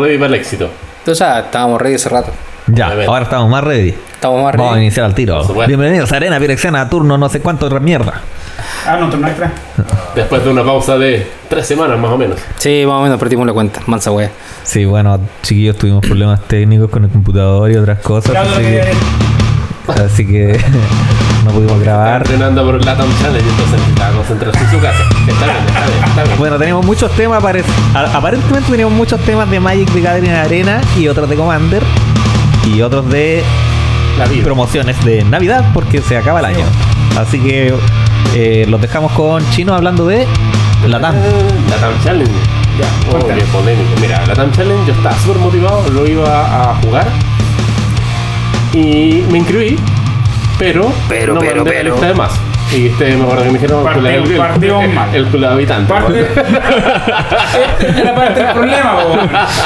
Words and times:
ready 0.00 0.16
para 0.18 0.28
el 0.28 0.34
éxito. 0.34 0.68
Entonces 1.00 1.18
ya 1.26 1.40
estábamos 1.40 1.80
ready 1.80 1.94
hace 1.94 2.08
rato. 2.08 2.30
Ya, 2.66 2.86
Obviamente. 2.86 3.10
ahora 3.10 3.22
estamos 3.24 3.50
más 3.50 3.64
ready. 3.64 3.94
Estamos 4.12 4.42
más 4.42 4.52
Vamos 4.54 4.72
a 4.72 4.74
ready. 4.74 4.84
iniciar 4.86 5.06
al 5.06 5.14
tiro. 5.14 5.42
Bienvenidos 5.66 6.12
a 6.12 6.16
Arena 6.16 6.38
Pirexiana, 6.38 6.88
turno 6.88 7.16
no 7.18 7.28
sé 7.28 7.40
cuánto 7.40 7.68
de 7.68 7.80
mierda. 7.80 8.20
Ah, 8.86 8.96
no, 9.00 9.08
turno 9.08 9.26
extra. 9.28 9.50
Después 10.14 10.44
de 10.44 10.50
una 10.50 10.62
pausa 10.62 10.98
de 10.98 11.26
tres 11.48 11.66
semanas 11.66 11.98
más 11.98 12.10
o 12.12 12.18
menos. 12.18 12.38
Sí, 12.58 12.84
más 12.86 12.96
o 12.96 13.02
menos 13.02 13.18
perdimos 13.18 13.46
la 13.46 13.52
cuenta. 13.52 13.80
Mansa 13.86 14.10
wea. 14.12 14.30
Sí, 14.62 14.84
bueno, 14.84 15.18
chiquillos, 15.42 15.76
tuvimos 15.76 16.04
problemas 16.06 16.40
técnicos 16.46 16.90
con 16.90 17.04
el 17.04 17.10
computador 17.10 17.70
y 17.70 17.76
otras 17.76 17.98
cosas. 18.00 18.32
Ya 18.32 18.44
lo 18.44 18.50
Así 18.50 18.62
que- 18.62 18.80
que, 19.86 20.02
así 20.02 20.26
que 20.26 20.60
no 21.44 21.50
pudimos 21.50 21.72
Está 21.78 21.84
grabar. 21.84 22.16
entrenando 22.22 22.64
por 22.64 22.74
el 22.76 22.80
Latam 22.84 23.08
Challenge, 23.20 23.48
entonces 23.48 23.78
necesitaba 23.78 24.16
concentrarse 24.16 24.60
en 24.64 24.70
su 24.70 24.80
casa. 24.80 25.02
Está 25.26 25.44
bien, 25.46 25.56
está 25.66 25.86
bien, 25.86 26.04
está 26.04 26.22
bien. 26.24 26.38
Bueno, 26.38 26.58
tenemos 26.58 26.84
muchos 26.86 27.10
temas, 27.12 27.42
aparentemente 28.14 28.70
tenemos 28.70 28.92
muchos 28.92 29.20
temas 29.20 29.50
de 29.50 29.60
Magic 29.60 29.90
de 29.92 30.00
Gathering 30.00 30.32
Arena 30.32 30.80
y 30.98 31.08
otros 31.08 31.28
de 31.28 31.36
Commander 31.36 31.82
y 32.66 32.82
otros 32.82 33.08
de 33.10 33.42
La 34.18 34.26
vida. 34.26 34.44
promociones 34.44 35.02
de 35.04 35.24
Navidad 35.24 35.64
porque 35.72 36.02
se 36.02 36.16
acaba 36.16 36.40
el 36.40 36.44
año. 36.46 36.64
Así 37.18 37.40
que 37.40 37.74
eh, 38.34 38.66
los 38.68 38.80
dejamos 38.80 39.12
con 39.12 39.42
Chino 39.50 39.74
hablando 39.74 40.06
de 40.06 40.26
la 40.86 41.00
TAM. 41.00 41.14
La 41.16 41.76
TAM 41.76 41.92
Challenge. 42.04 42.32
Ya, 42.78 42.86
Oh, 43.12 43.18
qué 43.26 43.42
polémico. 43.52 43.90
Mira, 44.00 44.24
la 44.26 44.34
TAM 44.34 44.52
Challenge 44.52 44.86
yo 44.86 44.92
estaba 44.92 45.18
súper 45.18 45.38
motivado, 45.38 45.88
lo 45.90 46.06
iba 46.06 46.70
a 46.70 46.74
jugar. 46.76 47.06
Y 48.72 49.24
me 49.30 49.38
inscribí, 49.38 49.76
pero, 50.60 50.92
Pero, 51.08 51.34
no 51.34 51.40
pero, 51.40 51.64
pero. 51.64 51.90
lista 51.94 52.06
de 52.08 52.14
más. 52.14 52.30
Y 52.72 52.86
este 52.86 53.16
me 53.16 53.22
acuerdo 53.24 53.42
que 53.42 53.48
me 53.50 53.58
dijeron 53.58 53.84
el, 53.98 54.06
el, 54.06 54.14
el, 54.64 55.14
el 55.14 55.24
culo 55.26 55.46
de 55.48 55.52
habitante. 55.54 55.92
Parte. 55.92 56.20
Este 57.80 58.00
Era 58.00 58.14
parte 58.14 58.40
del 58.44 58.52
problema, 58.52 58.98
po. 59.00 59.08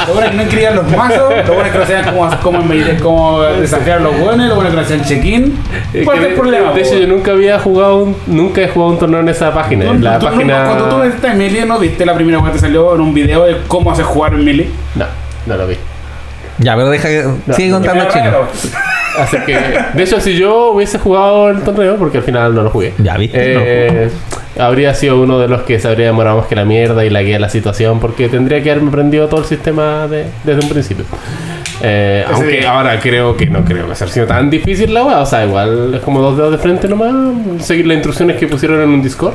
Lo 0.07 0.13
bueno 0.13 0.25
es 0.25 0.29
que 0.31 0.35
no 0.37 0.41
escribían 0.43 0.75
los 0.75 0.91
mazos, 0.97 1.33
lo 1.47 1.53
bueno 1.53 1.65
es 1.67 1.71
que 1.71 1.77
no 1.79 1.85
sabían 1.85 2.05
cómo, 2.05 2.29
cómo, 2.41 2.63
cómo 3.03 3.41
desafiar 3.43 3.97
a 3.99 4.01
los 4.01 4.17
buenos, 4.19 4.47
lo 4.49 4.55
bueno 4.55 4.69
es 4.69 4.75
que 4.75 4.81
no 4.81 4.85
hacían 4.85 5.03
check-in. 5.03 5.55
Es 5.93 6.03
¿Cuál 6.05 6.17
que 6.17 6.23
es 6.23 6.29
el 6.29 6.35
de- 6.35 6.41
problema? 6.41 6.71
De 6.73 6.81
hecho, 6.81 6.97
yo 6.97 7.07
nunca 7.07 7.31
había 7.33 7.59
jugado 7.59 7.97
un, 7.97 8.15
nunca 8.25 8.61
he 8.61 8.69
jugado 8.69 8.91
un 8.93 8.97
torneo 8.99 9.19
en 9.19 9.29
esa 9.29 9.53
página. 9.53 9.85
No, 9.85 9.93
la 9.93 10.17
tú- 10.17 10.25
página. 10.25 10.63
no, 10.63 10.69
Cuando 10.75 10.95
tú 10.97 11.03
estás 11.03 11.31
en 11.33 11.37
Melee, 11.37 11.65
¿no 11.65 11.77
viste 11.77 12.05
la 12.07 12.15
primera 12.15 12.39
vez 12.39 12.47
que 12.47 12.53
te 12.53 12.59
salió 12.59 12.95
en 12.95 13.01
un 13.01 13.13
video 13.13 13.43
de 13.45 13.57
cómo 13.67 13.91
hacer 13.91 14.05
jugar 14.05 14.33
en 14.33 14.43
Melee? 14.45 14.69
No, 14.95 15.05
no 15.45 15.57
lo 15.57 15.67
vi. 15.67 15.75
Ya, 16.57 16.75
pero 16.75 16.89
deja 16.89 17.07
que 17.09 17.23
sigue 17.53 17.71
contando 17.71 18.03
Era 18.03 18.11
Chino. 18.13 18.37
Así 19.19 19.37
que, 19.45 19.57
de 19.93 20.03
hecho, 20.03 20.19
si 20.19 20.35
yo 20.35 20.71
hubiese 20.71 20.99
jugado 20.99 21.49
el 21.49 21.61
torneo, 21.61 21.95
porque 21.95 22.17
al 22.17 22.23
final 22.23 22.53
no 22.53 22.63
lo 22.63 22.69
jugué, 22.69 22.93
Ya, 22.97 23.15
¿viste? 23.17 23.37
eh, 23.39 24.09
habría 24.59 24.93
sido 24.93 25.21
uno 25.21 25.39
de 25.39 25.47
los 25.47 25.61
que 25.61 25.79
se 25.79 25.87
habría 25.87 26.07
demorado 26.07 26.37
más 26.37 26.47
que 26.47 26.55
la 26.55 26.65
mierda 26.65 27.05
y 27.05 27.09
la 27.09 27.21
guía 27.23 27.39
la 27.39 27.47
situación, 27.49 27.99
porque 28.01 28.27
tendría 28.27 28.61
que 28.61 28.71
haberme 28.71 28.89
aprendido 28.89 29.27
todo 29.29 29.39
el 29.41 29.45
sistema 29.45 30.07
de- 30.07 30.25
desde 30.43 30.61
un 30.61 30.69
principio. 30.69 31.05
Eh, 31.81 32.25
aunque 32.31 32.59
día. 32.59 32.71
ahora 32.71 32.99
creo 32.99 33.35
que 33.35 33.45
no 33.47 33.63
creo 33.65 33.87
que 33.87 33.95
sea 33.95 34.07
sido 34.07 34.25
tan 34.25 34.49
difícil 34.49 34.93
la 34.93 35.03
weá, 35.03 35.19
o 35.19 35.25
sea, 35.25 35.45
igual 35.45 35.93
es 35.95 36.01
como 36.01 36.21
dos 36.21 36.37
dedos 36.37 36.51
de 36.53 36.57
frente 36.57 36.87
nomás, 36.87 37.13
seguir 37.65 37.85
las 37.87 37.95
instrucciones 37.95 38.37
que 38.37 38.47
pusieron 38.47 38.81
en 38.81 38.89
un 38.89 39.01
Discord 39.01 39.33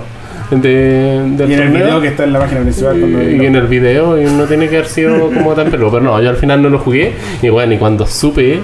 de, 0.51 1.23
del 1.37 1.51
Y 1.51 1.55
en 1.55 1.61
el 1.61 1.69
video 1.71 2.01
que 2.01 2.09
está 2.09 2.25
en 2.25 2.33
la 2.33 2.39
página 2.41 2.61
principal. 2.63 2.99
cuando- 2.99 3.23
Y 3.23 3.47
en 3.47 3.55
el 3.57 3.67
video 3.67 4.21
y 4.21 4.25
no 4.25 4.45
tiene 4.45 4.69
que 4.69 4.77
haber 4.79 4.89
sido 4.89 5.31
como 5.35 5.53
tan 5.55 5.71
peludo. 5.71 5.93
Pero 5.93 6.05
no, 6.05 6.21
yo 6.23 6.31
al 6.31 6.37
final 6.37 6.63
no 6.63 6.69
lo 6.69 6.79
jugué. 6.79 7.13
Y 7.43 7.49
bueno, 7.49 7.73
y 7.75 7.79
cuando 7.79 8.07
supe 8.07 8.61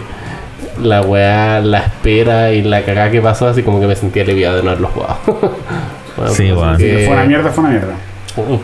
la 0.83 1.01
weá, 1.03 1.61
la 1.61 1.79
espera 1.79 2.53
y 2.53 2.63
la 2.63 2.83
cagada 2.85 3.11
que 3.11 3.21
pasó, 3.21 3.49
así 3.49 3.63
como 3.63 3.81
que 3.81 3.87
me 3.87 3.97
sentí 3.97 4.21
aliviado 4.21 4.57
de 4.57 4.63
no 4.63 4.71
haberlo 4.71 4.89
jugado. 4.89 5.17
Bueno, 6.17 6.33
Sí, 6.33 6.45
pues, 6.45 6.55
bueno. 6.55 6.79
que 6.79 7.05
fue 7.05 7.13
una 7.15 7.25
mierda, 7.27 7.51
fue 7.51 7.65
una 7.65 7.73
mierda. 7.75 7.93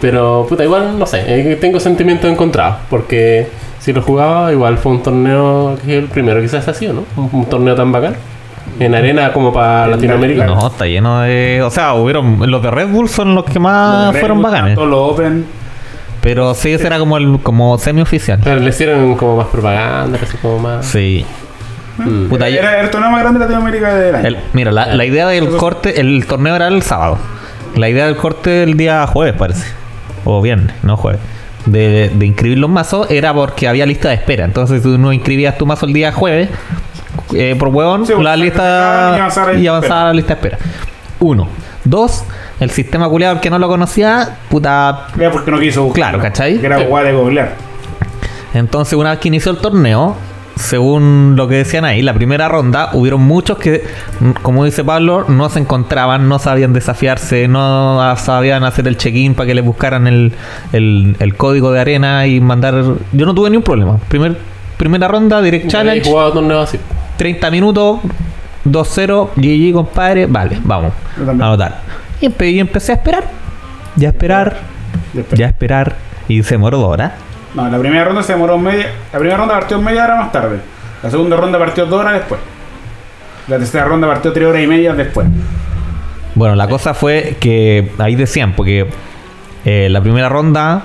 Pero, 0.01 0.47
puta, 0.49 0.65
igual, 0.65 0.99
no 0.99 1.05
sé, 1.05 1.23
eh, 1.27 1.57
tengo 1.61 1.79
sentimientos 1.81 2.31
encontrados. 2.33 2.77
Porque 2.89 3.47
si 3.79 3.93
lo 3.93 4.01
jugaba, 4.01 4.51
igual 4.53 4.79
fue 4.79 4.93
un 4.93 5.03
torneo 5.03 5.77
que 5.85 5.99
el 5.99 6.07
primero 6.07 6.41
quizás 6.41 6.67
ha 6.69 6.73
sido, 6.73 6.95
¿no? 6.95 7.05
Un, 7.17 7.29
un 7.41 7.45
torneo 7.45 7.75
tan 7.75 7.93
bacán. 7.93 8.15
En 8.85 8.95
arena 8.95 9.33
como 9.33 9.53
para 9.53 9.87
Latinoamérica. 9.89 10.47
No, 10.47 10.67
está 10.69 10.87
lleno 10.87 11.21
de. 11.21 11.63
O 11.65 11.71
sea, 11.71 11.95
hubieron. 11.95 12.51
Los 12.51 12.63
de 12.63 12.71
Red 12.71 12.89
Bull 12.89 13.09
son 13.09 13.35
los 13.35 13.45
que 13.45 13.59
más 13.59 14.13
Los 14.13 14.19
fueron 14.21 14.39
Bull, 14.43 14.51
bacanes. 14.51 14.75
Todos 14.75 14.89
los 14.89 15.13
Open. 15.13 15.45
Pero 16.21 16.55
sí, 16.55 16.71
ese 16.73 16.87
era 16.87 16.99
como 16.99 17.17
el 17.17 17.41
como 17.43 17.77
semi-oficial. 17.79 18.41
Pero 18.45 18.61
le 18.61 18.69
hicieron 18.69 19.17
como 19.17 19.37
más 19.39 19.47
propaganda, 19.49 20.19
así 20.23 20.37
como 20.39 20.59
más. 20.61 20.87
Sí. 20.87 21.25
Mm. 21.99 22.27
Puta, 22.29 22.49
Era 22.49 22.81
el 22.81 22.91
torneo 22.91 23.11
más 23.11 23.21
grande 23.21 23.39
de 23.41 23.45
Latinoamérica 23.47 23.95
del 23.95 24.15
año. 24.15 24.27
el- 24.29 24.37
mira, 24.53 24.71
la, 24.73 24.87
la 24.95 25.05
idea 25.05 25.27
del 25.29 25.49
corte, 25.57 26.01
el 26.01 26.25
torneo 26.27 26.55
era 26.57 26.69
el 26.69 26.83
sábado. 26.83 27.19
La 27.77 27.89
idea 27.89 28.07
del 28.07 28.17
corte 28.17 28.63
el 28.63 28.77
día 28.77 29.07
jueves, 29.07 29.35
parece. 29.37 29.67
O 30.25 30.41
viernes, 30.41 30.75
no 30.83 30.97
jueves. 30.97 31.21
De, 31.67 32.11
de 32.15 32.27
inscribir 32.27 32.59
los 32.59 32.71
mazos 32.71 33.11
era 33.11 33.35
porque 33.35 33.67
había 33.69 33.85
lista 33.87 34.09
de 34.09 34.15
espera. 34.15 34.45
Entonces, 34.45 34.83
si 34.83 34.89
tú 34.89 34.99
no 34.99 35.13
inscribías 35.13 35.59
tu 35.59 35.67
mazo 35.67 35.87
el 35.87 35.93
día 35.93 36.13
jueves, 36.13 36.49
eh, 37.35 37.57
por 37.59 37.69
huevón, 37.69 38.07
Sí, 38.07 38.13
la 38.21 38.37
lista 38.37 39.13
y 39.17 39.19
avanzar 39.21 39.51
en 39.55 39.63
y 39.63 39.67
avanzar 39.67 39.93
a 39.99 40.05
la 40.07 40.13
lista 40.13 40.35
de 40.35 40.41
espera. 40.41 40.59
Uno. 41.21 41.49
Dos, 41.85 42.25
el 42.61 42.71
sistema 42.71 43.09
culiado 43.09 43.41
que 43.41 43.51
no 43.51 43.59
lo 43.59 43.67
conocía, 43.69 44.39
puta. 44.49 45.07
Era 45.19 45.31
porque 45.33 45.51
no 45.51 45.59
quiso 45.59 45.83
buscar. 45.85 46.11
Claro, 46.11 46.19
¿cachai? 46.23 46.59
Que 46.59 46.67
era 46.67 46.79
Sí. 46.79 46.85
guay 46.85 47.07
de 47.07 47.13
googlear. 47.13 47.55
Entonces, 48.55 48.95
una 48.95 49.11
vez 49.11 49.19
que 49.19 49.29
inició 49.29 49.51
el 49.53 49.59
torneo, 49.59 50.15
según 50.57 51.35
lo 51.37 51.49
que 51.49 51.57
decían 51.57 51.85
ahí, 51.85 52.03
la 52.03 52.13
primera 52.15 52.47
ronda, 52.49 52.91
hubieron 52.93 53.23
muchos 53.23 53.59
que, 53.59 53.83
como 54.43 54.65
dice 54.65 54.85
Pablo, 54.85 55.25
no 55.29 55.49
se 55.49 55.59
encontraban, 55.59 56.29
no 56.29 56.39
sabían 56.39 56.73
desafiarse, 56.73 57.49
no 57.49 58.15
sabían 58.17 58.63
hacer 58.63 58.87
el 58.87 58.97
check-in 58.97 59.35
para 59.35 59.47
que 59.47 59.55
les 59.55 59.65
buscaran 59.65 60.07
el, 60.07 60.33
el- 60.73 61.17
el 61.19 61.35
código 61.37 61.73
de 61.73 61.81
arena 61.81 62.27
y 62.27 62.41
mandar. 62.41 62.75
Yo 63.13 63.27
no 63.27 63.35
tuve 63.35 63.51
ni 63.51 63.57
un 63.57 63.63
problema. 63.63 63.97
Primer, 64.09 64.37
primera 64.77 65.09
ronda, 65.09 65.41
Direct 65.41 65.65
He 65.65 65.69
Challenge, 65.69 66.09
jugado 66.09 66.33
torneos 66.35 66.69
así. 66.69 66.79
30 67.23 67.51
minutos, 67.53 68.01
2-0, 68.65 69.29
GG, 69.37 69.73
compadre. 69.75 70.27
Vale, 70.27 70.59
vamos 70.65 70.93
a 71.17 71.31
anotar. 71.31 71.79
Y, 72.21 72.27
empe- 72.27 72.51
y 72.51 72.59
empecé 72.59 72.91
a 72.91 72.95
esperar. 72.97 73.25
Ya 73.95 74.09
a 74.09 74.11
esperar, 74.11 74.57
Después. 75.13 75.39
ya 75.39 75.47
a 75.47 75.49
esperar. 75.51 75.95
Y 76.27 76.43
se 76.43 76.55
demoró 76.55 76.79
dos 76.79 76.89
horas. 76.89 77.13
No, 77.55 77.69
la 77.69 77.79
primera 77.79 78.05
ronda 78.05 78.25
se 78.25 78.33
demoró 78.33 78.59
media. 78.59 78.87
La 79.13 79.19
primera 79.21 79.37
ronda 79.39 79.55
partió 79.55 79.81
media 79.81 80.03
hora 80.05 80.17
más 80.17 80.33
tarde. 80.33 80.59
La 81.01 81.11
segunda 81.11 81.37
ronda 81.37 81.61
partió 81.61 81.87
dos 81.87 82.01
horas 82.01 82.15
después. 82.15 82.41
La 83.47 83.59
tercera 83.59 83.85
ronda 83.85 84.09
partió 84.09 84.33
tres 84.33 84.49
horas 84.49 84.63
y 84.63 84.67
media 84.67 84.95
después. 84.95 85.29
Bueno, 86.35 86.57
la 86.57 86.67
cosa 86.67 86.93
fue 86.95 87.37
que 87.39 87.93
ahí 87.99 88.17
decían, 88.17 88.55
porque 88.57 88.89
eh, 89.65 89.87
la 89.91 90.01
primera 90.01 90.29
ronda 90.29 90.85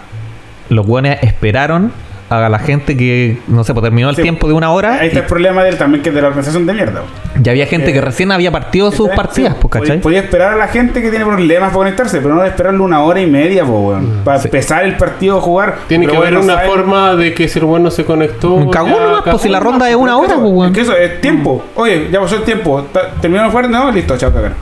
los 0.69 0.85
buenos 0.85 1.15
esperaron 1.23 1.91
a 2.29 2.49
la 2.49 2.59
gente 2.59 2.97
que, 2.97 3.37
no 3.47 3.63
sé, 3.63 3.73
pues 3.73 3.83
terminó 3.83 4.09
el 4.09 4.15
Sí. 4.17 4.21
tiempo 4.21 4.47
de 4.47 4.53
una 4.53 4.71
hora 4.71 4.95
Ahí 4.99 5.07
está 5.07 5.19
el 5.19 5.25
problema 5.27 5.63
de 5.63 5.69
él 5.69 5.77
también, 5.77 6.03
que 6.03 6.09
es 6.09 6.15
de 6.15 6.21
la 6.21 6.27
organización 6.27 6.65
de 6.65 6.73
mierda. 6.73 7.03
ya 7.41 7.51
había 7.53 7.65
gente 7.67 7.91
Eh, 7.91 7.93
que 7.93 8.01
recién 8.01 8.31
había 8.33 8.51
partido 8.51 8.91
sus 8.91 9.09
partidas, 9.09 9.53
Sí, 9.53 9.59
pues, 9.61 9.71
¿cachai? 9.81 10.01
podía- 10.01 10.19
esperar 10.19 10.53
a 10.53 10.55
la 10.57 10.67
gente 10.67 11.01
que 11.01 11.09
tiene 11.09 11.23
problemas 11.25 11.69
para 11.69 11.77
conectarse, 11.77 12.19
pero 12.19 12.35
no 12.35 12.43
esperarle 12.43 12.79
una 12.81 13.01
hora 13.01 13.21
y 13.21 13.27
media, 13.27 13.63
po, 13.63 13.79
weón. 13.79 14.21
Para 14.25 14.39
Sí. 14.39 14.47
empezar 14.47 14.83
el 14.83 14.97
partido 14.97 15.37
a 15.37 15.41
jugar. 15.41 15.75
Tiene 15.87 16.05
Pero 16.05 16.11
que 16.21 16.27
haber 16.27 16.37
bueno, 16.39 16.53
una 16.53 16.63
forma 16.63 17.15
de 17.15 17.33
que 17.33 17.47
si 17.47 17.59
el 17.59 17.65
bueno 17.65 17.89
se 17.91 18.03
conectó. 18.03 18.53
Un 18.55 18.71
cagón 18.71 18.91
nomás, 19.03 19.21
pues, 19.23 19.41
si 19.41 19.47
la 19.49 19.59
ronda 19.59 19.89
es 19.89 19.95
una 19.95 20.17
hora, 20.17 20.35
pues, 20.35 20.47
Es 20.47 20.51
weón. 20.57 20.73
que 20.73 20.81
eso 20.81 20.97
es 20.97 21.21
tiempo. 21.21 21.63
Oye, 21.75 22.09
ya 22.11 22.19
pasó 22.19 22.35
el 22.35 22.43
tiempo. 22.43 22.85
¿Terminó 23.21 23.49
jugar? 23.49 23.69
No, 23.69 23.89
listo, 23.91 24.17
chao, 24.17 24.33
cagón. 24.33 24.53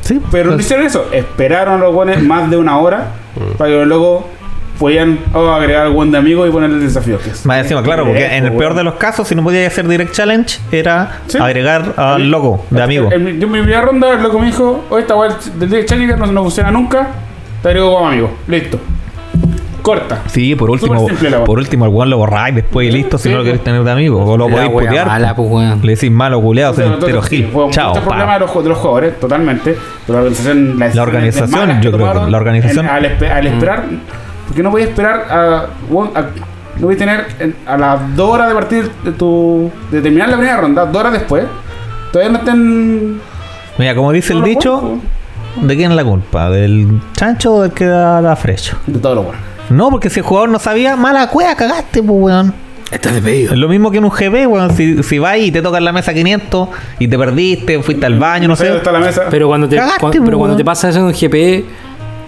Sí, 0.00 0.20
Pero 0.30 0.50
no 0.50 0.52
pues, 0.56 0.64
hicieron 0.66 0.86
eso. 0.86 1.06
Esperaron 1.12 1.74
a 1.80 1.84
los 1.84 1.92
buenos 1.94 2.22
más 2.22 2.48
de 2.48 2.56
una 2.56 2.78
hora 2.78 3.08
para 3.58 3.68
que 3.70 3.84
luego 3.84 4.28
podían 4.78 5.18
oh, 5.34 5.48
agregar 5.50 5.86
al 5.86 5.92
buen 5.92 6.10
de 6.10 6.18
amigo 6.18 6.46
y 6.46 6.50
ponerle 6.50 6.76
el 6.76 6.82
desafío. 6.84 7.18
Que 7.18 7.30
es- 7.30 7.46
Más 7.46 7.58
encima, 7.58 7.82
claro, 7.82 8.04
porque 8.04 8.18
Directo, 8.18 8.36
en 8.36 8.44
el 8.44 8.50
peor 8.52 8.62
weón. 8.72 8.76
de 8.76 8.84
los 8.84 8.94
casos, 8.94 9.26
si 9.28 9.34
no 9.34 9.42
podías 9.42 9.72
hacer 9.72 9.86
Direct 9.88 10.12
Challenge, 10.12 10.58
era 10.72 11.20
Sí. 11.26 11.38
agregar 11.38 11.94
al 11.96 12.30
logo 12.30 12.64
de 12.70 12.82
amigo. 12.82 13.10
En, 13.12 13.24
mi- 13.24 13.38
yo 13.38 13.46
en 13.46 13.52
mi 13.52 13.60
primera 13.60 13.82
ronda, 13.82 14.12
el 14.14 14.22
loco 14.22 14.38
me 14.38 14.46
dijo: 14.46 14.84
Oye, 14.90 15.02
esta 15.02 15.14
weá 15.16 15.30
del 15.58 15.68
Direct 15.70 15.88
Challenger 15.88 16.18
no, 16.18 16.26
no 16.26 16.42
funciona 16.42 16.70
nunca. 16.70 17.08
Te 17.62 17.68
agrego 17.68 17.94
como 17.94 18.08
amigo. 18.08 18.30
Listo. 18.48 18.78
Corta. 19.82 20.22
Sí, 20.26 20.56
por 20.56 20.68
último, 20.68 21.06
por 21.44 21.58
último 21.60 21.84
el 21.84 21.92
weón 21.92 22.10
lo 22.10 22.18
borráis 22.18 22.56
después 22.56 22.88
y 22.88 22.90
listo, 22.90 23.18
si 23.18 23.28
no 23.28 23.36
lo 23.36 23.42
pues. 23.42 23.46
queréis 23.52 23.62
tener 23.64 23.84
de 23.84 23.90
amigo. 23.92 24.24
O 24.24 24.36
lo 24.36 24.48
podéis 24.48 24.70
putear. 24.70 25.06
mala, 25.06 25.36
pues. 25.36 25.48
pues, 25.48 25.64
weón. 25.64 25.80
Le 25.86 25.94
decís 25.94 26.10
malo 26.10 26.40
culeado, 26.40 26.72
Entonces, 26.74 26.94
entero 26.98 27.22
gil. 27.22 27.44
sí, 27.44 27.50
fue 27.52 27.70
Chao, 27.70 27.94
pa. 27.94 28.00
problema 28.00 28.34
de 28.34 28.40
los, 28.40 28.50
ju- 28.50 28.62
de 28.64 28.68
los 28.70 28.78
jugadores, 28.78 29.20
totalmente. 29.20 29.76
Pero 30.04 30.18
la 30.18 30.24
organización, 30.24 30.78
La 30.80 31.02
organización, 31.02 31.80
yo 31.82 31.92
creo 31.92 32.12
que 32.24 32.30
la 32.32 32.36
organización- 32.36 32.84
en- 32.86 32.90
al, 32.90 33.04
al 33.30 33.46
esperar, 33.46 33.84
porque 34.46 34.62
no 34.62 34.70
voy 34.70 34.82
a 34.82 34.84
esperar 34.86 35.26
a, 35.30 35.66
a- 36.14 36.26
no 36.78 36.86
voy 36.86 36.94
a 36.94 36.98
tener 36.98 37.26
en- 37.38 37.56
a 37.66 37.76
las 37.76 38.16
dos 38.16 38.30
horas 38.30 38.48
de 38.48 38.54
partir 38.54 38.90
de 39.04 39.12
tu, 39.12 39.70
de 39.90 40.00
terminar 40.02 40.28
la 40.28 40.36
primera 40.36 40.56
ronda, 40.58 40.84
dos 40.86 40.96
horas 41.00 41.12
después, 41.14 41.44
todavía 42.12 42.32
no 42.32 42.38
estén. 42.38 43.20
Mira, 43.78 43.94
como 43.94 44.12
dice 44.12 44.32
el 44.32 44.42
dicho, 44.42 44.98
¿de 45.60 45.76
quién 45.76 45.90
es 45.90 45.96
la 45.96 46.04
culpa? 46.04 46.50
¿Del 46.50 47.00
chancho 47.14 47.54
o 47.56 47.62
del 47.62 47.72
que 47.72 47.84
da 47.86 48.20
la 48.20 48.36
frecho? 48.36 48.76
De 48.86 48.98
todo 48.98 49.14
lo 49.16 49.22
bueno. 49.24 49.38
No, 49.70 49.90
porque 49.90 50.10
si 50.10 50.20
el 50.20 50.26
jugador 50.26 50.48
no 50.48 50.58
sabía, 50.58 50.96
mala 50.96 51.28
cueva, 51.28 51.54
cagaste, 51.56 52.02
pues, 52.02 52.18
weón. 52.22 52.54
Estás 52.92 53.14
despedido. 53.14 53.52
Es 53.52 53.58
lo 53.58 53.68
mismo 53.68 53.90
que 53.90 53.98
en 53.98 54.04
un 54.04 54.10
GB, 54.10 54.46
weón. 54.46 54.70
Si, 54.76 55.02
si 55.02 55.18
vas 55.18 55.38
y 55.38 55.50
te 55.50 55.60
tocas 55.60 55.82
la 55.82 55.92
mesa 55.92 56.14
500 56.14 56.68
y 57.00 57.08
te 57.08 57.18
perdiste, 57.18 57.82
fuiste 57.82 58.06
al 58.06 58.16
baño, 58.18 58.46
no 58.46 58.54
sé. 58.54 58.76
está 58.76 58.92
la 58.92 59.00
mesa. 59.00 59.22
Pero 59.28 59.48
cuando 59.48 59.68
te, 59.68 59.74
Cagaste, 59.76 60.20
pero 60.24 60.38
cuando 60.38 60.56
te 60.56 60.64
pasa 60.64 60.88
eso 60.90 61.00
en 61.00 61.06
un 61.06 61.12
GP, 61.12 61.64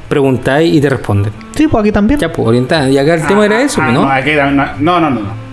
preguntáis 0.09 0.75
y 0.75 0.81
te 0.81 0.89
responden. 0.91 1.33
Sí, 1.59 1.67
pues 1.67 1.81
aquí 1.83 1.91
también. 1.91 2.21
Ya, 2.21 2.33
pues 2.33 2.47
orientada. 2.47 2.89
Y 2.89 2.97
acá 2.97 3.15
el 3.15 3.27
tema 3.27 3.45
era 3.45 3.61
eso, 3.61 3.83
Ah, 3.83 3.91
¿no? 3.91 4.03
No, 4.03 4.11
aquí 4.13 4.31
no, 4.33 4.49
no, 4.53 5.01
no, 5.01 5.11
no. 5.11 5.48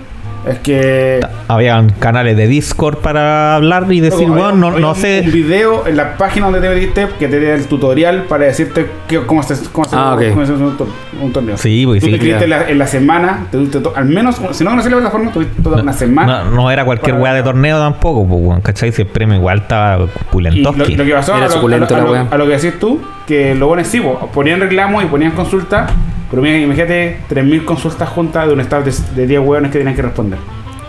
Es 0.47 0.59
que. 0.59 1.19
Habían 1.47 1.89
canales 1.92 2.36
de 2.38 2.47
Discord 2.47 2.97
para 2.97 3.56
hablar 3.56 3.86
y 3.92 4.00
decir, 4.00 4.27
bueno, 4.27 4.53
no, 4.53 4.68
había 4.68 4.80
no 4.80 4.89
un- 4.89 4.95
sé. 4.95 5.21
Un 5.25 5.31
video 5.31 5.88
en 5.88 5.95
la 5.97 6.18
página 6.18 6.45
donde 6.47 6.59
te 6.62 6.69
metiste 6.69 7.07
que 7.19 7.27
te 7.27 7.39
da 7.39 7.53
el 7.56 7.65
tutorial 7.68 8.24
para 8.24 8.45
decirte 8.45 8.88
que- 9.07 9.21
cómo 9.25 9.44
se 9.44 9.56
cómo 9.71 9.88
Ah, 9.92 10.15
ok. 10.15 10.24
cómo 10.33 10.45
se 10.45 10.53
hace 10.53 10.63
un, 10.63 10.75
un 11.21 11.33
torneo. 11.33 11.57
Sí, 11.57 11.83
pues 11.86 12.00
Tú 12.00 12.06
sí, 12.07 12.12
te 12.12 12.15
inscribiste 12.18 12.44
en 12.45 12.50
la, 12.50 12.69
en 12.69 12.77
la 12.80 12.88
semana, 12.88 13.47
te, 13.51 13.57
te- 13.65 13.89
al 13.95 14.06
menos, 14.06 14.42
si 14.51 14.63
no 14.63 14.71
conocías 14.71 14.92
la 14.94 14.97
plataforma, 15.00 15.31
tuviste 15.31 15.62
toda 15.62 15.81
una 15.81 15.94
semana. 15.94 16.44
No, 16.45 16.51
no 16.51 16.71
era 16.71 16.83
cualquier 16.86 17.15
weá 17.18 17.33
de 17.33 17.44
torneo 17.44 17.77
tampoco, 17.80 18.27
pues, 18.27 18.39
weón, 18.41 18.62
¿cachai? 18.62 18.91
Si 18.91 19.03
el 19.03 19.07
premio 19.07 19.36
igual 19.38 19.59
estaba 19.59 19.98
Y 19.98 20.00
lo, 20.00 20.07
pulentoski. 20.31 20.95
lo 20.95 21.06
que 21.06 21.12
pasó 21.13 21.36
Era 21.36 21.45
a 21.45 21.48
lo, 21.48 21.53
suculento 21.53 21.94
a, 21.94 21.98
la 21.98 22.03
lo, 22.03 22.12
wea. 22.12 22.27
a 22.31 22.38
lo 22.38 22.45
que 22.48 22.51
decís 22.57 22.80
tú, 22.80 23.01
que 23.27 23.53
lo 23.56 23.68
bueno 23.68 23.81
es 23.83 23.88
sí, 23.88 24.00
po, 24.01 24.30
ponían 24.33 24.59
reclamos 24.59 25.03
y 25.03 25.07
ponían 25.07 25.31
consultas, 25.31 25.91
pero 26.35 26.41
mira, 26.41 26.57
imagínate 26.57 27.19
3.000 27.29 27.63
consultas 27.65 28.09
juntas 28.09 28.47
de 28.47 28.53
un 28.53 28.59
estado 28.59 28.83
de, 28.83 28.93
de 29.15 29.27
10 29.27 29.39
hueones 29.41 29.71
que 29.71 29.77
tenían 29.77 29.95
que 29.95 30.01
responder. 30.01 30.39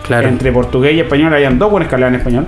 Claro. 0.05 0.27
Entre 0.27 0.51
portugués 0.51 0.93
y 0.93 0.99
español 0.99 1.33
habían 1.33 1.57
dos 1.57 1.71
buenos 1.71 1.87
que 1.89 1.95
hablaban 1.95 2.15
español. 2.15 2.45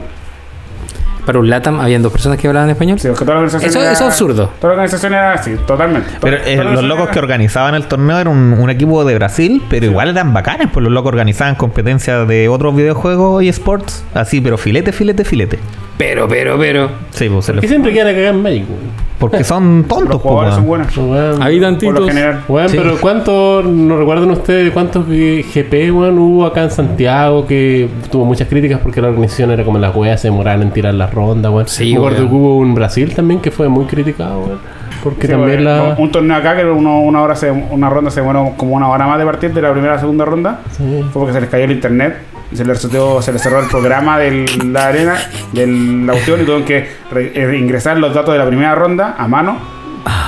Para 1.25 1.39
un 1.39 1.49
LATAM 1.49 1.79
habían 1.79 2.01
dos 2.01 2.11
personas 2.11 2.39
que 2.39 2.47
hablaban 2.47 2.69
español. 2.69 2.99
Sí, 2.99 3.07
porque 3.07 3.23
toda 3.23 3.35
la 3.35 3.41
organización 3.41 3.69
Eso- 3.69 3.79
era- 3.81 3.91
eso 3.91 4.03
es 4.07 4.09
absurdo. 4.13 4.51
Toda 4.59 4.69
la 4.73 4.81
organización 4.81 5.13
era 5.13 5.33
así, 5.33 5.55
totalmente. 5.67 6.09
Pero 6.21 6.37
eh, 6.37 6.55
los 6.63 6.83
locos 6.83 7.03
era- 7.03 7.11
que 7.13 7.19
organizaban 7.19 7.75
el 7.75 7.85
torneo 7.85 8.17
eran 8.19 8.33
un, 8.35 8.53
un 8.53 8.69
equipo 8.69 9.05
de 9.05 9.15
Brasil, 9.15 9.61
pero 9.69 9.85
igual 9.85 10.09
eran 10.09 10.33
bacanes, 10.33 10.69
pues 10.73 10.83
los 10.83 10.91
locos 10.91 11.09
organizaban 11.09 11.55
competencias 11.55 12.27
de 12.27 12.49
otros 12.49 12.75
videojuegos 12.75 13.43
y 13.43 13.49
sports, 13.49 14.03
así, 14.13 14.41
pero 14.41 14.57
filete, 14.57 14.91
filete, 14.91 15.23
filete. 15.23 15.59
Pero, 15.99 16.27
pero, 16.29 16.57
pero. 16.57 16.89
Sí, 17.11 17.27
pues 17.29 17.43
se 17.45 17.53
les- 17.53 17.67
siempre 17.69 17.91
quieren 17.91 18.15
cagar 18.15 18.33
en 18.33 18.41
Magic, 18.41 18.63
weón. 18.69 18.79
porque 19.19 19.43
son 19.43 19.83
tontos, 19.87 20.21
jugadores 20.21 20.55
son 20.55 20.65
buenos. 20.65 20.87
Ahí 21.41 21.59
Por 21.59 21.61
lo 21.61 21.67
tantitos. 21.67 22.07
general. 22.07 22.43
Weón, 22.47 22.69
Sí. 22.69 22.77
pero 22.81 22.97
¿cuántos, 23.01 23.65
no 23.65 23.97
recuerdan 23.97 24.31
ustedes 24.31 24.71
cuántos 24.71 25.05
GP, 25.07 25.91
weón, 25.91 26.17
hubo 26.17 26.45
acá 26.45 26.63
en 26.63 26.71
Santiago 26.71 27.45
que 27.45 27.89
tuvo 28.09 28.23
muchas 28.23 28.47
críticas 28.47 28.79
porque 28.81 29.01
la 29.01 29.09
organización 29.09 29.51
era 29.51 29.65
como 29.65 29.77
las 29.77 29.93
weas, 29.93 30.21
se 30.21 30.29
demoraban 30.29 30.61
en 30.61 30.71
tirar 30.71 30.93
las 30.93 31.13
rondas, 31.13 31.51
weón. 31.51 31.67
Sí, 31.67 31.97
hubo 31.97 32.57
un 32.57 32.73
Brasil 32.73 33.13
también 33.13 33.41
que 33.41 33.51
fue 33.51 33.67
muy 33.67 33.83
criticado, 33.83 34.39
weón. 34.39 34.78
Porque 35.03 35.27
Sí, 35.27 35.33
también 35.33 35.63
la... 35.63 35.95
Un 35.97 36.11
torneo 36.11 36.35
acá 36.37 36.55
que 36.55 36.65
uno- 36.65 36.99
una, 37.01 37.21
hora 37.21 37.35
se, 37.35 37.49
una 37.51 37.89
ronda 37.89 38.11
se 38.11 38.19
demoró 38.21 38.53
como 38.57 38.75
una 38.75 38.87
hora 38.89 39.07
más 39.07 39.17
de 39.19 39.25
partir 39.25 39.53
de 39.53 39.61
la 39.61 39.71
primera 39.71 39.93
a 39.93 39.95
la 39.95 40.01
segunda 40.01 40.25
ronda. 40.25 40.59
Sí. 40.71 41.01
Fue 41.11 41.21
porque 41.21 41.33
se 41.33 41.41
les 41.41 41.49
cayó 41.49 41.63
el 41.65 41.71
internet 41.71 42.17
y 42.51 42.55
se 42.57 42.65
les, 42.65 42.83
reseteó- 42.83 43.21
se 43.21 43.31
les 43.31 43.41
cerró 43.41 43.59
el 43.59 43.67
programa 43.67 44.17
de 44.19 44.45
la 44.65 44.87
arena, 44.87 45.15
de 45.53 45.67
la 45.67 46.13
opción 46.13 46.41
y 46.41 46.43
tuvieron 46.43 46.65
que 46.65 46.87
re- 47.11 47.31
eh, 47.35 47.57
ingresar 47.57 47.97
los 47.97 48.13
datos 48.13 48.33
de 48.33 48.39
la 48.39 48.47
primera 48.47 48.75
ronda 48.75 49.15
a 49.17 49.27
mano 49.27 49.57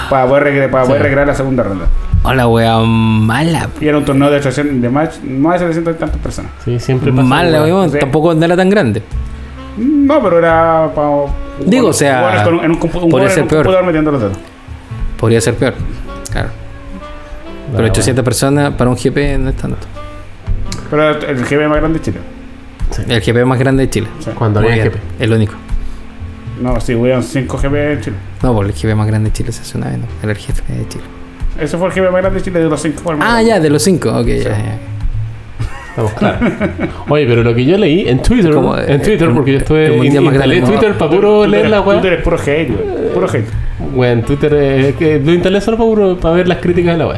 para 0.09 0.27
poder, 0.27 0.69
para 0.69 0.83
poder 0.85 1.01
Sí. 1.01 1.03
recrear 1.07 1.27
la 1.27 1.35
segunda 1.35 1.63
ronda. 1.63 1.85
Hola, 2.23 2.47
wea 2.47 2.77
mala. 2.79 3.67
Y 3.79 3.87
era 3.87 3.97
un 3.97 4.05
torneo 4.05 4.29
de, 4.29 4.37
800 4.37 4.79
de 4.81 4.89
más, 4.89 5.19
más 5.23 5.53
de 5.59 5.67
700 5.67 5.95
y 5.95 5.97
tantas 5.97 6.19
personas. 6.21 6.51
Sí, 6.63 6.79
siempre 6.79 7.11
pasa. 7.11 7.23
Mala, 7.23 7.63
weón. 7.63 7.71
weón. 7.79 7.89
Sí. 7.91 7.97
Tampoco 7.99 8.33
no 8.35 8.45
era 8.45 8.55
tan 8.55 8.69
grande. 8.69 9.01
No, 9.77 10.21
pero 10.21 10.37
era 10.37 10.89
para. 10.93 11.07
Digo, 11.65 11.87
o 11.87 11.93
sea, 11.93 12.43
en 12.45 12.53
un, 12.53 12.59
un, 12.59 13.21
en 13.21 13.29
ser 13.29 13.43
un 13.43 13.47
peor. 13.47 13.63
computador 13.63 13.85
metiendo 13.85 14.11
los 14.11 14.21
datos. 14.21 14.37
Podría 15.21 15.39
ser 15.39 15.53
peor. 15.55 15.73
Claro. 16.31 16.49
Pero 17.73 17.85
Ah, 17.87 17.89
800 17.91 18.25
personas 18.25 18.73
para 18.73 18.89
un 18.89 18.97
GP 18.97 19.37
no 19.39 19.49
es 19.51 19.55
tanto. 19.55 19.77
Pero 20.89 21.09
el 21.11 21.45
GB 21.45 21.69
más 21.69 21.77
grande 21.77 21.99
de 21.99 22.05
Chile. 22.05 22.17
El 23.07 23.21
GP 23.21 23.45
más 23.45 23.57
grande 23.59 23.83
de 23.85 23.89
Chile. 23.89 24.07
Sí. 24.19 24.31
Cuando 24.35 24.59
había 24.59 24.73
bien, 24.73 24.87
GP. 24.89 24.97
El 25.23 25.31
único. 25.31 25.53
No, 26.61 26.79
sí, 26.81 26.93
hubieron 26.95 27.23
5 27.23 27.57
GB 27.57 27.75
en 27.93 28.01
Chile. 28.01 28.15
No, 28.43 28.53
por 28.53 28.65
el 28.65 28.73
GP 28.73 28.93
más 28.95 29.07
grande 29.07 29.29
de 29.29 29.33
Chile 29.33 29.51
se 29.53 29.61
hace 29.61 29.77
una 29.77 29.87
vez, 29.87 29.99
¿no? 29.99 30.05
El 30.29 30.35
GP 30.35 30.67
de 30.67 30.87
Chile. 30.89 31.03
Ese 31.59 31.77
fue 31.77 31.87
el 31.87 31.93
GB 31.93 32.11
más 32.11 32.21
grande 32.21 32.39
de 32.39 32.43
Chile 32.45 32.59
de 32.59 32.69
los 32.69 32.81
5. 32.81 33.15
Ah, 33.21 33.41
ya, 33.41 33.59
de 33.59 33.69
los 33.69 33.81
cinco. 33.83 34.09
Ok, 34.09 34.25
ya, 34.27 34.43
ya. 34.43 34.77
Estamos 35.89 36.13
claros. 36.13 36.51
Oye, 37.09 37.25
pero 37.25 37.43
lo 37.43 37.53
que 37.53 37.65
yo 37.65 37.77
leí 37.77 38.07
en 38.07 38.21
Twitter, 38.21 38.51
Como, 38.53 38.77
eh, 38.77 38.85
en 38.87 39.01
Twitter, 39.01 39.27
el- 39.29 39.33
porque 39.35 39.51
yo 39.53 39.57
estuve 39.59 39.85
el 39.87 40.31
grande. 40.33 40.61
Twitter 40.61 40.97
para 40.97 41.11
puro 41.11 41.45
leer 41.47 41.69
la 41.69 41.81
weá. 41.81 41.99
Twitter 42.01 42.19
es 42.19 42.23
puro 42.23 42.37
hate, 42.37 42.67
güey. 42.69 43.13
Puro 43.13 43.27
hate. 43.29 43.45
Bueno, 43.95 44.23
Twitter 44.23 44.53
eh, 44.55 44.95
que 44.97 45.19
lo 45.19 45.33
instalé 45.33 45.59
solo 45.61 45.77
para, 45.77 46.15
para 46.15 46.35
ver 46.35 46.47
las 46.47 46.59
críticas 46.59 46.93
de 46.93 46.97
la 46.99 47.07
web. 47.07 47.17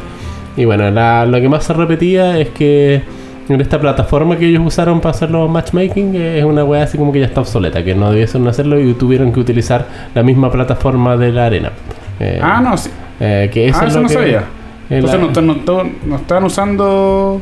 Y 0.57 0.65
bueno, 0.65 0.89
la- 0.91 1.25
lo 1.25 1.39
que 1.41 1.49
más 1.49 1.63
se 1.63 1.73
repetía 1.73 2.37
es 2.39 2.49
que 2.49 3.01
en 3.49 3.59
esta 3.61 3.79
plataforma 3.79 4.37
que 4.37 4.47
ellos 4.47 4.63
usaron 4.65 5.01
para 5.01 5.11
hacer 5.15 5.29
los 5.31 5.49
matchmaking 5.49 6.15
eh, 6.15 6.39
es 6.39 6.45
una 6.45 6.63
web 6.63 6.81
así 6.83 6.97
como 6.97 7.11
que 7.11 7.19
ya 7.19 7.25
está 7.25 7.41
obsoleta, 7.41 7.83
que 7.83 7.93
no 7.95 8.09
debiesen 8.11 8.47
hacerlo 8.47 8.79
y 8.79 8.93
tuvieron 8.93 9.31
que 9.33 9.39
utilizar 9.39 9.85
la 10.15 10.23
misma 10.23 10.51
plataforma 10.51 11.17
de 11.17 11.31
la 11.31 11.45
arena. 11.47 11.71
Eh, 12.19 12.39
Ah, 12.41 12.61
no, 12.63 12.77
sí. 12.77 12.89
eh, 13.19 13.49
que 13.51 13.67
eso 13.67 13.79
Ah, 13.81 13.85
es 13.85 13.89
eso 13.89 13.97
lo 13.97 14.03
no 14.03 14.07
que- 14.09 14.13
sabía. 14.13 14.43
en 14.89 14.97
Entonces 14.97 15.19
la- 15.35 15.41
no, 15.41 15.55
no, 15.65 15.83
no 16.05 16.15
están 16.15 16.43
usando 16.43 17.41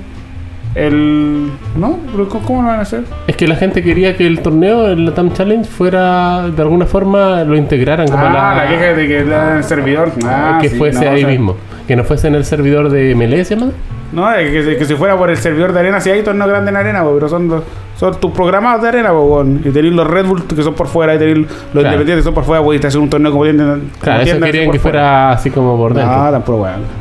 el. 0.75 1.49
¿No? 1.77 1.97
¿Pero 2.11 2.29
¿Cómo, 2.29 2.61
lo 2.61 2.67
van 2.69 2.79
a 2.79 2.81
hacer? 2.83 3.03
Es 3.27 3.35
que 3.35 3.47
la 3.47 3.55
gente 3.55 3.83
quería 3.83 4.15
que 4.15 4.25
el 4.27 4.41
torneo, 4.41 4.87
el 4.87 5.05
Latam 5.05 5.33
Challenge, 5.33 5.69
fuera 5.69 6.47
de 6.47 6.61
alguna 6.61 6.85
forma 6.85 7.43
lo 7.43 7.55
integraran 7.55 8.07
como 8.07 8.23
Ah, 8.25 8.55
la, 8.63 8.67
queja 8.69 8.93
de 8.93 9.07
que 9.07 9.23
da 9.23 9.57
el 9.57 9.63
servidor. 9.63 10.11
Ah, 10.25 10.59
que 10.61 10.69
sí, 10.69 10.77
fuese 10.77 11.03
no, 11.05 11.11
ahí 11.11 11.17
o 11.17 11.19
sea, 11.19 11.27
mismo. 11.27 11.55
Que 11.87 11.95
no 11.95 12.03
fuese 12.03 12.27
en 12.27 12.35
el 12.35 12.45
servidor 12.45 12.89
de 12.89 13.15
MLE, 13.15 13.43
¿se 13.43 13.55
llama? 13.55 13.71
No, 14.13 14.29
es 14.33 14.51
que, 14.51 14.77
que 14.77 14.85
si 14.85 14.95
fuera 14.95 15.17
por 15.17 15.29
el 15.29 15.37
servidor 15.37 15.71
de 15.73 15.79
arena, 15.79 15.99
si 16.01 16.09
hay 16.09 16.21
torneos 16.21 16.49
grandes 16.49 16.69
en 16.71 16.75
arena, 16.77 17.03
pero 17.13 17.29
son, 17.29 17.47
los- 17.47 17.63
son 17.97 18.19
tus 18.19 18.31
programados 18.31 18.81
de 18.81 18.89
arena, 18.89 19.13
weón. 19.13 19.61
y 19.63 19.69
tenéis 19.69 19.93
los 19.93 20.05
Red 20.05 20.25
Bull 20.25 20.43
que 20.45 20.61
son 20.63 20.73
por 20.73 20.87
fuera, 20.87 21.15
y 21.15 21.17
tenéis 21.17 21.37
los 21.37 21.47
Claro. 21.71 21.87
independientes 21.87 22.17
que 22.17 22.23
son 22.23 22.33
por 22.33 22.43
fuera, 22.43 22.61
podéis 22.63 22.83
hacer 22.85 22.99
un 22.99 23.09
torneo 23.09 23.31
como 23.31 23.43
tienden. 23.45 23.67
como 23.67 23.81
Claro, 24.01 24.21
eso 24.23 24.39
querían 24.39 24.71
que 24.71 24.79
fuera. 24.79 24.99
fuera 24.99 25.31
así 25.31 25.49
como 25.49 25.77
por 25.77 25.93
dentro. 25.93 26.13
No, 26.25 26.31
tampoco, 26.31 26.63
weón. 26.63 27.00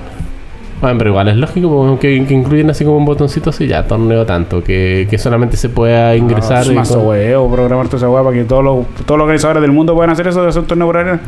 Bueno, 0.81 0.97
pero 0.97 1.11
igual 1.11 1.29
es 1.29 1.37
lógico 1.37 1.99
que, 2.01 2.25
que 2.27 2.33
incluyen 2.33 2.71
así 2.71 2.85
como 2.87 2.97
un 2.97 3.05
botoncito 3.05 3.51
así 3.51 3.67
ya, 3.67 3.87
torneo 3.87 4.25
tanto, 4.25 4.65
que, 4.65 5.07
que 5.11 5.19
solamente 5.19 5.59
se 5.59 5.69
pueda 5.69 6.17
ingresar. 6.17 6.59
No, 6.59 6.63
es 6.63 6.71
y 6.71 6.75
más 6.75 6.91
huevo 6.93 7.51
programar 7.51 7.87
toda 7.87 7.99
esa 7.99 8.09
weá 8.09 8.23
para 8.25 8.35
que 8.35 8.45
todos 8.45 8.65
los, 8.65 8.87
todos 9.05 9.19
los 9.19 9.25
organizadores 9.25 9.61
del 9.61 9.73
mundo 9.73 9.95
puedan 9.95 10.11
hacer 10.11 10.27
eso 10.29 10.43
de 10.43 10.49
hacer 10.49 10.63
un 10.63 10.69
torneo 10.69 10.87
por 10.87 10.97
arena. 10.97 11.21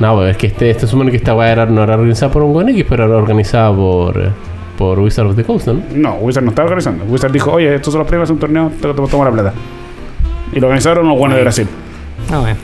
No, 0.00 0.14
pues 0.16 0.30
es 0.30 0.36
que 0.38 0.46
este, 0.46 0.70
este 0.70 0.86
supone 0.86 1.10
que 1.10 1.18
esta 1.18 1.34
weá 1.34 1.52
era, 1.52 1.66
no 1.66 1.82
era 1.82 1.94
organizada 1.96 2.32
por 2.32 2.42
un 2.42 2.54
buen 2.54 2.68
X, 2.70 2.86
pero 2.88 3.04
era 3.04 3.16
organizada 3.16 3.76
por, 3.76 4.30
por 4.78 4.98
Wizard 4.98 5.26
of 5.26 5.36
the 5.36 5.44
Coast, 5.44 5.68
¿no? 5.68 5.82
No, 5.94 6.14
Wizard 6.14 6.42
no 6.42 6.48
estaba 6.48 6.66
organizando. 6.66 7.04
Wizard 7.04 7.30
dijo, 7.30 7.52
oye, 7.52 7.74
estos 7.74 7.92
son 7.92 7.98
los 7.98 8.08
premios, 8.08 8.30
es 8.30 8.32
un 8.32 8.38
torneo, 8.38 8.72
te, 8.80 8.88
te 8.88 8.94
tomo 8.94 9.24
la 9.24 9.30
plata. 9.30 9.52
Y 10.50 10.60
lo 10.60 10.68
organizaron 10.68 11.04
unos 11.04 11.18
buenos 11.18 11.36
de 11.36 11.42
Brasil. 11.42 11.68
Ah, 12.32 12.38
bueno. 12.38 12.56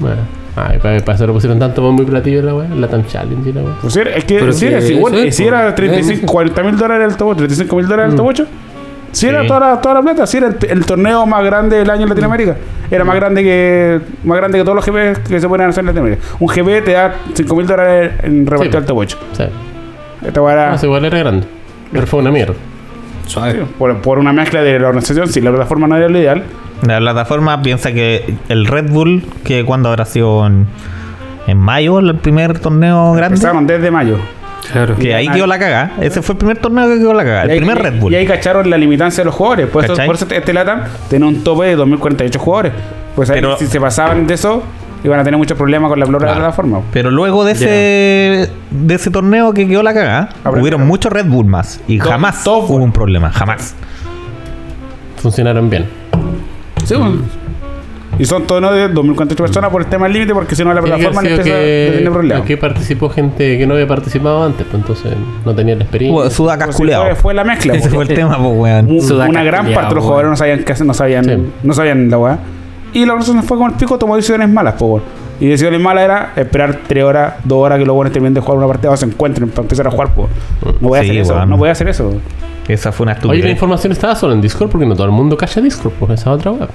Bueno, 0.00 0.22
ay, 0.56 0.78
para, 0.78 1.00
para 1.00 1.16
eso 1.16 1.26
le 1.26 1.32
pusieron 1.32 1.58
tanto 1.58 1.82
bombo 1.82 2.02
y 2.02 2.06
platillo 2.06 2.42
la 2.42 2.54
weá, 2.54 2.68
la 2.68 2.88
Tam 2.88 3.04
Challenge 3.06 3.48
y 3.48 3.52
la 3.52 3.62
weá. 3.62 3.74
Pues 3.80 3.92
sí, 3.94 4.00
es 4.14 4.24
que 4.24 4.38
Pero 4.38 4.52
si 4.52 4.58
sí, 4.60 4.66
era, 4.66 4.80
si, 4.80 4.94
es, 5.26 5.36
si 5.36 5.46
era 5.46 5.74
35, 5.74 6.26
40 6.26 6.62
mil 6.62 6.76
dólares 6.76 7.12
el 7.12 7.16
tobocho, 7.16 7.38
35 7.38 7.76
mil 7.76 7.86
dólares 7.86 8.10
el 8.10 8.14
Mm. 8.14 8.16
tobocho. 8.16 8.46
Si 9.12 9.26
era 9.26 9.42
Sí. 9.42 9.48
toda 9.48 9.60
la, 9.60 9.80
toda 9.80 9.94
la 9.96 10.02
plata, 10.02 10.24
si 10.26 10.36
era 10.36 10.46
el, 10.48 10.56
el 10.68 10.86
torneo 10.86 11.26
más 11.26 11.44
grande 11.44 11.76
del 11.78 11.90
año 11.90 12.02
en 12.04 12.08
Latinoamérica. 12.10 12.56
Era 12.90 13.02
más 13.04 13.16
grande 13.16 13.42
que 13.42 14.00
más 14.24 14.36
grande 14.38 14.58
que 14.58 14.64
todos 14.64 14.76
los 14.76 14.84
GP 14.86 15.22
que 15.28 15.40
se 15.40 15.48
pueden 15.48 15.68
hacer 15.68 15.80
en 15.82 15.86
Latinoamérica. 15.86 16.22
Un 16.38 16.46
GP 16.48 16.84
te 16.84 16.92
da 16.92 17.14
5 17.34 17.56
mil 17.56 17.66
dólares 17.66 18.12
en 18.22 18.46
repartir 18.46 18.70
Sí, 18.72 18.76
al 18.78 18.84
tobocho. 18.84 19.18
O 19.32 19.34
sea, 19.34 19.48
Esta 20.24 20.52
era 20.52 20.70
no, 20.70 20.78
sí, 20.78 20.86
igual 20.86 21.04
era 21.04 21.18
grande, 21.18 21.46
pero 21.92 22.06
fue 22.06 22.20
una 22.20 22.30
mierda. 22.30 22.54
Suave. 23.26 23.64
por, 23.78 23.96
por 23.98 24.18
una 24.18 24.32
mezcla 24.32 24.60
de 24.62 24.78
la 24.78 24.88
organización, 24.88 25.28
si 25.28 25.40
la 25.40 25.50
plataforma 25.50 25.86
no 25.86 25.96
era 25.96 26.08
lo 26.08 26.18
ideal. 26.18 26.42
La 26.82 26.98
plataforma 26.98 27.60
piensa 27.62 27.92
que 27.92 28.34
el 28.48 28.66
Red 28.66 28.90
Bull, 28.90 29.24
que 29.44 29.64
cuando 29.64 29.88
habrá 29.90 30.04
sido 30.06 30.46
en, 30.46 30.66
en 31.46 31.58
mayo, 31.58 31.98
el 31.98 32.14
primer 32.16 32.58
torneo 32.58 33.12
grande, 33.12 33.36
Empezaron 33.36 33.66
desde 33.66 33.90
mayo. 33.90 34.18
Claro. 34.72 34.94
que 34.96 35.14
ahí 35.14 35.26
quedó 35.28 35.46
la 35.46 35.58
cagada. 35.58 35.92
Ese 36.00 36.22
fue 36.22 36.34
el 36.34 36.38
primer 36.38 36.58
torneo 36.58 36.86
que 36.86 36.98
quedó 36.98 37.12
la 37.12 37.24
cagada, 37.24 37.44
el 37.44 37.50
ahí- 37.50 37.56
primer 37.58 37.78
Red 37.78 37.98
Bull. 37.98 38.12
Y 38.12 38.16
ahí 38.16 38.26
cacharon 38.26 38.68
la 38.70 38.76
limitancia 38.78 39.22
de 39.22 39.26
los 39.26 39.34
jugadores. 39.34 39.66
Por 39.68 39.84
eso, 39.84 39.94
eso 39.94 40.26
este 40.30 40.52
LATAM 40.52 40.82
tiene 41.08 41.26
un 41.26 41.42
tope 41.42 41.64
de 41.66 41.76
2048 41.76 42.38
jugadores. 42.38 42.72
Pues 43.16 43.30
ahí, 43.30 43.36
Pero- 43.40 43.56
si 43.58 43.66
se 43.66 43.80
pasaban 43.80 44.26
de 44.26 44.34
eso, 44.34 44.62
iban 45.02 45.18
a 45.18 45.24
tener 45.24 45.38
muchos 45.38 45.56
problemas 45.58 45.88
con 45.90 45.98
la 45.98 46.06
flora 46.06 46.26
de 46.28 46.32
la 46.32 46.38
plataforma. 46.40 46.80
Pero 46.92 47.10
luego 47.10 47.44
de 47.44 47.52
ese 47.52 48.50
de 48.70 48.94
ese 48.94 49.10
torneo 49.10 49.52
que 49.54 49.66
quedó 49.66 49.82
la 49.82 49.92
cagada, 49.94 50.28
hubieron 50.44 50.86
muchos 50.86 51.12
Red 51.12 51.26
Bull 51.26 51.46
más. 51.46 51.80
Y 51.88 51.98
jamás 51.98 52.46
hubo 52.46 52.76
un 52.76 52.92
problema, 52.92 53.30
jamás. 53.32 53.74
Funcionaron 55.16 55.68
bien. 55.68 55.86
Sí, 56.84 56.94
bueno. 56.94 57.16
Y 58.18 58.24
son 58.26 58.46
todos 58.46 58.60
¿no? 58.60 58.70
de 58.72 58.88
2048 58.88 59.42
personas 59.42 59.70
por 59.70 59.80
el 59.80 59.88
tema 59.88 60.04
del 60.06 60.12
límite, 60.14 60.34
porque 60.34 60.54
si 60.54 60.62
no 60.62 60.74
la 60.74 60.82
plataforma 60.82 61.20
empieza 61.22 61.40
a 61.42 61.44
tener 61.44 62.02
que 62.02 62.10
problemas. 62.10 62.42
aquí 62.42 62.56
participó 62.56 63.08
gente 63.08 63.56
que 63.56 63.66
no 63.66 63.74
había 63.74 63.86
participado 63.86 64.44
antes, 64.44 64.66
pues 64.70 64.80
entonces 64.82 65.12
no 65.46 65.54
tenía 65.54 65.74
la 65.76 65.84
experiencia. 65.84 66.20
Hubo 66.20 66.28
Sudacas 66.28 66.76
Pues 66.76 66.96
fue, 66.96 67.14
fue 67.14 67.34
la 67.34 67.44
mezcla. 67.44 67.74
Ese 67.74 67.88
po. 67.88 67.94
fue 67.94 68.04
el 68.04 68.08
tema, 68.14 68.36
pues, 68.36 68.50
weón. 68.58 68.86
Un- 68.90 69.12
una 69.28 69.42
gran 69.42 69.72
parte 69.72 69.88
de 69.90 69.94
los 69.94 70.04
jugadores 70.04 70.28
no 70.30 70.36
sabían 70.36 70.64
qué 70.64 70.72
hacer, 70.72 70.86
no 70.86 70.92
sabían, 70.92 71.24
Sí. 71.24 71.32
no 71.62 71.72
sabían 71.72 72.10
la 72.10 72.18
weá. 72.18 72.38
Y 72.92 73.06
la 73.06 73.12
organización 73.14 73.42
fue 73.44 73.56
como 73.56 73.68
el 73.70 73.74
pico, 73.76 73.96
tomó 73.96 74.16
decisiones 74.16 74.48
malas, 74.50 74.74
po, 74.74 74.86
weón. 74.86 75.02
Y 75.40 75.46
decisiones 75.48 75.80
malas 75.80 76.04
era 76.04 76.32
esperar 76.36 76.80
3 76.86 77.02
horas, 77.04 77.34
2 77.44 77.58
horas 77.58 77.78
que 77.78 77.86
los 77.86 77.94
buenos 77.96 78.12
terminen 78.12 78.34
de 78.34 78.40
jugar 78.40 78.58
una 78.58 78.66
partida 78.66 78.90
o 78.90 78.96
se 78.96 79.06
encuentren 79.06 79.48
para 79.48 79.62
empezar 79.62 79.86
a 79.86 79.90
jugar, 79.90 80.14
po. 80.14 80.28
No 80.80 80.88
voy 80.88 80.98
a 80.98 81.02
Sí, 81.02 81.08
hacer 81.10 81.22
eso, 81.22 81.46
no 81.46 81.56
voy 81.56 81.68
a 81.70 81.72
hacer 81.72 81.88
eso. 81.88 82.12
Esa 82.68 82.92
fue 82.92 83.04
una 83.04 83.12
Oye, 83.12 83.20
la 83.20 83.32
estupidez. 83.32 83.50
información 83.52 83.92
estaba 83.92 84.14
solo 84.14 84.34
en 84.34 84.40
Discord 84.42 84.68
porque 84.70 84.86
no 84.86 84.94
todo 84.94 85.06
el 85.06 85.12
mundo 85.12 85.36
cacha 85.36 85.60
Discord, 85.60 85.92
pues 85.98 86.12
esa 86.20 86.30
otra 86.30 86.52
web. 86.52 86.68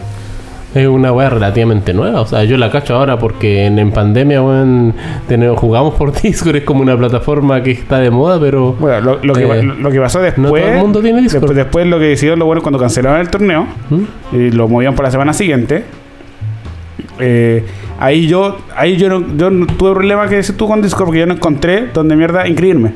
es 0.73 0.87
una 0.87 1.13
weá 1.13 1.29
relativamente 1.29 1.93
nueva. 1.93 2.19
O 2.21 2.25
sea, 2.25 2.43
yo 2.43 2.57
la 2.57 2.69
cacho 2.69 2.95
ahora 2.95 3.17
porque 3.17 3.65
en, 3.65 3.79
en 3.79 3.91
pandemia, 3.91 4.41
weón, 4.41 4.93
tenemos- 5.27 5.57
jugamos 5.57 5.93
por 5.93 6.11
Discord, 6.21 6.57
es 6.57 6.63
como 6.63 6.81
una 6.81 6.97
plataforma 6.97 7.63
que 7.63 7.71
está 7.71 7.99
de 7.99 8.09
moda, 8.11 8.39
pero. 8.41 8.73
Bueno, 8.73 8.99
lo, 8.99 9.19
lo 9.23 9.33
que, 9.35 9.43
Eh, 9.43 9.63
lo 9.63 9.89
que 9.91 10.01
pasó 10.01 10.19
después. 10.19 10.41
no 10.43 10.49
todo 10.49 10.57
el 10.73 10.79
mundo 10.79 11.01
tiene 11.01 11.21
Discord. 11.21 11.41
Después, 11.43 11.55
después 11.55 11.87
lo 11.87 11.97
que 11.99 12.05
decidieron 12.07 12.39
lo 12.39 12.45
bueno 12.45 12.61
cuando 12.61 12.77
cancelaron 12.79 13.21
el 13.21 13.29
torneo 13.29 13.67
¿Mm? 13.89 14.35
y 14.35 14.51
lo 14.51 14.67
movían 14.67 14.95
para 14.95 15.07
la 15.07 15.11
semana 15.11 15.31
siguiente. 15.33 15.85
eh, 17.19 17.63
ahí 17.99 18.27
yo 18.27 18.57
ahí 18.75 18.97
yo 18.97 19.09
no, 19.09 19.35
yo 19.37 19.49
no 19.49 19.65
tuve 19.67 19.93
problema 19.93 20.27
que 20.27 20.35
decir 20.35 20.57
tú 20.57 20.67
con 20.67 20.81
Discord 20.81 21.05
porque 21.07 21.19
yo 21.19 21.25
no 21.25 21.33
encontré 21.33 21.87
donde 21.93 22.15
mierda 22.15 22.47
inscribirme. 22.47 22.93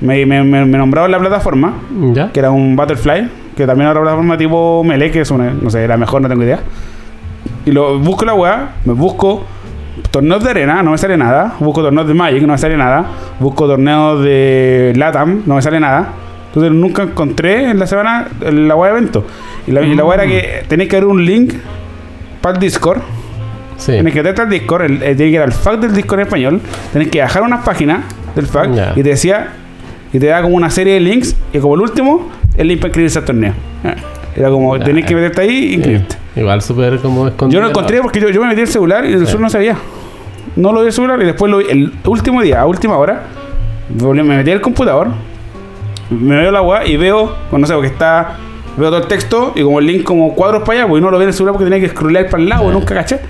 Me, 0.00 0.26
me, 0.26 0.42
me, 0.42 0.64
me 0.64 0.78
nombraron 0.78 1.10
la 1.10 1.18
plataforma, 1.18 1.74
¿Ya? 2.12 2.30
que 2.30 2.40
era 2.40 2.50
un 2.50 2.76
Butterfly, 2.76 3.28
que 3.56 3.66
también 3.66 3.88
era 3.88 4.00
una 4.00 4.08
plataforma 4.08 4.36
tipo 4.36 4.82
Melee, 4.84 5.10
que 5.10 5.20
es 5.20 5.30
una, 5.30 5.50
no 5.50 5.70
sé, 5.70 5.86
la 5.88 5.96
mejor, 5.96 6.20
no 6.20 6.28
tengo 6.28 6.42
idea. 6.42 6.60
Y 7.64 7.70
lo 7.72 7.98
busco 7.98 8.24
la 8.24 8.34
weá, 8.34 8.72
me 8.84 8.92
busco 8.92 9.44
torneos 10.10 10.44
de 10.44 10.50
arena, 10.50 10.82
no 10.82 10.90
me 10.90 10.98
sale 10.98 11.16
nada. 11.16 11.54
Busco 11.60 11.82
torneos 11.82 12.06
de 12.06 12.12
Magic, 12.14 12.42
no 12.42 12.52
me 12.52 12.58
sale 12.58 12.76
nada. 12.76 13.06
Busco 13.40 13.66
torneos 13.66 14.22
de 14.22 14.92
Latam, 14.96 15.42
no 15.46 15.54
me 15.54 15.62
sale 15.62 15.80
nada. 15.80 16.08
Entonces 16.48 16.72
nunca 16.72 17.04
encontré 17.04 17.70
en 17.70 17.78
la 17.78 17.86
semana 17.86 18.28
la 18.40 18.74
weá 18.76 18.92
de 18.92 18.98
evento. 18.98 19.24
Y 19.66 19.72
la, 19.72 19.80
y 19.82 19.94
la 19.94 20.04
weá 20.04 20.22
era 20.22 20.26
que 20.26 20.64
tenéis 20.68 20.90
que 20.90 20.96
ver 20.96 21.06
un 21.06 21.24
link 21.24 21.54
para 22.42 22.56
el 22.56 22.60
Discord. 22.60 23.00
Sí. 23.76 23.92
Tienes 23.92 24.12
que 24.12 24.20
meterte 24.22 24.42
al 24.42 24.50
Discord, 24.50 24.82
el, 24.84 25.02
el, 25.02 25.16
tiene 25.16 25.30
que 25.32 25.36
ir 25.36 25.40
al 25.40 25.52
FAQ 25.52 25.80
del 25.80 25.94
Discord 25.94 26.20
en 26.20 26.26
español. 26.26 26.60
Tienes 26.92 27.10
que 27.10 27.20
bajar 27.20 27.42
unas 27.42 27.64
páginas 27.64 28.00
del 28.34 28.46
Ya. 28.74 28.92
y 28.96 29.02
te 29.02 29.08
decía, 29.10 29.48
y 30.12 30.18
te 30.18 30.26
da 30.26 30.42
como 30.42 30.54
una 30.56 30.70
serie 30.70 30.94
de 30.94 31.00
links. 31.00 31.36
Y 31.52 31.58
como 31.58 31.74
el 31.74 31.80
último, 31.80 32.28
el 32.56 32.68
link 32.68 32.78
para 32.80 32.88
inscribirse 32.88 33.18
al 33.18 33.24
torneo. 33.24 33.52
Era 34.36 34.48
como, 34.50 34.78
tenés 34.78 35.04
que 35.06 35.14
meterte 35.14 35.40
ahí 35.42 35.70
e 35.70 35.74
inscribirte. 35.74 36.16
Igual 36.36 36.62
súper 36.62 36.98
como 36.98 37.28
escondido. 37.28 37.60
Yo 37.60 37.62
lo 37.64 37.70
encontré 37.70 38.00
porque 38.00 38.20
yo, 38.20 38.28
yo 38.30 38.40
me 38.40 38.48
metí 38.48 38.60
el 38.62 38.68
celular 38.68 39.04
y 39.04 39.12
el 39.12 39.18
celular 39.26 39.40
no 39.42 39.50
sabía. 39.50 39.76
No 40.56 40.72
lo 40.72 40.80
vi 40.80 40.86
el 40.88 40.92
celular 40.92 41.20
y 41.22 41.24
después 41.24 41.50
lo 41.50 41.58
vi 41.58 41.66
el 41.68 41.92
último 42.04 42.42
día, 42.42 42.60
a 42.60 42.66
última 42.66 42.96
hora. 42.96 43.22
Me 44.00 44.22
metí 44.22 44.50
al 44.50 44.60
computador, 44.60 45.08
me 46.10 46.36
veo 46.36 46.50
la 46.50 46.62
weá 46.62 46.86
y 46.86 46.96
veo, 46.96 47.34
pues 47.50 47.60
no 47.60 47.66
sé, 47.66 47.74
porque 47.74 47.88
está. 47.88 48.36
Veo 48.76 48.88
todo 48.90 48.98
el 49.02 49.06
texto 49.06 49.52
y 49.54 49.62
como 49.62 49.78
el 49.78 49.86
link 49.86 50.02
como 50.02 50.34
cuadros 50.34 50.62
para 50.64 50.80
allá, 50.80 50.88
pues 50.88 51.00
no 51.00 51.08
lo 51.10 51.18
vi 51.18 51.22
en 51.22 51.28
el 51.28 51.34
celular 51.34 51.52
porque 51.52 51.70
tenía 51.70 51.80
que 51.86 51.94
scrollear 51.94 52.28
para 52.28 52.42
el 52.42 52.48
lado, 52.48 52.64
Sí. 52.66 52.72
nunca 52.72 52.94
caché. 52.94 53.20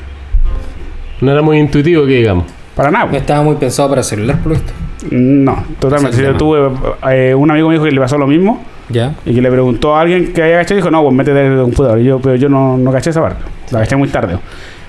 No 1.20 1.30
era 1.32 1.42
muy 1.42 1.58
intuitivo 1.58 2.04
que 2.06 2.18
digamos. 2.18 2.44
Para 2.74 2.90
nada. 2.90 3.04
No 3.04 3.10
pues. 3.10 3.22
estaba 3.22 3.42
muy 3.42 3.56
pensado 3.56 3.88
para 3.88 4.02
celular, 4.02 4.38
por 4.38 4.52
lo 4.52 4.54
visto. 4.58 4.72
No, 5.10 5.64
totalmente. 5.78 6.22
Yo 6.22 6.34
tuve, 6.36 6.70
eh, 7.10 7.34
un 7.34 7.50
amigo 7.50 7.68
me 7.68 7.74
dijo 7.74 7.84
que 7.84 7.90
le 7.92 8.00
pasó 8.00 8.16
lo 8.18 8.26
mismo 8.26 8.62
Ya. 8.88 9.14
y 9.26 9.34
que 9.34 9.42
le 9.42 9.50
preguntó 9.50 9.94
a 9.94 10.00
alguien 10.00 10.32
que 10.32 10.42
había 10.42 10.56
cachado 10.58 10.74
y 10.76 10.78
dijo, 10.78 10.90
no, 10.90 11.02
pues 11.02 11.14
métete 11.14 11.46
el 11.46 11.60
computador. 11.60 12.00
Y 12.00 12.04
yo, 12.04 12.18
pero 12.20 12.36
yo 12.36 12.48
no, 12.48 12.76
no 12.78 12.90
caché 12.90 13.10
esa 13.10 13.20
parte. 13.20 13.42
La 13.70 13.80
caché 13.80 13.96
muy 13.96 14.08
tarde. 14.08 14.38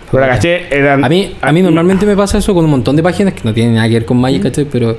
Pero 0.10 0.22
la 0.26 0.30
caché 0.30 0.68
eran... 0.76 1.04
A 1.04 1.10
mí, 1.10 1.36
a 1.42 1.52
mí 1.52 1.62
normalmente 1.62 2.06
me 2.06 2.16
pasa 2.16 2.38
eso 2.38 2.54
con 2.54 2.64
un 2.66 2.72
montón 2.72 2.96
de 2.96 3.04
páginas 3.04 3.34
que 3.34 3.42
no 3.44 3.54
tienen 3.54 3.76
nada 3.76 3.88
que 3.88 3.96
ver 3.96 4.06
con 4.06 4.18
Magic, 4.22 4.44
¿cachai? 4.44 4.66
Pero 4.66 4.96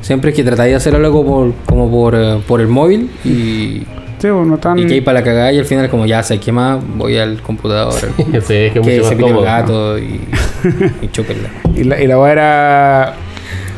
siempre 0.00 0.30
es 0.30 0.36
que 0.36 0.44
tratáis 0.44 0.70
de 0.70 0.76
hacer 0.76 0.94
algo 0.94 1.24
por, 1.26 1.52
como 1.66 1.90
por, 1.90 2.14
eh, 2.14 2.38
por 2.46 2.60
el 2.60 2.68
móvil 2.68 3.10
y, 3.24 3.82
Sí, 4.18 4.28
pues, 4.30 4.46
no 4.46 4.54
están... 4.54 4.78
y 4.78 4.86
que 4.86 4.94
hay 4.94 5.00
para 5.00 5.18
la 5.20 5.24
cagada 5.24 5.52
y 5.52 5.58
al 5.58 5.64
final 5.64 5.90
como 5.90 6.06
ya 6.06 6.22
sé 6.22 6.38
qué 6.38 6.52
más, 6.52 6.78
voy 6.96 7.16
al 7.18 7.42
computador. 7.42 7.94
Sí, 8.16 8.22
es 8.36 8.44
que 8.46 8.66
es 8.68 8.72
que 8.72 8.80
mucho 8.80 9.04
se 9.08 9.16
pide 9.16 9.26
el 9.28 9.32
cómodo. 9.34 9.42
gato 9.42 9.98
y, 9.98 10.20
y 11.76 11.84
la, 11.84 12.00
y 12.00 12.06
la 12.06 12.32
era. 12.32 13.14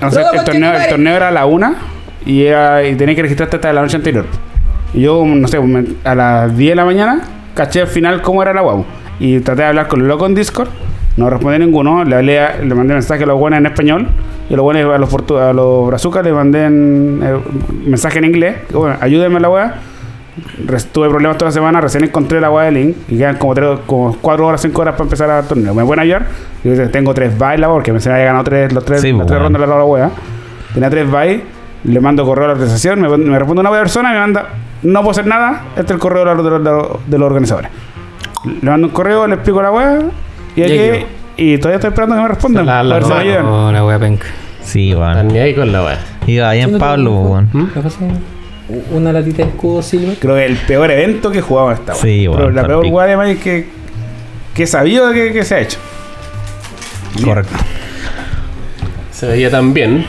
No 0.00 0.10
sé, 0.10 0.20
el, 0.32 0.44
torneo, 0.44 0.72
el 0.74 0.88
torneo 0.88 1.14
era 1.16 1.28
a 1.28 1.30
la 1.30 1.46
una 1.46 1.74
y, 2.26 2.44
era, 2.44 2.86
y 2.86 2.94
tenía 2.96 3.14
que 3.14 3.22
registrarte 3.22 3.56
hasta 3.56 3.72
la 3.72 3.82
noche 3.82 3.96
anterior. 3.96 4.26
Y 4.92 5.00
yo, 5.02 5.24
no 5.24 5.48
sé, 5.48 5.58
me- 5.60 5.84
a 6.04 6.14
las 6.14 6.56
10 6.56 6.72
de 6.72 6.76
la 6.76 6.84
mañana 6.84 7.20
caché 7.54 7.80
al 7.82 7.86
final 7.88 8.20
cómo 8.22 8.42
era 8.42 8.52
la 8.52 8.60
guau. 8.60 8.84
Y 9.18 9.40
traté 9.40 9.62
de 9.62 9.68
hablar 9.68 9.88
con 9.88 10.00
el 10.00 10.08
loco 10.08 10.26
en 10.26 10.34
Discord. 10.34 10.68
No 11.16 11.30
respondió 11.30 11.58
ninguno. 11.60 12.04
Le, 12.04 12.16
hablé 12.16 12.40
a- 12.40 12.56
le 12.58 12.74
mandé 12.74 12.94
mensaje 12.94 13.22
a 13.22 13.26
los 13.26 13.38
buenos 13.38 13.58
en 13.60 13.66
español. 13.66 14.08
Y 14.50 14.54
a 14.54 14.56
los 14.56 14.64
buenos, 14.64 14.94
a 14.94 14.98
los, 14.98 15.30
a 15.40 15.52
los 15.52 15.86
brazucas, 15.86 16.24
le 16.24 16.32
mandé 16.32 16.64
en, 16.64 17.20
eh, 17.22 17.36
mensaje 17.86 18.18
en 18.18 18.24
inglés. 18.26 18.56
Bueno, 18.72 18.96
ayúdenme 19.00 19.36
a 19.36 19.40
la 19.40 19.48
weá. 19.48 19.74
Tuve 20.92 21.08
problemas 21.08 21.38
toda 21.38 21.50
la 21.50 21.52
semana, 21.52 21.80
recién 21.80 22.04
encontré 22.04 22.40
la 22.40 22.50
weá 22.50 22.64
de 22.66 22.72
link 22.72 22.96
y 23.08 23.18
quedan 23.18 23.36
como, 23.36 23.54
tres, 23.54 23.78
como 23.86 24.16
4 24.20 24.46
horas, 24.46 24.60
5 24.62 24.80
horas 24.82 24.94
para 24.94 25.04
empezar 25.04 25.30
el 25.42 25.46
torneo. 25.48 25.74
¿Me 25.74 25.84
pueden 25.84 26.00
ayudar? 26.00 26.26
Y 26.64 26.68
yo 26.68 26.72
dije, 26.74 26.86
tengo 26.88 27.14
3 27.14 27.38
bytes 27.38 27.60
la 27.60 27.68
porque 27.68 27.92
me 27.92 28.00
se 28.00 28.08
me 28.08 28.16
había 28.16 28.26
ganado 28.26 28.44
tres, 28.44 28.72
los 28.72 28.84
tres, 28.84 29.00
Sí, 29.00 29.08
las 29.10 29.16
pues, 29.18 29.26
tres 29.28 29.38
bueno. 29.40 29.56
rondas 29.58 29.70
de 29.70 29.76
la 29.78 29.84
weá. 29.84 30.10
Tenía 30.72 30.90
3 30.90 31.10
bytes, 31.10 31.42
le 31.84 32.00
mando 32.00 32.24
correo 32.24 32.44
a 32.44 32.48
la 32.48 32.52
organización, 32.54 33.00
me, 33.00 33.16
me 33.16 33.38
responde 33.38 33.60
una 33.60 33.70
persona 33.70 34.10
y 34.10 34.14
me 34.14 34.20
manda, 34.20 34.46
no 34.82 35.00
puedo 35.00 35.10
hacer 35.12 35.26
nada, 35.26 35.62
este 35.76 35.82
es 35.82 35.90
el 35.92 35.98
correo 35.98 36.24
de 36.24 36.34
los, 36.34 36.44
de 36.44 36.50
los- 36.50 36.64
de 36.64 36.70
los- 36.70 37.10
de 37.10 37.18
los 37.18 37.26
organizadores. 37.26 37.70
Le 38.60 38.70
mando 38.70 38.88
un 38.88 38.92
correo, 38.92 39.26
le 39.28 39.34
explico 39.34 39.62
la 39.62 39.70
weá 39.70 39.98
y, 40.56 40.62
aquí- 40.62 41.06
y 41.36 41.58
todavía 41.58 41.76
estoy 41.76 41.88
esperando 41.90 42.16
que 42.16 42.22
me 42.22 42.28
respondan. 42.28 42.66
La- 42.66 42.82
la- 42.82 42.96
a 42.96 42.98
ver 42.98 43.04
si 43.04 43.12
me 43.12 43.14
la- 43.16 43.20
ayudan. 43.22 43.72
La 43.74 43.84
wea 43.86 43.98
penca. 43.98 44.26
Sí, 44.62 44.94
weón. 44.94 45.28
ni 45.28 45.38
ahí 45.38 45.54
con 45.54 45.70
la. 45.70 45.96
Iba 46.26 46.52
Pablo, 46.78 47.12
weón. 47.20 47.48
¿Mm? 47.52 47.66
¿Qué 47.74 47.80
pasa? 47.80 47.98
Una 48.92 49.12
latita 49.12 49.42
de 49.44 49.50
escudo 49.50 49.82
silver. 49.82 50.16
Creo 50.18 50.36
que 50.36 50.46
el 50.46 50.56
peor 50.56 50.90
evento 50.90 51.30
que 51.30 51.38
esta 51.40 51.52
weá. 51.52 51.76
Sí, 51.94 52.26
Pero 52.30 52.32
weón, 52.44 52.54
La 52.54 52.66
peor 52.66 52.86
weá 52.86 53.06
de 53.06 53.16
Magic 53.16 53.42
que, 53.42 53.66
que 54.54 54.62
he 54.62 54.66
sabido 54.66 55.12
que, 55.12 55.32
que 55.32 55.44
se 55.44 55.54
ha 55.56 55.60
hecho. 55.60 55.78
Correcto. 57.24 57.52
Se 59.12 59.26
veía 59.26 59.50
tan 59.50 59.72
bien. 59.74 60.06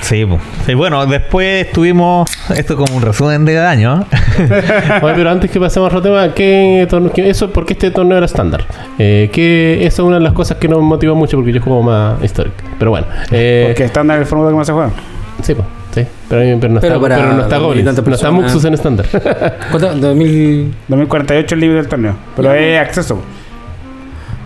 Sí, 0.00 0.24
pues. 0.24 0.40
Sí, 0.64 0.74
bueno, 0.74 1.04
después 1.06 1.66
estuvimos. 1.66 2.30
Esto 2.56 2.76
como 2.76 2.96
un 2.96 3.02
resumen 3.02 3.44
de 3.44 3.54
daño. 3.54 4.06
Oye, 5.02 5.12
pero 5.14 5.30
antes 5.30 5.50
que 5.50 5.58
pasemos 5.60 5.92
a 5.92 5.96
otro 5.98 6.02
tema, 6.02 6.32
¿qué 6.34 6.86
torneo, 6.88 7.12
qué- 7.12 7.28
eso, 7.28 7.50
¿por 7.52 7.66
qué 7.66 7.72
este 7.74 7.90
torneo 7.90 8.16
era 8.16 8.26
estándar? 8.26 8.64
Eh, 8.98 9.28
que 9.32 9.84
eso 9.86 10.02
es 10.02 10.06
una 10.06 10.16
de 10.18 10.22
las 10.24 10.32
cosas 10.32 10.56
que 10.58 10.68
nos 10.68 10.80
motivó 10.82 11.14
mucho 11.14 11.36
porque 11.36 11.52
yo 11.52 11.60
juego 11.60 11.82
más 11.82 12.22
histórico. 12.22 12.56
Pero 12.78 12.90
bueno, 12.90 13.06
eh, 13.32 13.64
Porque 13.68 13.84
estándar 13.84 14.16
es 14.18 14.22
el 14.22 14.26
formato 14.28 14.50
que 14.50 14.56
más 14.56 14.66
se 14.66 14.72
juega. 14.72 14.90
sí, 15.42 15.54
pues, 15.54 15.66
sí. 15.94 16.06
Pero, 16.28 16.58
pero 16.60 16.72
no 16.74 16.80
Pero 16.80 16.94
está, 16.94 17.00
para 17.00 17.16
pero 17.16 17.32
no 17.34 17.42
está 17.42 17.58
Goblins, 17.58 17.84
no 18.02 18.14
está. 18.14 18.30
Muxus 18.30 18.64
en 18.64 18.74
estándar. 18.74 19.06
¿Cuánto? 19.70 19.94
2000. 19.94 20.74
2048 20.88 21.54
el 21.54 21.60
límite 21.60 21.76
del 21.78 21.88
torneo. 21.88 22.14
Pero 22.36 22.52
es 22.52 22.78
acceso. 22.80 23.20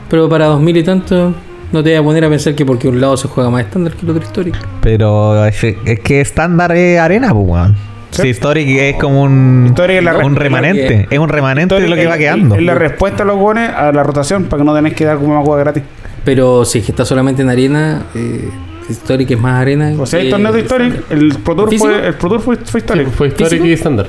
Pero 0.08 0.28
para 0.28 0.46
2000 0.46 0.76
y 0.76 0.82
tanto, 0.82 1.34
no 1.72 1.82
te 1.82 1.90
voy 1.90 1.98
a 1.98 2.02
poner 2.02 2.24
a 2.24 2.28
pensar 2.28 2.54
que 2.54 2.66
porque 2.66 2.88
un 2.88 3.00
lado 3.00 3.16
se 3.16 3.28
juega 3.28 3.48
más 3.50 3.64
estándar 3.64 3.94
que 3.94 4.04
el 4.04 4.10
otro 4.10 4.22
histórico. 4.22 4.58
Pero 4.82 5.44
es, 5.46 5.62
es 5.64 6.00
que 6.00 6.20
estándar 6.20 6.72
es 6.72 6.98
arena, 7.00 7.32
pues, 7.32 7.46
weón. 7.48 7.76
Sí. 8.10 8.28
Historic 8.28 8.68
es 8.68 8.96
como 8.96 9.22
un, 9.22 9.64
Historic 9.68 9.96
es 9.96 10.04
la 10.04 10.12
re- 10.12 10.24
un 10.26 10.36
remanente. 10.36 11.06
Es 11.10 11.18
un 11.18 11.30
remanente 11.30 11.80
de 11.80 11.88
lo 11.88 11.96
que 11.96 12.06
va 12.06 12.18
quedando. 12.18 12.54
Es 12.56 12.62
la 12.62 12.74
respuesta 12.74 13.22
a 13.22 13.26
los 13.26 13.38
gones 13.38 13.70
a 13.70 13.90
la 13.90 14.02
rotación 14.02 14.44
para 14.44 14.60
que 14.62 14.66
no 14.66 14.74
tenés 14.74 14.92
que 14.92 15.06
dar 15.06 15.16
como 15.16 15.32
una 15.32 15.40
juega 15.42 15.62
gratis. 15.62 15.82
Pero 16.22 16.66
si 16.66 16.80
es 16.80 16.84
que 16.84 16.92
está 16.92 17.06
solamente 17.06 17.40
en 17.40 17.48
arena, 17.48 18.02
eh, 18.14 18.50
Historic 18.88 19.30
es 19.30 19.40
más 19.40 19.60
arena. 19.60 19.92
O 19.98 20.06
sea, 20.06 20.20
hay 20.20 20.30
torneos 20.30 20.54
de 20.54 20.60
Historic. 20.62 21.04
El 21.10 21.34
Pro 21.38 21.66
fue, 21.78 22.06
el 22.06 22.14
Pro 22.14 22.28
Tour 22.30 22.40
fue, 22.40 22.56
fue 22.56 22.66
Sí, 22.66 22.78
Historic. 22.78 23.08
fue 23.10 23.28
histórico 23.28 23.50
¿Físico? 23.50 23.66
y 23.66 23.72
estándar. 23.72 24.06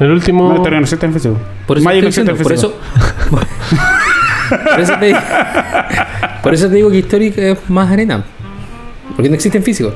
El 0.00 0.10
último. 0.10 0.48
No, 0.48 0.56
Historic 0.56 0.74
no 0.74 0.80
existe 0.82 1.06
en 1.06 1.12
físico. 1.12 1.36
Por 1.66 1.78
eso, 1.78 1.84
Magic 1.84 2.02
no 2.02 2.08
estoy 2.08 2.22
existe 2.24 2.30
en 2.30 2.42
por 2.42 2.52
físico. 2.52 2.74
eso, 4.50 4.60
por 4.70 4.80
eso 4.80 4.94
te, 5.00 5.16
por 6.42 6.54
eso 6.54 6.68
te 6.68 6.74
digo 6.74 6.90
que 6.90 6.98
Historic 6.98 7.38
es 7.38 7.70
más 7.70 7.90
arena. 7.90 8.24
Porque 9.16 9.28
no 9.28 9.34
existe 9.36 9.58
en 9.58 9.64
físico. 9.64 9.92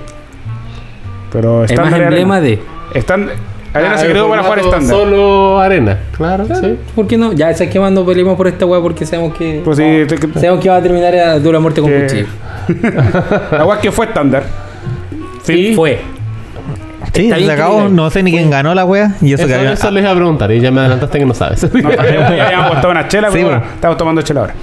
Pero 1.33 1.65
Es 1.65 1.77
más 1.77 1.93
emblema 1.93 2.37
arena. 2.37 2.41
de. 2.41 2.63
Están, 2.95 3.29
arena 3.75 3.95
Ah, 3.95 3.99
se 3.99 4.07
el 4.07 4.13
creó 4.13 4.29
para 4.29 4.43
jugar 4.43 4.59
estándar. 4.61 4.89
Solo 4.97 5.59
arena. 5.61 5.99
Claro, 6.17 6.47
sí. 6.47 6.77
¿Por 6.95 7.07
qué 7.07 7.19
no? 7.19 7.33
Ya, 7.33 7.53
sabes 7.53 7.71
que 7.73 7.79
cuando 7.79 8.05
peleemos 8.07 8.37
por 8.37 8.49
esta 8.49 8.65
weá 8.65 8.81
porque 8.81 9.05
sabemos 9.05 9.37
que. 9.37 9.61
Pues 9.65 9.77
sí, 9.77 9.83
te- 10.07 10.17
Sabemos 10.41 10.61
que 10.63 10.69
va 10.71 10.77
a 10.77 10.83
terminar 10.83 11.15
a 11.15 11.39
dura 11.39 11.59
muerte 11.61 11.81
con 11.81 11.91
Que- 11.91 12.03
cuchillo. 12.03 12.27
La 13.53 13.65
weá 13.65 13.81
que 13.81 13.91
fue 13.93 14.07
estándar. 14.07 14.45
Sí, 15.43 15.73
fue. 15.75 16.01
Sí, 17.15 17.31
se 17.31 17.53
acabó. 17.53 17.89
No 17.89 18.11
sé 18.11 18.23
ni 18.23 18.31
quién 18.31 18.51
ganó 18.51 18.75
la 18.75 18.85
wea. 18.85 19.15
Y 19.21 19.33
eso, 19.33 19.43
Eso, 19.43 19.49
que 19.49 19.55
había. 19.55 19.73
eso 19.73 19.91
les 19.91 20.03
iba 20.03 20.13
a 20.13 20.15
preguntar 20.15 20.53
y 20.53 20.61
ya 20.61 20.71
me 20.71 20.81
adelantaste 20.81 21.19
que 21.19 21.25
no 21.27 21.35
sabes. 21.35 21.67
No, 21.75 21.91
ya 21.91 22.47
habíamos 22.47 22.67
apostado 22.67 22.91
una 22.91 23.09
chela, 23.09 23.29
Sí, 23.29 23.35
pero 23.39 23.49
bueno, 23.49 23.63
estamos 23.75 23.97
tomando 23.97 24.23
chela 24.23 24.41
ahora. 24.43 24.55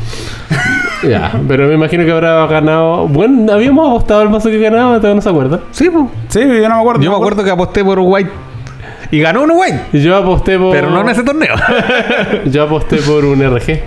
ya, 1.03 1.31
pero 1.47 1.67
me 1.67 1.73
imagino 1.73 2.05
que 2.05 2.11
habrá 2.11 2.45
ganado. 2.47 3.07
Bueno, 3.07 3.51
habíamos 3.51 3.89
apostado 3.89 4.21
el 4.21 4.29
mazo 4.29 4.49
que 4.49 4.59
ganaba, 4.59 4.97
todavía 4.97 5.15
no 5.15 5.21
se 5.21 5.29
acuerda. 5.29 5.59
Sí, 5.71 5.89
pues. 5.89 6.05
Sí, 6.29 6.39
yo 6.39 6.69
no 6.69 6.75
me 6.75 6.81
acuerdo. 6.81 7.01
Yo 7.01 7.09
me 7.11 7.17
acuerdo 7.17 7.43
que 7.43 7.51
aposté 7.51 7.83
por 7.83 7.99
White. 7.99 8.29
Y 9.11 9.19
ganó 9.19 9.43
un 9.43 9.51
White. 9.51 9.81
Y 9.93 10.01
Yo 10.01 10.15
aposté 10.15 10.57
por. 10.57 10.71
Pero 10.71 10.89
no 10.89 11.01
en 11.01 11.09
ese 11.09 11.23
torneo. 11.23 11.55
Yo 12.45 12.63
aposté 12.63 12.97
por 12.97 13.25
un 13.25 13.41
RG. 13.41 13.81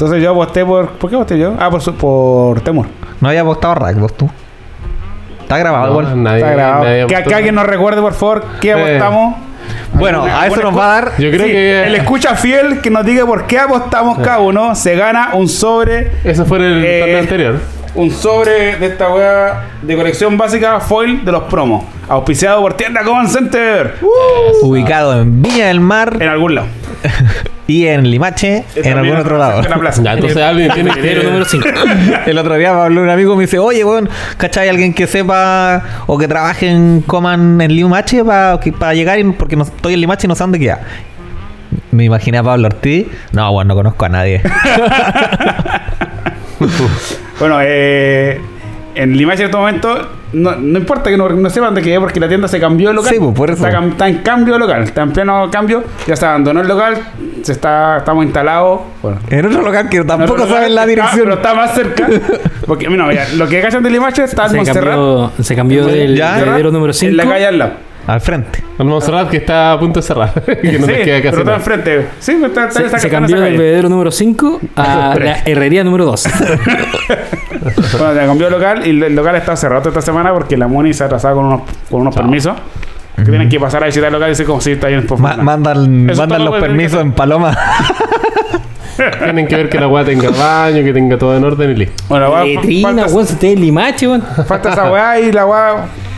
Entonces 0.00 0.22
yo 0.22 0.30
aposté 0.30 0.64
por. 0.64 0.88
¿Por 0.92 1.10
qué 1.10 1.16
aposté 1.16 1.38
yo? 1.38 1.54
Ah, 1.58 1.68
por, 1.68 1.82
su- 1.82 1.94
por 1.94 2.62
Temur. 2.62 2.86
No 3.20 3.28
había 3.28 3.42
apostado 3.42 3.74
vos 3.98 4.16
tú. 4.16 4.30
Está 5.42 5.58
grabado 5.58 5.84
No, 5.88 5.90
igual. 6.00 6.22
nadie- 6.22 6.38
Está 6.38 6.52
grabado. 6.52 6.84
nadie 6.84 7.06
Que 7.06 7.16
acá 7.16 7.36
alguien 7.36 7.54
nos 7.54 7.66
recuerde, 7.66 8.00
por 8.00 8.14
favor, 8.14 8.44
qué 8.62 8.70
Eh. 8.70 8.72
apostamos. 8.72 9.34
Bueno, 9.92 10.24
a 10.24 10.46
eso 10.46 10.62
nos 10.62 10.74
va 10.74 10.84
a 10.84 10.94
dar. 11.02 11.12
Yo 11.18 11.30
creo 11.30 11.44
Sí, 11.44 11.52
que. 11.52 11.86
el 11.86 11.94
escucha 11.96 12.34
fiel 12.34 12.80
que 12.80 12.88
nos 12.88 13.04
diga 13.04 13.26
por 13.26 13.46
qué 13.46 13.58
apostamos 13.58 14.18
cada 14.20 14.38
uno 14.38 14.74
se 14.74 14.96
gana 14.96 15.32
un 15.34 15.48
sobre. 15.50 16.10
Eso 16.24 16.46
fue 16.46 16.56
en 16.56 16.64
el 16.64 16.82
Eh, 16.82 16.98
torneo 17.00 17.18
anterior. 17.18 17.54
Un 17.94 18.10
sobre 18.10 18.76
de 18.76 18.86
esta 18.86 19.10
wea 19.12 19.64
de 19.82 19.96
colección 19.96 20.38
básica 20.38 20.80
foil 20.80 21.26
de 21.26 21.32
los 21.32 21.42
promos. 21.42 21.84
Auspiciado 22.08 22.62
por 22.62 22.72
Tienda 22.72 23.02
Common 23.04 23.28
Center. 23.28 23.96
Ubicado 24.62 25.20
en 25.20 25.42
Viña 25.42 25.66
del 25.66 25.80
Mar. 25.80 26.16
En 26.18 26.28
algún 26.30 26.54
lado. 26.54 26.68
y 27.70 27.86
en 27.86 28.10
Limache, 28.10 28.64
en 28.74 28.98
algún 28.98 29.16
otro 29.16 29.38
lado. 29.38 29.62
En 29.62 29.70
la 29.70 29.78
plaza. 29.78 30.02
Ya, 30.02 30.12
entonces 30.14 30.36
alguien 30.42 30.70
tiene 30.74 30.90
que... 30.92 31.22
número 31.22 31.44
5. 31.44 31.66
El 32.26 32.38
otro 32.38 32.56
día 32.56 32.72
me 32.74 32.80
habló 32.80 33.02
un 33.02 33.08
amigo 33.10 33.34
y 33.34 33.36
me 33.36 33.42
dice, 33.42 33.58
oye, 33.58 33.84
weón, 33.84 34.08
¿cachai? 34.36 34.68
Alguien 34.68 34.92
que 34.92 35.06
sepa 35.06 35.82
o 36.06 36.18
que 36.18 36.26
trabaje 36.28 36.68
en 36.68 37.02
Coman 37.06 37.60
en 37.60 37.74
Limache 37.74 38.24
para 38.24 38.58
llegar, 38.94 39.18
y- 39.18 39.24
porque 39.32 39.56
no, 39.56 39.62
estoy 39.64 39.94
en 39.94 40.00
Limache 40.00 40.26
y 40.26 40.28
no 40.28 40.34
sé 40.34 40.42
dónde 40.42 40.58
queda. 40.58 40.80
Me 41.92 42.04
imaginé 42.04 42.38
a 42.38 42.42
Pablo 42.42 42.66
Ortiz. 42.66 43.06
No, 43.32 43.52
bueno, 43.52 43.68
no 43.68 43.74
conozco 43.76 44.04
a 44.04 44.08
nadie. 44.08 44.42
Bueno, 47.38 47.58
eh, 47.62 48.38
en 49.02 49.16
Lima 49.16 49.32
en 49.32 49.38
cierto 49.38 49.58
momento, 49.58 50.08
no, 50.32 50.52
no 50.56 50.78
importa 50.78 51.10
que 51.10 51.16
no, 51.16 51.28
no 51.28 51.50
sepan 51.50 51.74
de 51.74 51.82
qué 51.82 51.94
es, 51.94 52.00
porque 52.00 52.20
la 52.20 52.28
tienda 52.28 52.48
se 52.48 52.60
cambió 52.60 52.88
de 52.88 52.94
local. 52.94 53.12
Sí, 53.12 53.18
pues, 53.18 53.34
por 53.34 53.50
eso. 53.50 53.66
Está, 53.66 54.08
en 54.08 54.18
cambio 54.18 54.54
de 54.54 54.60
local, 54.60 54.82
está 54.82 55.02
en 55.02 55.12
pleno 55.12 55.50
cambio, 55.50 55.82
ya 56.06 56.16
se 56.16 56.26
abandonó 56.26 56.60
el 56.60 56.68
local, 56.68 56.98
se 57.42 57.52
está, 57.52 57.98
estamos 57.98 58.24
instalados. 58.24 58.80
Bueno, 59.02 59.18
en 59.28 59.46
otro 59.46 59.62
local 59.62 59.88
que 59.88 60.02
tampoco 60.04 60.46
saben 60.46 60.74
la 60.74 60.86
local 60.86 60.86
está- 60.86 60.86
dirección. 60.86 61.20
pero 61.24 61.34
está 61.34 61.54
más 61.54 61.74
cerca. 61.74 62.08
Porque, 62.66 62.88
mira, 62.88 63.06
mira, 63.06 63.26
lo 63.36 63.48
que 63.48 63.60
cachan 63.60 63.82
de 63.82 63.90
Limache 63.90 64.22
está 64.24 64.44
en 64.44 64.50
Se 64.50 64.56
Montserrat. 64.56 64.84
cambió, 64.94 65.32
se 65.42 65.56
cambió 65.56 65.86
del 65.86 66.72
número 66.72 66.92
5. 66.92 67.10
En 67.10 67.16
la 67.16 67.24
calle 67.24 67.46
al 67.46 67.58
lado. 67.58 67.72
Al 68.10 68.20
frente. 68.20 68.62
El 68.78 68.86
Montserrat 68.86 69.28
que 69.30 69.36
está 69.36 69.72
a 69.72 69.78
punto 69.78 70.00
de 70.00 70.06
cerrar. 70.06 70.32
que 70.44 70.78
no 70.78 70.86
sí, 70.86 70.92
te 70.92 71.02
queda 71.02 71.16
casi 71.22 71.30
pero 71.30 71.38
está 71.38 71.44
nada. 71.44 71.56
enfrente. 71.56 72.06
Sí, 72.18 72.32
está, 72.32 72.64
está 72.66 72.80
Se, 72.80 72.86
esa- 72.86 72.98
se 72.98 73.08
cambió 73.08 73.40
del 73.40 73.56
bebedero 73.56 73.88
número 73.88 74.10
5 74.10 74.60
a 74.76 75.14
la 75.20 75.36
herrería 75.44 75.84
número 75.84 76.04
2. 76.06 76.24
Bueno, 77.98 78.14
se 78.14 78.26
cambió 78.26 78.46
de 78.46 78.50
local 78.52 78.86
y 78.86 78.90
el 79.02 79.14
local 79.14 79.36
está 79.36 79.54
cerrado 79.54 79.88
esta 79.88 80.00
semana 80.00 80.32
porque 80.32 80.56
la 80.56 80.66
Moni 80.66 80.94
se 80.94 81.02
ha 81.02 81.06
atrasado 81.06 81.36
con 81.36 81.44
unos, 81.44 81.60
con 81.90 82.00
unos 82.00 82.14
permisos. 82.16 82.56
Que 83.16 83.24
tienen 83.24 83.48
que 83.50 83.60
pasar 83.60 83.82
a 83.82 83.86
visitar 83.86 84.06
el 84.06 84.14
local 84.14 84.28
y 84.28 84.30
decir 84.30 84.46
como 84.46 84.60
si 84.62 84.72
está 84.72 84.86
ahí 84.86 84.94
en 84.94 85.06
Ma- 85.18 85.36
mandan 85.36 86.06
mandan 86.06 86.44
los 86.44 86.56
permisos 86.58 87.00
en 87.02 87.12
Paloma. 87.12 87.56
Tienen 89.22 89.46
que 89.46 89.56
ver 89.56 89.68
que 89.68 89.78
la 89.78 89.88
weá 89.88 90.04
tenga 90.04 90.30
baño, 90.30 90.82
que 90.82 90.92
tenga 90.92 91.18
todo 91.18 91.36
en 91.36 91.44
orden 91.44 91.70
y 91.70 91.74
listo. 91.74 92.02
Bueno, 92.08 92.28
la 92.28 92.30
weá, 92.34 92.44
Letrina, 92.44 92.88
falta, 92.88 93.06
weón, 93.14 93.26
se 93.26 93.36
te 93.36 93.56
Limache, 93.56 94.08
weón. 94.08 94.22
falta 94.46 94.72
esa 94.72 94.90
weá 94.90 95.20
y 95.20 95.32
la 95.32 95.46
weá 95.46 95.74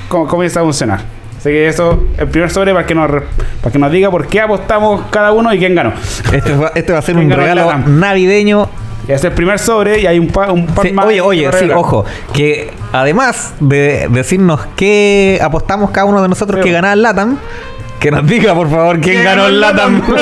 com- 0.09 0.27
comienza 0.29 0.61
a 0.61 0.63
funcionar. 0.63 1.01
Así 1.43 1.51
que 1.51 1.67
eso, 1.67 2.05
el 2.19 2.29
primer 2.29 2.51
sobre 2.51 2.73
para 2.73 2.87
que 2.87 2.95
nos, 2.95 3.11
re- 3.11 3.25
para 3.61 3.73
que 3.73 3.79
nos 3.81 3.91
diga 3.91 4.13
por 4.13 4.29
qué 4.29 4.41
apostamos 4.41 5.03
cada 5.11 5.33
uno 5.33 5.53
y 5.53 5.59
quién 5.59 5.75
ganó. 5.75 5.93
Este 6.33 6.55
va, 6.57 6.71
este 6.77 6.93
va 6.93 7.01
a 7.01 7.03
ser 7.03 7.17
un 7.17 7.29
regalo 7.29 7.69
navideño. 7.85 8.69
Y 9.09 9.13
es 9.13 9.25
el 9.25 9.33
primer 9.33 9.59
sobre 9.59 9.99
y 10.01 10.07
hay 10.07 10.21
un, 10.21 10.29
pa- 10.29 10.53
un 10.53 10.69
par 10.69 10.87
Sí, 10.87 10.93
más. 10.93 11.05
oye, 11.07 11.21
oye, 11.21 11.51
sí, 11.59 11.69
ojo, 11.75 12.05
que 12.33 12.71
además 12.93 13.55
de 13.59 14.07
decirnos 14.09 14.61
qué 14.77 15.41
apostamos 15.43 15.91
cada 15.91 16.05
uno 16.05 16.23
de 16.23 16.29
nosotros 16.29 16.61
Sí. 16.61 16.69
que 16.69 16.73
ganaba 16.73 16.95
el 16.95 17.03
LATAM, 17.03 17.37
que 17.99 18.13
nos 18.13 18.25
diga 18.25 18.55
por 18.55 18.71
favor 18.71 19.01
quién 19.01 19.17
¿Quién 19.17 19.25
ganó 19.25 19.47
el 19.47 19.61
LATAM. 19.61 20.01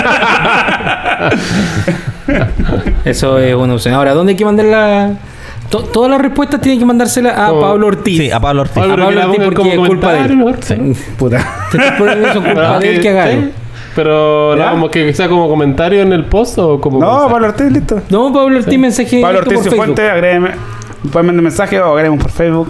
Eso 3.05 3.39
es 3.39 3.55
una 3.55 3.75
opción. 3.75 3.93
Ahora, 3.95 4.15
¿dónde 4.15 4.33
hay 4.33 4.37
que 4.37 4.45
mandar 4.47 4.65
la.? 4.67 5.11
To- 5.71 5.85
todas 5.85 6.11
las 6.11 6.21
respuestas 6.21 6.61
tienen 6.61 6.79
que 6.79 6.85
mandárselas 6.85 7.39
a 7.39 7.49
Como- 7.49 7.61
Pablo 7.63 7.87
Ortiz. 7.87 8.19
sí, 8.19 8.31
a 8.31 8.39
Pablo 8.41 8.63
Ortiz. 8.63 8.75
Pablo, 8.75 8.91
Pablo 8.97 9.09
que 9.09 9.15
la 9.15 9.27
Ortiz 9.27 9.45
porque 9.45 9.57
como 9.57 9.83
es 9.85 9.89
culpa 9.89 10.13
de 10.13 10.21
él. 10.21 10.57
Sí. 10.61 10.93
Puta. 11.17 11.47
Culpa 12.35 12.79
de 12.81 12.91
él 12.97 13.01
que 13.01 13.09
haga. 13.11 13.31
Sí, 13.31 13.51
Pero 13.95 14.57
¿Ya? 14.57 14.67
no, 14.67 14.71
como 14.73 14.91
que 14.91 15.13
sea 15.15 15.29
como 15.29 15.49
comentario 15.49 16.03
en 16.03 16.13
el 16.13 16.25
post 16.25 16.59
o 16.59 16.81
como. 16.81 17.01
No, 17.01 17.07
mensaje? 17.11 17.31
Pablo 17.33 17.47
Ortiz, 17.49 17.73
listo. 17.73 18.01
No, 18.11 18.33
Pablo 18.33 18.59
Ortiz, 18.59 18.79
mensaje 18.79 19.21
Pablo 19.21 19.39
Ortiz 19.41 19.59
Facebook. 19.59 19.77
Fuente, 19.77 20.09
agrégueme. 20.09 20.51
Pueden 21.11 21.27
mandar 21.27 21.43
mensaje 21.43 21.81
o 21.81 21.93
agrégueme 21.93 22.19
por 22.23 22.31
Facebook. 22.31 22.69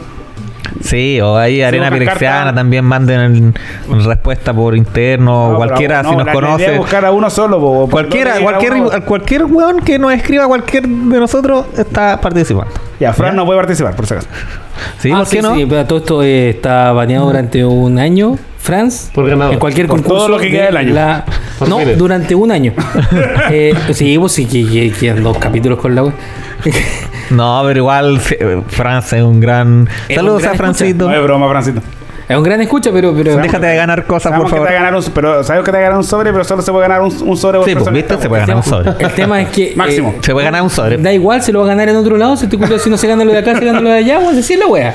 Sí, 0.81 1.21
o 1.21 1.37
ahí 1.37 1.61
Arena 1.63 1.91
Pirexiana 1.91 2.55
también 2.55 2.85
manden 2.87 3.53
respuesta 4.05 4.55
por 4.55 4.75
interno 4.77 5.49
o 5.49 5.51
No, 5.53 5.57
cualquiera 5.59 6.03
si 6.03 6.11
no, 6.11 6.17
nos 6.17 6.27
la- 6.27 6.33
la 6.33 6.39
idea 6.39 6.49
conoce. 6.49 6.79
buscar 6.79 7.05
a 7.05 7.11
uno 7.13 7.29
solo. 7.29 7.61
po, 7.61 7.89
Cualquiera, 7.91 8.41
cualquier, 8.41 8.75
uno. 8.75 8.91
cualquier 9.05 9.45
weón 9.45 9.81
que 9.81 9.99
nos 9.99 10.13
escriba 10.13 10.47
cualquier 10.47 10.87
de 10.89 11.19
nosotros 11.21 11.67
está 11.77 12.19
participando. 12.21 12.73
Ya, 13.01 13.13
Fran 13.15 13.35
no 13.35 13.47
puede 13.47 13.59
participar, 13.59 13.97
por 13.97 14.07
si 14.07 14.13
acaso. 14.15 14.29
¿Sí? 14.99 15.11
Ah, 15.13 15.21
¿Por 15.21 15.29
qué 15.29 15.43
no? 15.43 15.55
sí, 15.55 15.67
pero 15.67 15.87
todo 15.87 15.99
esto 15.99 16.23
eh, 16.23 16.51
está 16.51 16.93
baneado 16.93 17.27
durante 17.27 17.65
un 17.65 17.99
año. 17.99 18.37
Franz, 18.59 19.11
Por 19.15 19.27
ganador. 19.27 19.55
en 19.55 19.59
cualquier 19.59 19.87
Por 19.87 19.97
concurso. 20.03 20.19
todo 20.27 20.29
lo 20.29 20.39
que 20.39 20.51
queda 20.51 20.67
del 20.67 20.77
año. 20.77 20.93
la- 20.95 21.25
No, 21.67 21.79
durante 21.97 22.35
un 22.35 22.53
año. 22.53 22.75
eh, 23.51 23.75
sí, 23.93 24.19
pues 24.19 24.33
sí, 24.33 24.45
que, 24.45 24.67
que- 24.69 24.93
quedan 24.93 25.23
dos 25.23 25.39
capítulos 25.39 25.79
con 25.79 25.95
la 25.95 26.03
web. 26.05 26.13
No, 27.31 27.63
pero 27.65 27.79
igual 27.79 28.21
Franz 28.69 29.15
es 29.15 29.23
un 29.23 29.41
gran. 29.41 29.89
Es 30.09 30.17
Saludos 30.17 30.37
un 30.37 30.43
gran 30.43 30.55
a 30.55 30.59
Francito. 30.59 31.09
No 31.09 31.15
es 31.17 31.23
broma, 31.23 31.49
Francito. 31.49 31.81
Es 32.31 32.37
un 32.37 32.43
gran 32.43 32.61
escucha, 32.61 32.91
pero. 32.93 33.13
pero 33.15 33.37
Déjate 33.37 33.67
de 33.67 33.77
ganar 33.77 34.07
cosas, 34.07 34.33
por 34.33 34.49
Sabemos 34.49 34.51
que 34.51 34.57
favor. 34.57 34.69
te 34.69 34.75
ganar 34.75 34.95
un, 34.95 35.05
pero 35.15 35.45
sabemos 35.45 35.65
que 35.67 35.71
te 35.73 35.77
va 35.77 35.79
a 35.79 35.83
ganar 35.85 35.99
un 35.99 36.05
sobre, 36.05 36.33
pero 36.33 36.45
solo 36.45 36.63
se 36.63 36.71
puede 36.73 36.89
ganar 36.89 37.03
un, 37.03 37.15
un 37.29 37.37
sobre 37.37 37.59
por 37.59 37.69
Sí, 37.69 37.75
pues, 37.75 37.93
viste, 37.93 38.19
se 38.19 38.29
puede 38.29 38.41
ganar 38.43 38.57
un 38.57 38.63
sobre. 38.63 38.91
El 38.99 39.11
tema 39.13 39.41
es 39.43 39.49
que. 39.49 39.73
Máximo. 39.77 40.11
eh, 40.17 40.19
Se 40.23 40.33
puede 40.33 40.45
ganar 40.45 40.63
un 40.63 40.71
sobre. 40.71 40.97
Da 40.99 41.13
igual, 41.13 41.43
se 41.43 41.53
lo 41.53 41.59
va 41.61 41.67
a 41.67 41.69
ganar 41.69 41.89
en 41.89 41.97
otro 41.97 42.17
lado. 42.17 42.37
Si, 42.37 42.47
te 42.47 42.57
culpa, 42.57 42.79
si 42.79 42.89
no 42.89 42.97
se 42.97 43.07
gana 43.09 43.25
lo 43.25 43.33
de 43.33 43.39
acá, 43.39 43.59
se 43.59 43.65
gana 43.65 43.81
lo 43.81 43.89
de 43.91 43.97
allá, 43.99 44.21
pues 44.25 44.39
así 44.39 44.55
es 44.55 44.59
la 44.61 44.67
wea. 44.67 44.95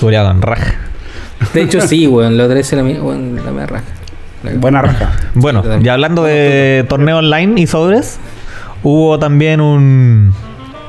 Julia 0.00 0.24
con 0.24 0.40
raja. 0.42 0.74
De 1.52 1.62
hecho, 1.62 1.80
sí, 1.80 2.06
weón. 2.06 2.36
Lo 2.36 2.44
otra 2.44 2.54
vez 2.56 2.72
la, 2.72 2.82
mi- 2.82 2.94
weón, 2.98 3.40
la 3.44 3.50
me 3.50 3.66
raja. 3.66 3.84
Buena 4.56 4.82
raja. 4.82 5.10
Bueno, 5.34 5.62
ya 5.80 5.92
hablando 5.94 6.24
de 6.24 6.84
torneo 6.88 7.18
online 7.18 7.60
y 7.60 7.66
sobres, 7.66 8.18
hubo 8.82 9.18
también 9.18 9.60
un. 9.60 10.32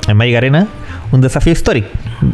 En 0.07 0.17
Magic 0.17 0.35
Arena, 0.35 0.67
un 1.13 1.21
desafío 1.21 1.53
histórico. 1.53 1.87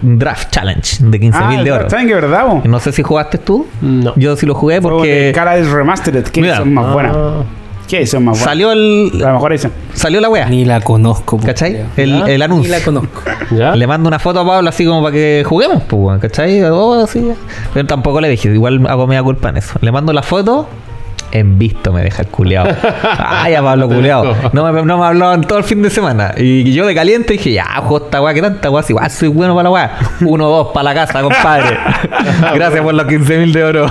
Un 0.04 0.18
draft 0.18 0.50
challenge 0.52 0.98
de 1.02 1.20
15.000 1.20 1.64
de 1.64 1.72
oro. 1.72 1.84
Ah, 1.86 1.90
¿Saben 1.90 2.08
que 2.08 2.16
verdad? 2.16 2.46
bo? 2.48 2.62
No 2.66 2.80
sé 2.80 2.92
si 2.92 3.04
jugaste 3.04 3.38
tú. 3.38 3.68
No. 3.82 4.14
Yo 4.16 4.36
sí 4.36 4.46
lo 4.46 4.56
jugué 4.56 4.82
porque 4.82 5.32
Cara 5.36 5.58
es 5.58 5.70
Remastered. 5.70 6.24
¿Qué 6.26 6.42
Mira. 6.42 6.54
edición 6.56 6.74
más 6.74 6.86
Ah. 6.88 6.94
buena? 6.94 7.14
¿Qué 7.88 7.98
edición 7.98 8.24
más 8.24 8.34
buena? 8.38 8.46
salió 8.46 8.72
el. 8.72 9.12
La 9.20 9.34
mejor 9.34 9.52
edición. 9.52 9.72
Salió 9.94 10.22
la 10.22 10.30
wea. 10.30 10.46
Ni 10.48 10.64
la 10.64 10.80
conozco, 10.82 11.38
po, 11.38 11.46
¿Cachai? 11.46 11.86
El, 11.98 12.20
¿Ya? 12.20 12.26
el 12.28 12.38
Ni 12.38 12.44
anuncio. 12.44 12.72
la 12.72 12.80
conozco. 12.82 13.22
¿Ya? 13.52 13.76
Le 13.76 13.88
mando 13.88 14.08
una 14.08 14.20
foto 14.20 14.40
a 14.42 14.46
Pablo 14.46 14.70
así 14.70 14.86
como 14.86 15.02
para 15.02 15.12
que 15.14 15.44
juguemos, 15.46 15.84
pues, 15.84 16.20
¿cachai? 16.22 16.64
Oh, 16.66 17.06
sí. 17.08 17.32
Pero 17.74 17.88
tampoco 17.88 18.22
le 18.22 18.30
dije, 18.30 18.50
igual 18.54 18.86
hago 18.88 19.08
media 19.08 19.24
culpa 19.24 19.50
en 19.50 19.58
eso. 19.58 19.78
Le 19.82 19.92
mando 19.92 20.14
la 20.14 20.22
foto, 20.22 20.70
en 21.32 21.58
visto 21.60 21.92
me 21.94 22.02
deja 22.04 22.24
el 22.24 22.28
culeado. 22.30 22.70
Ay, 23.18 23.56
a 23.56 23.62
Pablo 23.62 23.88
culeado. 23.88 24.36
No 24.54 24.72
me, 24.72 24.82
no 24.84 24.98
me 24.98 25.06
habló 25.06 25.34
en 25.34 25.42
todo 25.42 25.58
el 25.60 25.64
fin 25.64 25.82
de 25.82 25.90
semana. 25.90 26.34
Y 26.38 26.72
yo 26.74 26.86
de 26.86 26.96
caliente 26.96 27.34
dije, 27.34 27.52
ya, 27.54 27.66
ojo, 27.80 27.98
esta 27.98 28.22
weá, 28.22 28.34
que 28.34 28.42
tanta 28.42 28.70
weá, 28.70 28.84
si 28.84 28.94
igual 28.94 29.10
soy 29.12 29.28
bueno 29.30 29.54
para 29.56 29.64
la 29.66 29.70
weá. 29.72 29.98
Uno, 30.22 30.50
dos, 30.50 30.68
para 30.74 30.84
la 30.86 30.94
casa, 30.94 31.22
compadre. 31.22 31.78
Gracias 32.56 32.82
por 32.82 32.94
los 32.94 33.06
15 33.06 33.38
mil 33.40 33.54
de 33.54 33.64
oro. 33.64 33.88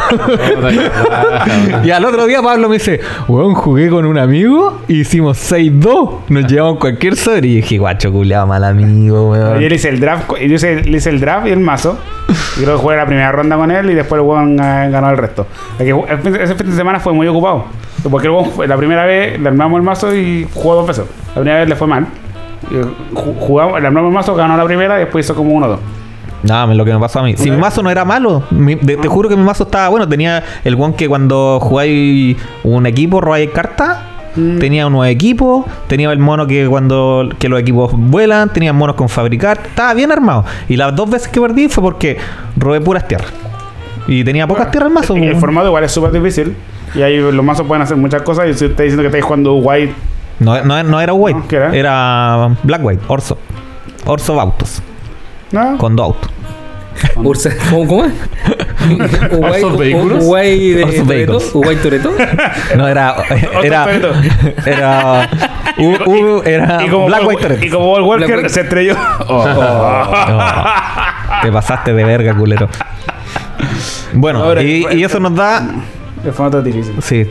y 1.85 1.91
al 1.91 2.05
otro 2.05 2.27
día 2.27 2.43
Pablo 2.43 2.69
me 2.69 2.75
dice, 2.77 3.01
weón, 3.29 3.55
jugué 3.55 3.89
con 3.89 4.05
un 4.07 4.19
amigo, 4.19 4.81
hicimos 4.89 5.39
6-2, 5.53 6.11
nos 6.29 6.47
llevamos 6.47 6.79
cualquier 6.79 7.17
sobre. 7.17 7.49
Y 7.49 7.57
dije, 7.57 7.79
guacho, 7.79 8.13
culeado, 8.13 8.47
mal 8.47 8.65
amigo, 8.65 9.31
weón. 9.31 9.61
Yo 9.61 9.69
le 9.69 9.75
hice 9.75 9.89
el 9.89 10.01
draft, 10.01 10.31
yo 10.31 10.37
le 10.69 10.97
hice 10.97 11.11
el 11.11 11.21
draft 11.21 11.47
y 11.47 11.51
el 11.51 11.61
mazo. 11.61 11.99
Y 12.59 12.63
creo 12.63 12.77
que 12.77 12.83
jugué 12.83 12.97
la 12.97 13.07
primera 13.07 13.33
ronda 13.33 13.57
con 13.57 13.71
él 13.71 13.91
y 13.91 13.95
después 13.95 14.21
el 14.21 14.27
weón 14.27 14.59
eh, 14.61 14.89
ganó 14.91 15.11
el 15.11 15.17
resto. 15.17 15.47
Fin- 15.79 16.37
ese 16.37 16.55
fin 16.57 16.71
de 16.71 16.77
semana 16.77 17.01
fue 17.01 17.13
muy 17.15 17.27
ocupado. 17.31 17.65
Porque 18.11 18.29
la 18.67 18.77
primera 18.77 19.05
vez 19.05 19.41
le 19.41 19.49
armamos 19.49 19.77
el 19.79 19.83
mazo 19.83 20.15
y 20.15 20.47
jugó 20.55 20.77
dos 20.77 20.87
veces. 20.87 21.05
La 21.29 21.35
primera 21.43 21.59
vez 21.61 21.69
le 21.69 21.77
fue 21.77 21.87
mal. 21.89 22.07
Ju- 22.71 23.35
Jugamos, 23.41 23.81
le 23.81 23.87
armamos 23.87 24.09
el 24.09 24.15
mazo, 24.15 24.35
ganó 24.35 24.57
la 24.57 24.65
primera 24.65 24.97
y 24.97 25.01
después 25.01 25.25
hizo 25.25 25.35
como 25.35 25.51
uno 25.53 25.69
dos. 25.69 25.81
No, 26.43 26.67
me- 26.69 26.75
lo 26.75 26.85
que 26.85 26.93
me 26.93 27.01
pasó 27.01 27.19
a 27.19 27.23
mí. 27.25 27.37
Si 27.37 27.51
mi 27.51 27.57
mazo 27.57 27.83
no 27.83 27.91
era 27.91 28.05
malo, 28.05 28.45
mi- 28.51 28.77
de- 28.77 28.97
te 28.97 29.09
juro 29.09 29.29
que 29.29 29.37
mi 29.37 29.43
mazo 29.43 29.65
estaba 29.65 29.89
bueno. 29.89 30.09
Tenía 30.09 30.43
el 30.65 30.75
one 30.81 30.95
que 30.95 31.09
cuando 31.09 31.59
jugáis 31.61 32.37
un 32.65 32.87
equipo, 32.87 33.21
robáis 33.21 33.51
cartas. 33.51 33.99
Mm. 34.37 34.59
Tenía 34.59 34.87
unos 34.87 35.07
equipos, 35.09 35.65
tenía 35.89 36.13
el 36.13 36.19
mono 36.21 36.47
que 36.47 36.69
cuando 36.69 37.29
que 37.41 37.49
los 37.49 37.59
equipos 37.61 37.91
vuelan, 37.95 38.53
tenía 38.53 38.73
monos 38.73 38.95
con 38.95 39.09
fabricar, 39.09 39.59
estaba 39.67 39.95
bien 39.95 40.13
armado. 40.13 40.45
Y 40.69 40.77
las 40.77 40.95
dos 40.95 41.11
veces 41.11 41.27
que 41.29 41.41
perdí 41.41 41.69
fue 41.69 41.83
porque 41.83 42.19
robé 42.57 42.81
puras 42.81 43.09
tierras. 43.09 43.33
Y 44.07 44.23
tenía 44.23 44.47
pocas 44.47 44.71
tierras 44.71 44.89
el 44.91 44.95
mazo. 44.95 45.17
El 45.17 45.35
formato 45.37 45.67
igual 45.67 45.83
es 45.85 45.91
súper 45.93 46.13
difícil. 46.13 46.55
Y 46.95 47.03
ahí 47.03 47.19
los 47.19 47.45
mazos 47.45 47.67
pueden 47.67 47.83
hacer 47.83 47.97
muchas 47.97 48.23
cosas. 48.23 48.47
Y 48.49 48.55
si 48.55 48.67
usted 48.67 48.85
diciendo 48.85 49.03
que 49.03 49.09
estáis 49.09 49.25
jugando 49.25 49.55
white, 49.57 49.93
no, 50.41 50.63
no, 50.65 50.83
no 50.83 51.01
era 51.01 51.13
white, 51.13 51.39
No, 51.41 51.49
¿qué 51.49 51.57
era? 51.57 51.75
era 51.75 52.49
black 52.63 52.81
white, 52.85 53.03
orso. 53.09 53.39
Orso 54.07 54.35
Bautos, 54.37 54.81
¿no? 55.53 55.77
con 55.79 55.97
dos 55.97 56.07
autos. 56.07 56.31
Ursa, 57.17 57.51
¿Cómo, 57.71 57.87
cómo 57.87 58.05
es? 58.07 58.13
Uguay, 59.33 59.63
¿Orsos 59.63 59.79
vehículos? 59.79 60.25
Uguay 60.25 60.71
de 60.73 60.83
Toreto. 60.85 61.05
vehículos. 61.07 61.55
Uguay 61.55 61.77
Toreto. 61.77 62.11
No, 62.77 62.89
era. 62.89 63.15
Era. 63.63 63.85
Toretto. 63.85 64.13
Era. 64.67 65.29
u- 65.79 66.11
u- 66.11 66.43
era 66.45 66.85
y 66.85 66.89
como, 66.89 67.07
Black 67.07 67.23
White 67.27 67.43
Toretto. 67.43 67.65
y 67.67 67.71
como 67.71 67.93
Paul 67.93 68.03
Walker 68.03 68.51
se 68.51 68.61
estrelló. 68.63 68.97
Oh. 69.29 69.47
No, 69.47 71.41
te 71.43 71.53
pasaste 71.53 71.93
de 71.95 72.05
verga, 72.05 72.35
culero. 72.35 72.69
Bueno, 74.15 74.43
Ahora, 74.43 74.63
y, 74.63 74.85
y 74.93 75.05
eso 75.05 75.21
nos 75.21 75.35
da. 75.37 75.63
El 76.25 76.33
formato 76.33 76.59
es 76.59 76.65
difícil. 76.65 76.95
Sí. 77.03 77.27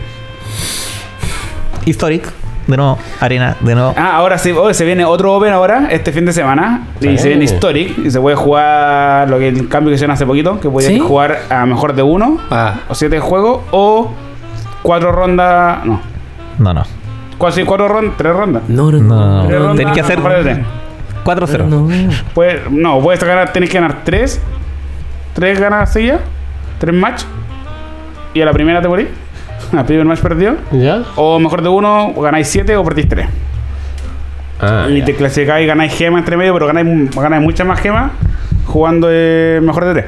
Historic. 1.85 2.29
De 2.67 2.75
nuevo, 2.75 2.97
arena, 3.21 3.55
de 3.61 3.75
nuevo. 3.75 3.93
Ah, 3.95 4.17
ahora 4.17 4.37
sí, 4.37 4.51
hoy 4.51 4.73
se 4.73 4.83
viene 4.83 5.05
otro 5.05 5.33
Open 5.33 5.53
ahora, 5.53 5.87
este 5.89 6.11
fin 6.11 6.25
de 6.25 6.33
semana. 6.33 6.87
Y 6.99 7.17
se 7.17 7.29
viene 7.29 7.45
Historic. 7.45 7.97
Y 7.99 8.11
se 8.11 8.19
puede 8.19 8.35
jugar 8.35 9.29
lo 9.29 9.39
que 9.39 9.47
el 9.47 9.69
cambio 9.69 9.89
que 9.91 9.95
hicieron 9.95 10.13
hace 10.13 10.25
poquito, 10.25 10.59
que 10.59 10.69
podías 10.69 10.91
¿Sí? 10.91 10.99
jugar 10.99 11.39
a 11.49 11.65
mejor 11.65 11.95
de 11.95 12.01
uno, 12.03 12.39
Ah, 12.51 12.75
o 12.89 12.95
siete 12.95 13.21
juegos, 13.21 13.61
o 13.71 14.11
cuatro 14.81 15.13
rondas. 15.13 15.85
No. 15.85 16.01
No, 16.59 16.73
no. 16.73 16.83
Casi 17.39 17.63
cuatro 17.63 17.87
rondas, 17.87 18.15
tres 18.17 18.35
rondas. 18.35 18.63
No, 18.67 18.91
no, 18.91 18.99
no. 18.99 19.43
No. 19.43 19.49
Rondas, 19.59 19.77
Tenés 19.77 19.93
que 19.93 20.01
hacer 20.01 20.17
mejor 20.17 20.43
de 20.43 20.53
tres. 20.55 20.65
4-0. 21.23 21.65
No. 21.67 21.87
Puedes- 22.33 22.69
no, 22.71 22.99
puedes 22.99 23.23
ganar, 23.23 23.53
tenés 23.53 23.69
que 23.69 23.79
ganar 23.79 24.01
tres. 24.03 24.41
Tres 25.33 25.57
ganas 25.59 25.91
seguidas. 25.93 26.19
Tres 26.79 26.93
match. 26.93 27.23
Y 28.37 28.41
a 28.41 28.45
la 28.45 28.53
primera 28.53 28.81
te 28.81 28.87
morís. 28.87 29.07
Al 29.75 29.85
primer 29.85 30.05
match 30.05 30.19
perdió. 30.19 30.55
¿Ya? 30.71 31.03
O 31.15 31.39
mejor 31.39 31.63
de 31.63 31.69
uno, 31.69 32.09
o 32.15 32.21
ganáis 32.21 32.47
siete 32.47 32.75
o 32.77 32.83
perdís 32.83 33.09
tres. 33.09 33.27
Ah, 34.61 34.87
y 34.89 34.99
ya. 34.99 35.05
te 35.05 35.15
clasificáis 35.15 35.63
y 35.65 35.67
ganáis 35.67 35.93
gemas 35.93 36.19
entre 36.19 36.37
medio, 36.37 36.53
pero 36.53 36.67
ganáis, 36.67 37.09
ganáis 37.15 37.41
muchas 37.43 37.65
más 37.67 37.79
gemas 37.79 38.11
jugando 38.65 39.07
eh, 39.11 39.59
mejor 39.63 39.85
de 39.85 39.93
tres. 39.93 40.05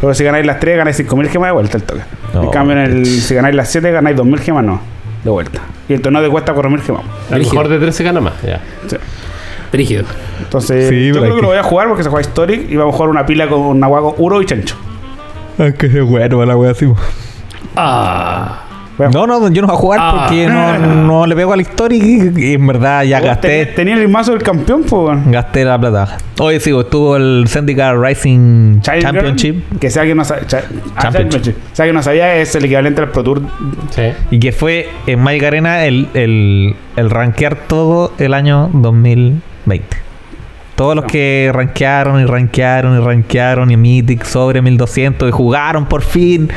Pero 0.00 0.14
si 0.14 0.24
ganáis 0.24 0.46
las 0.46 0.58
tres, 0.60 0.76
ganáis 0.76 0.98
5.000 0.98 1.28
gemas 1.28 1.48
de 1.48 1.52
vuelta 1.52 1.76
el 1.76 1.82
toque. 1.84 2.00
No, 2.34 2.42
en 2.44 2.50
cambio, 2.50 2.76
en 2.76 2.82
el, 2.82 3.06
si 3.06 3.34
ganáis 3.34 3.54
las 3.54 3.68
7, 3.70 3.90
ganáis 3.92 4.16
2.000 4.16 4.38
gemas, 4.38 4.64
no. 4.64 4.80
De 5.22 5.30
vuelta. 5.30 5.60
Y 5.88 5.92
el 5.94 6.00
torneo 6.00 6.22
te 6.22 6.28
cuesta 6.28 6.54
4.000 6.54 6.80
gemas. 6.80 7.02
A 7.30 7.38
lo 7.38 7.44
mejor 7.44 7.68
de 7.68 7.78
13 7.78 8.04
gana 8.04 8.20
más, 8.20 8.32
ya. 8.42 8.60
Sí. 8.88 8.96
Brígido. 9.70 10.04
Entonces, 10.40 10.88
Sí, 10.88 11.06
yo 11.08 11.14
creo 11.14 11.24
que 11.30 11.36
que- 11.36 11.42
lo 11.42 11.48
voy 11.48 11.56
a 11.58 11.62
jugar 11.62 11.86
porque 11.88 12.02
se 12.02 12.10
juega 12.10 12.26
Historic 12.28 12.68
y 12.70 12.76
vamos 12.76 12.94
a 12.94 12.96
jugar 12.96 13.10
una 13.10 13.24
pila 13.26 13.48
con 13.48 13.78
Nahuago, 13.78 14.14
Uro 14.18 14.42
y 14.42 14.46
Chancho. 14.46 14.76
Es 15.58 15.74
que 15.74 15.86
es 15.86 16.02
bueno 16.04 16.44
la 16.44 16.56
wea 16.56 16.72
así. 16.72 16.86
Ah. 17.76 18.58
A 18.98 19.08
No, 19.08 19.26
no, 19.26 19.48
yo 19.50 19.62
no 19.62 19.68
voy 19.68 19.76
a 19.76 19.78
jugar 19.78 20.00
Ah. 20.02 20.14
porque 20.28 20.46
no, 20.46 20.78
no 20.78 21.26
le 21.26 21.34
pego 21.34 21.52
al 21.54 21.60
Historic 21.62 22.02
y, 22.04 22.50
y 22.50 22.52
en 22.54 22.66
verdad 22.66 23.02
ya 23.04 23.20
gasté 23.20 23.66
tenía 23.66 23.94
el 23.94 24.06
mazo 24.08 24.32
del 24.32 24.42
campeón, 24.42 24.84
pues. 24.84 25.18
gasté 25.26 25.64
la 25.64 25.80
plata. 25.80 26.18
Hoy 26.38 26.60
sí, 26.60 26.72
pues, 26.72 26.84
estuvo 26.84 27.16
el 27.16 27.44
Syndicate 27.48 27.96
Rising 27.98 28.80
Child 28.82 29.00
Championship 29.02 29.54
Girl, 29.68 29.78
que 29.80 29.90
sea 29.90 30.04
que 30.04 30.14
no 30.14 30.24
sabía. 30.24 30.46
Ah, 30.94 31.10
Championship. 31.10 31.56
Sea 31.72 31.86
que 31.86 31.92
no 31.92 32.02
sabía, 32.02 32.36
es 32.36 32.54
el 32.54 32.64
equivalente 32.66 33.00
al 33.00 33.08
Pro 33.08 33.24
Tour. 33.24 33.42
Sí. 33.90 34.02
y 34.30 34.38
que 34.38 34.52
fue 34.52 34.88
en 35.06 35.20
Magic 35.20 35.44
Arena 35.44 35.84
el, 35.86 36.08
el, 36.14 36.76
el 36.96 37.10
rankear 37.10 37.56
todo 37.56 38.12
el 38.18 38.34
año 38.34 38.68
2020. 38.74 39.96
Todos 40.76 40.96
los 40.96 41.04
que 41.06 41.50
rankearon 41.52 42.20
y 42.20 42.24
rankearon 42.24 42.96
y 43.00 43.04
rankearon 43.04 43.70
y 43.70 43.76
Mythic 43.76 44.24
sobre 44.24 44.62
1200 44.62 45.28
y 45.28 45.32
jugaron 45.32 45.86
por 45.86 46.02
fin 46.02 46.48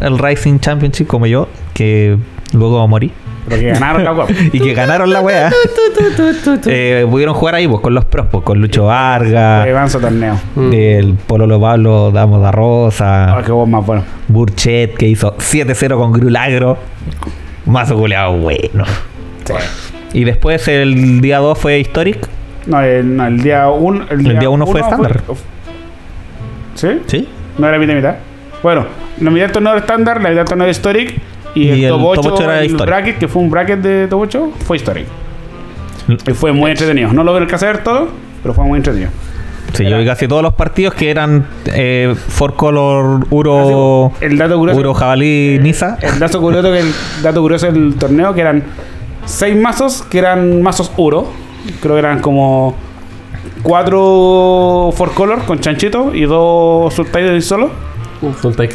el 0.00 0.18
Rising 0.18 0.58
Championship 0.60 1.06
como 1.06 1.26
yo, 1.26 1.48
que 1.74 2.16
luego 2.52 2.86
morí. 2.88 3.12
Pero 3.48 3.60
que 3.62 3.68
ganaron 3.72 4.04
la 4.04 4.10
guapa. 4.12 4.32
y 4.52 4.60
que 4.60 4.74
ganaron 4.74 5.12
la 5.12 5.20
wea. 5.20 5.50
Eh, 6.66 7.06
pudieron 7.10 7.34
jugar 7.34 7.54
ahí 7.54 7.66
pues, 7.66 7.80
con 7.80 7.94
los 7.94 8.04
pros, 8.04 8.26
pues, 8.30 8.44
con 8.44 8.60
Lucho 8.60 8.84
Vargas, 8.84 9.66
manso 9.72 9.98
torneo. 10.00 10.38
Mm. 10.54 10.72
el 10.72 11.14
Pololo 11.14 11.60
Pablo 11.60 12.10
Damos 12.10 12.42
da 12.42 12.48
Ah, 12.48 12.52
Rosa, 12.52 13.42
qué 13.44 13.52
vos 13.52 13.68
más 13.68 13.84
bueno. 13.86 14.04
Burchet 14.28 14.96
que 14.96 15.06
hizo 15.06 15.34
7-0 15.36 15.96
con 15.96 16.12
Grulagro. 16.12 16.76
Mazo 17.66 17.96
culeado 17.96 18.36
bueno. 18.36 18.84
Sí. 19.44 19.54
Y 20.14 20.24
después 20.24 20.66
el 20.68 21.20
día 21.20 21.38
2 21.38 21.58
fue 21.58 21.78
Historic. 21.78 22.26
No, 22.66 22.80
el, 22.82 23.16
no, 23.16 23.26
el 23.26 23.42
día 23.42 23.68
1. 23.68 24.06
El, 24.10 24.26
El 24.26 24.38
día 24.38 24.50
uno 24.50 24.66
fue 24.66 24.80
estándar. 24.80 25.22
¿Sí? 26.74 26.88
¿Sí? 27.06 27.28
No 27.58 27.66
era 27.68 27.78
mitad 27.78 27.92
y 27.92 27.96
mitad. 27.96 28.14
Bueno, 28.62 28.86
la 29.20 29.30
mitad 29.30 29.44
del 29.46 29.52
torneo 29.52 29.76
estándar, 29.76 30.16
la 30.22 30.28
mitad 30.30 30.40
del 30.42 30.48
torneo 30.48 30.68
Historic. 30.68 31.20
Y, 31.54 31.62
Y 31.62 31.70
el, 31.70 31.84
el 31.84 31.90
top 31.90 32.00
top 32.00 32.26
8, 32.26 32.34
ocho 32.34 32.42
era 32.44 32.58
el 32.60 32.66
Historic. 32.66 32.86
bracket, 32.86 33.18
que 33.18 33.28
fue 33.28 33.42
un 33.42 33.50
bracket 33.50 33.80
de 33.80 34.06
top 34.08 34.20
8, 34.22 34.52
fue 34.66 34.76
Historic. 34.76 35.06
Y 36.26 36.32
fue 36.32 36.52
muy 36.52 36.70
entretenido. 36.70 37.12
No 37.12 37.22
lo 37.24 37.36
alcancé 37.36 37.66
a 37.66 37.72
ver 37.72 37.84
todo, 37.84 38.08
pero 38.42 38.54
fue 38.54 38.64
muy 38.64 38.78
entretenido. 38.78 39.10
Sí, 39.74 39.84
yo 39.88 39.98
vi 39.98 40.06
casi 40.06 40.26
todos 40.26 40.42
los 40.42 40.54
partidos 40.54 40.94
que 40.94 41.10
eran 41.10 41.46
eh, 41.66 42.14
Four 42.28 42.54
Color, 42.54 43.26
Uro, 43.30 44.12
El 44.20 44.38
dato 44.38 44.56
curioso. 44.56 44.80
Uro 44.80 44.94
Jabalí, 44.94 45.58
Nisa. 45.60 45.98
El 46.00 46.18
dato 46.18 46.40
curioso 46.40 46.72
que 46.72 46.80
el 46.80 46.92
dato 47.22 47.42
curioso 47.42 47.66
del 47.70 47.94
torneo 47.96 48.32
que 48.32 48.40
eran 48.40 48.64
seis 49.26 49.54
mazos 49.54 50.02
que 50.02 50.18
eran 50.18 50.62
mazos 50.62 50.90
Uro. 50.96 51.30
Creo 51.82 51.94
que 51.94 51.98
eran 51.98 52.20
como 52.20 52.74
cuatro 53.62 54.90
four 54.94 55.12
color 55.12 55.44
con 55.44 55.60
chanchito 55.60 56.14
y 56.14 56.22
dos 56.22 56.94
sultanes 56.94 57.44
solo. 57.44 57.70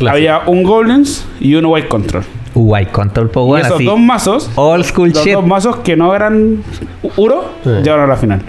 Había 0.10 0.40
un 0.48 0.64
goblins 0.64 1.26
y 1.40 1.56
uno 1.56 1.70
white 1.70 1.88
control. 1.88 2.24
Uy, 2.56 2.86
Control 2.86 3.30
Power, 3.32 3.48
y 3.48 3.50
bueno, 3.50 3.66
esos 3.66 3.76
así. 3.78 3.86
dos 3.86 4.00
mazos, 4.00 4.52
Old 4.56 4.86
school 4.86 5.10
los 5.10 5.24
shit. 5.24 5.34
dos 5.34 5.46
mazos 5.48 5.78
que 5.78 5.96
no 5.96 6.14
eran 6.14 6.62
Uro, 7.18 7.46
Sí. 7.64 7.70
llegaron 7.70 8.06
a 8.06 8.08
la 8.08 8.16
final. 8.16 8.42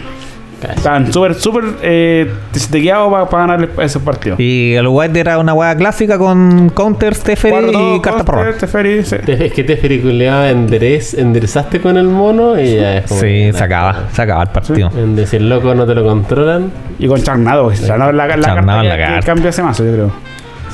Estaban 0.76 1.12
súper, 1.12 1.34
súper 1.34 1.64
eh, 1.82 2.32
tequeados 2.70 3.28
para 3.28 3.46
ganar 3.46 3.68
ese 3.82 4.00
partido. 4.00 4.36
Y 4.38 4.72
el 4.74 4.88
White 4.88 5.20
era 5.20 5.38
una 5.38 5.52
hueá 5.52 5.76
clásica 5.76 6.16
con 6.18 6.70
counters, 6.70 7.20
Teferi 7.22 7.70
y 7.96 8.00
carta 8.00 8.24
por. 8.24 8.54
Teferi, 8.54 9.02
sí. 9.04 9.16
Es 9.26 9.52
que 9.52 9.62
te 9.64 9.76
fericuleaba 9.76 10.48
enderez, 10.48 11.14
enderezaste 11.14 11.80
con 11.82 11.98
el 11.98 12.08
mono 12.08 12.58
y 12.58 12.76
ya 12.76 12.98
es 12.98 13.06
como. 13.08 13.20
Sí, 13.20 13.26
que- 13.26 13.52
se 13.54 13.62
acaba, 13.64 14.04
se 14.12 14.22
acaba 14.22 14.42
el 14.42 14.48
partido. 14.50 14.90
En 14.96 15.14
decir 15.16 15.42
loco 15.42 15.74
no 15.74 15.84
te 15.86 15.94
lo 15.94 16.02
controlan. 16.04 16.70
Y 16.98 17.08
con 17.08 17.22
Charnado. 17.22 17.68
que 17.68 17.76
Charnado 17.76 18.12
la, 18.12 18.26
la 18.26 18.40
Charnado 18.40 18.54
carta 18.66 18.82
la 18.84 18.96
que- 18.96 19.02
que 19.02 19.06
carta. 19.08 19.26
cambia 19.26 19.50
ese 19.50 19.62
mazo, 19.62 19.84
yo 19.84 19.92
creo. 19.92 20.10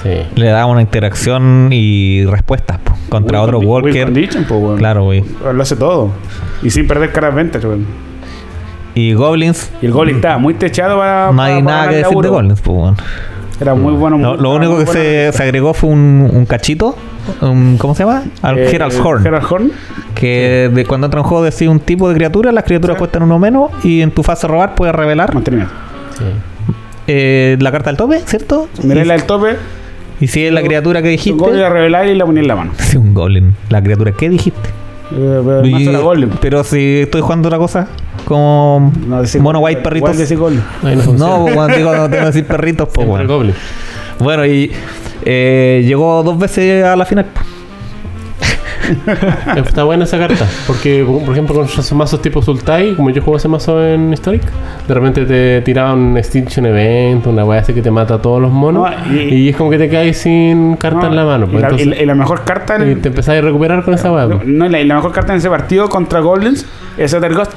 Sí. 0.03 0.23
Le 0.35 0.47
daba 0.49 0.67
una 0.67 0.81
interacción 0.81 1.69
y 1.73 2.25
respuestas 2.27 2.79
po, 2.79 2.95
contra 3.11 3.41
Win 3.41 3.49
otro 3.55 3.59
Walker. 3.61 4.05
condition. 4.05 4.77
Claro, 4.79 5.05
güey. 5.05 5.25
Lo 5.53 5.63
hace 5.63 5.77
todo. 5.77 6.11
Y 6.63 6.71
sin 6.71 6.87
perder 6.87 7.13
caras 7.13 7.35
ventas. 7.35 7.63
Y 8.95 9.13
Goblins, 9.15 9.71
Y 9.83 9.87
el 9.87 9.93
Goblin 9.93 10.17
estaba 10.17 10.39
muy 10.39 10.55
techado 10.55 10.99
para. 10.99 11.31
no 11.33 11.43
hay 11.43 11.63
para- 11.63 11.77
nada 11.77 11.89
que 11.91 11.97
decir 11.97 12.17
de. 12.19 12.29
Goblins, 12.29 12.61
pues. 12.61 12.95
Era 13.61 13.75
muy 13.75 13.93
bueno. 13.93 14.37
Lo, 14.37 14.55
único 14.55 14.73
muy 14.77 14.85
que 14.87 14.91
se, 14.91 15.33
se 15.33 15.43
agregó 15.43 15.75
fue 15.75 15.91
un, 15.91 16.31
un 16.33 16.47
cachito, 16.47 16.97
un- 17.43 17.77
¿cómo 17.79 17.95
se 17.95 18.05
llama? 18.05 18.23
Al 18.43 18.59
Eh, 18.59 18.71
Herald's 18.75 18.99
Horn. 18.99 19.27
Herald 19.27 19.47
Horn. 19.49 19.73
Que 20.15 20.71
de 20.73 20.85
cuando 20.87 21.07
entra 21.07 21.21
en 21.21 21.27
juego 21.27 21.45
decide 21.45 21.69
un 21.69 21.79
tipo 21.81 22.09
de 22.09 22.15
criatura, 22.15 22.53
las 22.53 22.65
criaturas 22.65 22.97
Sí. 22.97 22.99
cuestan 22.99 23.23
uno 23.23 23.39
menos 23.39 23.71
y 23.85 24.01
en 24.01 24.11
tu 24.11 24.23
fase 24.23 24.47
de 24.47 24.53
robar 24.53 24.75
puedes 24.75 24.95
revelar 24.95 25.31
sí. 26.19 26.25
eh, 27.07 27.57
la 27.61 27.71
carta 27.71 27.91
del 27.91 27.97
tope, 27.97 28.21
¿cierto? 28.27 28.69
Miré 28.83 29.05
la 29.05 29.15
del 29.15 29.25
tope. 29.25 29.57
Y 30.21 30.27
si 30.27 30.45
es 30.45 30.53
la 30.53 30.63
criatura 30.63 31.01
que 31.03 31.09
dijiste. 31.09 31.39
Goblin 31.39 31.61
la 31.61 31.69
reveláis 31.71 32.13
y 32.13 32.15
la 32.15 32.27
ponía 32.27 32.43
en 32.43 32.49
la 32.49 32.57
mano. 32.57 32.73
Sí, 32.79 32.97
un 32.97 33.15
Goblin. 33.15 33.55
La 33.71 33.83
criatura 33.83 34.13
que 34.13 34.29
dijiste. 34.29 34.69
Eh, 35.13 35.41
pero 35.45 35.61
el 35.61 35.67
Y- 35.67 35.73
mazo 35.73 35.91
era 35.91 35.99
Goblin. 36.01 36.31
pero 36.41 36.63
si 36.63 37.01
estoy 37.01 37.21
jugando 37.21 37.49
otra 37.49 37.59
cosa, 37.59 37.89
como 38.27 38.93
No, 39.09 39.23
decir- 39.23 39.41
mono 39.41 39.59
white 39.61 39.81
perritos. 39.81 40.17
decir 40.17 40.39
Goblin. 40.39 40.63
No. 40.83 41.13
No, 41.47 41.47
cuando 41.55 41.77
digo 41.77 41.91
no 41.97 42.09
tengo 42.09 42.21
que 42.21 42.27
decir 42.27 42.47
perritos, 42.47 42.89
pues 42.93 43.07
bueno. 43.09 43.27
Goblin. 43.27 43.55
Bueno, 44.21 44.45
y 44.47 44.71
eh, 45.25 45.83
llegó 45.85 46.23
dos 46.23 46.39
veces 46.39 46.85
a 46.85 46.95
la 46.97 47.05
final. 47.07 47.27
Está 49.57 49.85
buena 49.85 50.05
esa 50.05 50.19
carta. 50.19 50.47
Porque, 50.67 51.05
por 51.05 51.33
ejemplo, 51.33 51.55
con 51.55 51.65
esos 51.67 51.93
mazos 51.93 52.21
tipo 52.23 52.43
Sultai, 52.43 52.95
como 52.95 53.11
yo 53.11 53.23
juego 53.23 53.37
ese 53.37 53.49
mazo 53.49 53.85
en 53.85 54.13
Historic, 54.13 54.43
de 54.89 54.95
repente 54.95 55.25
te 55.27 55.61
tira 55.63 55.93
un 55.93 56.17
Extinction 56.17 56.67
Event, 56.67 57.27
una 57.27 57.45
weá 57.45 57.61
así 57.61 57.73
que 57.73 57.83
te 57.83 57.91
mata 57.91 58.15
a 58.15 58.19
todos 58.23 58.41
los 58.41 58.51
monos. 58.51 58.91
No, 58.91 59.15
y- 59.15 59.35
y, 59.35 59.49
es 59.51 59.57
como 59.57 59.71
que 59.71 59.79
te 59.79 59.89
caes 59.89 60.19
sin 60.19 60.77
carta 60.77 61.03
No, 61.03 61.07
en 61.09 61.17
la 61.17 61.25
mano. 61.25 61.47
Y 61.47 61.51
pues, 61.51 61.63
la, 61.63 61.69
y 61.69 61.73
entonces- 61.73 61.87
la- 61.99 62.03
y 62.03 62.07
la 62.07 62.15
mejor 62.15 62.45
carta 62.45 62.77
en 62.77 62.91
y 62.91 62.95
te 62.97 63.09
empezás 63.09 63.37
a 63.37 63.41
recuperar 63.41 63.85
con 63.85 63.95
esa 63.95 64.13
weá. 64.13 64.27
pues. 64.27 64.47
No, 64.47 64.67
y 64.67 64.69
la, 64.69 64.81
y 64.81 64.85
la 64.87 64.97
mejor 64.97 65.13
carta 65.13 65.33
en 65.33 65.39
ese 65.39 65.49
partido 65.51 65.89
contra 65.89 66.21
Goblins 66.21 66.67
es 66.97 67.13
Ether 67.13 67.35
Ghost. 67.35 67.53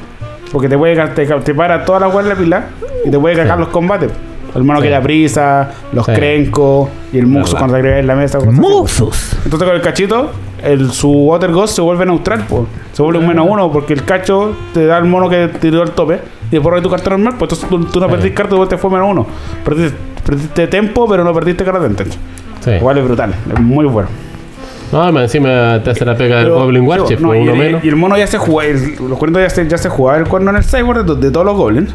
Porque 0.51 0.69
te 0.69 0.77
puede 0.77 0.95
te, 1.09 1.25
te 1.25 1.53
para 1.55 1.83
toda 1.83 1.99
la 2.01 2.07
weá 2.09 2.21
en 2.21 2.29
la 2.29 2.35
pila 2.35 2.65
y 3.05 3.09
te 3.09 3.17
puede 3.17 3.35
cagar 3.35 3.55
Sí. 3.57 3.59
los 3.61 3.69
combates. 3.69 4.11
El 4.53 4.63
mono 4.63 4.79
Sí. 4.81 4.85
que 4.85 4.89
da 4.91 5.01
prisa, 5.01 5.71
los 5.93 6.05
Sí. 6.05 6.11
Krenko 6.11 6.87
y 7.11 7.17
el 7.17 7.25
Muxus 7.25 7.55
cuando 7.55 7.73
te 7.73 7.79
agregas 7.79 7.99
en 8.01 8.07
la 8.07 8.15
mesa. 8.15 8.39
¡Muxus! 8.39 9.33
Entonces 9.45 9.67
con 9.67 9.75
el 9.75 9.81
cachito, 9.81 10.29
el, 10.63 10.91
su 10.91 11.09
Water 11.11 11.51
Ghost 11.51 11.75
se 11.75 11.81
vuelve 11.81 12.05
neutral, 12.05 12.45
pues. 12.47 12.63
se 12.93 13.01
vuelve 13.01 13.19
un 13.19 13.27
menos 13.27 13.45
uno 13.49 13.71
porque 13.71 13.93
el 13.93 14.03
cacho 14.05 14.55
te 14.73 14.85
da 14.85 14.97
el 14.97 15.05
mono 15.05 15.29
que 15.29 15.47
tiró 15.59 15.81
al 15.81 15.91
tope 15.91 16.19
y 16.49 16.55
después 16.55 16.75
de 16.75 16.81
tu 16.81 16.89
carta 16.89 17.09
normal, 17.11 17.35
pues 17.37 17.51
entonces 17.51 17.69
tú, 17.69 17.85
tú 17.91 17.99
no 17.99 18.07
perdiste 18.07 18.33
carta, 18.33 18.51
después 18.55 18.69
te 18.69 18.77
fue 18.77 18.89
menos 18.91 19.07
uno. 19.09 19.27
Perdiste, 19.65 19.97
perdiste 20.25 20.67
tempo, 20.67 21.07
pero 21.09 21.23
no 21.23 21.33
perdiste 21.33 21.63
carta 21.63 21.79
de 21.81 21.87
intention. 21.89 22.19
Sí. 22.61 22.71
Igual 22.71 22.97
es 22.97 23.03
brutal, 23.05 23.33
es 23.53 23.59
muy 23.59 23.85
bueno. 23.85 24.09
No, 24.91 25.19
encima 25.19 25.81
te 25.83 25.89
hace 25.89 26.05
la 26.05 26.15
pega 26.15 26.37
del 26.39 26.51
Goblin 26.51 26.85
Warchef, 26.87 27.19
no, 27.19 27.33
y, 27.33 27.39
uno 27.39 27.53
el, 27.53 27.57
menos. 27.57 27.83
y 27.83 27.87
el 27.89 27.95
mono 27.95 28.15
ya 28.15 28.27
se 28.27 28.37
jugaba, 28.37 28.69
el- 28.69 28.95
los 29.09 29.17
cuernos 29.17 29.41
ya 29.41 29.49
se, 29.49 29.67
ya 29.67 29.77
se 29.79 29.89
jugaba 29.89 30.19
el 30.19 30.27
cuerno 30.27 30.51
en 30.51 30.57
el 30.57 30.63
cyborg 30.63 31.03
de, 31.03 31.15
de 31.15 31.31
todos 31.31 31.45
los 31.45 31.55
goblins. 31.57 31.91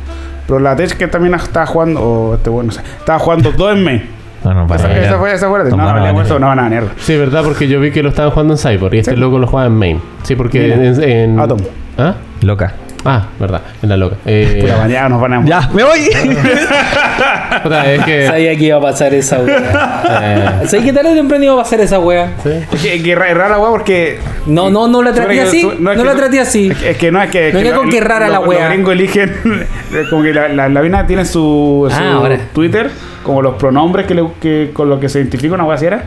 Pero 0.48 0.58
la 0.60 0.74
Tech 0.74 0.96
que 0.96 1.06
también 1.06 1.34
estaba 1.34 1.66
jugando, 1.66 2.00
o 2.02 2.34
este 2.34 2.50
bueno, 2.50 2.68
no 2.68 2.72
sé, 2.72 2.80
estaba 2.98 3.18
jugando 3.20 3.52
dos 3.52 3.72
en 3.72 3.84
main. 3.84 4.02
No, 4.44 4.54
no 4.54 4.66
pasa 4.66 4.84
Esa, 4.86 4.94
nada. 4.94 5.06
esa 5.06 5.18
fue, 5.18 5.32
esa 5.34 5.48
fue 5.48 5.58
la 5.58 5.64
No 5.64 5.70
no, 5.70 5.76
no, 5.76 5.84
van 5.84 5.96
a 5.96 5.98
no, 6.00 6.04
ganar. 6.06 6.24
eso 6.26 6.38
no 6.38 6.46
van 6.46 6.58
a 6.58 6.62
ganar. 6.64 6.84
Sí, 6.98 7.16
verdad, 7.16 7.42
porque 7.44 7.66
yo 7.68 7.80
vi 7.80 7.90
que 7.90 8.02
lo 8.02 8.08
estaban 8.10 8.30
jugando 8.30 8.54
en 8.54 8.58
Cyborg 8.58 8.94
y 8.94 8.98
este 8.98 9.12
Sí. 9.12 9.16
loco 9.16 9.38
lo 9.38 9.46
juega 9.46 9.66
en 9.66 9.72
main. 9.74 10.00
Sí, 10.22 10.34
porque 10.36 10.72
en, 10.72 11.02
en- 11.02 11.40
Atom. 11.40 11.58
¿Ah? 11.98 12.14
Loca. 12.42 12.72
Ah, 13.04 13.26
verdad, 13.38 13.62
en 13.82 13.88
la 13.88 13.96
loca. 13.96 14.16
Eh, 14.26 14.58
Puta, 14.60 14.76
mañana 14.78 15.08
nos 15.08 15.20
van 15.20 15.32
a. 15.34 15.44
¡Ya! 15.44 15.68
¡Me 15.72 15.84
voy! 15.84 16.00
puta, 17.62 17.92
es 17.92 18.04
que. 18.04 18.26
Sabía 18.26 18.56
que 18.56 18.64
iba 18.64 18.76
a 18.76 18.80
pasar 18.80 19.14
esa 19.14 19.38
wea. 19.38 20.02
eh, 20.22 20.66
¿Sabes 20.66 20.84
qué 20.84 20.92
tarde 20.92 21.10
o 21.12 21.14
temprano 21.14 21.44
iba 21.44 21.54
a 21.54 21.58
pasar 21.58 21.80
esa 21.80 21.98
wea? 21.98 22.32
sí. 22.42 22.50
Es 22.72 22.80
que, 22.82 22.94
es 22.96 23.02
que 23.02 23.14
ra- 23.14 23.28
es 23.30 23.36
rara, 23.36 23.58
weá, 23.58 23.70
porque. 23.70 24.18
No, 24.46 24.68
no, 24.70 24.88
no 24.88 25.02
la 25.02 25.12
traté 25.12 25.34
que 25.34 25.40
así. 25.42 25.70
No, 25.78 25.92
es 25.92 25.98
que 25.98 26.04
la 26.04 26.14
traté 26.16 26.40
así. 26.40 26.72
Es 26.84 26.96
que 26.96 27.12
no 27.12 27.22
es 27.22 27.30
que. 27.30 27.48
es 27.48 27.54
No 27.54 27.60
que 27.60 27.64
venga 27.66 27.76
con 27.78 27.88
que 27.90 28.00
rara 28.00 28.28
la 28.28 28.40
weá. 28.40 28.60
Los 28.64 28.68
gringos 28.70 28.92
eligen. 28.92 29.34
Como 30.10 30.22
que 30.22 30.34
la, 30.34 30.48
la, 30.48 30.68
la 30.68 30.82
mina 30.82 31.06
tiene 31.06 31.24
su, 31.24 31.86
su 31.90 31.96
Ah, 31.96 32.12
ahora. 32.14 32.38
Twitter, 32.52 32.90
como 33.22 33.42
los 33.42 33.54
pronombres 33.56 34.06
que, 34.06 34.14
le, 34.14 34.24
que 34.40 34.70
con 34.72 34.88
los 34.88 34.98
que 35.00 35.08
se 35.08 35.18
identifica 35.20 35.54
una 35.54 35.72
así 35.72 35.86
era. 35.86 36.04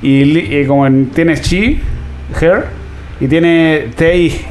Y, 0.00 0.24
li- 0.24 0.58
y 0.60 0.66
como 0.66 0.86
en- 0.86 1.10
tiene 1.10 1.36
she, 1.36 1.80
her, 2.40 2.66
y 3.20 3.28
tiene 3.28 3.88
they, 3.96 4.44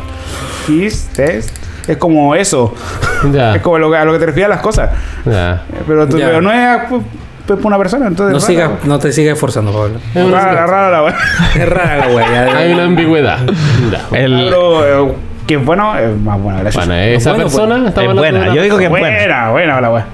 his, 0.69 1.07
test. 1.15 1.55
Es 1.87 1.97
como 1.97 2.35
eso. 2.35 2.73
Es 3.55 3.61
como 3.61 3.77
lo 3.77 3.91
que- 3.91 3.97
a 3.97 4.05
lo 4.05 4.13
que 4.13 4.19
te 4.19 4.25
refieres 4.27 4.45
a 4.51 4.55
las 4.55 4.61
cosas. 4.61 4.89
Ya. 5.25 5.63
Pero, 5.87 6.07
tú- 6.07 6.17
Ya. 6.17 6.25
pero 6.27 6.41
no 6.41 6.51
es 6.51 6.81
pues, 6.89 7.01
pues, 7.45 7.65
una 7.65 7.77
persona. 7.77 8.07
Entonces, 8.07 8.33
No, 8.33 8.39
raro. 8.39 8.47
sigas, 8.47 8.85
no 8.87 8.97
te 8.99 9.11
sigas 9.11 9.33
esforzando, 9.33 9.71
Pablo. 9.71 9.99
Es 10.15 10.31
Rara, 10.31 10.65
rara 10.65 10.89
la 10.89 11.03
wea. 11.03 11.15
Es 11.55 11.69
rara 11.69 11.97
la 11.97 12.07
wea. 12.15 12.57
Hay 12.57 12.73
una 12.73 12.85
ambigüedad. 12.85 13.39
El- 14.11 14.45
Pero 14.49 15.09
eh, 15.09 15.13
que 15.47 15.55
es 15.55 15.65
bueno, 15.65 15.97
es 15.97 16.17
más 16.17 16.39
buena, 16.41 16.61
gracias. 16.61 16.87
Bueno, 16.87 17.01
esa 17.01 17.29
Bueno, 17.31 17.43
persona 17.45 17.75
pues, 17.75 17.87
está 17.89 18.03
es 18.05 18.13
buena. 18.13 18.53
Yo 18.55 18.61
digo 18.63 18.77
que 18.77 18.85
es 18.85 18.89
buena, 18.89 19.07
buena. 19.09 19.49
buena, 19.51 19.81
la 19.81 19.89
wea. 19.91 20.05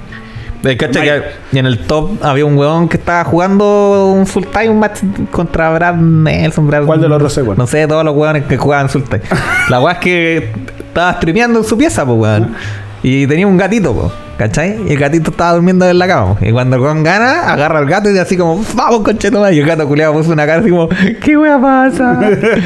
El 0.64 0.76
cacha 0.76 1.02
que 1.02 1.22
y 1.52 1.58
en 1.58 1.66
el 1.66 1.78
top 1.78 2.10
había 2.22 2.44
un 2.44 2.56
weón 2.56 2.88
que 2.88 2.96
estaba 2.96 3.24
jugando 3.24 4.12
un 4.12 4.26
full 4.26 4.44
time 4.44 4.74
match 4.74 5.00
contra 5.30 5.70
Brad 5.70 5.94
Nelson. 5.94 6.66
Brad, 6.66 6.84
¿Cuál 6.84 7.00
de 7.00 7.08
los 7.08 7.22
dos? 7.22 7.56
No 7.56 7.66
sé, 7.66 7.86
todos 7.86 8.04
los 8.04 8.16
weones 8.16 8.44
que 8.44 8.56
jugaban 8.56 8.88
full 8.88 9.02
time. 9.02 9.22
La 9.68 9.80
weá 9.80 9.94
es 9.94 9.98
que 10.00 10.52
estaba 10.78 11.14
streameando 11.14 11.60
en 11.60 11.64
su 11.64 11.78
pieza, 11.78 12.04
pues 12.04 12.18
weón. 12.18 12.54
Y 13.02 13.26
tenía 13.28 13.46
un 13.46 13.56
gatito, 13.56 13.94
pues. 13.94 14.12
¿Cachai? 14.38 14.80
Y 14.88 14.92
el 14.92 14.98
gatito 14.98 15.32
estaba 15.32 15.52
durmiendo 15.54 15.88
en 15.88 15.98
la 15.98 16.06
cama. 16.06 16.36
Y 16.40 16.52
cuando 16.52 16.76
el 16.76 16.82
weón 16.82 17.02
gana, 17.02 17.52
agarra 17.52 17.80
al 17.80 17.86
gato 17.86 18.08
y 18.08 18.12
dice 18.12 18.22
así 18.22 18.36
como, 18.36 18.64
vamos, 18.74 19.02
conchetumare. 19.02 19.54
Y 19.54 19.60
el 19.60 19.66
gato 19.66 19.86
culiado 19.86 20.12
puso 20.12 20.32
una 20.32 20.46
cara 20.46 20.60
así 20.60 20.70
como, 20.70 20.88
¿qué 20.88 21.36
weá 21.36 21.60
pasa? 21.60 22.20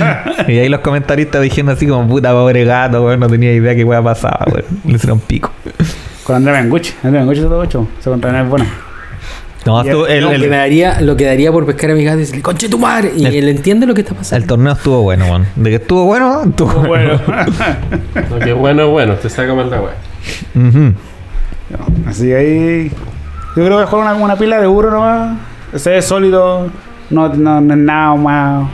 y 0.48 0.59
ahí 0.59 0.68
los 0.68 0.81
comentaristas 0.81 1.40
diciendo 1.42 1.72
así 1.72 1.87
como, 1.87 2.07
puta 2.07 2.33
pobre 2.33 2.64
gato, 2.64 3.05
weón, 3.05 3.20
no 3.20 3.28
tenía 3.28 3.52
idea 3.52 3.74
qué 3.74 3.85
weá 3.85 4.02
pasaba, 4.02 4.44
weón. 4.50 4.64
Le 4.85 4.94
hicieron 4.94 5.20
pico. 5.20 5.50
Con 6.24 6.37
André 6.37 6.52
Benguchi. 6.52 6.92
André 7.02 7.20
Benguchi 7.20 7.40
todo 7.40 7.58
ocho. 7.58 7.88
Se 8.00 8.11
contra 8.11 8.40
es 8.42 8.48
bueno. 8.48 8.64
No, 9.64 9.85
Y 9.85 9.88
el- 9.88 10.06
el, 10.08 10.24
Lo 10.24 10.30
que, 10.30 10.48
daría, 10.48 11.00
lo 11.00 11.16
que 11.16 11.24
daría 11.24 11.52
por 11.52 11.64
pescar 11.64 11.92
a 11.92 11.94
mi 11.94 12.02
gato 12.02 12.14
es 12.18 12.22
decirle, 12.26 12.42
conche 12.42 12.68
tu 12.68 12.78
madre. 12.80 13.12
Y 13.16 13.24
El- 13.26 13.35
él 13.35 13.48
entiende 13.48 13.87
lo 13.87 13.94
que 13.94 14.00
está 14.00 14.12
pasando. 14.14 14.42
El 14.42 14.48
torneo 14.48 14.72
estuvo 14.72 15.02
bueno, 15.02 15.24
weón. 15.26 15.46
De 15.54 15.70
que 15.70 15.76
estuvo 15.76 16.04
bueno, 16.04 16.42
estuvo 16.44 16.72
bueno. 16.80 17.20
Bueno. 17.24 17.44
Lo 18.30 18.38
que 18.40 18.50
es 18.50 18.56
bueno 18.56 18.82
es 18.85 18.90
bueno, 18.90 19.14
te 19.14 19.28
saca 19.30 19.54
mal 19.54 19.70
la 19.70 19.80
wea. 19.80 19.94
Ujú. 20.56 20.92
Así 22.08 22.26
que 22.26 22.37
ahí. 22.37 22.92
Yo 23.56 23.64
creo 23.64 23.78
que 23.78 23.87
juega 23.87 24.12
una, 24.12 24.24
una 24.24 24.37
pila 24.37 24.61
de 24.61 24.66
burro 24.66 24.90
nomás. 24.90 25.38
Ese 25.72 25.96
es 25.98 26.04
sólido. 26.06 26.66
No, 27.11 27.28
no, 27.28 27.61
no 27.61 27.72
es 27.74 27.78
nada 27.80 28.16
más, 28.16 28.68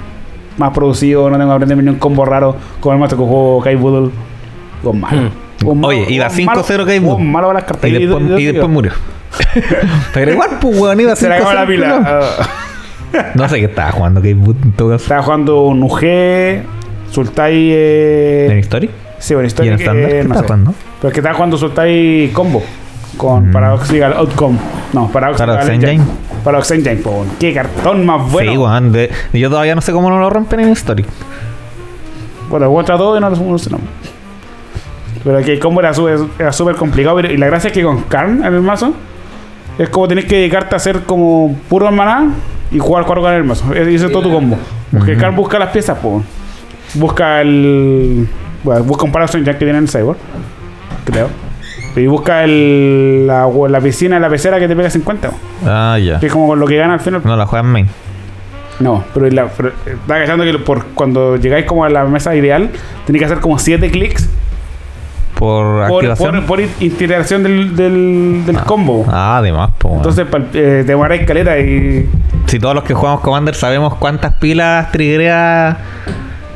más 0.56 0.70
producido. 0.72 1.28
No 1.28 1.36
tengo 1.36 1.50
que 1.50 1.54
aprender 1.56 1.84
ni 1.84 1.90
un 1.90 1.98
combo 1.98 2.24
raro. 2.24 2.56
Como 2.80 2.94
el 2.94 2.98
maestro 2.98 3.18
que 3.18 3.24
jugó 3.24 3.60
Kai 3.60 3.76
Boodle. 3.76 4.10
Con 4.82 5.00
malo. 5.00 5.16
Con 5.16 5.24
malo- 5.24 5.47
Oye, 5.64 6.06
iba 6.08 6.26
con 6.28 6.36
5-0 6.36 6.44
malo- 6.46 6.86
Kai 6.86 6.98
Boodle. 6.98 7.16
con 7.16 7.32
malo 7.32 7.52
las 7.52 7.64
cartas. 7.64 7.90
Y 7.90 7.92
después, 8.06 8.22
y 8.40 8.44
después 8.46 8.68
murió. 8.68 8.92
Pero 10.14 10.32
igual, 10.32 10.50
pues, 10.60 10.78
weón, 10.78 11.00
iba 11.00 11.16
Se 11.16 11.28
le 11.28 11.34
acabó 11.34 11.52
la 11.52 11.64
5-0, 11.64 11.66
pila. 11.66 12.20
No 13.34 13.48
sé 13.48 13.58
qué 13.58 13.64
estaba 13.66 13.90
jugando, 13.92 14.20
que 14.22 14.30
en 14.30 14.72
todo 14.76 14.90
caso. 14.90 15.02
Estaba 15.04 15.22
jugando 15.22 15.62
un 15.64 15.82
UG. 15.82 16.00
Sultai. 17.10 17.54
¿En 17.54 17.72
Eh, 17.72 18.58
History? 18.60 18.90
sí, 19.18 19.34
bueno, 19.34 19.46
¿Y 19.46 19.48
historia. 19.48 19.72
en 19.72 19.78
estándar? 19.80 20.10
¿Qué 20.10 20.14
no 20.16 20.20
estaba 20.22 20.40
sé. 20.40 20.44
jugando? 20.46 20.74
Pero 21.00 21.08
es 21.08 21.14
que 21.14 21.20
estaba 21.20 21.34
jugando 21.34 21.56
Sultai 21.58 22.30
combo. 22.32 22.62
Con 23.16 23.48
Mm. 23.48 23.52
Paradoxical 23.52 24.12
Outcome. 24.12 24.58
No, 24.92 25.08
Paradoxical 25.10 25.48
Paradox 25.48 25.74
Engine. 25.74 25.92
Engine. 25.92 26.10
Paradox 26.44 26.70
Engine, 26.70 27.00
weón. 27.04 27.28
Qué 27.40 27.52
cartón 27.54 28.04
más 28.06 28.30
bueno. 28.30 28.52
Sí, 28.52 28.58
weón. 28.58 28.92
de- 28.92 29.10
Yo 29.32 29.48
todavía 29.50 29.74
no 29.74 29.80
sé 29.80 29.92
cómo 29.92 30.08
no 30.10 30.20
lo 30.20 30.28
rompen 30.30 30.60
en 30.60 30.70
History. 30.70 31.04
Bueno, 32.50 32.66
el 32.66 32.72
contra 32.72 32.96
todo 32.96 33.16
y 33.16 33.20
no 33.20 33.28
lo 33.30 33.36
solucionamos. 33.36 33.86
Pero 35.24 35.38
que 35.42 35.52
el 35.54 35.58
combo 35.58 35.80
era 35.80 35.92
súper 36.52 36.76
complicado. 36.76 37.16
pero- 37.16 37.32
y 37.32 37.36
la 37.36 37.46
gracia 37.46 37.68
es 37.68 37.74
que 37.74 37.82
con 37.82 38.02
Karn 38.02 38.44
en 38.44 38.54
el 38.54 38.60
mazo 38.60 38.94
es 39.78 39.88
como 39.88 40.08
tenés 40.08 40.24
que 40.26 40.36
dedicarte 40.36 40.74
a 40.74 40.76
hacer 40.76 41.02
como 41.02 41.56
puro 41.68 41.90
maná 41.90 42.30
y 42.70 42.78
jugar 42.78 43.04
cuatro 43.04 43.22
con 43.22 43.32
el 43.32 43.44
mazo. 43.44 43.72
Ese 43.74 43.94
es 43.94 44.12
todo 44.12 44.22
tu 44.22 44.32
combo. 44.32 44.56
Porque. 44.92 45.16
Karn 45.16 45.34
busca 45.36 45.58
las 45.58 45.70
piezas, 45.70 45.98
pues. 46.00 46.24
Busca 46.94 47.40
el. 47.40 48.28
Bueno, 48.64 48.82
busca 48.84 49.04
un 49.04 49.12
Paradox 49.12 49.34
Engine 49.34 49.52
que 49.52 49.64
tiene 49.64 49.78
en 49.78 49.84
el 49.84 49.90
Cyborg. 49.90 50.18
Creo. 51.04 51.28
Y 51.96 52.06
busca 52.06 52.44
el, 52.44 53.26
la, 53.26 53.48
la 53.68 53.80
piscina, 53.80 54.20
la 54.20 54.28
pecera 54.28 54.58
que 54.60 54.68
te 54.68 54.76
pega 54.76 54.88
50. 54.90 55.30
po. 55.30 55.36
Ah, 55.66 55.98
ya. 55.98 56.20
Que 56.20 56.26
es 56.26 56.32
como 56.32 56.46
con 56.48 56.60
lo 56.60 56.66
que 56.66 56.76
gana 56.76 56.94
al 56.94 57.00
final. 57.00 57.22
No 57.24 57.36
la 57.36 57.46
juegan 57.46 57.66
main. 57.66 57.88
No, 58.80 59.02
pero, 59.12 59.28
la, 59.30 59.46
pero 59.48 59.70
eh, 59.70 59.72
estaba 60.00 60.20
cachando 60.20 60.44
que 60.44 60.56
por, 60.58 60.84
cuando 60.94 61.36
llegáis 61.36 61.64
como 61.66 61.84
a 61.84 61.88
la 61.90 62.04
mesa 62.04 62.34
ideal, 62.36 62.70
tenéis 63.06 63.20
que 63.22 63.24
hacer 63.26 63.40
como 63.40 63.58
7 63.58 63.90
clics 63.90 64.28
Por 65.38 65.86
por, 65.88 66.16
por, 66.16 66.44
por 66.46 66.60
in- 66.60 66.70
integración 66.80 67.42
del, 67.44 67.76
del, 67.76 68.42
del 68.44 68.56
combo. 68.62 69.04
Ah, 69.08 69.38
además, 69.38 69.70
pues. 69.78 69.94
Entonces 69.94 70.26
eh, 70.32 70.42
te 70.52 70.84
demoráis 70.84 71.24
caleta 71.26 71.58
y. 71.58 72.08
si 72.46 72.58
todos 72.58 72.74
los 72.74 72.82
que 72.84 72.92
jugamos 72.94 73.20
Commander 73.20 73.54
sabemos 73.54 73.94
cuántas 73.94 74.34
pilas 74.34 74.90
triggerea 74.90 75.76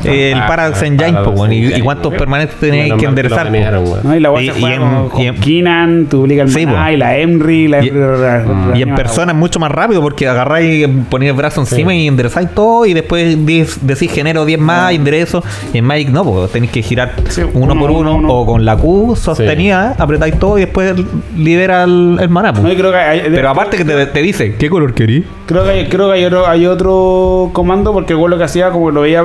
el 0.04 0.38
Ah, 0.38 0.46
Paradox 0.46 0.82
ah, 0.82 0.86
Engine, 0.86 1.18
pues, 1.24 1.52
y, 1.52 1.56
Engine. 1.56 1.78
y 1.78 1.80
cuántos 1.80 2.14
permanentes 2.14 2.56
tenéis 2.58 2.94
que 2.94 3.04
enderezar. 3.06 3.48
pues. 3.50 4.16
Y 4.16 4.20
la 4.20 4.42
Y- 4.42 4.50
se 4.50 4.60
y 4.60 4.64
en- 4.64 4.80
con, 4.80 5.08
con 5.10 5.20
y 5.22 5.26
en- 5.28 5.34
Kinan, 5.40 6.06
tu 6.06 6.24
el 6.24 6.48
Sí, 6.48 6.66
maná, 6.66 6.84
po. 6.86 6.90
y 6.92 6.96
la 6.96 7.16
Emry, 7.18 7.68
la, 7.68 7.84
Y- 7.84 7.90
la- 7.90 8.72
Y 8.74 8.82
en 8.82 8.94
persona 8.94 9.32
es 9.32 9.38
mucho 9.38 9.58
más 9.60 9.70
rápido 9.70 10.00
porque 10.02 10.26
agarráis, 10.28 10.88
ponéis 11.10 11.30
el 11.30 11.36
brazo 11.36 11.60
encima 11.60 11.94
y 11.94 12.06
enderezáis 12.08 12.48
todo 12.54 12.86
y 12.86 12.94
después 12.94 13.36
decís 13.46 14.10
genero 14.12 14.44
10 14.44 14.58
más, 14.60 14.92
enderezo. 14.92 15.42
Y 15.72 15.78
en 15.78 15.84
Magic 15.84 16.08
no, 16.10 16.24
pues 16.24 16.50
tenéis 16.52 16.72
que 16.72 16.82
girar 16.82 17.12
Sí, 17.28 17.42
uno, 17.54 17.72
uno, 17.72 17.80
por 17.80 17.90
uno, 17.90 18.00
uno, 18.00 18.14
uno. 18.16 18.32
o 18.32 18.46
con 18.46 18.64
la 18.64 18.76
Q 18.76 19.14
sostenida, 19.16 19.94
apretáis 19.98 20.38
todo 20.38 20.56
y 20.58 20.62
después 20.62 20.94
libera 21.36 21.84
el, 21.84 22.18
el 22.20 22.28
maná. 22.28 22.52
pues. 22.52 22.64
No, 22.64 22.72
y 22.72 22.76
creo 22.76 22.90
que 22.90 22.96
hay, 22.98 23.22
Pero 23.32 23.48
aparte 23.50 23.76
que 23.76 23.84
te, 23.84 24.06
te 24.06 24.22
dice, 24.22 24.54
¿qué 24.56 24.68
color 24.70 24.94
querís? 24.94 25.24
Creo 25.46 25.64
que 25.64 25.70
hay, 25.70 25.86
creo 25.86 26.08
que 26.08 26.14
hay 26.18 26.24
otro, 26.24 26.46
hay 26.46 26.66
otro 26.66 27.50
comando 27.52 27.92
porque 27.92 28.12
el 28.12 28.18
güey 28.18 28.30
lo 28.30 28.38
que 28.38 28.44
hacía 28.44 28.70
como 28.70 28.86
que 28.88 28.92
lo 28.92 29.00
veía 29.02 29.24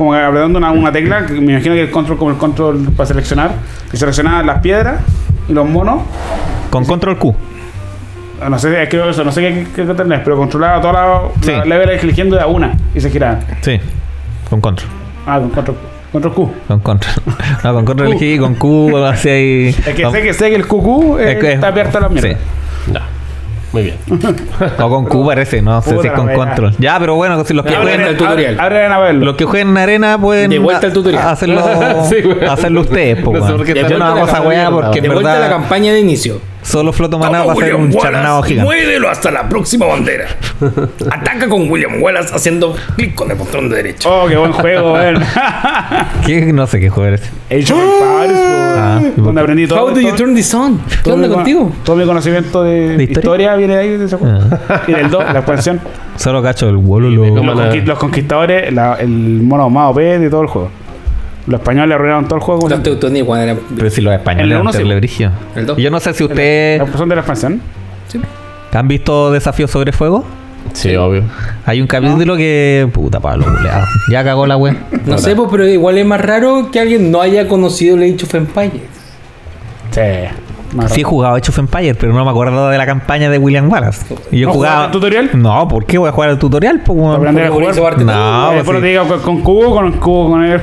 como 0.00 0.14
apretando 0.14 0.58
una, 0.58 0.70
una 0.72 0.90
tecla, 0.90 1.26
que 1.26 1.34
me 1.34 1.52
imagino 1.52 1.74
que 1.74 1.82
el 1.82 1.90
control 1.90 2.16
como 2.16 2.30
el 2.30 2.38
control 2.38 2.88
para 2.96 3.06
seleccionar, 3.06 3.50
y 3.92 3.98
seleccionaba 3.98 4.42
las 4.42 4.60
piedras 4.60 5.02
y 5.46 5.52
los 5.52 5.68
monos. 5.68 6.00
Con 6.70 6.86
control 6.86 7.18
Q. 7.18 7.34
Ah, 8.40 8.48
No 8.48 8.58
sé, 8.58 8.82
es 8.82 8.88
que 8.88 9.10
eso, 9.10 9.22
no 9.24 9.30
sé 9.30 9.42
qué, 9.42 9.66
qué, 9.76 9.86
qué 9.86 9.92
tenés, 9.92 10.20
pero 10.24 10.38
controlaba 10.38 10.80
toda 10.80 10.92
la, 10.94 11.20
Sí. 11.42 11.50
la 11.52 11.64
level 11.66 11.90
eligiendo 11.90 12.34
de 12.36 12.40
a 12.42 12.46
una 12.46 12.72
y 12.94 13.00
se 13.02 13.10
giraba. 13.10 13.40
Sí, 13.60 13.78
con 14.48 14.62
control. 14.62 14.88
Ah, 15.26 15.38
con 15.38 15.50
control, 15.50 15.76
control 16.12 16.32
Q. 16.34 16.50
Con 16.66 16.80
control. 16.80 17.14
No, 17.62 17.74
con 17.74 17.84
control 17.84 18.08
Q. 18.08 18.12
elegí, 18.16 18.38
con 18.38 18.54
Q, 18.54 18.96
así 19.04 19.28
ahí. 19.28 19.68
Es 19.68 19.94
que 19.94 20.10
sé 20.10 20.22
que 20.22 20.32
sé 20.32 20.48
que 20.48 20.56
el 20.56 20.66
QQ 20.66 21.18
eh, 21.20 21.32
es 21.32 21.38
que- 21.38 21.52
está 21.52 21.66
abierto 21.68 21.98
a 21.98 22.00
la 22.00 22.08
mierda. 22.08 22.30
sí. 22.30 22.36
Muy 23.72 23.82
bien. 23.84 23.96
O 24.78 24.88
con 24.88 25.04
Q 25.06 25.26
parece, 25.26 25.62
no 25.62 25.80
sé 25.82 25.96
si 26.02 26.08
con 26.08 26.28
control. 26.32 26.74
Ya, 26.78 26.98
pero 26.98 27.14
bueno, 27.14 27.42
si 27.44 27.54
los 27.54 27.64
que 27.64 27.74
jueguen. 27.74 28.00
el 28.00 28.16
tutorial. 28.16 28.58
Abren 28.58 28.92
a 28.92 28.98
verlo. 28.98 29.26
Los 29.26 29.36
que 29.36 29.44
jueguen 29.44 29.70
en 29.70 29.78
arena 29.78 30.20
pueden 30.20 30.50
De 30.50 30.58
vuelta 30.58 30.86
al 30.86 30.92
tutorial. 30.92 31.28
hacerlo, 31.28 31.62
Sí, 32.08 32.16
hacerlo 32.48 32.80
ustedes, 32.82 33.22
po, 33.22 33.32
No 33.32 33.64
sé 33.64 33.74
Yo 33.88 33.98
no 33.98 34.04
hago 34.06 34.26
esa 34.26 34.42
weá 34.42 34.70
porque 34.70 34.98
en 34.98 35.02
De 35.04 35.08
vuelta 35.10 35.30
a 35.30 35.34
la 35.34 35.40
verdad 35.40 35.56
campaña 35.56 35.92
de 35.92 36.00
inicio. 36.00 36.40
Solo 36.62 36.92
Floto 36.92 37.18
Maná 37.18 37.44
va 37.44 37.52
a 37.52 37.56
ser 37.56 37.74
un 37.74 37.92
charnado 37.92 38.42
gigante. 38.42 38.64
Muévelo 38.64 39.08
hasta 39.08 39.30
la 39.30 39.48
próxima 39.48 39.86
bandera. 39.86 40.26
Ataca 41.10 41.48
con 41.48 41.70
William 41.70 42.02
Wallace 42.02 42.34
haciendo 42.34 42.74
clic 42.96 43.14
con 43.14 43.30
el 43.30 43.36
botón 43.36 43.68
derecho. 43.68 44.08
Oh, 44.10 44.26
qué 44.28 44.36
buen 44.36 44.52
juego, 44.52 44.92
weón. 44.94 45.22
¿Qué? 46.26 46.52
No 46.52 46.66
sé 46.66 46.80
qué 46.80 46.90
juego 46.90 47.14
es. 47.14 47.22
Age 47.50 47.72
of 47.72 47.80
Empires, 47.80 48.40
Ah. 48.82 49.00
¿y 49.02 49.10
por 49.10 49.24
donde 49.24 49.40
aprendí 49.40 49.66
todo. 49.66 49.84
How 49.84 49.90
do 49.94 50.00
you 50.00 50.14
turn 50.14 50.34
this 50.34 50.54
on? 50.54 50.78
¿Qué 50.78 50.96
todo 51.02 51.14
onda 51.14 51.28
contigo? 51.28 51.72
Todo 51.84 51.96
mi 51.96 52.04
conocimiento 52.06 52.62
de, 52.62 52.96
¿De 52.96 53.02
historia? 53.04 53.12
historia? 53.20 53.56
viene 53.56 53.74
de 53.74 53.80
ahí, 53.80 53.96
de 53.98 54.04
ese 54.04 54.16
juego. 54.16 54.38
Y 54.86 54.92
del 54.92 55.10
2, 55.10 55.24
la 55.32 55.38
expansión. 55.40 55.80
Solo 56.16 56.42
cacho 56.42 56.68
el 56.68 56.76
Wololo. 56.76 57.22
de 57.70 57.82
los 57.82 57.98
conquistadores, 57.98 58.72
la- 58.72 58.94
el 58.94 59.08
mono 59.42 59.68
más 59.70 59.90
OP 59.90 59.98
de 60.18 60.30
todo 60.30 60.42
el 60.42 60.46
juego. 60.48 60.70
Los 61.46 61.60
españoles 61.60 61.94
arruinaron 61.94 62.24
todo 62.26 62.36
el 62.36 62.42
juego. 62.42 62.68
No 62.68 62.80
te 62.82 62.90
gustó 62.90 63.08
ni 63.10 63.22
cuando 63.22 63.44
era. 63.50 63.60
Pero 63.76 63.90
si 63.90 64.00
los 64.00 64.12
españoles 64.14 64.50
eran 64.50 64.60
uno 64.62 64.72
sí. 64.72 64.78
terrible. 64.78 65.10
El 65.56 65.66
dos. 65.66 65.78
Y 65.78 65.82
Yo 65.82 65.90
no 65.90 66.00
sé 66.00 66.12
si 66.14 66.24
ustedes 66.24 66.78
La 66.78 66.84
expansión 66.84 67.08
de 67.08 67.14
la 67.14 67.20
expansión. 67.22 67.60
han 68.72 68.88
visto 68.88 69.32
Desafíos 69.32 69.70
sobre 69.70 69.92
Fuego. 69.92 70.24
Sí, 70.74 70.94
obvio. 70.94 71.22
Hay 71.66 71.80
un 71.80 71.86
capítulo 71.86 72.36
que. 72.36 72.88
Puta 72.92 73.18
Pablo, 73.18 73.46
culeado. 73.46 73.86
Ya 74.10 74.22
cagó 74.22 74.46
la 74.46 74.56
wea. 74.56 74.76
No 75.06 75.18
sé, 75.18 75.34
pues, 75.34 75.48
pero 75.50 75.66
igual 75.66 75.96
es 75.98 76.06
más 76.06 76.20
raro 76.20 76.70
que 76.70 76.78
alguien 76.78 77.10
no 77.10 77.20
haya 77.22 77.48
conocido 77.48 77.96
el 77.96 78.02
Age 78.14 78.24
of 78.26 78.34
Empires. 78.34 78.82
Sí. 79.90 80.00
Más 80.76 80.92
Sí 80.92 81.00
he 81.00 81.04
jugado 81.04 81.34
Age 81.34 81.50
of 81.50 81.58
Empires, 81.58 81.96
pero 81.98 82.12
no 82.12 82.24
me 82.24 82.30
acuerdo 82.30 82.68
de 82.68 82.78
la 82.78 82.86
campaña 82.86 83.28
de 83.28 83.38
William 83.38 83.68
Wallace. 83.72 84.06
Y 84.30 84.38
yo 84.40 84.48
¿No 84.48 84.52
jugaba. 84.52 84.74
jugaste 84.74 84.86
el 84.86 84.92
tutorial? 84.92 85.30
No, 85.42 85.66
¿por 85.66 85.84
qué 85.84 85.98
voy 85.98 86.08
a 86.08 86.12
jugar 86.12 86.30
el 86.30 86.38
tutorial? 86.38 86.80
Pues, 86.84 86.98
a 86.98 87.16
Porque 87.18 87.48
jugar. 87.48 87.70
hizo 87.72 87.82
parte 87.82 88.04
No. 88.04 88.12
Eh, 88.12 88.46
pues 88.46 88.56
después 88.56 88.76
sí. 88.76 88.82
te 88.82 88.88
digo 88.88 89.08
con, 89.08 89.20
con 89.20 89.40
cubo, 89.40 89.74
con 89.74 89.92
cubo, 89.92 90.30
con 90.30 90.44
él. 90.44 90.60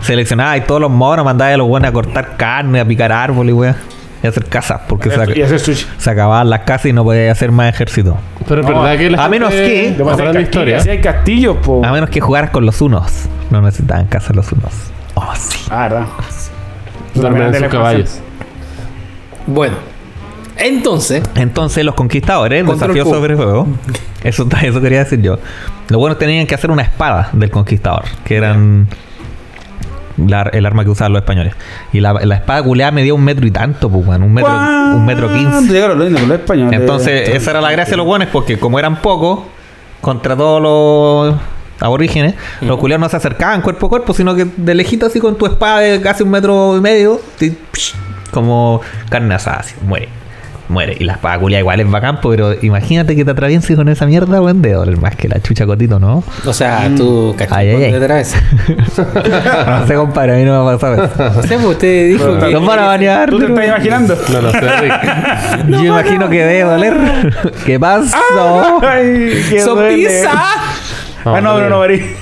Seleccionaba 0.00 0.56
y 0.56 0.62
todos 0.62 0.80
los 0.80 0.90
monos, 0.90 1.24
mandaba 1.24 1.52
a 1.52 1.56
los 1.56 1.68
buenos 1.68 1.88
a 1.88 1.92
cortar 1.92 2.36
carne, 2.36 2.80
a 2.80 2.84
picar 2.84 3.12
árboles, 3.12 3.54
weón. 3.54 3.76
Y 4.22 4.26
a 4.26 4.30
hacer 4.30 4.44
casas, 4.46 4.82
porque 4.86 5.10
se, 5.10 5.38
Y 5.38 5.42
hacer 5.42 5.58
sushi. 5.58 5.86
se 5.96 6.10
acababan 6.10 6.50
las 6.50 6.60
casas 6.60 6.86
y 6.86 6.92
no 6.92 7.04
podía 7.04 7.32
hacer 7.32 7.52
más 7.52 7.72
ejército. 7.72 8.18
Pero 8.46 8.60
es 8.60 8.66
No, 8.68 8.82
verdad 8.82 8.98
que 8.98 9.08
la 9.10 9.18
a 9.18 9.22
gente 9.22 9.30
menos 9.38 9.50
que- 9.50 9.94
Lo 9.98 10.04
pasa 10.04 10.18
hablando 10.18 10.38
de 10.38 10.42
historia. 10.44 10.78
Hay 10.90 11.00
castillos, 11.00 11.56
po. 11.62 11.82
A 11.84 11.90
menos 11.92 12.10
que 12.10 12.20
jugaras 12.20 12.50
con 12.50 12.66
los 12.66 12.82
unos. 12.82 13.10
No 13.50 13.62
necesitaban 13.62 14.04
casas 14.06 14.36
los 14.36 14.52
unos. 14.52 14.72
Oh, 15.14 15.32
sí. 15.34 15.58
Ah, 15.70 15.82
verdad. 15.88 16.06
De 17.14 17.50
la 17.50 17.58
sus 17.58 17.68
caballos. 17.68 18.18
Bueno, 19.46 19.76
entonces, 20.56 21.22
Entonces 21.34 21.84
los 21.84 21.94
conquistadores, 21.94 22.60
el 22.60 22.66
desafío 22.66 23.04
Q. 23.04 23.10
sobre 23.10 23.34
juego, 23.36 23.66
eso, 24.22 24.46
eso 24.62 24.80
quería 24.80 25.00
decir 25.00 25.20
yo. 25.22 25.38
Los 25.88 25.98
buenos 25.98 26.18
tenían 26.18 26.46
que 26.46 26.54
hacer 26.54 26.70
una 26.70 26.82
espada 26.82 27.30
del 27.32 27.50
conquistador, 27.50 28.04
que 28.24 28.36
eran 28.36 28.86
la- 30.28 30.42
el 30.52 30.66
arma 30.66 30.84
que 30.84 30.90
usaban 30.90 31.12
los 31.12 31.22
españoles. 31.22 31.54
Y 31.92 32.00
la, 32.00 32.12
la 32.14 32.34
espada 32.36 32.62
culeada 32.62 32.92
medía 32.92 33.14
un 33.14 33.22
metro 33.24 33.46
y 33.46 33.50
tanto, 33.50 33.88
pues, 33.90 34.06
weón, 34.06 34.22
un 34.22 34.32
metro, 34.32 34.52
un 34.52 35.04
metro 35.06 35.28
quince. 35.28 35.72
Llegaron 35.72 35.98
los 35.98 36.06
indios 36.08 36.20
con 36.22 36.28
los 36.30 36.38
españoles. 36.40 36.80
Entonces, 36.80 37.28
esa 37.30 37.50
era 37.52 37.60
la 37.60 37.70
gracia 37.72 37.92
de 37.92 37.96
los 37.98 38.06
buenos, 38.06 38.28
porque 38.32 38.58
como 38.58 38.78
eran 38.78 38.96
pocos, 39.00 39.40
contra 40.00 40.36
todos 40.36 40.62
los 40.62 41.40
aborígenes, 41.80 42.34
los 42.60 42.78
culiados 42.78 43.00
no 43.00 43.08
se 43.08 43.16
acercaban 43.16 43.62
cuerpo 43.62 43.86
a 43.86 43.88
cuerpo, 43.88 44.12
sino 44.14 44.34
que 44.34 44.46
de 44.56 44.74
lejito 44.74 45.06
así 45.06 45.18
con 45.20 45.36
tu 45.36 45.46
espada 45.46 45.80
de 45.80 46.00
casi 46.00 46.22
un 46.22 46.30
metro 46.30 46.76
y 46.76 46.80
medio, 46.80 47.20
y, 47.40 47.50
psh, 47.50 47.94
como 48.30 48.80
carne 49.08 49.34
asada, 49.34 49.58
así, 49.60 49.74
muere. 49.86 50.08
Muere. 50.70 50.96
Y 50.98 51.04
la 51.04 51.14
espada 51.14 51.38
culiada 51.38 51.60
igual 51.60 51.80
es 51.80 51.90
bacán, 51.90 52.20
pero 52.22 52.54
imagínate 52.62 53.16
que 53.16 53.24
te 53.24 53.30
atravieses 53.32 53.76
con 53.76 53.88
esa 53.88 54.06
mierda, 54.06 54.40
weón, 54.40 54.62
de 54.62 54.72
doler 54.72 54.96
más 54.98 55.16
que 55.16 55.28
la 55.28 55.40
chucha 55.40 55.66
cotito, 55.66 55.98
¿no? 55.98 56.22
O 56.46 56.52
sea, 56.52 56.88
tú 56.96 57.34
Ay, 57.50 57.68
ay, 57.70 57.92
de 57.92 57.98
vez. 58.06 58.34
no 59.66 59.86
sé, 59.86 59.94
compadre, 59.94 60.34
a 60.34 60.36
mí 60.36 60.44
no 60.44 60.64
me 60.64 60.70
ha 60.70 60.76
pasado 60.78 61.04
eso. 61.04 61.38
O 61.40 61.42
sea, 61.42 61.58
pues 61.58 61.64
usted 61.70 62.08
dijo 62.08 62.38
que. 62.38 62.52
Nos 62.52 62.64
van 62.66 62.78
a 62.78 62.86
banear. 62.86 63.30
¿Tú 63.30 63.38
te 63.38 63.46
estás 63.46 63.66
imaginando? 63.66 64.16
No, 64.32 64.42
no 64.42 64.50
sé, 64.52 64.60
Rick. 64.60 65.68
Yo 65.68 65.84
imagino 65.84 66.28
que 66.28 66.44
debe 66.44 66.62
doler. 66.70 66.94
¿Qué 67.66 67.78
pasó? 67.80 68.16
Ay, 68.82 69.42
qué. 69.50 69.60
¡Sopisa! 69.60 70.30
Ah, 71.24 71.40
no, 71.40 71.50
Vamos 71.50 71.50
a 71.50 71.54
pero 71.56 71.68
no, 71.68 71.82
tener- 71.82 72.00
Mari. 72.00 72.16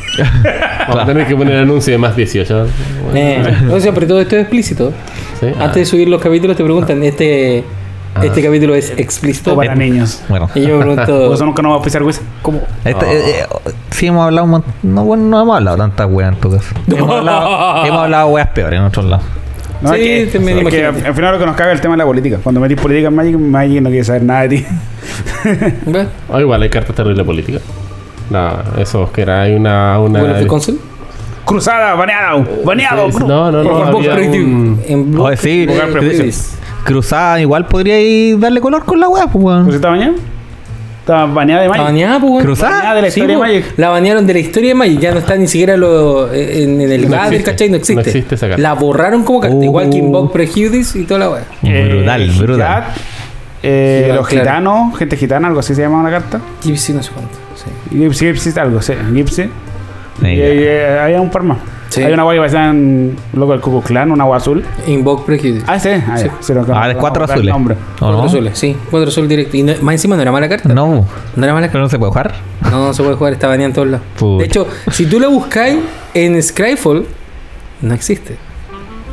Vamos 0.88 1.02
a 1.02 1.06
tener 1.06 1.26
que 1.26 1.36
poner 1.36 1.56
anuncio 1.58 1.92
de 1.92 1.98
más 1.98 2.16
18. 2.16 2.66
Eh, 3.14 3.42
o 3.70 3.78
sea, 3.78 3.92
pero 3.92 4.06
todo 4.08 4.20
esto 4.20 4.34
es 4.36 4.42
explícito. 4.42 4.92
¿Sí? 5.38 5.46
Antes 5.58 5.74
de 5.74 5.84
subir 5.84 6.08
los 6.08 6.20
capítulos 6.20 6.56
te 6.56 6.64
preguntan, 6.64 7.00
¿este, 7.04 7.62
este 8.22 8.42
capítulo 8.42 8.74
es 8.74 8.92
explícito? 8.96 9.54
Para 9.54 9.74
niños. 9.74 10.22
Bueno. 10.28 10.48
Y 10.54 10.62
yo 10.62 10.78
me 10.78 10.84
Por 10.84 10.94
pregunto, 11.04 11.34
eso 11.34 11.44
nunca 11.46 11.62
nos 11.62 11.70
vamos 11.70 11.82
a 11.82 11.84
pisar 11.84 12.02
Wiz. 12.02 12.20
¿cómo? 12.42 12.60
Este, 12.84 13.06
eh, 13.06 13.40
eh, 13.40 13.70
sí 13.90 14.06
hemos 14.06 14.24
hablado 14.24 14.44
un 14.44 14.50
montón. 14.50 14.72
No, 14.82 15.04
bueno, 15.04 15.24
no 15.24 15.40
hemos 15.42 15.56
hablado 15.56 15.76
tantas 15.76 16.08
weas 16.10 16.32
en 16.32 16.40
tu 16.40 16.50
caso. 16.50 16.74
Hemos 16.88 17.10
hablado, 17.10 17.86
hemos 17.86 18.00
hablado 18.02 18.28
weas 18.28 18.48
peores 18.48 18.78
en 18.80 18.84
otros 18.86 19.04
lados. 19.04 19.24
No, 19.80 19.94
Sí, 19.94 20.00
es 20.00 20.32
que, 20.32 20.38
es 20.38 21.04
al 21.06 21.14
final 21.14 21.32
lo 21.34 21.38
que 21.38 21.46
nos 21.46 21.54
caga 21.54 21.70
es 21.70 21.76
el 21.76 21.80
tema 21.80 21.94
de 21.94 21.98
la 21.98 22.04
política. 22.06 22.38
Cuando 22.42 22.60
metís 22.60 22.80
política 22.80 23.08
en 23.08 23.14
Magic, 23.14 23.36
Magic 23.38 23.80
no 23.80 23.90
quiere 23.90 24.04
saber 24.04 24.22
nada 24.24 24.42
de 24.42 24.48
ti. 24.48 24.66
Ah, 26.32 26.40
igual 26.40 26.62
hay 26.62 26.68
cartas 26.68 26.94
terribles 26.96 27.24
políticas. 27.24 27.62
No, 28.30 28.50
eso 28.78 29.10
que 29.12 29.22
era 29.22 29.42
hay 29.42 29.54
una. 29.54 29.98
una 30.00 30.18
Bueno, 30.20 30.34
¿de 30.34 30.46
console? 30.46 30.78
Cruzada, 31.44 31.94
baneado, 31.94 32.44
baneado. 32.64 33.10
Sí, 33.10 33.18
cru- 33.18 33.26
no, 33.26 33.50
no, 33.50 33.62
no. 33.64 33.90
Por 33.90 33.96
había 34.00 34.14
preview. 34.14 34.44
un- 34.44 34.82
En 34.86 35.12
blog. 35.12 35.26
Oye, 35.26 35.36
sí. 35.36 35.66
Cruzada, 36.84 37.40
igual 37.40 37.66
podría 37.66 38.00
ir 38.00 38.38
darle 38.38 38.60
color 38.60 38.84
con 38.84 38.98
la 39.00 39.08
wea, 39.08 39.26
pues 39.26 39.44
weón. 39.44 39.64
¿Pues 39.64 39.76
está 39.76 39.90
bañado? 39.90 40.14
Está 41.00 41.24
baneada 41.24 41.62
de 41.62 41.68
Magic. 41.70 41.84
baneada, 41.84 42.20
pues, 42.20 42.30
weón. 42.32 42.44
Cruzada. 42.44 42.70
Baneada 42.76 42.94
de 42.96 43.02
la 43.02 43.10
Sí, 43.10 43.20
historia 43.20 43.36
de 43.36 43.42
po. 43.42 43.46
Magic. 43.46 43.74
La 43.78 43.88
banearon 43.88 44.26
de 44.26 44.32
la 44.34 44.38
historia 44.40 44.68
de 44.68 44.74
Magic, 44.74 45.00
ya 45.00 45.12
no 45.12 45.18
está 45.18 45.36
ni 45.36 45.46
siquiera 45.48 45.76
lo, 45.76 46.32
en, 46.32 46.80
en 46.80 46.92
el 46.92 47.02
No 47.08 47.16
GAD 47.16 47.24
del 47.24 47.32
existe. 47.34 47.50
¿cachai? 47.50 47.68
No 47.70 47.76
existe. 47.76 47.94
No 47.94 48.00
existe 48.08 48.34
esa 48.34 48.48
carta. 48.48 48.62
La 48.62 48.72
borraron 48.74 49.24
como 49.24 49.40
carta, 49.40 49.56
Uh. 49.56 49.62
igual 49.64 49.90
que 49.90 49.96
Invoke 49.98 50.32
Prejudice 50.32 50.98
y 50.98 51.04
toda 51.04 51.20
la 51.20 51.30
weá. 51.30 51.44
Brutal, 51.62 52.22
Eh, 52.22 52.32
brutal. 52.38 52.58
Hijab, 52.58 52.84
eh, 53.62 54.02
Hijab, 54.04 54.16
los 54.16 54.28
claro. 54.28 54.44
gitanos, 54.44 54.98
gente 54.98 55.16
gitana, 55.16 55.48
algo 55.48 55.60
así 55.60 55.74
se 55.74 55.80
llama 55.82 55.98
una 56.00 56.10
carta. 56.10 56.40
Gypsy 56.62 56.92
no 56.92 57.02
sé 57.02 57.10
cuánto. 57.12 57.32
Sí. 57.56 57.98
Gypsy, 57.98 58.26
Gypsy, 58.26 58.58
algo, 58.60 58.82
sí, 58.82 58.92
Gypsy. 59.14 59.42
Sí, 59.44 60.26
y 60.26 60.40
eh, 60.40 60.98
había 61.02 61.20
un 61.20 61.30
par 61.30 61.42
más. 61.42 61.58
Sí. 61.88 62.02
Hay 62.02 62.12
una 62.12 62.20
agua 62.22 62.34
que 62.34 62.38
parecía 62.40 62.68
en 62.68 63.16
loco 63.32 63.52
del 63.52 63.60
Cucu 63.62 63.82
Clan, 63.82 64.10
una 64.12 64.24
agua 64.24 64.36
azul. 64.36 64.62
Invoke 64.86 65.24
Prejudice. 65.24 65.64
Ah, 65.66 65.78
sí, 65.78 65.88
ah. 65.90 66.18
Sí, 66.40 66.52
no, 66.52 66.66
Ah, 66.74 66.86
de 66.88 66.94
cuatro 66.96 67.24
azules. 67.24 67.46
nombre. 67.52 67.76
¿O 67.76 67.98
Cuatro 67.98 68.16
no? 68.18 68.24
azules, 68.24 68.58
sí, 68.58 68.76
cuatro 68.90 69.08
azules 69.08 69.28
directo. 69.30 69.56
Y 69.56 69.62
no- 69.62 69.72
más 69.80 69.94
encima 69.94 70.14
no 70.16 70.22
era 70.22 70.30
mala 70.30 70.48
carta. 70.50 70.68
No, 70.72 71.06
No 71.34 71.44
era 71.44 71.54
mala 71.54 71.68
pero 71.68 71.80
no 71.84 71.88
se 71.88 71.98
puede 71.98 72.10
jugar. 72.10 72.34
No, 72.70 72.88
no 72.88 72.92
se 72.94 73.02
puede 73.02 73.16
jugar, 73.16 73.32
está 73.32 73.46
baneada 73.48 73.68
en 73.68 73.72
todos 73.72 73.88
lados. 73.88 74.06
Puta. 74.18 74.42
De 74.42 74.46
hecho, 74.46 74.66
si 74.90 75.06
tú 75.06 75.18
la 75.18 75.28
buscáis 75.28 75.78
en 76.12 76.42
Scryfall, 76.42 77.06
no 77.80 77.94
existe. 77.94 78.36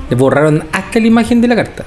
Le 0.09 0.15
borraron 0.17 0.65
hasta 0.73 0.99
la 0.99 1.07
imagen 1.07 1.39
de 1.41 1.47
la 1.47 1.55
carta. 1.55 1.85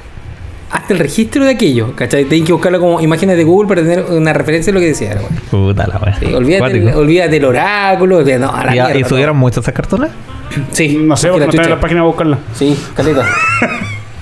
Hasta 0.70 0.92
el 0.92 0.98
registro 1.00 1.44
de 1.44 1.50
aquello, 1.52 1.94
¿cachai? 1.96 2.24
Tenéis 2.24 2.44
que 2.46 2.52
buscarlo 2.52 2.78
como 2.80 3.00
imágenes 3.00 3.36
de 3.36 3.44
Google 3.44 3.68
para 3.68 3.82
tener 3.82 4.04
una 4.10 4.32
referencia 4.32 4.70
de 4.72 4.74
lo 4.74 4.80
que 4.80 4.88
decía. 4.88 5.16
Puta 5.50 5.86
la 5.86 5.98
wea. 5.98 6.18
Sí, 6.18 6.26
olvídate, 6.32 6.94
olvídate 6.94 7.30
del 7.30 7.44
oráculo. 7.46 8.18
olvídate- 8.18 8.38
no, 8.38 8.50
a 8.54 8.64
la 8.66 8.70
¿Y, 8.70 8.74
mierda, 8.74 8.98
y 8.98 9.02
no. 9.02 9.08
subieron 9.08 9.36
muchas 9.36 9.64
esas 9.64 9.72
cartones? 9.74 10.10
Sí, 10.72 10.96
No 11.02 11.16
sé, 11.16 11.28
porque 11.28 11.44
no 11.46 11.50
está 11.50 11.62
en 11.64 11.70
la 11.70 11.80
página 11.80 12.00
a 12.00 12.04
buscarla. 12.04 12.38
Sí, 12.54 12.76
caleta. 12.94 13.24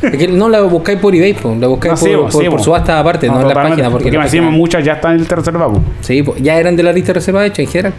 Es 0.03 0.15
que 0.19 0.29
no 0.29 0.51
la 0.51 0.61
buscáis 0.61 0.99
por 1.01 1.15
eBay, 1.15 1.33
po, 1.33 1.57
la 1.59 1.69
buscáis 1.69 1.93
No, 1.93 1.97
sí, 1.97 2.05
por, 2.11 2.17
po, 2.17 2.23
por, 2.31 2.43
sí, 2.43 2.49
por 2.51 2.59
po. 2.59 2.65
subasta 2.65 3.01
aparte, 3.01 3.29
no, 3.29 3.41
en 3.41 3.49
la 3.49 3.55
página. 3.55 3.91
Porque, 3.91 4.05
Porque 4.05 4.17
la 4.19 4.25
página- 4.25 4.51
muchas 4.51 4.85
ya 4.85 4.93
están 4.93 5.15
en 5.15 5.21
el 5.21 5.27
tercer 5.27 5.55
pago. 5.55 5.83
Sí, 6.03 6.23
po, 6.23 6.37
ya 6.37 6.59
eran 6.59 6.77
de 6.77 6.83
la 6.83 6.93
lista 6.93 7.15
reservada 7.15 7.47
hecha 7.47 7.63
en 7.63 7.69
general. 7.69 7.95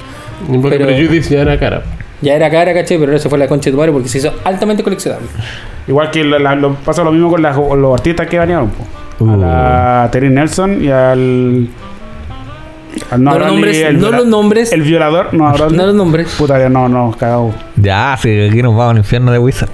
Porque 0.46 0.78
Pero- 0.78 0.86
Prejudice 0.86 1.34
ya 1.34 1.42
era 1.42 1.60
cara. 1.60 1.82
Ya 2.22 2.36
era 2.36 2.52
cara, 2.52 2.72
¿cachai? 2.74 2.98
Pero 3.00 3.12
ahora 3.12 3.20
se 3.20 3.30
fue 3.30 3.40
la 3.40 3.48
concha 3.48 3.66
de 3.66 3.72
tu 3.72 3.78
madre 3.78 3.92
porque 3.92 4.08
se 4.10 4.20
hizo 4.20 4.32
altamente 4.44 4.84
coleccionable. 4.84 5.28
Igual 5.88 6.12
que 6.12 6.24
la- 6.24 6.38
la- 6.40 6.56
lo, 6.56 6.76
pasa 6.76 7.04
lo 7.04 7.12
mismo 7.12 7.32
con 7.32 7.42
las- 7.42 7.58
los 7.58 7.94
artistas 7.96 8.28
que 8.28 8.38
banearon. 8.38 8.70
po. 8.70 8.86
Uh. 9.26 9.32
A 9.32 9.38
la 9.38 10.10
Terry 10.12 10.30
Nelson 10.30 10.84
y 10.84 10.90
al. 10.90 11.68
Al 13.12 13.24
No, 13.24 13.32
los 13.32 13.40
Bradley, 13.40 13.56
nombres, 13.56 13.78
el 13.78 14.00
no 14.00 14.12
los 14.12 14.26
nombres, 14.26 14.72
El 14.74 14.82
violador, 14.82 15.34
no, 15.34 15.52
Bradley. 15.54 15.78
no 15.78 15.86
los 15.88 15.96
nombres. 15.96 16.36
Puta, 16.38 16.60
ya 16.60 16.70
no, 16.70 16.88
no, 16.90 17.12
cagado. 17.18 17.54
Ya, 17.76 18.18
sí, 18.22 18.48
aquí 18.50 18.62
nos 18.62 18.76
vamos 18.76 18.92
al 18.92 18.98
infierno 18.98 19.32
de 19.32 19.40
Wizard. 19.40 19.70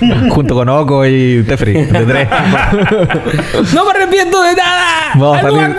Junto 0.30 0.54
con 0.54 0.68
Oko 0.68 1.04
y 1.06 1.42
Tefri, 1.46 1.72
de 1.74 2.04
tres. 2.04 2.28
¡No 3.74 3.84
me 3.84 3.90
arrepiento 3.90 4.42
de 4.42 4.54
nada! 4.54 5.10
Vamos 5.14 5.36
a 5.36 5.40
¡Allahu 5.40 5.56
salir, 5.56 5.76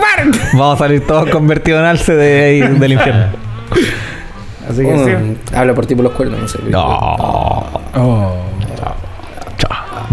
vamos 0.52 0.74
a 0.74 0.78
salir 0.78 1.06
todos 1.06 1.28
convertidos 1.30 1.80
en 1.80 1.86
alce 1.86 2.14
de, 2.14 2.68
del 2.78 2.92
infierno. 2.92 3.26
Así 4.68 4.82
que 4.84 4.98
sí. 5.04 5.10
Mm, 5.10 5.56
Habla 5.56 5.74
por 5.74 5.86
ti 5.86 5.94
por 5.96 6.04
los 6.04 6.12
cuernos, 6.12 6.40
no 6.40 6.48
sé. 6.48 6.58
No. 6.68 7.64
Chao. 7.92 8.36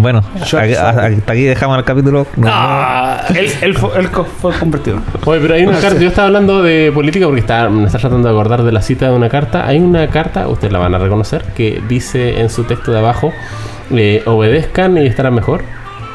Bueno, 0.02 0.24
aquí- 0.58 0.74
hasta 0.74 1.06
aquí 1.32 1.44
dejamos 1.44 1.78
el 1.78 1.84
capítulo. 1.84 2.26
Nos 2.36 2.50
Ah, 2.54 3.24
Él, 3.36 3.48
él, 3.62 3.76
fue, 3.78 3.90
él 4.00 4.10
co- 4.10 4.24
fue 4.26 4.54
convertido. 4.54 5.00
Oye, 5.26 5.40
pero 5.42 5.54
hay 5.56 5.66
una 5.66 5.80
carta. 5.80 6.00
Yo 6.00 6.08
estaba 6.08 6.28
hablando 6.28 6.62
de 6.64 6.92
política 6.94 7.26
porque 7.26 7.42
estaba, 7.42 7.70
me 7.70 7.86
estaba 7.86 8.02
tratando 8.02 8.28
de 8.28 8.34
acordar 8.34 8.64
de 8.64 8.72
la 8.72 8.82
cita 8.82 9.08
de 9.10 9.16
una 9.16 9.30
carta. 9.30 9.68
Hay 9.68 9.80
una 9.80 10.08
carta, 10.08 10.48
ustedes 10.48 10.72
la 10.74 10.80
van 10.80 10.96
a 10.96 10.98
reconocer, 11.00 11.44
que 11.56 11.82
dice 11.88 12.40
en 12.40 12.50
su 12.50 12.64
texto 12.64 12.92
de 12.92 13.00
abajo: 13.00 13.32
eh, 13.92 14.24
obedezcan 14.26 14.98
y 14.98 15.06
estarán 15.08 15.34
mejor. 15.36 15.64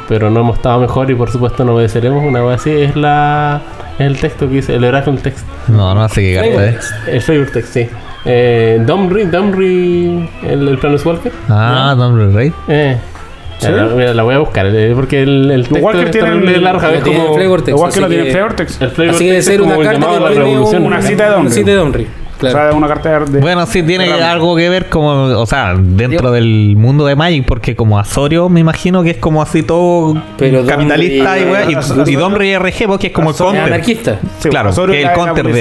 Pero 0.08 0.28
no 0.30 0.40
hemos 0.40 0.56
estado 0.56 0.80
mejor 0.80 1.10
y 1.10 1.14
por 1.14 1.30
supuesto 1.30 1.64
no 1.64 1.74
obedeceremos. 1.76 2.24
Una 2.24 2.42
vez 2.42 2.60
así 2.60 2.70
es 2.70 2.94
la 2.96 3.62
es 3.98 4.06
el 4.06 4.18
texto 4.18 4.46
que 4.48 4.56
dice, 4.56 4.74
el 4.74 4.84
oráculo 4.84 5.16
text. 5.18 5.46
No, 5.68 5.94
no 5.94 6.08
sé 6.08 6.20
qué 6.20 6.34
carta 6.36 6.66
es. 6.66 6.94
El 7.08 7.20
flavor 7.22 7.50
text, 7.50 7.72
sí. 7.72 7.88
Eh, 8.26 8.82
Domri, 8.86 9.24
Domri, 9.26 10.28
el, 10.42 10.68
el 10.68 10.78
Planus 10.78 11.04
Walker. 11.06 11.30
Ah, 11.48 11.94
Dombre 11.96 12.30
Rey. 12.32 12.52
Eh. 12.68 12.96
¿Sí? 13.58 13.68
La, 13.70 14.12
la 14.14 14.22
voy 14.24 14.34
a 14.34 14.38
buscar 14.38 14.66
eh, 14.66 14.92
porque 14.94 15.22
el, 15.22 15.50
el 15.50 15.62
texto 15.68 15.84
Walker 15.84 16.04
es 16.04 16.10
tienen- 16.10 16.30
terrible 16.40 16.60
larga, 16.60 16.88
lo 16.90 16.94
es 16.96 17.02
tiene 17.04 17.18
como 17.24 17.34
Text, 17.36 17.68
Igual 17.68 17.88
que 17.90 17.92
así 17.92 18.00
lo 18.00 18.08
tiene 18.08 18.24
que- 18.24 18.30
Flavortex. 18.32 18.80
el 18.82 18.90
flavor 18.90 19.14
Así 19.14 19.24
que 19.24 19.24
debe 19.30 19.36
text 19.36 19.48
es 19.48 19.54
ser 19.54 19.62
una 19.62 19.74
el 19.76 19.84
carta 19.84 20.06
que 20.06 20.12
la 20.20 20.28
tiene 20.28 20.44
revolución. 20.44 20.82
un- 20.82 20.86
Una 20.88 21.02
cita 21.02 21.22
de 21.24 21.28
Una 21.30 21.36
Domri. 21.38 21.52
cita 21.52 21.70
de 21.70 21.76
Domri. 21.76 22.04
O 22.04 22.36
Claro. 22.36 22.58
sea, 22.68 22.76
una 22.76 22.88
carta 22.88 23.20
de. 23.20 23.40
Bueno, 23.40 23.64
sí, 23.64 23.82
tiene 23.84 24.06
de- 24.08 24.22
algo 24.22 24.56
que 24.56 24.68
ver 24.68 24.88
como, 24.88 25.10
o 25.22 25.46
sea, 25.46 25.74
dentro 25.78 26.32
del 26.32 26.74
mundo 26.76 27.06
de 27.06 27.14
Magic, 27.14 27.46
porque 27.46 27.76
como 27.76 27.98
Asorio 27.98 28.48
me 28.48 28.58
imagino 28.60 29.02
que 29.04 29.10
es 29.10 29.16
como 29.18 29.40
así 29.40 29.62
todo 29.62 30.20
Pero 30.36 30.66
capitalista 30.66 31.38
y, 31.38 31.42
Domri- 31.44 31.52
wea, 31.52 31.70
y, 31.70 31.74
Asorio- 31.74 32.08
y 32.12 32.16
Dombre 32.16 32.52
RG 32.58 32.86
porque 32.88 33.06
es 33.06 33.12
como 33.12 33.30
el 33.30 33.34
Asorio- 33.36 33.52
Es 33.52 33.58
counter. 33.60 33.72
anarquista. 33.74 34.18
Sí, 34.40 34.48
Claro, 34.50 34.70
que 34.74 34.82
el 34.98 35.02
la- 35.04 35.08
la 35.10 35.14
counter 35.14 35.46
de- 35.46 35.52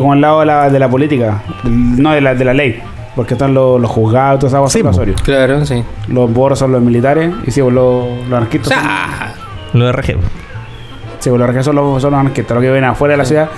como 0.00 0.12
al 0.14 0.20
lado 0.20 0.40
de 0.40 0.46
la, 0.46 0.70
de 0.70 0.78
la 0.78 0.88
política, 0.88 1.42
no 1.64 2.12
de 2.12 2.20
la, 2.20 2.34
de 2.34 2.44
la 2.46 2.54
ley. 2.54 2.80
Porque 3.14 3.34
están 3.34 3.52
los, 3.52 3.80
los 3.80 3.90
juzgados, 3.90 4.40
todas 4.40 4.52
esas 4.52 4.60
cosas. 4.62 5.04
Sí, 5.04 5.12
son. 5.14 5.24
Claro, 5.24 5.66
sí. 5.66 5.82
Los 6.08 6.32
boros 6.32 6.58
son 6.58 6.72
los 6.72 6.80
militares 6.82 7.30
y 7.46 7.50
sí, 7.50 7.60
los, 7.60 7.72
los 7.72 7.84
O 7.84 8.24
anarquistas. 8.26 8.72
son- 8.72 8.82
sea, 8.82 9.34
Lo 9.74 9.92
RG. 9.92 10.16
Sí, 11.18 11.28
los 11.30 11.34
anarquistas 11.36 11.66
son 11.66 11.76
los, 11.76 12.00
son 12.02 12.10
los 12.12 12.20
anarquistas, 12.20 12.54
los 12.54 12.62
que 12.64 12.70
ven 12.70 12.84
afuera 12.84 13.12
de 13.12 13.18
la 13.18 13.24
ciudad. 13.24 13.48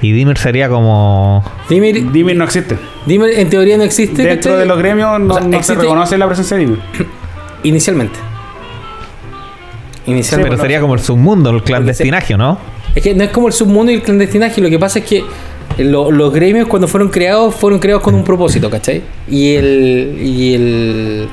Y 0.00 0.10
Dimir 0.12 0.36
sería 0.38 0.68
como. 0.68 1.44
Dimir, 1.68 2.10
Dimir 2.10 2.36
no 2.36 2.44
existe. 2.44 2.76
Dimir 3.06 3.30
en 3.38 3.48
teoría 3.50 3.76
no 3.76 3.84
existe. 3.84 4.22
Dentro 4.24 4.50
¿cachai? 4.50 4.58
de 4.60 4.66
los 4.66 4.78
gremios 4.78 5.20
no, 5.20 5.34
O 5.34 5.38
sea, 5.38 5.46
no 5.46 5.62
se 5.62 5.74
reconoce 5.74 6.18
la 6.18 6.26
presencia 6.26 6.56
de 6.56 6.64
Dimir. 6.64 6.80
Inicialmente. 7.62 8.18
Inicialmente. 10.06 10.50
pero 10.50 10.60
sería 10.62 10.80
como 10.80 10.94
el 10.94 11.00
submundo, 11.00 11.50
el 11.50 11.62
clandestinaje, 11.62 12.36
¿no? 12.36 12.58
Es 12.94 13.02
que 13.02 13.14
no 13.14 13.22
es 13.24 13.30
como 13.30 13.46
el 13.46 13.52
submundo 13.52 13.92
y 13.92 13.96
el 13.96 14.02
clandestinaje. 14.02 14.60
Lo 14.60 14.68
que 14.68 14.78
pasa 14.78 14.98
es 14.98 15.04
que 15.04 15.24
lo- 15.78 16.10
los 16.10 16.32
gremios 16.32 16.68
cuando 16.68 16.88
fueron 16.88 17.08
creados, 17.08 17.54
fueron 17.54 17.78
creados 17.78 18.02
con 18.02 18.14
un 18.14 18.24
propósito, 18.24 18.68
¿cachai? 18.70 19.02
Y 19.28 19.54
el, 19.54 20.18
y 20.22 20.54
el 20.54 21.28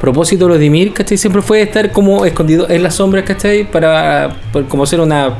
propósito 0.00 0.46
de 0.46 0.50
los 0.52 0.60
Dimir, 0.60 0.92
¿cachai? 0.92 1.16
Siempre 1.18 1.42
fue 1.42 1.60
estar 1.62 1.90
como 1.92 2.24
escondido 2.24 2.68
en 2.68 2.82
las 2.82 2.94
sombras, 2.96 3.24
¿cachai? 3.24 3.70
Para, 3.70 4.36
como 4.68 4.86
ser 4.86 5.00
una 5.00 5.34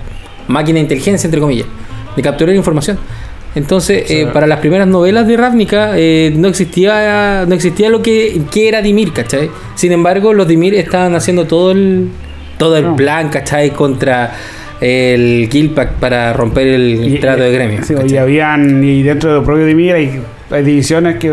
máquina 0.49 0.77
de 0.77 0.83
inteligencia, 0.83 1.27
entre 1.27 1.41
comillas, 1.41 1.67
de 2.17 2.23
capturar 2.23 2.55
información. 2.55 2.99
Entonces, 3.55 4.11
eh, 4.11 4.29
para 4.33 4.47
las 4.47 4.61
primeras 4.61 4.87
novelas 4.87 5.27
de 5.27 5.37
Ravnica 5.37 5.93
eh, 5.97 6.33
no 6.37 6.49
existía 6.49 7.45
no 7.49 7.55
existía 7.55 7.89
lo 7.89 8.03
que, 8.03 8.43
que 8.51 8.69
era 8.69 8.83
Dimir, 8.83 9.13
¿cachai? 9.13 9.51
Sin 9.75 9.91
embargo, 9.93 10.33
los 10.35 10.47
Dimir 10.47 10.75
estaban 10.75 11.15
haciendo 11.15 11.47
todo 11.47 11.73
el 11.73 12.09
todo 12.59 12.77
el 12.77 12.85
No. 12.85 12.97
plan, 12.97 13.31
¿cachai? 13.31 13.71
Contra 13.71 14.35
el 14.81 15.49
Guildpact 15.51 15.93
para 15.95 16.33
romper 16.33 16.67
el 16.69 17.15
Y- 17.15 17.19
trato 17.19 17.43
de 17.43 17.53
gremio. 17.53 17.81
Y 18.07 18.17
habían, 18.17 18.83
y 18.85 19.03
dentro 19.03 19.35
del 19.35 19.43
propio 19.43 19.65
Dimir 19.67 19.95
hay, 19.95 20.23
hay 20.51 20.63
divisiones 20.63 21.17
que 21.17 21.33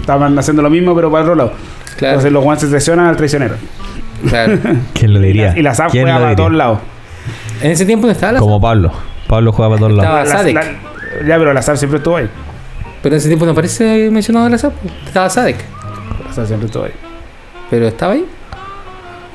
estaban 0.00 0.38
haciendo 0.38 0.62
lo 0.62 0.70
mismo, 0.70 0.94
pero 0.94 1.10
para 1.10 1.22
otro 1.24 1.34
lado. 1.34 1.52
Claro. 1.96 2.14
Entonces 2.14 2.32
los 2.32 2.42
guantes 2.44 2.64
se 2.64 2.70
traicionan 2.70 3.06
al 3.06 3.16
traicionero. 3.16 3.54
Claro. 4.28 4.58
¿Quién 4.94 5.12
lo 5.14 5.20
diría? 5.20 5.52
la, 5.52 5.58
y 5.58 5.62
la 5.62 5.74
SAP 5.74 5.90
¿Quién 5.90 6.04
juega 6.04 6.18
lo 6.18 6.24
para 6.24 6.36
todos 6.36 6.52
lados. 6.52 6.78
en 7.62 7.70
ese 7.70 7.84
tiempo 7.86 8.06
no 8.06 8.12
estaba 8.12 8.32
la 8.32 8.38
Como 8.40 8.60
Pablo. 8.60 8.92
Pablo 9.26 9.52
juega 9.52 9.70
para 9.70 9.78
todos 9.80 9.92
Estaba- 9.98 10.24
lados. 10.24 10.28
La- 10.32 10.38
Sadek. 10.38 10.54
la- 10.54 11.26
ya, 11.28 11.38
pero 11.38 11.52
la 11.52 11.62
SAP 11.62 11.76
siempre 11.76 11.98
estuvo 11.98 12.16
ahí. 12.16 12.28
Pero 13.02 13.14
en 13.14 13.18
ese 13.18 13.28
tiempo 13.28 13.44
no 13.46 13.52
aparece 13.52 14.10
mencionado 14.10 14.48
la 14.48 14.58
SAP. 14.58 14.72
Estaba 15.06 15.28
Sadek. 15.30 15.56
La 16.26 16.32
SAP 16.32 16.46
siempre 16.46 16.66
estuvo 16.66 16.84
ahí. 16.84 16.92
Pero 17.70 17.88
estaba 17.88 18.12
ahí. 18.14 18.24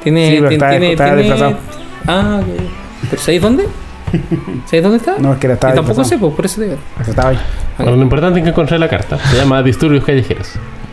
Tiene. 0.04 0.30
Sí, 0.30 0.36
pero 0.38 0.50
tiene, 0.50 0.56
está- 0.64 0.70
tiene, 0.70 0.92
está 0.94 1.36
tiene-. 1.48 1.56
Ah, 2.08 2.40
ok. 2.42 2.81
¿Pero 3.10 3.22
sabéis 3.22 3.42
dónde? 3.42 3.66
¿Sabéis 4.66 4.84
dónde 4.84 4.98
está? 4.98 5.16
No, 5.20 5.34
es 5.34 5.40
que 5.40 5.48
era- 5.48 5.54
estaba 5.56 5.74
Yo 5.74 5.82
tampoco 5.82 6.04
sé, 6.04 6.18
pues 6.18 6.34
por 6.34 6.46
eso 6.46 6.60
te 6.62 6.66
digo. 6.68 6.78
Estaba 7.08 7.30
ahí. 7.30 7.40
Bueno, 7.78 7.96
lo 7.96 8.02
importante 8.04 8.40
es 8.40 8.44
que 8.44 8.50
encontré 8.50 8.78
la 8.80 8.88
carta. 8.90 9.18
Se 9.18 9.38
llama 9.38 9.62
Disturbios 9.64 10.04
Callejeros. 10.04 10.50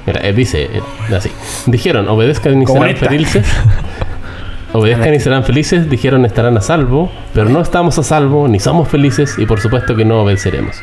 Mira, 0.06 0.20
eh, 0.26 0.32
dice 0.32 0.64
eh, 0.72 0.80
así. 1.14 1.30
Dijeron, 1.66 2.08
obedezcan 2.08 2.62
y 2.62 2.66
serán 2.66 2.96
felices. 2.96 3.46
Obedezcan 4.72 5.14
y 5.14 5.20
serán 5.20 5.44
felices. 5.44 5.88
Dijeron, 5.88 6.24
estarán 6.26 6.56
a 6.56 6.60
salvo. 6.60 7.10
Pero 7.34 7.48
no 7.48 7.60
estamos 7.60 7.98
a 7.98 8.02
salvo, 8.02 8.46
ni 8.48 8.60
somos 8.60 8.88
felices. 8.88 9.34
Y 9.38 9.46
por 9.46 9.60
supuesto 9.60 9.96
que 9.96 10.04
no 10.04 10.22
obedeceremos. 10.22 10.76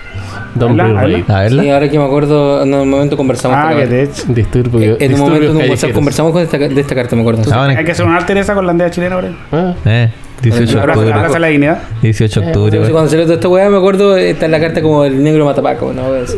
Don 0.56 0.72
Habla, 0.80 0.84
Blue 1.04 1.16
Ray. 1.16 1.26
A 1.28 1.40
verla. 1.42 1.64
Sí, 1.64 1.70
ahora 1.70 1.90
que 1.90 2.00
me 2.00 2.06
acuerdo, 2.06 2.64
en 2.64 2.74
un 2.74 2.90
momento 2.90 3.16
conversamos 3.16 3.58
Ah, 3.60 3.70
con 3.70 3.78
que 3.78 3.84
la- 3.86 3.90
te. 3.90 4.34
Disturbio- 4.34 4.98
En 5.00 5.14
un 5.14 5.20
momento 5.20 5.52
en 5.52 5.58
un 5.58 5.70
WhatsApp 5.70 5.92
conversamos 5.92 6.32
con 6.32 6.42
esta, 6.42 6.58
de 6.58 6.82
esta 6.82 6.96
carta, 6.96 7.16
me 7.16 7.22
acuerdo. 7.22 7.44
Hay 7.62 7.86
que 7.86 7.92
hacer 7.92 8.06
un 8.06 8.14
arte 8.14 8.34
de 8.34 8.40
esa 8.40 8.54
con 8.56 8.66
la 8.66 8.72
aldea 8.72 8.90
chilena, 8.90 9.18
bro. 9.18 9.28
Ah, 9.52 9.74
Eh, 9.86 10.10
18 10.42 10.74
de 10.74 10.80
Ahora 10.80 10.94
octubre. 10.94 11.14
abraza 11.14 11.40
la 11.40 11.48
dignidad. 11.48 11.82
18 12.02 12.40
de 12.40 12.46
Sí, 12.46 12.50
octubre. 12.52 12.80
güey. 12.80 12.92
cuando 12.92 13.10
salió 13.10 13.26
toda 13.26 13.36
esta 13.36 13.48
weá, 13.48 13.70
me 13.70 13.78
acuerdo, 13.78 14.18
está 14.18 14.46
en 14.46 14.52
la 14.52 14.60
carta 14.60 14.82
como 14.82 15.06
el 15.06 15.24
negro 15.24 15.46
matapaco, 15.46 15.92
¿no? 15.94 16.04
Sí, 16.28 16.38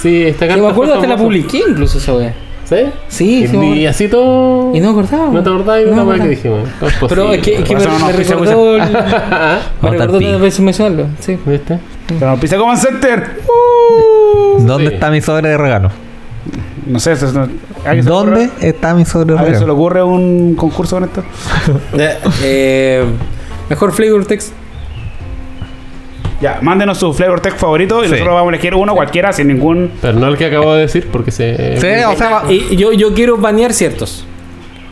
sí, 0.00 0.22
esta 0.24 0.46
carta. 0.46 0.62
me 0.62 0.68
acuerdo, 0.68 0.94
hasta 0.94 1.06
la 1.06 1.16
famosa. 1.16 1.24
publiqué 1.24 1.62
incluso 1.68 1.98
esa 1.98 2.14
weá. 2.14 2.34
¿Sí? 2.64 2.76
Sí, 3.08 3.44
y, 3.44 3.48
sí, 3.48 3.56
y 3.58 3.86
así 3.86 4.08
todo. 4.08 4.74
Y 4.74 4.80
no 4.80 4.90
acordaba. 4.90 5.28
¿No 5.30 5.42
te 5.42 5.48
acordás 5.50 5.76
de 5.78 5.86
No 5.86 5.92
una 5.92 6.04
me 6.04 6.10
weá 6.10 6.22
que 6.22 6.28
dijimos? 6.28 6.60
¿Cómo 6.78 6.90
es 6.90 6.96
Pero 7.08 7.32
es 7.32 7.42
que, 7.42 7.54
es 7.56 7.64
que 7.64 7.74
me, 7.76 7.84
no 7.84 7.98
me 8.06 8.12
recordó, 8.12 8.76
el- 8.76 8.82
me 8.82 8.88
Vamos 8.88 9.60
a 9.82 9.88
recordó 9.90 10.18
tantas 10.20 10.40
veces 10.40 10.60
mencionarlo. 10.60 11.06
Sí. 11.20 11.38
¿Viste? 11.44 11.78
Pero 12.06 12.30
nos 12.30 12.40
pisa 12.40 12.56
como 12.56 12.74
Center. 12.76 13.24
¿Dónde 14.60 14.88
Sí. 14.88 14.94
está 14.94 15.10
mi 15.10 15.20
sobre 15.20 15.48
de 15.50 15.58
regalo? 15.58 15.90
No 16.86 16.98
sé, 16.98 17.12
eso 17.12 17.26
es- 17.26 17.32
no- 17.34 17.42
¿a 17.42 17.88
alguien 17.88 18.02
se 18.04 18.10
le 18.10 18.14
¿Dónde 18.14 18.46
ocurre- 18.46 18.68
está 18.68 18.94
mi 18.94 19.04
sobre 19.04 19.38
¿A 19.38 19.54
se 19.58 19.64
le 19.64 19.70
ocurre 19.70 20.02
un 20.02 20.54
concurso 20.56 20.96
con 20.96 21.04
esto? 21.04 21.22
Eh, 22.42 23.04
mejor 23.70 23.92
flavor 23.92 24.24
text. 24.26 24.52
Ya, 26.40 26.58
mándenos 26.60 26.98
su 26.98 27.12
flavor 27.14 27.40
text 27.40 27.58
favorito 27.58 28.00
y 28.02 28.06
Sí. 28.06 28.12
nosotros 28.12 28.34
vamos 28.34 28.52
a 28.52 28.54
elegir 28.56 28.74
uno 28.74 28.94
cualquiera 28.94 29.32
sin 29.32 29.46
ningún. 29.48 29.92
Pero 30.00 30.18
no 30.18 30.26
el 30.26 30.36
que 30.36 30.46
acabo 30.46 30.74
de 30.74 30.80
decir, 30.82 31.06
porque 31.12 31.30
se. 31.30 31.76
Sí, 31.80 31.86
o 32.04 32.16
sea, 32.16 32.30
va- 32.30 32.52
Y 32.52 32.74
yo, 32.76 32.92
yo 32.92 33.14
quiero 33.14 33.36
banear 33.36 33.72
ciertos. 33.72 34.26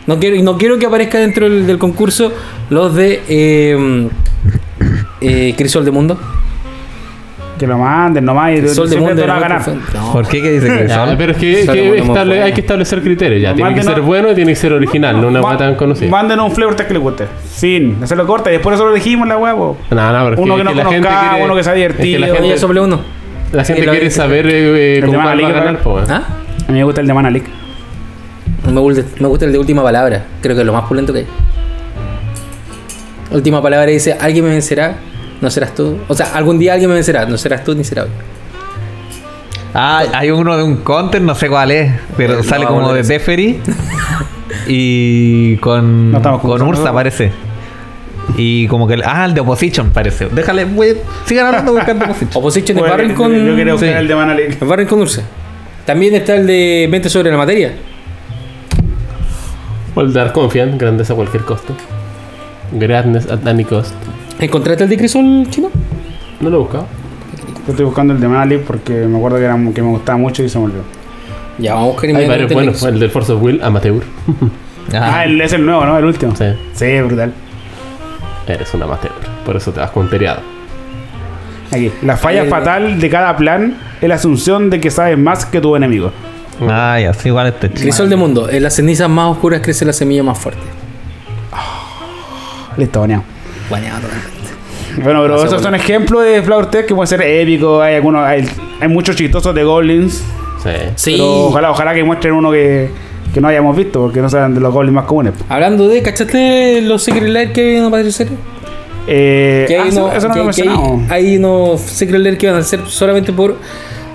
No 0.07 0.19
quiero, 0.21 0.37
y 0.37 0.43
no 0.43 0.57
quiero 0.59 0.79
que 0.79 0.87
aparezca 0.87 1.19
dentro 1.19 1.49
del, 1.51 1.67
del 1.67 1.79
concurso 1.79 2.33
los 2.71 2.95
de 2.95 3.23
eh, 3.29 4.09
eh, 5.21 5.55
Crisol 5.57 5.85
de 5.85 5.91
Mundo. 5.91 6.19
Que 7.61 7.67
lo 7.67 7.77
manden 7.77 8.25
nomás 8.25 8.53
y 8.57 8.61
Crisol 8.61 8.89
de 8.89 8.97
Mundo. 8.97 9.23
era 9.23 9.39
ganar. 9.39 9.61
No. 9.93 10.13
¿Por 10.15 10.27
qué? 10.27 10.41
¿Qué 10.41 10.53
dice 10.53 10.67
que 10.79 10.89
Ya, 10.89 11.05
son? 11.07 11.17
pero 11.19 11.33
es 11.33 11.39
que, 11.39 11.67
que 11.71 11.99
estable- 11.99 12.43
hay 12.43 12.53
que 12.55 12.63
establecer 12.63 13.03
criterios. 13.03 13.43
Ya, 13.43 13.55
tiene 13.55 13.75
que 13.75 13.83
ser 13.83 14.01
bueno 14.01 14.31
y 14.33 14.35
tiene 14.35 14.53
que 14.53 14.57
ser 14.57 14.73
original, 14.73 15.21
no 15.21 15.29
una 15.29 15.43
weá 15.43 15.59
tan 15.59 15.75
conocida. 15.75 16.11
Mándenos 16.11 16.49
un 16.49 16.53
flavor 16.57 16.75
que 16.75 16.91
le 16.95 16.99
guste. 16.99 17.27
Fin. 17.59 17.99
Hacerlo 18.03 18.27
corta 18.27 18.49
y 18.49 18.55
después 18.55 18.73
nosotros 18.73 18.95
elegimos 18.97 19.29
la 19.29 19.37
huevo. 19.37 19.77
No, 19.91 19.97
no, 20.13 20.25
pero 20.25 20.35
es 20.37 20.41
Uno 20.41 20.55
que, 20.57 20.63
que 20.63 20.65
no 20.65 20.71
conozca, 20.85 20.91
quiere- 21.31 21.45
uno 21.45 21.55
que 21.55 21.63
sea 21.63 21.73
es 21.75 21.77
divertido. 21.77 22.21
la 22.21 22.27
gente, 22.29 22.57
sobre 22.59 22.81
uno. 22.81 23.01
la 23.53 23.65
gente 23.65 23.83
Y 23.83 23.85
lo- 23.85 23.93
quiere 23.93 24.11
saber 24.11 24.47
eh, 24.49 24.99
El 25.01 25.05
cómo 25.05 25.19
va 25.19 25.33
a 25.33 25.37
ganar. 25.37 25.81
¿Ah? 26.09 26.23
A 26.67 26.73
mí 26.73 26.79
me 26.79 26.85
gusta 26.85 27.03
el 27.03 27.07
de 27.09 27.13
Manalik. 27.13 27.45
Me 28.73 28.81
gusta, 28.81 29.03
me 29.19 29.29
gusta 29.29 29.45
el 29.45 29.53
de 29.53 29.59
última 29.59 29.83
palabra. 29.83 30.25
Creo 30.41 30.55
que 30.55 30.63
es 30.63 30.67
lo 30.67 30.73
más 30.73 30.85
pulento 30.85 31.13
que 31.13 31.19
hay. 31.21 31.27
Última 33.33 33.63
palabra 33.63 33.87
dice: 33.91 34.17
Alguien 34.19 34.45
me 34.45 34.51
vencerá, 34.51 34.95
no 35.41 35.51
serás 35.51 35.75
tú. 35.75 35.99
O 36.09 36.15
sea, 36.15 36.35
algún 36.35 36.59
día 36.59 36.73
alguien 36.73 36.91
me 36.91 36.95
vencerá, 36.95 37.27
no 37.27 37.37
serás 37.39 37.65
tú 37.65 37.75
ni 37.75 37.85
será 37.85 38.05
hoy. 38.05 38.11
Ah, 39.73 40.03
hay 40.13 40.31
uno 40.31 40.57
de 40.57 40.63
un 40.63 40.79
counter, 40.79 41.23
no 41.23 41.35
sé 41.35 41.49
cuál 41.49 41.71
es, 41.71 41.93
pero 42.17 42.37
No, 42.37 42.43
sale 42.43 42.65
no, 42.65 42.71
como 42.71 42.93
de. 42.93 43.05
Teferi 43.05 43.61
y 44.67 45.57
con, 45.59 46.11
No 46.11 46.41
con 46.41 46.63
Ursa 46.63 46.93
parece. 46.93 47.31
Y 48.37 48.67
como 48.69 48.87
que... 48.87 49.01
Ah, 49.05 49.25
el 49.25 49.35
de 49.35 49.41
Opposition 49.41 49.91
parece. 49.91 50.29
Déjale, 50.29 50.65
güey, 50.65 50.97
sigan 51.25 51.47
hablando 51.47 51.73
buscando 51.73 52.05
Opposition. 52.11 52.31
Opposition 52.35 52.79
es 52.79 52.85
Barren 52.85 53.15
con. 53.15 53.33
Yo 53.33 53.57
quería 53.57 53.73
buscar 53.73 53.91
sí. 53.91 53.97
el 53.97 54.09
de 54.09 54.15
Manalik. 54.15 54.67
Barren 54.67 54.87
con 54.87 55.01
Ursa. 55.01 55.23
También 55.85 56.15
está 56.15 56.37
el 56.37 56.47
de 56.47 56.89
Mente 56.91 57.09
sobre 57.09 57.31
la 57.31 57.37
materia. 57.37 57.73
O 59.95 60.01
el 60.01 60.13
Dark 60.13 60.33
Confiant, 60.33 60.81
grandeza 60.81 61.13
a 61.13 61.17
cualquier 61.17 61.45
costo. 61.45 61.75
Greatness 62.73 63.29
at 63.29 63.47
any 63.47 63.65
cost. 63.65 63.95
¿Encontraste 64.41 64.85
el 64.85 64.91
de 64.91 64.97
Crisol 64.97 65.47
chino? 65.51 65.69
No 66.41 66.51
lo 66.51 66.57
he 66.57 66.61
buscado. 66.61 66.87
Yo 67.67 67.73
estoy 67.73 67.85
buscando 67.85 68.15
el 68.15 68.21
de 68.21 68.29
Manalik 68.29 68.63
porque 68.63 68.93
me 69.07 69.19
acuerdo 69.19 69.37
que, 69.39 69.45
era, 69.45 69.55
que 69.75 69.83
me 69.83 69.89
gustaba 69.91 70.19
mucho 70.19 70.43
y 70.43 70.49
se 70.49 70.59
me 70.59 70.65
olvidó. 70.67 70.83
Ya, 71.59 71.75
vamos 71.75 71.89
a 71.89 71.93
buscar 71.93 72.09
Hay 72.11 72.15
varios 72.29 72.43
el 72.45 72.49
de 72.49 72.55
buenos. 72.55 72.75
Crisol. 72.75 72.95
El 72.95 73.01
del 73.01 73.11
Force 73.11 73.33
of 73.33 73.43
Will, 73.43 73.61
amateur. 73.63 74.03
Ah, 74.93 75.19
Ah, 75.19 75.25
el, 75.25 75.41
es 75.41 75.53
el 75.53 75.65
nuevo, 75.65 75.85
¿no? 75.85 75.97
El 75.99 76.05
último. 76.05 76.35
Sí, 76.35 76.47
Sí, 76.73 77.01
brutal. 77.03 77.33
eres 78.49 78.75
un 78.75 78.83
amateur. 78.83 79.13
Por 79.47 79.55
eso 79.57 79.71
te 79.71 79.79
vas 79.79 79.91
con 79.93 80.11
teriado. 80.11 80.41
Aquí. 81.71 81.93
La 82.03 82.17
falla 82.17 82.41
Ahí 82.41 82.47
el- 82.47 82.51
fatal 82.51 82.99
de 83.01 83.09
cada 83.11 83.37
plan 83.37 83.77
es 84.01 84.09
la 84.09 84.17
asunción 84.17 84.69
de 84.69 84.81
que 84.81 84.91
sabes 84.91 85.17
más 85.17 85.47
que 85.47 85.61
tu 85.61 85.77
enemigo. 85.77 86.11
ah, 86.69 86.99
ya, 87.01 87.15
sí, 87.15 87.29
igual 87.29 87.47
este 87.47 87.69
chico. 87.69 87.83
Crisol 87.83 88.09
de 88.11 88.17
mundo. 88.17 88.49
En 88.51 88.65
las 88.65 88.75
cenizas 88.75 89.09
más 89.09 89.31
oscuras 89.31 89.61
crece 89.63 89.85
la 89.85 89.93
semilla 89.93 90.25
más 90.25 90.39
fuerte. 90.39 90.63
Listo, 92.77 93.01
baneado. 93.01 93.23
Totalmente. 93.71 95.03
Bueno, 95.03 95.23
pero 95.23 95.45
esos 95.45 95.63
son 95.63 95.75
ejemplos 95.75 96.25
de 96.25 96.43
Flower 96.43 96.67
Tech 96.67 96.87
que 96.87 96.95
pueden 96.95 97.07
ser 97.07 97.23
épicos. 97.23 97.83
Hay 97.83 97.95
algunos, 97.95 98.25
hay, 98.27 98.45
hay 98.81 98.89
muchos 98.89 99.15
chistosos 99.17 99.55
de 99.55 99.63
Goblins. 99.63 100.23
Sí. 100.63 100.71
Sí. 100.97 101.13
Pero 101.13 101.47
ojalá, 101.47 101.71
ojalá 101.71 101.95
que 101.95 102.03
muestren 102.05 102.35
uno 102.35 102.51
que, 102.51 102.91
que 103.33 103.41
no 103.41 103.49
hayamos 103.49 103.77
visto, 103.77 104.01
porque 104.03 104.21
no 104.21 104.29
sean 104.29 104.53
de 104.55 104.61
los 104.61 104.73
Goblins 104.75 104.95
más 104.95 105.05
comunes. 105.05 105.33
Hablando 105.49 105.87
de, 105.89 106.03
¿cachaste 106.03 106.83
los 106.83 107.03
Secret 107.03 107.29
Lair 107.29 107.53
que 107.53 107.61
habían 107.69 107.85
aparecido 107.85 108.13
serie? 108.13 108.33
Eh, 109.07 109.65
Que 109.69 109.79
ah, 109.79 109.83
hay, 109.85 109.89
eso, 109.89 110.01
no 110.29 110.35
que- 110.35 110.41
lo 110.45 110.51
que 110.51 110.63
hay, 110.63 111.07
hay 111.09 111.37
unos 111.39 111.81
Secret 111.81 112.21
Lair 112.21 112.37
que 112.37 112.51
van 112.51 112.61
a 112.61 112.63
ser 112.63 112.81
solamente 112.87 113.33
por 113.33 113.57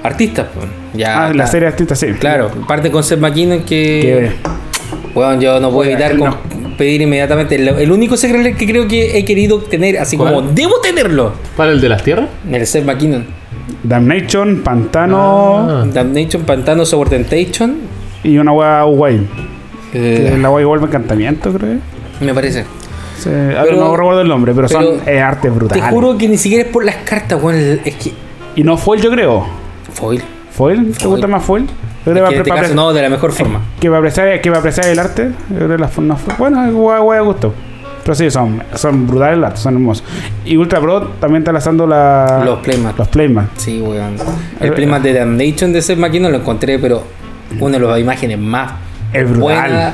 artistas. 0.03 0.47
pues. 0.53 0.67
Ya, 0.93 1.25
Ah, 1.27 1.33
la 1.33 1.47
serie 1.47 1.67
artista, 1.69 1.95
sí. 1.95 2.07
Claro, 2.19 2.49
parte 2.67 2.91
con 2.91 3.03
Seth 3.03 3.19
MacKinnon 3.19 3.63
que. 3.63 4.31
Bueno, 5.13 5.39
yo 5.41 5.59
no 5.59 5.71
puedo 5.71 5.89
evitar 5.89 6.13
no. 6.15 6.25
con- 6.25 6.64
pedir 6.77 7.01
inmediatamente. 7.01 7.55
El, 7.55 7.67
el 7.67 7.91
único 7.91 8.17
Secret 8.17 8.41
Lair 8.43 8.55
que 8.55 8.65
creo 8.65 8.87
que 8.87 9.17
he 9.17 9.25
querido 9.25 9.59
tener, 9.59 9.97
así 9.97 10.17
¿Cuál? 10.17 10.33
como 10.35 10.47
debo 10.51 10.79
tenerlo, 10.81 11.33
¿Para 11.57 11.71
el 11.71 11.81
de 11.81 11.89
las 11.89 12.03
tierras? 12.03 12.27
el 12.51 12.65
Seth 12.67 12.85
MacKinnon. 12.85 13.25
Damnation, 13.83 14.61
Pantano 14.63 15.57
Ah. 15.69 15.85
Damnation, 15.91 16.43
Pantano, 16.43 16.85
Sober 16.85 17.09
Temptation. 17.09 17.77
y 18.23 18.37
una 18.37 18.51
wea 18.51 18.83
guay. 18.83 19.27
eh, 19.93 20.37
La 20.41 20.49
wea 20.49 20.65
vuelve 20.65 20.85
encantamiento, 20.87 21.51
creo. 21.53 21.77
me 22.19 22.33
parece. 22.33 22.65
Sí, 23.17 23.29
ahora 23.29 23.63
Pero- 23.63 23.77
no 23.77 23.95
recuerdo 23.95 24.21
el 24.21 24.27
nombre, 24.27 24.53
pero, 24.53 24.67
son 24.67 24.99
pero 25.05 25.17
eh, 25.17 25.21
arte 25.21 25.49
brutal. 25.49 25.79
Te 25.79 25.87
juro 25.89 26.17
que 26.17 26.27
ni 26.27 26.37
siquiera 26.37 26.63
es 26.65 26.69
por 26.69 26.83
las 26.83 26.97
cartas, 26.97 27.41
weón. 27.41 27.79
Es 27.85 27.95
que. 27.95 28.11
Y 28.55 28.63
no 28.63 28.77
foil, 28.77 29.01
yo 29.01 29.09
creo. 29.11 29.45
Foil. 29.93 30.21
¿Foil? 30.51 30.87
¿Te 30.91 30.93
Foil. 30.99 31.09
gusta 31.11 31.27
más 31.27 31.43
foil? 31.43 31.65
Creo 32.05 32.15
que 32.15 32.29
que 32.29 32.35
en 32.35 32.41
este 32.41 32.51
caso 32.51 32.73
no, 32.75 32.93
de 32.93 33.01
la 33.01 33.09
mejor 33.09 33.31
forma. 33.33 33.61
que 33.79 33.87
apreciar, 33.87 34.39
que 34.39 34.49
para 34.49 34.59
apreciar 34.59 34.87
el 34.87 34.99
arte, 34.99 35.31
que 35.49 35.77
las 35.77 35.91
formas 35.91 36.19
bueno, 36.37 36.71
guay, 36.71 37.01
guay, 37.01 37.19
gusto. 37.21 37.53
Pero 38.03 38.13
sí, 38.13 38.29
son, 38.29 38.61
son 38.75 39.07
brutales 39.07 39.59
son 39.59 39.73
hermosos. 39.73 40.03
Y 40.45 40.55
Ultra 40.57 40.79
Pro 40.79 41.01
también 41.19 41.41
está 41.41 41.51
lanzando 41.51 41.87
la, 41.87 42.43
Los 42.45 42.59
Playmat. 42.59 42.95
Los 42.97 43.07
Playmat. 43.07 43.47
Sí, 43.57 43.81
weón. 43.81 44.15
El 44.59 44.73
playmat 44.73 45.01
de 45.01 45.13
Damnation 45.13 45.73
de 45.73 45.81
Seth 45.81 45.97
MacKinnon 45.97 46.31
lo 46.31 46.37
encontré, 46.37 46.77
pero 46.77 47.03
una 47.59 47.79
de 47.79 47.85
las 47.87 47.99
imágenes 47.99 48.37
más 48.37 48.73
Es 49.11 49.23
brutal. 49.27 49.41
buenas 49.41 49.93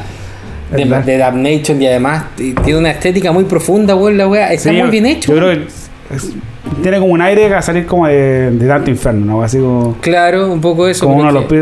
de, 1.05 1.11
de 1.11 1.17
Damnation 1.17 1.81
y 1.81 1.87
además 1.87 2.25
tiene 2.35 2.77
una 2.77 2.91
estética 2.91 3.31
muy 3.31 3.45
profunda, 3.45 3.95
weón, 3.95 4.17
la 4.17 4.27
weá. 4.27 4.51
Está 4.51 4.71
Sí, 4.71 4.75
muy 4.75 4.89
bien 4.89 5.05
hecho. 5.05 5.31
Yo 5.31 5.37
creo 5.37 5.47
weón. 5.47 5.65
que 6.09 6.15
es- 6.17 6.33
tiene 6.83 6.99
como 6.99 7.13
un 7.13 7.21
aire 7.21 7.53
a 7.53 7.61
salir 7.61 7.85
como 7.85 8.07
de, 8.07 8.51
de 8.51 8.65
Dante 8.65 8.91
Inferno, 8.91 9.25
¿no? 9.25 9.43
Así 9.43 9.57
como, 9.57 9.97
Claro, 9.99 10.51
un 10.51 10.61
poco 10.61 10.87
eso. 10.87 11.05
como 11.05 11.17
uno 11.17 11.31
los 11.31 11.45
que 11.45 11.55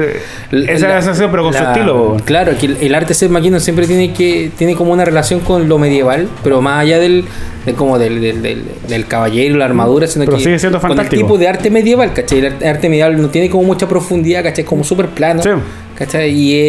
pi- 0.51 0.57
Esa 0.57 0.65
la- 0.65 0.71
es 0.73 0.81
la 0.81 1.01
sensación, 1.01 1.31
pero 1.31 1.43
con 1.43 1.53
su 1.53 1.63
estilo. 1.63 2.17
Claro, 2.25 2.51
que 2.59 2.65
el, 2.67 2.77
el 2.81 2.95
arte 2.95 3.13
Seth 3.13 3.29
MacKinnon 3.31 3.61
siempre 3.61 3.87
tiene 3.87 4.11
que 4.13 4.51
tiene 4.57 4.75
como 4.75 4.91
una 4.91 5.05
relación 5.05 5.39
con 5.39 5.67
lo 5.69 5.77
medieval, 5.77 6.27
pero 6.43 6.61
más 6.61 6.81
allá 6.81 6.99
del, 6.99 7.25
de 7.65 7.73
como 7.73 7.97
del, 7.97 8.19
del, 8.21 8.41
del, 8.41 8.63
del 8.87 9.05
caballero 9.07 9.57
la 9.57 9.65
armadura, 9.65 10.05
sino 10.07 10.25
Pero 10.25 10.37
que 10.37 10.43
sigue 10.43 10.59
siendo 10.59 10.79
con 10.79 10.91
el 10.91 10.97
fantástico. 10.97 11.21
tipo 11.25 11.37
de 11.37 11.47
arte 11.47 11.69
medieval, 11.71 12.13
¿cachai? 12.13 12.39
El 12.39 12.45
arte, 12.47 12.67
arte 12.67 12.89
medieval 12.89 13.21
no 13.21 13.29
tiene 13.29 13.49
como 13.49 13.63
mucha 13.63 13.87
profundidad, 13.87 14.43
¿cachai? 14.43 14.63
Es 14.63 14.69
como 14.69 14.83
súper 14.83 15.07
plano, 15.07 15.41
Sí. 15.41 15.49
¿cachai? 15.95 16.29
Y 16.31 16.53
es 16.55 16.61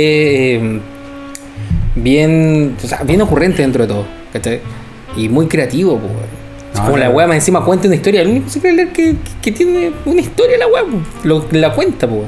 eh, 0.62 0.80
bien, 1.96 2.76
o 2.82 2.86
sea, 2.86 3.02
bien 3.02 3.20
ocurrente 3.22 3.62
dentro 3.62 3.86
de 3.86 3.92
todo, 3.92 4.04
¿cachai? 4.32 4.60
Y 5.16 5.28
muy 5.28 5.46
creativo, 5.46 5.98
pues. 5.98 6.12
No, 6.80 6.84
como 6.86 6.96
la 6.98 7.10
weá 7.10 7.26
más 7.26 7.36
encima 7.36 7.64
cuenta 7.64 7.86
una 7.86 7.96
historia. 7.96 8.22
El 8.22 8.28
único 8.28 8.46
que, 8.60 8.86
que, 8.92 9.16
que 9.40 9.52
tiene 9.52 9.92
una 10.04 10.20
historia 10.20 10.56
la 10.58 10.66
weá, 10.66 10.82
la 11.52 11.72
cuenta, 11.74 12.08
pues. 12.08 12.22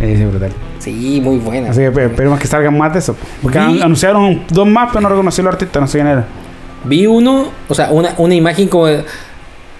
Es 0.00 0.28
brutal. 0.28 0.52
Sí, 0.78 1.20
muy 1.22 1.38
buena. 1.38 1.70
Así 1.70 1.80
que 1.80 1.90
pe- 1.90 2.04
esperemos 2.06 2.38
que 2.38 2.46
salgan 2.46 2.76
más 2.76 2.92
de 2.92 2.98
eso. 2.98 3.16
Porque 3.42 3.58
Vi- 3.58 3.80
anunciaron 3.80 4.22
un- 4.22 4.42
dos 4.50 4.66
más, 4.66 4.88
pero 4.92 5.00
no 5.02 5.08
reconocí 5.08 5.40
los 5.42 5.52
artistas, 5.52 5.80
no 5.80 5.86
sé 5.86 5.98
quién 5.98 6.08
era. 6.08 6.26
Vi 6.84 7.06
uno, 7.06 7.48
o 7.68 7.74
sea, 7.74 7.90
una, 7.90 8.14
una 8.18 8.34
imagen 8.34 8.68
como. 8.68 8.88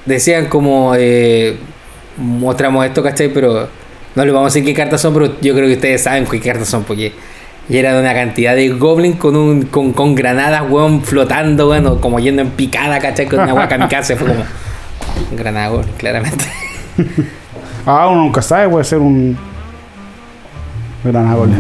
Decían 0.07 0.47
como. 0.47 0.95
Eh, 0.97 1.57
mostramos 2.17 2.85
esto, 2.87 3.03
¿cachai? 3.03 3.29
Pero 3.33 3.69
no 4.15 4.25
les 4.25 4.33
vamos 4.33 4.53
a 4.53 4.55
decir 4.55 4.65
qué 4.65 4.75
cartas 4.75 5.01
son, 5.01 5.13
pero 5.15 5.27
yo 5.41 5.55
creo 5.55 5.67
que 5.67 5.75
ustedes 5.75 6.03
saben 6.03 6.25
qué 6.27 6.41
cartas 6.41 6.69
son, 6.69 6.85
porque. 6.85 7.13
Y 7.69 7.79
era 7.79 7.95
de 7.95 8.01
una 8.01 8.13
cantidad 8.13 8.55
de 8.55 8.69
goblins 8.71 9.17
con 9.17 9.37
un 9.37 9.63
con, 9.63 9.93
con 9.93 10.15
granadas, 10.15 10.65
weón, 10.69 11.03
flotando, 11.03 11.71
weón, 11.71 11.87
o 11.87 12.01
como 12.01 12.21
yendo 12.21 12.43
en 12.43 12.51
picada, 12.51 12.99
¿cachai? 12.99 13.27
Con 13.27 13.41
una 13.41 13.51
agua 13.51 13.69
kamikaze. 13.69 14.17
Fue 14.17 14.29
como. 14.29 14.45
Granada, 15.33 15.69
goblin, 15.69 15.93
claramente. 15.97 16.45
Ah, 17.87 18.09
uno 18.09 18.23
nunca 18.23 18.41
sabe, 18.41 18.67
puede 18.71 18.85
ser 18.85 18.99
un. 18.99 19.37
Gran 21.05 21.29
agole. 21.29 21.53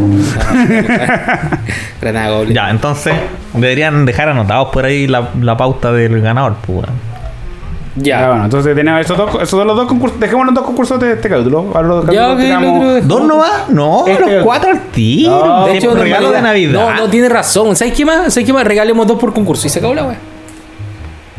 Granada 2.00 2.30
goblin. 2.30 2.54
Ya, 2.54 2.70
entonces 2.70 3.12
deberían 3.52 4.06
dejar 4.06 4.30
anotados 4.30 4.70
por 4.70 4.86
ahí 4.86 5.06
la, 5.06 5.28
la 5.38 5.54
pauta 5.58 5.92
del 5.92 6.22
ganador, 6.22 6.56
pues, 6.64 6.78
weón. 6.78 7.13
Ya, 7.96 8.20
Ya. 8.20 8.28
bueno, 8.28 8.44
entonces 8.46 8.74
tenemos 8.74 9.00
esos 9.02 9.16
dos, 9.16 9.34
esos 9.36 9.50
son 9.50 9.66
los 9.68 9.76
dos 9.76 9.86
concursos. 9.86 10.18
Dejemos 10.18 10.46
los 10.46 10.54
dos 10.54 10.64
concursos 10.64 10.98
de 10.98 11.12
este 11.12 11.28
capítulo. 11.28 11.66
Ahora 11.74 11.88
los 11.88 12.00
Ya, 12.06 12.06
capítulos 12.06 12.32
ok, 12.32 12.40
tiramos- 12.40 12.82
el 12.82 12.88
otro- 12.96 13.08
¿Dos 13.08 13.24
nomás? 13.28 13.68
No, 13.68 14.04
Este- 14.06 14.34
los 14.36 14.44
cuatro 14.44 14.70
al 14.70 14.80
tiro. 14.88 15.46
No, 15.46 15.66
De 15.66 15.76
hecho, 15.78 15.94
regalo 15.94 16.32
de 16.32 16.42
Navidad. 16.42 16.72
No, 16.72 16.94
no 16.94 17.08
tiene 17.08 17.28
razón. 17.28 17.76
¿Sabes 17.76 17.94
qué 17.94 18.04
más? 18.04 18.34
¿Sabes 18.34 18.46
qué 18.46 18.52
más? 18.52 18.64
Regalemos 18.64 19.06
dos 19.06 19.18
por 19.18 19.32
concurso 19.32 19.66
y 19.66 19.70
se 19.70 19.78
acabó 19.78 19.94
la 19.94 20.04
weá. 20.06 20.16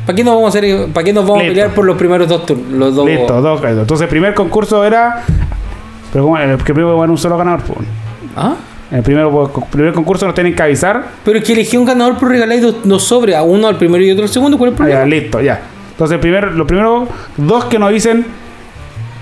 ¿Para 0.06 0.16
qué 0.16 0.24
nos 0.24 0.36
vamos 0.36 0.56
a 0.56 0.58
hacer, 0.60 0.88
para 0.94 1.04
qué 1.04 1.12
nos 1.12 1.24
vamos 1.26 1.40
Listo. 1.40 1.52
a 1.52 1.54
pelear 1.56 1.70
por 1.76 1.84
los 1.86 1.98
primeros 1.98 2.28
dos 2.30 2.46
turnos? 2.46 2.72
Los 2.72 2.96
dos. 2.96 3.06
Listo, 3.06 3.42
dos 3.42 3.60
capítulos. 3.60 3.82
Entonces 3.84 4.04
el 4.04 4.10
primer 4.10 4.34
concurso 4.34 4.86
era. 4.86 5.24
Pero 6.14 6.24
como 6.26 6.38
el 6.38 6.58
que 6.58 6.74
primero 6.74 7.04
era 7.04 7.12
un 7.12 7.18
solo 7.18 7.38
ganador. 7.38 7.62
¿Ah? 8.38 8.54
En 8.92 8.98
el 9.00 9.04
primer, 9.04 9.28
primer 9.72 9.94
concurso 9.94 10.26
nos 10.26 10.36
tienen 10.36 10.56
que 10.56 10.62
avisar. 10.64 11.04
Pero 11.26 11.40
es 11.40 11.44
que 11.44 11.54
elegí 11.54 11.76
un 11.76 11.86
ganador 11.86 12.18
por 12.18 12.30
regalar 12.30 12.62
dos, 12.62 12.76
dos 12.84 13.04
sobres, 13.04 13.36
a 13.36 13.42
uno 13.44 13.68
al 13.68 13.78
primero 13.78 14.02
y 14.04 14.12
otro 14.12 14.24
al 14.24 14.30
segundo. 14.30 14.58
¿Cuál 14.58 14.72
es 14.74 14.80
el 14.80 14.86
Ah, 14.86 14.90
ya, 14.90 14.96
problema? 15.00 15.22
listo, 15.22 15.42
ya. 15.42 15.60
Entonces, 15.96 16.20
primero, 16.20 16.52
lo 16.52 16.68
primero, 16.68 17.08
dos 17.38 17.66
que 17.66 17.80
nos 17.80 17.90
dicen 17.92 18.26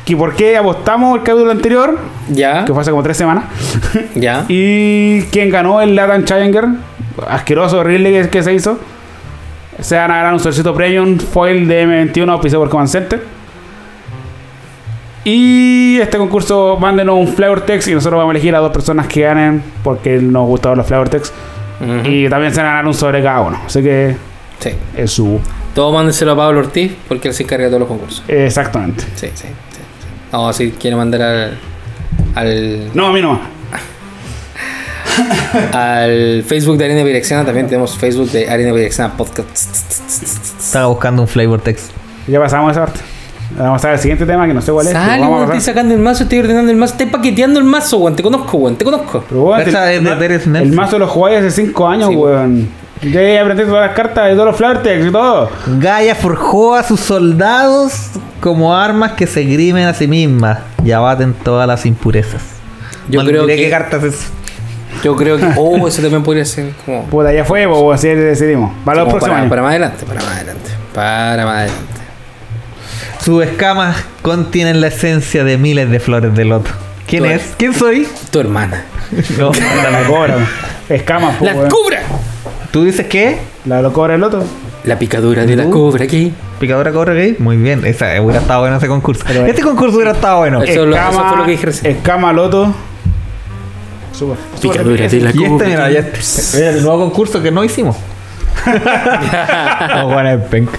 que 0.06 0.18
por 0.18 0.36
qué 0.36 0.58
apostamos 0.58 1.18
el 1.18 1.24
capítulo 1.24 1.52
anterior, 1.52 1.98
Ya, 2.30 2.66
que 2.66 2.74
fue 2.74 2.82
hace 2.82 2.92
como 2.92 3.04
tres 3.04 3.16
semanas, 3.18 3.46
ya. 4.16 4.44
y 4.50 5.22
quién 5.32 5.50
ganó 5.50 5.82
el 5.82 5.96
Latin 5.96 6.26
Challenger, 6.26 6.66
asqueroso, 7.28 7.80
horrible 7.80 8.12
que, 8.24 8.30
que 8.30 8.44
se 8.44 8.54
hizo. 8.54 8.80
Se 9.80 9.96
van 9.98 10.12
a 10.12 10.16
ganar 10.18 10.34
un 10.34 10.40
solcito 10.40 10.74
premium 10.74 11.18
foil 11.20 11.68
de 11.68 11.86
M21 11.88 12.30
auspiciado 12.32 12.64
por 12.64 12.70
Command 12.70 12.90
Center. 12.90 13.24
Y 15.26 16.00
este 16.02 16.18
concurso, 16.18 16.78
mándenos 16.80 17.16
un 17.18 17.28
flavor 17.30 17.62
text 17.62 17.88
y 17.88 17.94
nosotros 17.94 18.18
vamos 18.20 18.34
a 18.34 18.38
elegir 18.38 18.54
a 18.56 18.60
dos 18.60 18.72
personas 18.72 19.08
que 19.08 19.22
ganen 19.22 19.64
porque 19.84 20.18
nos 20.18 20.48
gustaban 20.48 20.78
los 20.78 20.88
flavor 20.88 21.10
text. 21.10 21.34
Y 22.06 22.28
también 22.30 22.54
se 22.54 22.58
van 22.62 22.68
a 22.68 22.70
ganar 22.72 22.88
un 22.88 22.94
sobre 22.94 23.22
cada 23.24 23.42
uno. 23.42 23.60
Así 23.66 23.82
que 23.82 24.16
Sí. 24.60 24.72
es 24.96 25.12
su. 25.12 25.40
Todos 25.74 25.94
mándenselo 25.94 26.34
a 26.34 26.36
Pablo 26.36 26.60
Ortiz 26.60 26.92
porque 27.08 27.28
él 27.30 27.34
se 27.34 27.44
encarga 27.44 27.66
de 27.66 27.70
todos 27.72 27.80
los 27.82 27.90
concursos. 27.90 28.24
Exactamente. 28.28 29.04
Sí, 29.16 29.28
sí, 29.28 29.32
sí. 29.36 29.48
sí. 29.48 29.80
No, 30.32 30.54
si 30.54 30.72
quiere 30.72 30.96
mandar 30.96 31.22
al. 31.22 31.58
al, 32.36 32.92
No, 32.94 33.08
a 33.08 33.12
mí 33.12 33.22
no. 33.22 33.40
al 35.74 36.44
Facebook 36.48 36.78
de 36.78 36.86
Arena 36.86 37.04
Dirección. 37.04 37.46
También 37.46 37.68
tenemos 37.68 37.98
Facebook 37.98 38.30
de 38.32 38.50
Arena 38.50 38.72
Dirección 38.74 39.12
Podcast. 39.12 39.54
Estaba 40.60 40.88
buscando 40.88 41.22
un 41.22 41.28
flavor 41.28 41.62
text. 41.62 41.92
Ya 42.28 42.40
pasamos 42.40 42.72
esa 42.72 42.86
parte. 42.86 43.00
Vamos 43.58 43.84
a 43.84 43.88
ver 43.88 43.96
el 43.96 44.02
siguiente 44.02 44.26
tema 44.26 44.48
que 44.48 44.54
no 44.54 44.62
sé 44.62 44.72
cuál 44.72 44.88
es. 44.88 44.94
Sale, 44.94 45.22
weón, 45.28 45.44
estoy 45.44 45.62
sacando 45.62 45.94
el 45.94 46.00
mazo, 46.00 46.24
estoy 46.24 46.40
ordenando 46.40 46.72
el 46.72 46.78
mazo, 46.78 46.94
estoy 46.94 47.08
paqueteando 47.08 47.60
el 47.60 47.66
mazo, 47.66 47.98
weón. 47.98 48.16
Te 48.16 48.24
conozco, 48.24 48.58
weón, 48.58 48.76
te 48.78 48.86
conozco. 48.86 49.24
Pero, 49.30 49.44
weón, 49.44 49.62
Esa 49.62 49.92
el, 49.94 50.08
el 50.08 50.52
Nelson. 50.52 50.76
mazo 50.76 50.98
lo 50.98 51.08
jugáis 51.08 51.40
hace 51.40 51.52
5 51.52 51.88
años, 51.88 52.10
Sí, 52.10 52.16
weón. 52.16 52.68
Ya 53.12 53.42
aprendí 53.42 53.64
todas 53.64 53.88
las 53.88 53.96
cartas 53.96 54.26
de 54.28 54.34
todos 54.34 54.46
los 54.48 54.56
flairtex 54.58 55.06
y 55.08 55.12
todo. 55.12 55.50
Gaia 55.80 56.16
forjó 56.16 56.76
a 56.76 56.84
sus 56.84 57.00
soldados 57.00 57.94
como 58.40 58.76
armas 58.76 59.14
que 59.14 59.28
se 59.28 59.44
grimen 59.44 59.86
a 59.88 59.94
sí 59.94 60.08
mismas 60.08 60.60
y 60.84 60.92
abaten 60.92 61.34
todas 61.34 61.68
las 61.68 61.86
impurezas. 61.86 62.42
Yo 63.10 63.22
No 63.24 63.30
creo 63.30 63.46
que- 63.48 63.56
qué 63.56 63.70
cartas 63.70 64.04
es. 64.04 64.28
Yo 65.04 65.16
creo 65.16 65.38
que. 65.38 65.46
Oh, 65.58 65.88
eso 65.88 66.02
también 66.02 66.24
podría 66.24 66.46
ser 66.46 66.72
como. 66.86 67.04
Puta, 67.06 67.34
ya 67.34 67.44
fue, 67.44 67.68
pues 67.68 68.00
así 68.00 68.08
decidimos. 68.10 68.72
Para 68.86 69.04
los 69.04 69.10
próximos 69.14 69.50
para, 69.50 69.62
más 69.62 69.70
adelante, 69.72 70.06
para 70.06 70.22
más 70.22 70.36
adelante. 70.36 70.70
Para 70.94 71.46
más 71.46 71.56
adelante. 71.58 71.84
Sus 73.24 73.44
escamas 73.46 73.98
contienen 74.22 74.82
la 74.82 74.88
esencia 74.88 75.44
de 75.44 75.58
miles 75.58 75.90
de 75.90 76.00
flores 76.00 76.36
de 76.36 76.46
loto. 76.46 76.70
¿Quién 77.08 77.26
es? 77.26 77.54
¿Quién 77.58 77.74
soy? 77.74 78.08
Tu 78.32 78.40
hermana. 78.40 78.86
No. 79.38 79.52
La 79.92 80.08
cobra, 80.08 80.36
weón. 80.38 80.48
Escamas, 80.90 81.36
pues, 81.38 81.54
¡La 81.54 81.60
weón. 81.60 81.70
¿Tú 82.74 82.84
dices 82.84 83.06
qué? 83.06 83.38
La 83.66 83.82
lo 83.84 83.94
cobra 83.94 84.16
el 84.16 84.22
loto. 84.22 84.44
La 84.84 84.98
picadura 84.98 85.46
de 85.46 85.56
la 85.56 85.64
¿Tú? 85.66 85.70
cobra 85.70 86.04
aquí. 86.04 86.34
¿Picadora 86.60 86.92
cobra 86.92 87.14
gay? 87.14 87.36
Muy 87.38 87.56
bien. 87.56 87.86
Esa, 87.86 88.20
hubiera 88.20 88.42
estado 88.42 88.62
bueno 88.62 88.78
ese 88.78 88.88
concurso. 88.88 89.24
Pero- 89.28 89.46
este 89.46 89.62
concurso 89.62 89.96
hubiera 89.96 90.12
estado 90.14 90.40
bueno. 90.40 90.64
Eso 90.64 90.86
lo- 90.86 90.96
eso 90.96 91.24
fue 91.30 91.38
lo 91.38 91.46
que 91.46 91.52
dije 91.52 91.66
recién. 91.68 91.96
Escama 91.98 92.34
loto. 92.34 92.74
Súper. 94.12 94.38
súper 94.56 94.72
Picadura 94.72 95.08
de 95.08 95.20
la 95.22 95.30
Y 95.30 95.34
este, 95.34 95.48
cobra. 95.50 95.68
mira, 95.68 95.90
este. 95.92 96.58
Era 96.58 96.70
el 96.72 96.82
nuevo 96.84 97.00
concurso 97.06 97.42
que 97.44 97.52
no 97.52 97.64
hicimos. 97.64 97.96
Vamos 98.66 98.86
a 98.88 100.02
jugar 100.04 100.26
en 100.28 100.42
penc. 100.42 100.70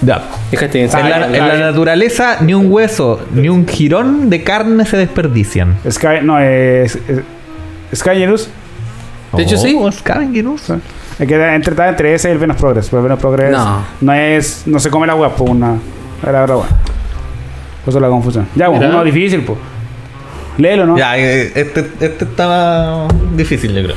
Ya. 0.00 0.22
Déjate 0.50 0.78
de 0.78 0.84
En 0.84 0.90
la, 0.90 0.98
enseñar. 0.98 1.34
en 1.34 1.48
la 1.48 1.58
naturaleza, 1.70 2.36
ni 2.40 2.54
un 2.54 2.70
hueso, 2.72 3.20
ni 3.34 3.48
un 3.48 3.66
jirón 3.68 4.30
de 4.30 4.42
carne 4.42 4.84
se 4.86 4.96
desperdician. 4.96 5.76
Sky, 5.90 6.06
no, 6.22 6.38
es. 6.38 6.96
es 6.96 7.20
Skynerus. 7.94 8.48
De 9.34 9.42
hecho, 9.42 9.56
sí. 9.58 9.76
Oh, 9.78 9.90
Scavengerus. 9.92 10.62
Es 11.18 11.26
que 11.28 11.54
entre, 11.54 11.88
entre 11.88 12.14
ese 12.14 12.28
y 12.28 12.32
el 12.32 12.38
Venus 12.38 12.56
Progress. 12.56 12.86
Pero 12.88 12.98
el 12.98 13.04
Venus 13.04 13.20
Progress 13.20 13.50
No. 13.52 13.84
no. 14.00 14.12
es. 14.12 14.62
No 14.66 14.78
se 14.78 14.90
come 14.90 15.06
la 15.06 15.14
web, 15.14 15.32
pues 15.36 15.50
una. 15.50 15.76
Era 16.26 16.42
otra 16.44 16.56
web. 16.56 16.66
Por 17.84 17.90
eso 17.90 18.00
la 18.00 18.08
confusión. 18.08 18.46
Ya, 18.54 18.68
bueno, 18.68 18.84
Mira. 18.86 18.94
uno 18.96 19.04
difícil, 19.04 19.42
pues. 19.42 19.58
Léelo, 20.58 20.86
¿no? 20.86 20.96
Ya, 20.98 21.16
eh, 21.18 21.50
este, 21.54 21.80
este 22.00 22.24
estaba 22.24 23.08
difícil, 23.34 23.74
yo 23.74 23.82
creo. 23.84 23.96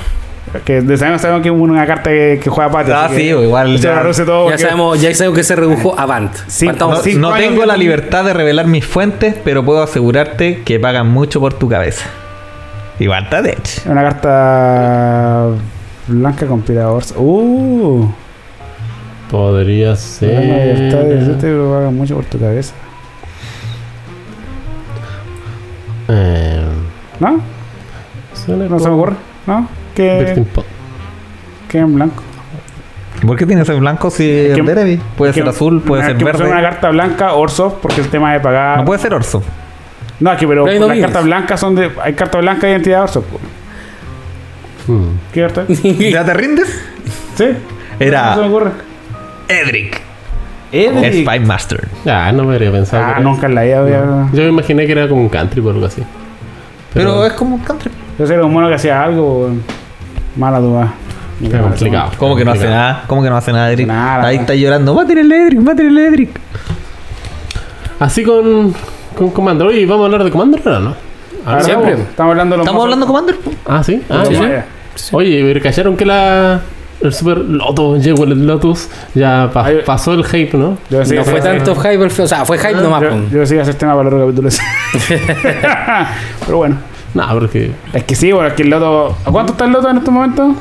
Que 0.64 0.82
de 0.82 0.96
sabemos, 0.98 1.22
sabemos 1.22 1.44
que 1.44 1.50
es 1.50 1.54
una 1.56 1.86
carta 1.86 2.10
que, 2.10 2.40
que 2.42 2.50
juega 2.50 2.72
patio. 2.72 2.96
Ah, 2.96 3.10
sí, 3.14 3.24
igual 3.24 3.78
Se 3.78 3.84
ya- 3.84 4.02
todo. 4.26 4.58
Sabemos, 4.58 5.02
ya 5.02 5.14
sabemos 5.14 5.38
que 5.38 5.44
se 5.44 5.54
redujo 5.56 6.00
a 6.00 6.06
Vant. 6.06 6.34
Sí, 6.48 6.68
No, 6.68 6.90
no 7.18 7.34
tengo 7.34 7.66
la 7.66 7.76
libertad 7.76 8.24
de 8.24 8.34
revelar 8.34 8.66
mis 8.66 8.86
fuentes, 8.86 9.36
pero 9.44 9.66
puedo 9.66 9.84
asegurarte 9.84 10.62
que 10.64 10.80
pagan 10.80 11.08
mucho 11.08 11.42
por 11.42 11.54
tu 11.56 11.68
cabeza. 11.68 12.06
Igual 13.00 13.26
está 13.26 13.42
de 13.42 13.52
hecho. 13.52 13.82
Una 13.88 14.04
carta 14.04 15.48
blanca 16.08 16.46
con 16.48 16.62
piradores. 16.62 17.14
Uh. 17.18 18.08
Podría 19.32 19.96
Una 20.22 20.32
libertad 20.32 21.00
de 21.00 21.40
ser. 21.40 21.58
paga 21.70 21.90
mucho 21.90 22.16
por 22.16 22.26
tu 22.26 22.40
cabeza. 22.40 22.74
Eh, 26.08 26.64
¿No? 27.20 27.32
No 27.32 28.80
se 28.80 28.88
me 28.90 28.94
ocurre. 28.96 29.14
¿No? 29.48 29.68
Que, 29.96 30.44
que 31.70 31.78
en 31.80 31.96
blanco. 31.96 32.22
¿Por 33.26 33.38
qué 33.38 33.46
tiene 33.46 33.62
que 33.62 33.66
ser 33.66 33.80
blanco 33.80 34.10
si 34.12 34.24
que- 34.24 34.52
es 34.54 34.66
Derevi? 34.66 35.00
Puede 35.18 35.32
Que- 35.34 35.40
ser 35.40 35.50
azul, 35.50 35.82
puede 35.82 36.04
ser 36.04 36.18
que 36.18 36.26
me 36.26 36.32
suena 36.32 36.46
verde. 36.48 36.60
una 36.60 36.70
carta 36.70 36.90
blanca, 36.90 37.34
Orso, 37.34 37.80
porque 37.82 38.02
el 38.02 38.10
tema 38.10 38.34
de 38.34 38.40
pagar. 38.40 38.78
No 38.80 38.86
puede 38.86 39.00
ser 39.00 39.14
orso. 39.14 39.42
No, 40.20 40.32
es 40.32 40.38
que 40.38 40.48
pero 40.48 40.64
Pero 40.66 40.74
ahí 40.74 40.80
no 40.80 40.88
las 40.88 41.00
cartas 41.00 41.24
blancas 41.24 41.60
son 41.60 41.76
de. 41.76 41.92
Hay 42.04 42.14
cartas 42.14 42.42
blancas 42.42 42.62
de 42.64 42.70
identidad 42.72 43.04
Orso. 43.04 43.24
Hmm. 44.88 45.18
¿Qué 45.34 45.42
carta? 45.42 45.66
¿Ya 45.84 46.24
te 46.26 46.34
rindes? 46.34 46.68
Sí. 47.36 47.46
Era- 48.00 48.30
No 48.30 48.36
se 48.36 48.42
me 48.42 48.48
ocurre. 48.48 48.72
Edric. 49.48 50.02
Edric. 50.72 51.28
Spy 51.28 51.40
Master. 51.40 51.88
Ah, 52.06 52.32
no 52.34 52.44
me 52.44 52.54
habría 52.54 52.72
pensado. 52.72 53.04
Ah, 53.04 53.06
que 53.08 53.12
era- 53.14 53.20
nunca 53.22 53.48
en 53.48 53.56
la 53.56 53.64
vida 53.64 53.80
había. 53.80 54.28
Yo 54.34 54.44
me 54.44 54.50
imaginé 54.50 54.86
que 54.86 54.92
era 54.92 55.08
como 55.08 55.22
un 55.22 55.30
country 55.30 55.62
o 55.62 55.70
algo 55.70 55.86
así. 55.86 56.04
Pero, 56.94 57.26
es 57.26 57.34
como 57.34 57.56
un 57.56 57.62
country. 57.62 57.92
Yo 58.18 58.26
era 58.26 58.46
un 58.46 58.54
mono 58.54 58.68
que 58.70 58.76
hacía 58.76 59.04
algo. 59.04 59.50
Mala 60.36 60.60
duda. 60.60 60.94
Era 61.44 61.62
complicado. 61.62 62.12
¿Cómo 62.18 62.36
que 62.36 62.46
no 62.46 62.52
hace 62.52 62.70
nada? 62.70 63.04
¿Cómo 63.08 63.22
que 63.22 63.30
no 63.30 63.36
hace 63.38 63.52
nada, 63.52 63.72
Edric? 63.72 63.88
Nada, 63.88 64.26
Ahí 64.28 64.38
está 64.38 64.56
llorando. 64.56 64.94
Maten 64.94 65.18
el 65.18 65.32
Edric, 65.32 65.60
maten 65.60 65.88
el 65.88 65.98
Edric. 65.98 66.30
Así 68.00 68.24
con, 68.24 68.74
con 69.18 69.30
Commander. 69.32 69.68
Oye, 69.68 69.86
¿vamos 69.86 70.04
a 70.04 70.06
hablar 70.06 70.24
de 70.24 70.32
Commander 70.32 70.62
ahora 70.66 70.80
no? 70.80 70.96
Ahora 71.46 71.62
Siempre. 71.64 71.94
Estamos 71.94 72.32
hablando 72.32 72.54
de 72.54 72.58
los 72.58 72.66
¿Estamos 72.66 72.84
hablando 72.84 73.06
Commander? 73.06 73.36
Ah, 73.66 73.84
sí. 73.84 74.02
Ah, 74.10 74.16
los 74.20 74.28
sí. 74.30 74.36
Oye, 75.12 75.42
pero 75.44 75.62
callaron 75.62 75.96
que 75.98 76.06
la. 76.06 76.62
El 77.02 77.14
Super 77.14 77.38
Loto, 77.40 77.98
llegó 77.98 78.24
el 78.24 78.48
Lotus. 78.48 78.88
Ya 79.14 79.50
pa- 79.54 79.66
Ay, 79.66 79.80
pasó 79.86 80.14
el 80.14 80.24
hype, 80.24 80.58
¿no? 80.58 80.78
Yo 80.90 81.00
No 81.04 81.24
fue 81.26 81.42
tanto 81.42 81.76
hype, 81.76 81.96
el 81.96 82.04
o 82.22 82.28
sea, 82.28 82.46
fue 82.46 82.58
hype 82.58 82.76
nomás. 82.82 83.04
Yo, 83.32 83.40
decía 83.40 83.62
hacer 83.62 83.76
tema 83.76 83.96
para 83.96 84.10
los 84.10 84.22
capítulos. 84.22 84.60
Pero 86.46 86.58
bueno. 86.58 86.78
No, 87.14 87.24
porque. 87.34 87.72
Es 87.94 88.04
que 88.04 88.16
sí, 88.16 88.32
bueno, 88.32 88.48
es 88.50 88.54
que 88.56 88.64
el 88.64 88.70
loto. 88.70 89.16
¿A 89.26 89.32
cuánto 89.32 89.54
está 89.54 89.66
el 89.66 89.72
loto 89.72 89.90
en 89.90 89.98
estos 89.98 90.14
momentos? 90.14 90.56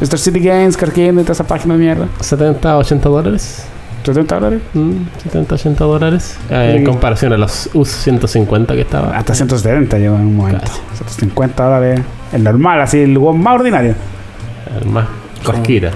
Star 0.00 0.18
City 0.18 0.40
Games, 0.40 0.76
Carquín, 0.76 1.16
de 1.16 1.22
todas 1.22 1.36
esas 1.38 1.46
páginas 1.46 1.78
de 1.78 1.84
mierda. 1.84 2.06
70, 2.20 2.76
80 2.76 3.08
dólares. 3.08 3.66
70 4.04 4.34
dólares. 4.36 4.60
Mm, 4.74 4.92
70, 5.22 5.54
80 5.56 5.84
dólares. 5.84 6.38
Eh, 6.50 6.74
en 6.78 6.84
comparación 6.84 7.32
a 7.32 7.36
los 7.36 7.68
US 7.74 7.88
150 7.90 8.74
que 8.74 8.82
estaba. 8.82 9.16
Hasta 9.16 9.34
170 9.34 9.98
llegó 9.98 10.16
en 10.16 10.22
un 10.26 10.36
momento. 10.36 10.60
Casi. 10.60 10.80
150 10.96 11.64
dólares. 11.64 12.00
El 12.32 12.44
normal, 12.44 12.80
así, 12.80 13.00
el 13.00 13.16
weón 13.16 13.40
más 13.42 13.54
ordinario. 13.54 13.94
El 14.80 14.88
más 14.90 15.06
cosquira. 15.44 15.90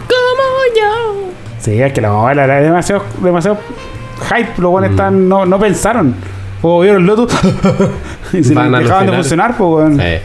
Sí, 1.59 1.81
es 1.81 1.93
que 1.93 2.01
la 2.01 2.11
mamá 2.11 2.33
era 2.33 2.61
demasiado, 2.61 3.05
demasiado 3.23 3.59
hype. 4.29 4.51
Los 4.61 4.69
Mm. 4.71 4.73
buenos 4.73 4.91
están, 4.91 5.29
no, 5.29 5.47
no 5.47 5.59
pensaron. 5.59 6.15
O 6.63 6.81
vieron 6.81 7.03
el 7.03 7.07
Lotus 7.07 7.33
y 8.33 8.43
se 8.43 8.55
dejaban 8.55 9.07
de 9.07 9.13
funcionar, 9.13 9.57
pues, 9.57 9.69
weón. 9.71 9.97
Sí. 9.99 10.19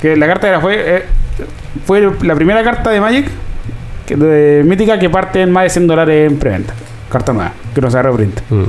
Que 0.00 0.16
la 0.16 0.26
carta 0.26 0.48
era, 0.48 0.60
fue, 0.60 0.96
eh, 0.96 1.04
fue 1.84 2.12
la 2.22 2.34
primera 2.34 2.62
carta 2.64 2.90
de 2.90 3.00
Magic 3.00 3.26
que, 4.06 4.16
de 4.16 4.64
mítica 4.64 4.98
que 4.98 5.08
parte 5.10 5.42
en 5.42 5.52
más 5.52 5.64
de 5.64 5.70
100 5.70 5.86
dólares 5.86 6.30
en 6.30 6.38
preventa. 6.38 6.74
Carta 7.08 7.32
nueva, 7.32 7.52
que 7.74 7.80
no 7.80 7.90
se 7.90 8.02
reprint. 8.02 8.40
Mm. 8.50 8.62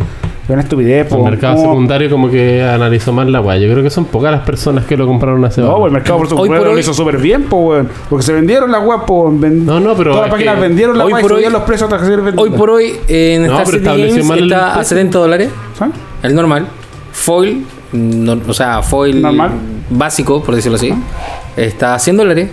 Es 0.44 0.50
una 0.50 0.62
estupidez, 0.62 1.04
El 1.10 1.18
po, 1.18 1.24
mercado 1.24 1.56
¿cómo? 1.56 1.70
secundario 1.70 2.10
como 2.10 2.30
que 2.30 2.62
analizó 2.62 3.14
mal 3.14 3.32
la 3.32 3.40
weá. 3.40 3.58
Yo 3.58 3.72
creo 3.72 3.82
que 3.82 3.90
son 3.90 4.04
pocas 4.06 4.30
las 4.30 4.42
personas 4.42 4.84
que 4.86 4.98
lo 4.98 5.08
compraron 5.08 5.44
hace 5.46 5.62
No, 5.62 5.68
poco. 5.68 5.80
pues 5.80 5.90
el 5.90 5.94
mercado 5.94 6.18
por 6.18 6.26
Hoy 6.26 6.30
supuesto 6.32 6.56
por 6.58 6.66
lo 6.68 6.74
hoy- 6.74 6.80
hizo 6.82 6.94
súper 6.94 7.18
bien, 7.18 7.44
po, 7.44 7.58
weón. 7.70 7.90
Porque 8.10 8.26
se 8.26 8.34
vendieron 8.34 8.70
las 8.70 8.86
weas, 8.86 9.04
po. 9.08 9.32
ven- 9.34 9.66
No, 9.66 9.80
no, 9.80 9.96
pero 9.96 10.12
Todas 10.12 10.28
las 10.28 10.32
páginas 10.34 10.60
vendieron 10.60 10.98
las 10.98 11.08
hoy 11.08 11.14
weas 11.14 11.22
y 11.22 11.24
por 11.24 11.32
hoy- 11.32 11.38
subían 11.40 11.54
los 11.54 11.62
precios 11.64 11.88
hasta 11.94 11.98
que 12.04 12.10
se 12.10 12.16
vendieron. 12.18 12.40
Hoy 12.40 12.50
por 12.58 12.70
hoy 12.72 12.94
en 13.08 13.48
No, 13.48 13.54
Star 13.62 13.68
City 13.68 13.86
Games 13.86 14.30
el 14.32 14.44
está 14.52 14.72
a 14.72 14.74
precio. 14.76 14.90
70 14.98 15.18
dólares. 15.20 15.50
¿Sabes? 15.80 15.96
El 16.24 16.36
normal. 16.36 16.68
Foil, 17.14 17.66
no- 17.94 18.42
o 18.46 18.54
sea, 18.54 18.82
foil 18.82 19.22
Normal. 19.22 19.52
básico, 19.90 20.44
por 20.44 20.56
decirlo 20.56 20.76
así, 20.76 20.94
está 21.56 21.96
a 21.96 22.00
100 22.00 22.18
dólares. 22.18 22.50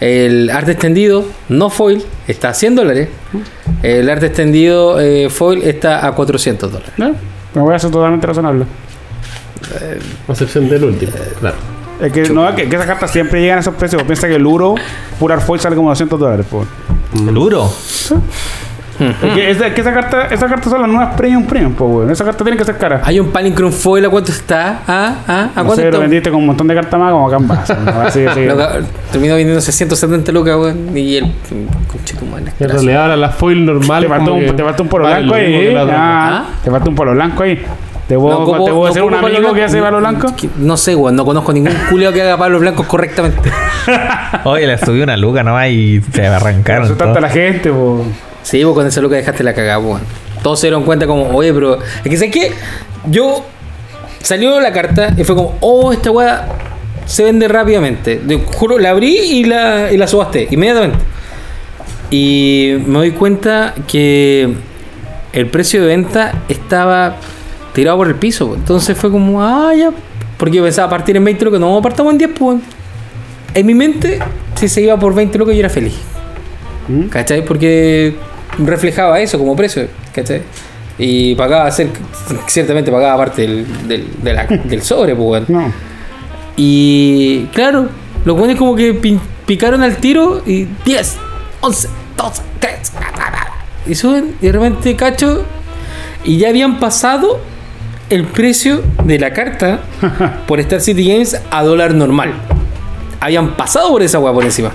El 0.00 0.48
arte 0.50 0.72
extendido, 0.72 1.24
no 1.50 1.68
foil, 1.68 2.02
está 2.26 2.48
a 2.48 2.54
100 2.54 2.74
dólares. 2.74 3.08
El 3.82 4.08
arte 4.08 4.26
extendido 4.26 5.00
eh, 5.00 5.28
foil 5.28 5.62
está 5.62 6.06
a 6.06 6.12
400 6.12 6.70
dólares. 6.70 6.92
¿Ya? 6.96 7.12
Me 7.54 7.60
voy 7.60 7.72
a 7.72 7.76
hacer 7.76 7.90
totalmente 7.90 8.26
razonable. 8.26 8.64
A 10.28 10.32
excepción 10.32 10.68
del 10.68 10.84
último, 10.84 11.12
claro. 11.40 11.56
Es 12.00 12.12
que, 12.12 12.28
no, 12.30 12.54
que, 12.54 12.68
que 12.68 12.76
esas 12.76 12.86
cartas 12.86 13.10
siempre 13.10 13.40
llegan 13.40 13.58
a 13.58 13.60
esos 13.60 13.74
precios. 13.74 14.02
Piensa 14.02 14.26
que 14.26 14.34
el 14.34 14.46
Uro, 14.46 14.74
pura 15.18 15.38
foil, 15.40 15.60
sale 15.60 15.76
como 15.76 15.88
200 15.90 16.18
dólares, 16.18 16.46
po. 16.50 16.66
El 17.14 17.36
Es 19.10 19.34
que, 19.34 19.50
esa, 19.50 19.74
que 19.74 19.80
esa 19.80 19.92
carta, 19.92 20.26
esas 20.26 20.48
cartas 20.50 20.70
son 20.70 20.80
las 20.82 20.90
nuevas 20.90 21.14
premium 21.16 21.44
premium, 21.44 21.72
po, 21.74 21.86
weón. 21.86 22.10
Esa 22.10 22.24
carta 22.24 22.44
tiene 22.44 22.56
que 22.58 22.64
ser 22.64 22.76
cara. 22.78 23.00
Hay 23.04 23.18
un 23.20 23.30
Palinchron 23.30 23.72
foil, 23.72 24.04
¿a 24.06 24.08
cuánto 24.10 24.30
está? 24.32 24.80
¿Ah? 24.86 25.14
¿Ah? 25.26 25.48
¿A 25.54 25.60
No 25.60 25.66
cuánto 25.66 25.74
sé, 25.76 25.82
lo 25.82 25.88
está? 25.88 25.98
vendiste 25.98 26.30
con 26.30 26.40
un 26.40 26.46
montón 26.46 26.66
de 26.68 26.74
cartas 26.74 26.98
más 27.00 27.12
como 27.12 27.30
Canvas. 27.30 27.70
Así, 28.06 28.24
así. 28.26 28.44
Lo 28.44 28.56
que- 28.56 28.64
terminó 29.10 29.34
vendiéndose 29.34 29.72
170 29.72 30.32
lucas, 30.32 30.56
weón. 30.56 30.96
Y 30.96 31.16
el. 31.16 31.32
Conche 31.90 32.14
tu 32.16 32.24
madre, 32.26 32.44
En 32.46 32.52
gracias. 32.58 32.72
realidad 32.72 33.02
ahora 33.02 33.16
las 33.16 33.34
foil 33.34 33.64
normales. 33.66 34.08
Te 34.10 34.16
faltó, 34.16 34.34
un, 34.34 34.40
que 34.44 34.52
te 34.52 34.62
faltó 34.64 34.82
un 34.82 34.88
polo 34.88 35.04
valen 35.04 35.26
blanco 35.28 35.36
lo 35.38 35.46
ahí. 35.46 35.54
¿eh? 35.54 35.76
Ah, 35.78 36.44
¿Ah? 36.48 36.54
Te 36.64 36.70
falta 36.70 36.88
un 36.88 36.94
polo 36.94 37.12
blanco 37.12 37.42
ahí. 37.42 37.62
¿Te 38.08 38.18
puedo, 38.18 38.30
No 38.40 38.44
ocupo- 38.44 38.64
te 38.64 38.70
puedo 38.72 38.84
no 38.84 38.90
hacer 38.90 39.02
un 39.04 39.14
amigo 39.14 39.32
palo 39.42 39.54
que 39.54 39.64
hace 39.64 39.80
blanco. 39.80 39.96
palo 39.96 39.98
blanco? 40.18 40.34
No 40.58 40.76
sé, 40.76 40.94
weón. 40.96 41.14
No 41.16 41.24
conozco 41.24 41.52
ningún 41.52 41.72
culio 41.88 42.12
que 42.12 42.20
haga 42.22 42.36
palos 42.36 42.60
blancos 42.60 42.86
correctamente. 42.86 43.50
Oye, 44.44 44.66
le 44.66 44.76
subí 44.78 45.00
una 45.02 45.16
luca 45.16 45.42
nomás 45.42 45.68
y 45.68 46.00
se 46.12 46.26
arrancaron. 46.26 46.84
Eso 46.86 46.94
tanta 46.96 47.20
la 47.20 47.28
gente, 47.28 47.70
po. 47.70 48.04
Sí, 48.42 48.62
vos 48.64 48.74
con 48.74 48.86
esa 48.86 49.00
luca 49.00 49.16
dejaste 49.16 49.44
la 49.44 49.54
cagada, 49.54 49.78
weón. 49.78 50.00
Todos 50.42 50.60
se 50.60 50.66
dieron 50.66 50.84
cuenta 50.84 51.06
como, 51.06 51.28
oye, 51.36 51.52
pero. 51.52 51.78
Es 51.80 52.10
que 52.10 52.16
sé 52.16 52.30
que 52.30 52.52
yo. 53.06 53.44
Salió 54.20 54.60
la 54.60 54.72
carta 54.72 55.12
y 55.16 55.24
fue 55.24 55.34
como, 55.34 55.56
oh, 55.60 55.92
esta 55.92 56.10
weá 56.12 56.46
se 57.06 57.24
vende 57.24 57.48
rápidamente. 57.48 58.16
Te 58.16 58.38
juro, 58.38 58.78
la 58.78 58.90
abrí 58.90 59.16
y 59.18 59.44
la, 59.44 59.92
y 59.92 59.96
la 59.96 60.06
subasté 60.06 60.46
inmediatamente. 60.50 60.98
Y 62.10 62.74
me 62.86 62.98
doy 62.98 63.10
cuenta 63.12 63.74
que 63.88 64.54
el 65.32 65.46
precio 65.46 65.80
de 65.80 65.88
venta 65.88 66.42
estaba 66.48 67.16
tirado 67.72 67.96
por 67.96 68.08
el 68.08 68.14
piso. 68.14 68.54
Entonces 68.54 68.96
fue 68.96 69.10
como, 69.10 69.42
ah, 69.42 69.74
ya. 69.74 69.90
Porque 70.36 70.56
yo 70.56 70.62
pensaba 70.62 70.88
partir 70.90 71.16
en 71.16 71.24
20 71.24 71.44
lucas, 71.44 71.60
no, 71.60 71.80
partamos 71.82 72.12
en 72.12 72.18
10, 72.18 72.30
pues. 72.38 72.60
En 73.54 73.66
mi 73.66 73.74
mente, 73.74 74.18
si 74.54 74.68
se 74.68 74.82
iba 74.82 74.98
por 74.98 75.14
20 75.14 75.36
lucas, 75.38 75.54
yo 75.54 75.60
era 75.60 75.68
feliz. 75.68 75.94
¿Mm? 76.88 77.08
¿Cachai? 77.08 77.44
Porque 77.44 78.14
reflejaba 78.58 79.20
eso 79.20 79.38
como 79.38 79.54
precio, 79.56 79.86
¿cachai? 80.14 80.42
Y 80.98 81.34
pagaba, 81.34 81.70
ciertamente 82.46 82.90
pagaba 82.92 83.16
parte 83.16 83.42
del, 83.42 83.88
del, 83.88 84.08
de 84.22 84.32
la- 84.32 84.44
del 84.64 84.82
sobre, 84.82 85.14
pues. 85.16 85.48
No. 85.48 85.72
Y 86.56 87.46
claro, 87.54 87.88
los 88.24 88.36
buenos 88.36 88.56
como 88.58 88.76
que 88.76 88.94
pi- 88.94 89.18
picaron 89.46 89.82
al 89.82 89.96
tiro 89.96 90.42
y 90.46 90.66
10, 90.84 91.16
11, 91.62 91.88
12, 92.16 92.42
13, 92.60 92.92
y 93.86 93.94
suben 93.94 94.34
y 94.40 94.46
de 94.46 94.52
repente 94.52 94.94
cacho 94.94 95.44
y 96.24 96.36
ya 96.38 96.50
habían 96.50 96.78
pasado 96.78 97.40
el 98.10 98.24
precio 98.26 98.82
de 99.04 99.18
la 99.18 99.32
carta 99.32 99.80
por 100.46 100.60
Star 100.60 100.80
City 100.80 101.08
Games 101.08 101.40
a 101.50 101.62
dólar 101.64 101.94
normal. 101.94 102.34
Habían 103.18 103.56
pasado 103.56 103.88
por 103.90 104.02
esa 104.02 104.18
weá 104.18 104.32
por 104.32 104.44
encima. 104.44 104.72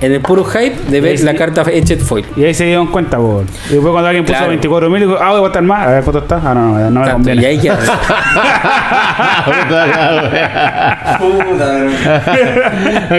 En 0.00 0.12
el 0.12 0.20
puro 0.20 0.44
hype 0.44 0.76
de 0.90 1.00
ver 1.00 1.18
la 1.20 1.34
carta 1.34 1.62
Etched 1.70 2.00
Foil. 2.00 2.26
Y 2.36 2.44
ahí 2.44 2.52
se 2.52 2.64
dieron 2.64 2.88
cuenta, 2.88 3.16
po. 3.16 3.42
Y 3.70 3.74
después 3.74 3.90
cuando 3.92 4.08
alguien 4.08 4.24
puso 4.24 4.34
Claro. 4.36 4.48
24 4.50 4.90
mil, 4.90 5.04
ah, 5.18 5.28
voy 5.30 5.36
a 5.38 5.40
botar 5.40 5.62
más. 5.62 5.86
A 5.86 5.90
ver 5.92 6.04
cuánto 6.04 6.18
está. 6.18 6.40
Ah, 6.44 6.52
no, 6.52 6.78
no, 6.78 6.90
no 6.90 7.00
me 7.00 7.06
Tanto, 7.06 7.30
y 7.30 7.34
conviene. 7.34 7.46
ahí 7.46 7.58
queda. 7.58 7.78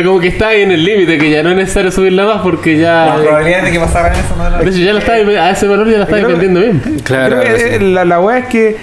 como 0.03 0.19
que 0.19 0.27
está 0.27 0.49
ahí 0.49 0.61
en 0.61 0.71
el 0.71 0.83
límite, 0.83 1.17
que 1.17 1.29
ya 1.29 1.43
no 1.43 1.49
es 1.51 1.55
necesario 1.55 1.91
subirla 1.91 2.25
más 2.25 2.41
porque 2.41 2.77
ya. 2.77 3.17
de 3.17 3.71
que 3.71 3.79
pasaran 3.79 4.13
eso 4.13 4.35
no 4.37 4.57
De 4.63 4.69
hecho, 4.69 4.79
ya 4.79 4.93
la 4.93 4.99
estaba, 4.99 5.17
a 5.17 5.49
ese 5.51 5.67
valor 5.67 5.89
ya 5.89 5.99
la 5.99 6.05
que- 6.07 6.25
vendiendo 6.25 6.59
bien. 6.59 6.81
Claro. 7.03 7.39
Creo 7.39 7.55
que, 7.57 7.75
eh, 7.75 7.79
la, 7.79 8.05
la 8.05 8.19
weá 8.19 8.39
es 8.39 8.45
que 8.47 8.77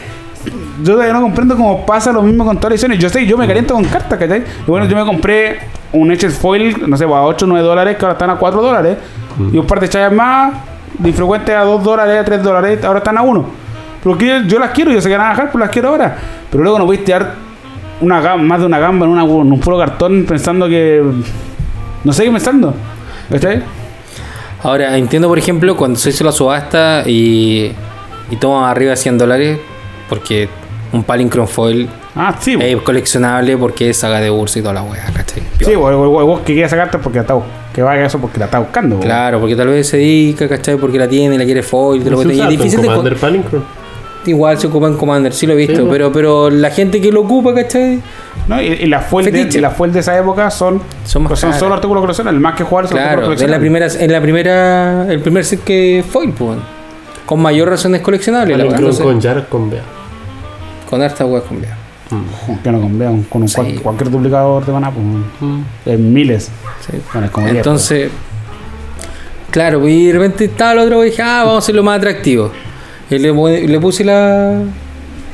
yo 0.83 0.93
todavía 0.95 1.13
no 1.13 1.23
comprendo 1.23 1.57
cómo 1.57 1.87
pasa 1.87 2.13
lo 2.13 2.23
mismo 2.23 2.45
con 2.45 2.57
todas 2.57 2.71
las 2.73 2.83
ediciones. 2.83 2.99
Yo 2.99 3.09
sé, 3.09 3.27
yo 3.27 3.37
me 3.37 3.47
caliento 3.47 3.75
con 3.75 3.85
cartas, 3.85 4.19
¿cachai? 4.19 4.41
Y 4.67 4.71
bueno, 4.71 4.87
yo 4.87 4.97
me 4.97 5.05
compré 5.05 5.59
un 5.93 6.11
Etched 6.11 6.31
Foil, 6.31 6.89
no 6.89 6.97
sé, 6.97 7.05
a 7.05 7.23
8 7.23 7.45
o 7.45 7.49
9 7.49 7.67
dólares, 7.67 7.97
que 7.97 8.05
ahora 8.05 8.15
están 8.15 8.31
a 8.31 8.37
4 8.37 8.63
dólares. 8.63 8.99
Y 9.53 9.59
un 9.59 9.67
par 9.67 9.81
de 9.81 9.89
chayas 9.89 10.13
más, 10.13 10.55
de 10.99 11.09
infrecuentes 11.09 11.55
a 11.55 11.63
2 11.63 11.83
dólares, 11.83 12.21
a 12.21 12.25
3 12.25 12.43
dólares, 12.43 12.85
ahora 12.85 12.99
están 12.99 13.19
a 13.19 13.23
1. 13.23 13.45
Porque 14.03 14.27
yo, 14.27 14.43
yo 14.43 14.59
las 14.59 14.71
quiero, 14.71 14.91
yo 14.91 15.01
sé 15.01 15.09
que 15.09 15.17
van 15.17 15.27
a 15.27 15.31
bajar, 15.31 15.47
pero 15.53 15.61
las 15.61 15.71
quiero 15.71 15.89
ahora. 15.89 16.17
Pero 16.51 16.63
luego 16.63 16.79
no 16.79 16.87
voy 16.87 16.99
a 16.99 17.05
tirar 17.05 17.35
una 18.01 18.21
gamba, 18.21 18.45
más 18.45 18.61
de 18.61 18.67
una 18.67 18.79
gamba 18.79 19.07
en, 19.07 19.13
una, 19.13 19.23
en 19.23 19.53
un 19.53 19.61
puro 19.61 19.79
cartón 19.79 20.25
pensando 20.27 20.69
que. 20.69 21.03
No 22.05 22.13
sé 22.13 22.25
qué 22.25 22.31
pensando. 22.31 22.75
¿Cachai? 23.31 23.63
Ahora, 24.63 24.97
entiendo, 24.97 25.29
por 25.29 25.39
ejemplo, 25.39 25.77
cuando 25.77 25.99
se 25.99 26.11
hizo 26.11 26.25
la 26.25 26.33
subasta 26.33 27.03
y, 27.07 27.73
y 28.31 28.37
toma 28.37 28.71
arriba 28.71 28.91
de 28.91 28.97
100 28.97 29.19
dólares, 29.19 29.59
porque 30.09 30.49
un 30.93 31.05
Palinchron 31.05 31.49
Foil 31.49 31.89
Ah, 32.15 32.35
sí, 32.39 32.57
es 32.61 32.83
coleccionable 32.83 33.57
porque 33.57 33.91
es 33.91 33.97
saga 33.97 34.21
de 34.21 34.31
Ursa 34.31 34.59
y 34.59 34.63
toda 34.63 34.75
la 34.75 34.83
wea, 34.83 35.07
¿cachai? 35.41 35.67
Sí, 35.67 35.75
o, 35.75 35.81
o- 35.83 36.23
o- 36.23 36.27
vos 36.27 36.41
que 36.41 36.53
quieras 36.53 36.71
sacarte 36.71 36.99
porque 36.99 37.17
la 37.19 37.23
está, 37.23 37.35
bu- 37.35 37.43
que 37.73 37.83
vaya 37.83 38.05
eso 38.07 38.19
porque 38.19 38.39
la 38.39 38.45
está 38.47 38.59
buscando. 38.59 39.01
Claro, 39.01 39.41
porque 39.41 39.57
tal 39.57 39.69
vez 39.69 39.89
se 39.89 39.97
dedica, 39.97 40.49
¿cachai? 40.49 40.77
Porque 40.77 40.99
la 40.99 41.09
tiene, 41.09 41.39
la 41.39 41.45
quiere 41.45 41.63
foil, 41.63 42.03
te 42.05 42.11
lo 42.11 42.21
que 42.21 42.33
es 42.33 42.39
en 42.39 42.49
difícil 42.49 42.81
Commander. 42.85 43.17
Igual 44.25 44.57
se 44.57 44.69
ocupa 44.69 44.87
en 44.87 44.97
Commander, 44.97 45.33
sí 45.33 45.49
lo 45.49 45.55
he 45.55 45.57
visto, 45.57 45.89
pero, 45.91 46.13
pero 46.13 46.49
la 46.49 46.71
gente 46.71 47.01
que 47.01 47.11
lo 47.11 47.23
ocupa, 47.23 47.53
¿cachai? 47.55 48.01
¿No? 48.47 48.63
Y, 48.63 48.67
y 48.67 48.87
las 48.87 49.05
fuel 49.07 49.25
de, 49.33 49.71
fuel 49.71 49.93
de 49.93 49.99
esa 50.01 50.17
época 50.17 50.49
son, 50.51 50.81
Son 51.05 51.23
más 51.23 51.31
pues 51.31 51.41
son 51.41 51.53
solo 51.55 51.75
artículos 51.75 52.03
coleccionables. 52.03 52.37
El 52.39 52.41
más 52.43 52.55
que 52.55 52.63
jugar 52.63 52.87
son 52.87 52.99
Claro, 52.99 53.11
artículos 53.27 53.43
es 53.43 53.49
la 53.51 53.57
coleccionables. 53.59 53.97
primera, 53.97 54.05
en 54.05 54.13
la 54.13 54.21
primera, 55.03 55.13
el 55.13 55.21
primer 55.21 55.45
set 55.45 55.65
que 55.65 56.05
foil, 56.09 56.31
pues. 56.31 56.59
Con 57.27 57.41
mayor 57.41 57.69
razón 57.71 57.95
es 57.97 58.01
coleccionable, 58.01 58.57
la 58.57 58.65
con 58.67 59.21
Jar 59.21 59.47
con 59.49 59.71
Bea. 59.71 59.83
Con 60.89 61.03
harta 61.03 61.25
wea 61.25 61.41
con 61.41 61.61
Bea. 61.61 61.77
Que 62.63 62.71
no 62.73 62.81
con, 62.81 62.99
vean, 62.99 63.23
con 63.25 63.43
un 63.43 63.49
Sí. 63.49 63.55
cual- 63.57 63.81
cualquier 63.83 64.11
duplicador 64.11 64.65
de 64.67 64.73
maná, 64.73 64.91
pues, 64.91 65.05
en 65.87 66.13
miles. 66.13 66.51
Sí. 66.87 66.99
Bueno, 67.13 67.27
es 67.27 67.33
como 67.33 67.47
10, 67.47 67.57
Entonces, 67.59 68.11
claro, 69.51 69.81
pues, 69.81 69.93
y 69.95 70.07
de 70.07 70.13
repente 70.13 70.45
estaba 70.47 70.73
el 70.73 70.79
otro 70.81 71.03
y 71.05 71.11
dije, 71.11 71.23
ah, 71.23 71.39
vamos 71.45 71.55
a 71.57 71.59
hacerlo 71.59 71.83
más 71.83 71.99
atractivo. 71.99 72.51
Y 73.11 73.19
le, 73.19 73.81
puse 73.81 74.05
la. 74.05 74.63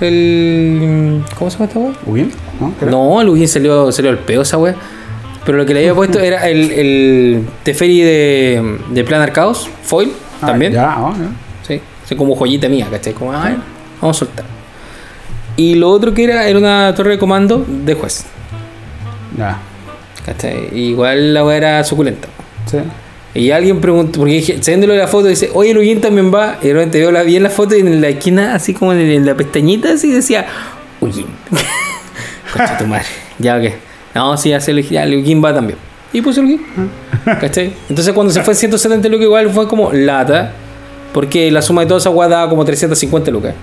El. 0.01 1.22
¿Cómo 1.39 1.51
se 1.51 1.57
llama 1.59 1.66
esta 1.66 1.79
wea? 1.81 1.93
pues. 1.93 2.07
¿Ugin? 2.09 2.33
¿No? 2.61 2.91
No, 2.91 3.20
el 3.20 3.29
Ugin 3.29 3.49
salió, 3.49 3.91
salió 3.93 4.11
el 4.11 4.18
peo 4.18 4.43
esa 4.43 4.59
wea. 4.59 4.74
Pero 5.45 5.59
lo 5.59 5.66
que 5.66 5.74
le 5.74 5.81
había 5.81 5.95
puesto 5.97 6.18
era 6.20 6.49
el, 6.49 6.70
el 6.72 7.47
Teferi 7.62 8.01
de, 8.03 8.79
de 8.91 9.05
Planar 9.05 9.33
Chaos, 9.33 9.68
Foil, 9.83 10.12
Ah, 10.43 10.47
también. 10.49 10.72
Ya, 10.72 10.93
ah, 10.97 11.12
ya. 11.18 11.26
Sí, 11.66 11.81
así 12.05 12.14
como 12.16 12.35
joyita 12.37 12.68
mía, 12.68 12.87
¿cachai? 12.91 13.12
Como, 13.12 13.33
a 13.33 13.45
ver, 13.45 13.57
vamos 14.01 14.16
a 14.16 14.18
soltar. 14.20 14.45
Y 15.59 15.75
lo 15.75 15.91
otro 15.91 16.15
que 16.15 16.23
era, 16.23 16.47
era 16.47 16.57
una 16.57 16.95
torre 16.95 17.11
de 17.11 17.19
comando 17.19 17.67
de 17.67 17.95
juez, 17.95 18.25
Ya. 19.37 19.59
¿cachai? 20.25 20.69
Igual 20.73 21.35
la 21.35 21.45
wea 21.45 21.57
era 21.57 21.85
suculenta. 21.85 22.29
Sí. 22.67 22.79
Y 23.35 23.51
alguien 23.51 23.81
preguntó, 23.81 24.21
porque 24.21 24.35
dije, 24.35 24.63
saliéndolo 24.63 24.93
de 24.93 25.01
la 25.01 25.09
foto, 25.09 25.27
dice, 25.27 25.51
oye, 25.55 25.73
el 25.73 26.01
también 26.01 26.33
va. 26.33 26.59
Y 26.63 26.69
de 26.69 26.75
repente 26.75 27.01
veo 27.01 27.11
la, 27.11 27.25
vi 27.25 27.35
en 27.35 27.43
la 27.43 27.51
foto 27.51 27.75
y 27.75 27.81
en 27.81 28.01
la 28.01 28.07
esquina, 28.07 28.55
así 28.55 28.73
como 28.73 28.93
en, 28.93 29.27
la 29.27 29.35
pestañita, 29.35 29.95
así 29.95 30.13
decía, 30.13 30.47
Ugin. 31.01 31.27
Concha 32.53 32.79
tu 32.79 32.87
madre. 32.87 33.07
Ya, 33.41 33.57
ok. 33.57 33.73
No, 34.15 34.37
sí, 34.37 34.53
hace 34.53 34.71
el, 34.71 34.89
ya, 34.89 35.03
el 35.03 35.45
va 35.45 35.53
también. 35.53 35.77
Y 36.13 36.23
puse 36.23 36.39
el 36.39 36.47
Ugin. 36.47 36.61
¿Cachai? 37.25 37.73
Entonces 37.89 38.15
cuando 38.15 38.33
se 38.33 38.45
fue 38.45 38.55
170 38.55 39.09
lucas, 39.09 39.25
igual 39.25 39.51
fue 39.51 39.67
como 39.67 39.93
lata. 39.93 40.53
Porque 41.13 41.51
la 41.51 41.63
suma 41.63 41.81
de 41.81 41.89
toda 41.89 41.99
esa 41.99 42.11
guada 42.11 42.37
daba 42.37 42.49
como 42.49 42.65
350 42.65 43.33
lucas. 43.33 43.55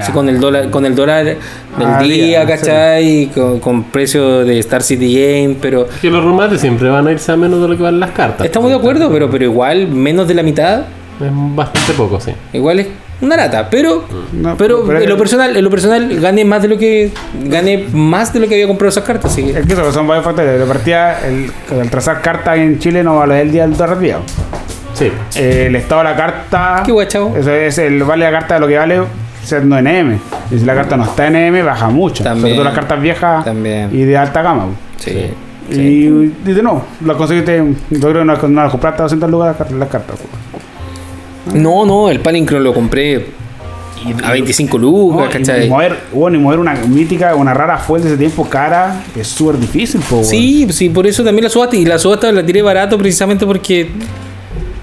Sí, 0.00 0.12
con 0.12 0.28
el 0.28 0.40
dólar, 0.40 0.70
con 0.70 0.84
el 0.86 0.94
dólar 0.94 1.24
del 1.24 1.36
Ah, 1.76 2.00
día, 2.02 2.24
día, 2.24 2.46
¿cachai? 2.46 3.30
Con, 3.34 3.60
con 3.60 3.84
precio 3.84 4.44
de 4.44 4.58
Star 4.60 4.82
City 4.82 5.14
Game, 5.14 5.56
pero 5.60 5.86
Que 6.00 6.10
los 6.10 6.24
remates 6.24 6.60
siempre 6.60 6.88
van 6.88 7.06
a 7.06 7.12
irse 7.12 7.30
a 7.32 7.36
menos 7.36 7.60
de 7.60 7.68
lo 7.68 7.76
que 7.76 7.82
valen 7.82 8.00
las 8.00 8.10
cartas. 8.12 8.44
estamos 8.46 8.70
de 8.70 8.76
acuerdo, 8.76 9.10
pero, 9.10 9.30
pero 9.30 9.44
igual 9.44 9.88
menos 9.88 10.26
de 10.28 10.34
la 10.34 10.42
mitad, 10.42 10.80
Es 11.20 11.30
bastante 11.30 11.92
poco, 11.92 12.20
sí. 12.20 12.32
igual 12.52 12.80
es 12.80 12.86
una 13.20 13.36
lata, 13.36 13.68
pero 13.70 14.04
No, 14.32 14.56
pero 14.56 14.84
pero- 14.84 14.98
en 15.00 15.08
lo 15.08 15.16
personal, 15.16 15.56
en 15.56 15.62
lo 15.62 15.70
personal 15.70 16.18
gané 16.20 16.44
más 16.44 16.60
de 16.62 16.68
lo 16.68 16.76
que 16.78 17.12
gané 17.44 17.86
más 17.92 18.32
de 18.32 18.40
lo 18.40 18.48
que 18.48 18.54
había 18.54 18.66
comprado 18.66 18.88
esas 18.88 19.04
cartas, 19.04 19.30
así 19.30 19.44
que 19.44 19.60
Es 19.60 19.66
que 19.66 19.72
eso, 19.74 19.92
son 19.92 20.08
varios 20.08 20.24
factores. 20.24 20.58
De 20.58 20.66
partida, 20.66 21.20
el, 21.28 21.50
el 21.80 21.90
trazar 21.90 22.20
cartas 22.20 22.56
en 22.58 22.78
Chile 22.80 23.04
no 23.04 23.18
vale 23.18 23.40
el 23.40 23.52
día 23.52 23.62
del 23.66 23.76
dólar 23.76 23.98
día. 24.00 24.18
Sí. 24.94 25.10
Eh, 25.36 25.66
el 25.68 25.76
estado 25.76 26.02
de 26.02 26.10
la 26.10 26.16
carta. 26.16 26.82
Qué 26.84 26.92
guay, 26.92 27.06
chavo. 27.06 27.34
Eso 27.36 27.50
es 27.52 27.78
el 27.78 28.02
vale 28.02 28.24
la 28.24 28.30
carta 28.32 28.54
de 28.54 28.60
lo 28.60 28.66
que 28.68 28.76
vale 28.76 29.00
siendo 29.42 29.80
NM. 29.80 30.18
Y 30.50 30.58
si 30.58 30.64
la 30.64 30.74
carta 30.74 30.96
no 30.96 31.04
está 31.04 31.28
NM, 31.30 31.64
baja 31.64 31.88
mucho. 31.88 32.24
También. 32.24 32.42
Sobre 32.42 32.54
todo 32.54 32.64
las 32.64 32.74
cartas 32.74 33.00
viejas 33.00 33.44
También. 33.44 33.90
y 33.92 34.02
de 34.04 34.16
alta 34.16 34.42
gama. 34.42 34.66
sí. 34.98 35.30
Y, 35.70 35.76
y 36.06 36.52
de 36.52 36.62
nuevo, 36.62 36.84
lo 37.02 37.16
conseguiste. 37.16 37.56
Yo 37.90 38.00
creo 38.00 38.12
que 38.12 38.24
no, 38.24 38.48
no 38.48 38.62
las 38.62 38.70
compraste 38.70 39.00
a 39.00 39.04
200 39.04 39.30
lucas 39.30 39.56
las, 39.70 39.88
cartas. 39.88 40.18
No, 41.54 41.86
no, 41.86 42.10
el 42.10 42.20
Palincron 42.20 42.62
lo 42.62 42.74
compré 42.74 43.28
a 44.22 44.32
25 44.32 44.76
lucas, 44.78 45.18
No, 45.18 45.26
y, 45.26 45.28
¿cachai? 45.32 45.66
y 45.66 45.70
mover, 45.70 45.98
bueno, 46.12 46.36
y 46.36 46.40
mover 46.40 46.58
una 46.58 46.74
mítica, 46.74 47.34
una 47.36 47.54
rara 47.54 47.78
fuente 47.78 48.08
de 48.08 48.14
ese 48.14 48.18
tiempo 48.18 48.48
cara, 48.48 49.02
es 49.16 49.28
súper 49.28 49.58
difícil, 49.58 50.00
po. 50.02 50.22
Sí, 50.24 50.66
sí, 50.70 50.88
por 50.88 51.06
eso 51.06 51.24
también 51.24 51.44
la 51.44 51.50
subasta. 51.50 51.76
Y 51.76 51.84
la 51.84 51.98
subasta 51.98 52.30
la 52.32 52.44
tiré 52.44 52.60
barato 52.60 52.98
precisamente 52.98 53.46
porque 53.46 53.88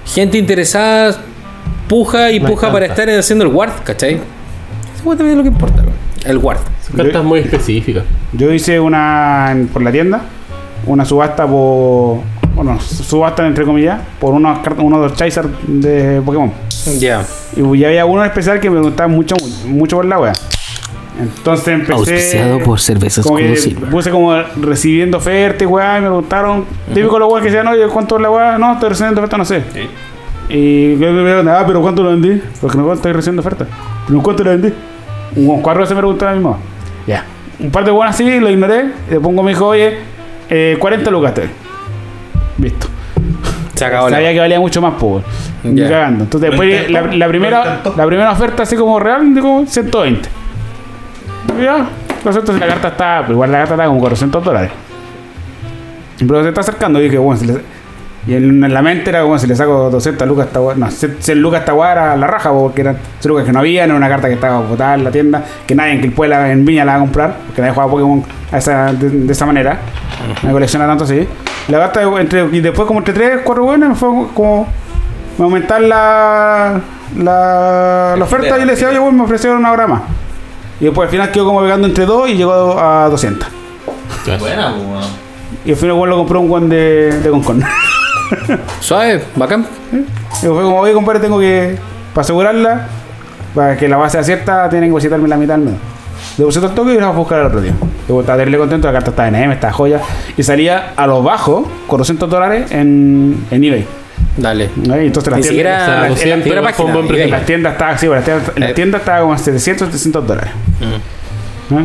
gente 0.06 0.38
interesada 0.38 1.18
puja 1.88 2.30
y 2.30 2.40
Me 2.40 2.48
puja 2.48 2.72
para 2.72 2.86
estar 2.86 3.08
haciendo 3.10 3.44
el 3.44 3.52
ward, 3.52 3.82
¿cachai? 3.84 4.20
Eso 5.00 5.16
también 5.16 5.30
es 5.30 5.36
lo 5.36 5.42
que 5.42 5.48
importa, 5.48 5.84
el 6.24 6.38
ward. 6.38 6.58
Son 6.86 6.96
cartas 6.96 7.24
muy 7.24 7.40
específicas. 7.40 8.04
Yo 8.32 8.52
hice 8.52 8.78
una 8.80 9.48
en- 9.52 9.68
por 9.68 9.82
la 9.82 9.90
tienda, 9.92 10.22
una 10.86 11.04
subasta 11.04 11.46
por. 11.46 12.18
Bueno, 12.54 12.78
subasta 12.80 13.46
entre 13.46 13.64
comillas, 13.64 14.00
por 14.18 14.34
unos, 14.34 14.58
unos 14.78 15.00
dos 15.00 15.14
Charizard 15.16 15.48
de 15.66 16.20
Pokémon. 16.24 16.52
Ya. 16.98 17.24
Y 17.56 17.78
ya 17.78 17.88
había 17.88 18.04
uno 18.06 18.22
en 18.22 18.28
especial 18.28 18.60
que 18.60 18.68
me 18.70 18.80
gustaba 18.80 19.08
mucho, 19.08 19.34
mucho 19.66 19.96
por 19.96 20.04
la 20.04 20.18
wea. 20.18 20.32
Entonces 21.20 21.68
empecé. 21.68 21.92
Auspiciado 21.92 22.58
por 22.60 22.80
Cervezas 22.80 23.24
como 23.24 23.38
Silva. 23.56 23.88
puse 23.90 24.10
como 24.10 24.34
recibiendo 24.60 25.18
ofertas, 25.18 25.66
weá, 25.68 25.98
y 25.98 26.02
me 26.02 26.08
gustaron. 26.08 26.64
Típico 26.94 27.18
los 27.18 27.30
weas 27.32 27.44
que 27.44 27.50
decían, 27.50 27.66
oye, 27.68 27.86
¿cuánto 27.88 28.16
es 28.16 28.22
la 28.22 28.30
weá? 28.30 28.58
No, 28.58 28.72
estoy 28.74 28.88
recibiendo 28.90 29.20
oferta, 29.20 29.36
no 29.36 29.44
sé. 29.44 29.62
Y 30.48 30.98
yo 30.98 31.12
me 31.12 31.22
pregunté, 31.22 31.50
ah, 31.50 31.64
pero 31.66 31.80
¿cuánto 31.80 32.02
lo 32.02 32.10
vendí? 32.10 32.40
Porque 32.60 32.76
no 32.78 32.92
estoy 32.92 33.12
recibiendo 33.12 33.40
oferta. 33.40 33.66
¿Pero 34.06 34.22
cuánto 34.22 34.42
lo 34.44 34.50
vendí? 34.50 34.72
Un 35.36 35.62
cuatro 35.62 35.80
veces 35.82 35.94
me 35.94 36.00
preguntó 36.00 36.24
la 36.24 36.32
misma. 36.32 36.56
Ya. 37.06 37.24
Un 37.58 37.70
par 37.70 37.84
de 37.84 37.90
buenas 37.90 38.14
así, 38.14 38.40
lo 38.40 38.50
ignoré. 38.50 38.86
Y 39.08 39.12
le 39.14 39.20
pongo, 39.20 39.42
me 39.42 39.50
dijo, 39.52 39.66
oye, 39.66 39.98
eh, 40.48 40.76
40 40.78 41.10
lucas 41.10 41.34
te. 41.34 41.48
Listo. 42.58 42.86
Se 43.74 43.84
acabó 43.84 44.08
la- 44.10 44.16
Sabía 44.16 44.32
que 44.32 44.40
valía 44.40 44.60
mucho 44.60 44.80
más, 44.82 44.94
pues. 44.98 45.24
Ya. 45.64 45.88
cagando. 45.88 46.24
Entonces, 46.24 46.50
después, 46.50 46.90
la, 46.90 47.02
la 47.02 47.28
primera, 47.28 47.80
la 47.96 48.06
primera 48.06 48.32
oferta, 48.32 48.62
así 48.62 48.76
como 48.76 48.98
real, 48.98 49.34
digo 49.34 49.64
120. 49.66 50.28
Y 51.58 51.64
ya, 51.64 51.86
lo 52.24 52.32
si 52.32 52.58
la 52.58 52.66
carta 52.66 52.88
está, 52.88 53.18
pues 53.20 53.30
igual 53.30 53.52
la 53.52 53.58
carta 53.58 53.74
está 53.74 53.86
como 53.86 54.00
400 54.00 54.44
dólares. 54.44 54.70
Pero 56.18 56.42
se 56.42 56.48
está 56.50 56.60
acercando, 56.60 57.00
y 57.00 57.04
dije, 57.04 57.18
bueno, 57.18 57.40
si 57.40 57.46
le- 57.46 57.60
y 58.26 58.34
en, 58.34 58.60
la 58.60 58.82
mente 58.82 59.10
era 59.10 59.22
como 59.22 59.38
si 59.38 59.46
le 59.46 59.56
saco 59.56 59.88
200 59.90 60.28
lucas 60.28 60.44
a 60.44 60.46
esta 60.48 60.60
weá, 60.60 60.74
no, 60.76 60.90
100 60.90 61.40
lucas 61.40 61.58
a 61.58 61.60
esta 61.60 61.74
weá 61.74 61.92
era 61.92 62.16
la 62.16 62.26
raja, 62.26 62.50
porque 62.52 62.82
eran 62.82 62.98
100 63.20 63.28
lucas 63.28 63.46
que 63.46 63.52
no 63.52 63.60
había, 63.60 63.84
era 63.84 63.94
una 63.94 64.08
carta 64.08 64.28
que 64.28 64.34
estaba 64.34 64.60
botada 64.60 64.94
en 64.94 65.04
la 65.04 65.10
tienda, 65.10 65.44
que 65.66 65.74
nadie 65.74 65.92
en 65.92 66.00
Quilpuela, 66.02 66.50
en 66.50 66.64
Viña 66.64 66.84
la 66.84 66.92
va 66.92 66.98
a 66.98 67.00
comprar, 67.00 67.36
porque 67.46 67.62
nadie 67.62 67.74
juega 67.74 67.90
Pokémon 67.90 68.22
a 68.52 68.58
esa, 68.58 68.92
de, 68.92 69.08
de 69.08 69.32
esa 69.32 69.46
manera, 69.46 69.78
me 70.42 70.52
colecciona 70.52 70.86
tanto 70.86 71.04
así. 71.04 71.26
La 71.68 71.78
carta, 71.78 72.02
entre, 72.20 72.44
y 72.52 72.60
después 72.60 72.86
como 72.86 73.00
entre 73.00 73.14
3, 73.14 73.40
4 73.44 73.64
buenas, 73.64 73.88
me 73.90 73.94
fue 73.94 74.08
como, 74.34 74.68
me 75.38 75.44
aumentar 75.44 75.80
la, 75.80 76.80
la, 77.16 78.14
la 78.18 78.24
oferta 78.24 78.58
y 78.58 78.64
le 78.64 78.72
decía, 78.72 78.88
oye, 78.88 78.98
bueno, 78.98 79.18
me 79.18 79.24
ofrecieron 79.24 79.58
una 79.58 79.72
hora 79.72 79.86
más. 79.86 80.02
Y 80.80 80.84
después 80.84 81.06
al 81.06 81.10
final 81.10 81.30
quedó 81.30 81.46
como 81.46 81.62
pegando 81.62 81.86
entre 81.86 82.06
2 82.06 82.30
y 82.30 82.34
llegó 82.34 82.78
a 82.78 83.08
200. 83.08 83.48
Buena. 84.38 84.74
Y 85.64 85.70
al 85.70 85.76
final 85.76 85.96
bueno, 85.96 86.12
lo 86.12 86.18
compró 86.18 86.40
un 86.40 86.52
one 86.52 86.74
de, 86.74 87.20
de 87.20 87.30
Concon. 87.30 87.62
Suave, 88.80 89.22
bacán. 89.36 89.66
Y 89.92 90.46
fue 90.46 90.62
como, 90.62 90.78
oye, 90.80 90.92
compadre, 90.92 91.20
tengo 91.20 91.38
que, 91.38 91.76
para 92.14 92.22
asegurarla, 92.22 92.86
para 93.54 93.76
que 93.76 93.88
la 93.88 93.96
base 93.96 94.12
sea 94.12 94.24
cierta, 94.24 94.68
tienen 94.68 94.88
que 94.88 94.92
depositarme 94.92 95.28
la 95.28 95.36
mitad 95.36 95.54
al 95.56 95.62
menos. 95.62 95.80
Deposito 96.36 96.66
el 96.66 96.72
toque 96.74 96.94
y 96.94 96.98
la 96.98 97.06
voy 97.06 97.14
a 97.14 97.18
buscar 97.18 97.40
al 97.40 97.46
otro 97.46 97.60
día. 97.60 97.72
Yo 98.08 98.20
estaba 98.20 98.38
terrible 98.38 98.58
contento, 98.58 98.86
la 98.86 98.92
carta 98.92 99.10
estaba 99.10 99.28
en 99.28 99.34
M, 99.36 99.54
estaba 99.54 99.72
joya. 99.72 100.00
Y 100.36 100.42
salía 100.42 100.92
a 100.96 101.06
lo 101.06 101.22
bajo, 101.22 101.70
con 101.86 101.98
200 101.98 102.28
dólares 102.30 102.70
en, 102.72 103.44
en 103.50 103.64
eBay. 103.64 103.86
Dale. 104.36 104.70
Y 104.76 104.90
entonces 105.06 105.32
Ni 105.34 105.40
las 105.40 105.48
tiendas, 105.48 105.48
siquiera- 105.48 105.76
O 105.82 105.84
sea, 105.84 105.94
en 105.96 106.02
la 106.02 106.08
200 106.08 106.40
primera 106.42 106.60
igual 106.60 106.74
fue 106.74 106.84
un 106.86 106.92
página, 106.92 107.08
precio. 107.08 107.30
las 107.30 107.46
tiendas 107.46 107.72
estaban, 107.72 107.98
sí, 107.98 108.06
bueno, 108.06 108.20
las 108.20 108.24
tiendas, 108.26 108.58
las 108.58 108.70
Eh. 108.70 108.74
tiendas 108.74 109.00
estaban 109.00 109.20
como 109.22 109.32
en 109.34 109.38
700, 109.38 109.86
700 109.88 110.26
dólares. 110.26 110.50
¿no? 111.70 111.78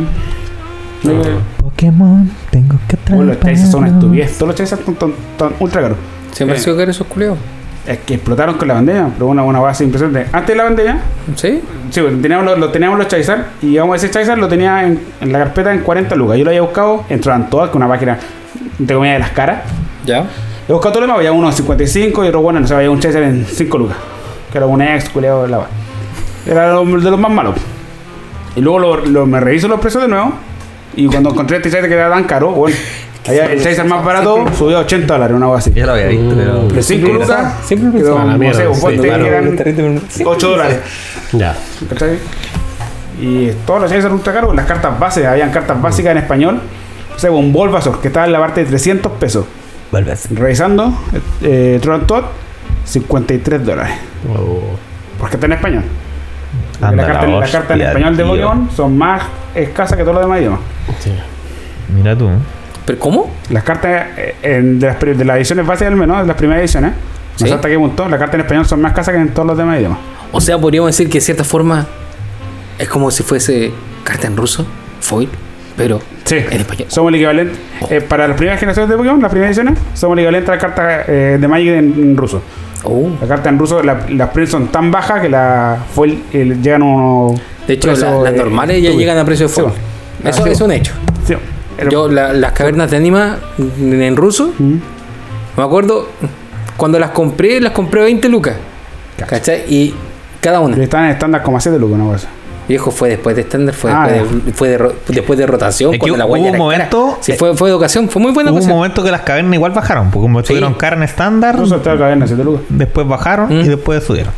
Pokémon, 1.62 2.30
tengo 2.50 2.76
que 2.88 2.96
Bueno, 3.14 3.32
los 3.32 3.40
chases 3.40 3.70
son 3.70 3.86
estupidez. 3.86 4.34
Todos 4.38 4.48
los 4.48 4.56
chases 4.56 4.78
son, 4.84 4.96
son- 4.98 5.14
son 5.38 5.54
ultra 5.60 5.82
caros. 5.82 5.98
Siempre 6.36 6.56
Eh. 6.56 6.60
ha 6.60 6.62
sido 6.62 6.76
caro 6.76 6.90
esos 6.90 7.06
culeos. 7.06 7.38
Es 7.86 7.98
que 7.98 8.14
explotaron 8.14 8.56
con 8.56 8.66
la 8.66 8.74
pandemia, 8.74 9.10
pero 9.14 9.26
una, 9.28 9.42
una 9.44 9.60
base 9.60 9.84
impresionante. 9.84 10.28
Antes 10.32 10.48
de 10.48 10.56
la 10.56 10.64
pandemia, 10.64 10.98
¿Sí? 11.36 11.60
Sí, 11.90 12.00
bueno, 12.00 12.18
teníamos 12.20 12.44
los, 12.46 12.58
lo 12.58 12.70
teníamos 12.70 12.98
los 12.98 13.06
Charizard 13.06 13.42
y 13.62 13.66
digamos 13.68 13.96
ese 13.96 14.10
Charizard 14.10 14.38
lo 14.38 14.48
tenía 14.48 14.84
en, 14.84 15.00
en 15.20 15.32
la 15.32 15.38
carpeta 15.38 15.72
en 15.72 15.80
40 15.80 16.14
lucas. 16.16 16.36
Yo 16.36 16.44
lo 16.44 16.50
había 16.50 16.62
buscado, 16.62 17.04
entraban 17.08 17.48
todas 17.48 17.70
con 17.70 17.82
una 17.82 17.88
página 17.92 18.18
entre 18.78 18.96
comillas 18.96 19.14
de 19.14 19.18
las 19.20 19.30
caras. 19.30 19.62
¿Ya? 20.04 20.24
He 20.68 20.72
buscado 20.72 20.94
todo 20.94 21.00
lo 21.02 21.06
demás, 21.06 21.18
había 21.18 21.30
uno 21.32 21.46
en 21.46 21.52
55 21.52 22.24
y 22.24 22.28
otro 22.28 22.40
bueno, 22.40 22.58
no 22.58 22.66
sé, 22.66 22.74
había 22.74 22.90
un 22.90 22.98
Charizard 22.98 23.22
en 23.24 23.46
5 23.46 23.78
lucas. 23.78 23.96
Que 24.50 24.58
era 24.58 24.66
un 24.66 24.82
ex, 24.82 25.08
culeado 25.10 25.44
de 25.44 25.48
la 25.48 25.58
va. 25.58 25.66
Era 26.44 26.72
lo- 26.72 26.84
de 26.84 27.10
los 27.10 27.20
más 27.20 27.30
malos. 27.30 27.54
Y 28.56 28.60
luego 28.62 28.78
lo, 28.80 28.96
lo- 29.06 29.26
me 29.26 29.38
reviso 29.38 29.68
los 29.68 29.78
precios 29.78 30.02
de 30.02 30.08
nuevo. 30.08 30.32
Y 30.96 31.06
cuando 31.06 31.30
encontré 31.30 31.58
este 31.58 31.70
Charizard 31.70 31.88
que 31.88 31.94
era 31.94 32.10
tan 32.10 32.24
caro, 32.24 32.50
bueno, 32.50 32.76
había 33.28 33.52
el 33.52 33.62
Charizard 33.62 33.86
más 33.86 34.04
barato 34.04 34.44
subió 34.56 34.78
a 34.78 34.80
80 34.80 35.14
dólares, 35.14 35.36
una 35.36 35.46
cosa 35.46 35.58
así. 35.58 35.72
Ya 35.72 35.86
lo 35.86 35.92
había 35.92 36.06
visto, 36.06 36.34
pero. 36.36 36.68
De 36.68 36.82
5 36.82 37.08
lucas, 37.08 37.54
Siempre 37.64 38.00
quedó, 38.00 38.18
no 38.18 38.54
sé, 38.54 38.62
eran 39.04 40.00
8 40.24 40.48
dólares. 40.48 40.78
Ya. 41.32 41.54
¿Cachai? 41.88 42.18
Y 43.20 43.50
todos 43.66 43.80
los 43.80 43.90
Charizard 43.90 44.12
ultra 44.12 44.32
caros, 44.32 44.54
las 44.54 44.66
cartas 44.66 44.98
bases, 44.98 45.24
habían 45.26 45.50
cartas 45.50 45.80
básicas 45.80 46.12
en 46.12 46.18
español. 46.18 46.60
O 47.14 47.18
sea, 47.18 47.30
un 47.30 47.52
Bulbasaur 47.52 48.00
que 48.00 48.08
estaba 48.08 48.26
en 48.26 48.32
la 48.32 48.38
parte 48.38 48.60
de 48.60 48.66
300 48.66 49.12
pesos. 49.12 49.46
Vuelve 49.90 50.12
así. 50.12 50.34
Revisando, 50.34 50.92
eh, 51.42 51.78
Troll 51.80 52.04
Todd, 52.04 52.24
53 52.84 53.64
dólares. 53.64 53.94
Oh. 54.28 54.60
Porque 55.18 55.36
está 55.36 55.46
en 55.46 55.52
español. 55.52 55.82
Anda 56.80 57.02
la 57.02 57.06
carta, 57.06 57.26
la 57.26 57.40
la 57.40 57.48
carta 57.48 57.74
en 57.74 57.80
español 57.80 58.16
de. 58.16 58.24
Pokémon 58.24 58.70
son 58.74 58.98
más 58.98 59.22
escasas 59.54 59.96
que 59.96 60.02
todos 60.02 60.16
los 60.16 60.24
demás 60.24 60.40
idiomas. 60.40 60.60
Sí. 61.00 61.12
Mira 61.94 62.16
tú. 62.16 62.28
¿Pero 62.86 62.98
cómo? 62.98 63.30
Las 63.50 63.64
cartas 63.64 64.06
eh, 64.16 64.34
en- 64.42 64.78
de, 64.78 64.86
las, 64.86 64.98
de 65.00 65.24
las 65.24 65.36
ediciones 65.36 65.66
básicas 65.66 65.92
al 65.92 65.98
menos, 65.98 66.20
de 66.22 66.26
las 66.26 66.36
primeras 66.36 66.62
ediciones, 66.62 66.92
Sí. 67.36 67.44
nos 67.44 67.52
hasta 67.54 67.68
que 67.68 67.76
un 67.76 67.82
montón, 67.88 68.10
las 68.10 68.18
cartas 68.18 68.36
en 68.36 68.40
español 68.42 68.64
son 68.64 68.80
más 68.80 68.92
escasas 68.92 69.14
que 69.14 69.20
en 69.20 69.28
todos 69.34 69.46
los 69.48 69.58
demás 69.58 69.78
idiomas. 69.78 69.98
O 70.32 70.40
sea, 70.40 70.56
podríamos 70.58 70.88
decir 70.88 71.08
que 71.08 71.18
de 71.18 71.20
cierta 71.22 71.44
forma 71.44 71.86
es 72.78 72.88
como 72.88 73.10
si 73.10 73.22
fuese 73.22 73.72
carta 74.04 74.26
en 74.26 74.36
ruso, 74.36 74.64
foil, 75.00 75.28
pero 75.76 76.00
Sí, 76.24 76.36
en 76.36 76.60
español. 76.60 76.86
somos 76.88 77.10
el 77.10 77.16
equivalente. 77.16 77.54
eh, 77.90 78.00
para 78.00 78.26
las 78.28 78.36
primeras 78.36 78.58
generaciones 78.60 78.88
de 78.88 78.96
Pokémon, 78.96 79.20
las 79.20 79.30
primeras 79.30 79.50
ediciones, 79.56 79.78
somos 79.94 80.14
el 80.14 80.20
equivalente 80.20 80.50
a 80.50 80.54
la 80.54 80.60
carta 80.60 81.02
eh, 81.06 81.36
de 81.40 81.48
Magic 81.48 81.68
en, 81.68 81.76
en 81.94 82.16
ruso. 82.16 82.40
Oh. 82.84 83.10
La 83.20 83.26
carta 83.26 83.48
en 83.50 83.58
ruso, 83.58 83.82
la- 83.82 84.06
las 84.08 84.30
prints 84.30 84.50
son 84.52 84.68
tan 84.68 84.90
bajas 84.90 85.20
que 85.20 85.28
la 85.28 85.78
foil 85.94 86.22
eh, 86.32 86.56
llegan 86.62 86.82
a 86.82 86.84
unos. 86.86 87.40
De 87.66 87.74
hecho, 87.74 87.92
la- 87.92 88.20
las 88.22 88.34
normales 88.34 88.80
ya 88.82 88.90
llegan 88.90 89.18
a 89.18 89.24
precio 89.24 89.46
de 89.48 89.52
Sí, 89.54 89.60
foil. 89.60 89.72
bueno. 89.72 90.30
Eso 90.30 90.40
Ah, 90.42 90.46
sí, 90.46 90.52
es 90.52 90.60
un 90.60 90.72
hecho. 90.72 90.92
Sí, 91.26 91.34
pero- 91.76 91.90
Yo, 91.90 92.08
la- 92.08 92.32
las 92.32 92.52
cavernas 92.52 92.90
de 92.90 92.96
anima 92.96 93.36
en 93.58 94.16
ruso, 94.16 94.52
Mm. 94.58 94.74
me 95.56 95.62
acuerdo, 95.62 96.08
cuando 96.76 96.98
las 96.98 97.10
compré, 97.10 97.60
las 97.60 97.72
compré 97.72 98.00
a 98.00 98.04
20 98.04 98.28
lucas. 98.28 98.54
Cacha. 99.16 99.26
¿Cachai? 99.30 99.64
Y 99.68 99.94
cada 100.40 100.60
una. 100.60 100.76
están 100.82 101.04
en 101.06 101.10
estándar 101.12 101.42
como 101.42 101.58
7 101.60 101.78
lucas, 101.78 101.98
una 102.00 102.12
cosa. 102.12 102.28
Viejo, 102.68 102.90
fue 102.90 103.10
después 103.10 103.36
de 103.36 103.42
estándar, 103.42 103.74
fue, 103.76 103.92
Ah, 103.92 104.08
después, 104.08 104.70
de, 104.72 104.78
fue 104.78 104.88
de 104.88 104.88
después 105.08 105.38
de 105.38 105.46
rotación. 105.46 105.90
Es 105.94 106.00
que 106.00 106.08
cuando 106.08 106.16
la 106.18 106.26
hubo 106.26 106.34
un 106.34 106.56
momento- 106.58 107.06
cara. 107.10 107.18
Sí, 107.20 107.32
fue, 107.34 107.56
fue 107.56 107.68
de 107.70 107.74
ocasión, 107.76 108.08
fue 108.08 108.20
muy 108.20 108.32
buena 108.32 108.50
Hubo 108.50 108.56
un 108.56 108.62
ocasión. 108.62 108.76
momento 108.76 109.04
que 109.04 109.12
las 109.12 109.20
cavernas 109.20 109.54
igual 109.54 109.70
bajaron, 109.70 110.10
porque 110.10 110.22
como 110.24 110.40
estuvieron 110.40 110.74
en 110.80 111.02
estándar, 111.04 111.56
está 111.62 111.92
acá 111.92 112.12
en 112.12 112.26
7 112.26 112.42
lucas. 112.42 112.62
después 112.68 113.06
bajaron 113.06 113.56
Mm. 113.56 113.60
y 113.60 113.68
después 113.68 114.02
subieron. 114.02 114.32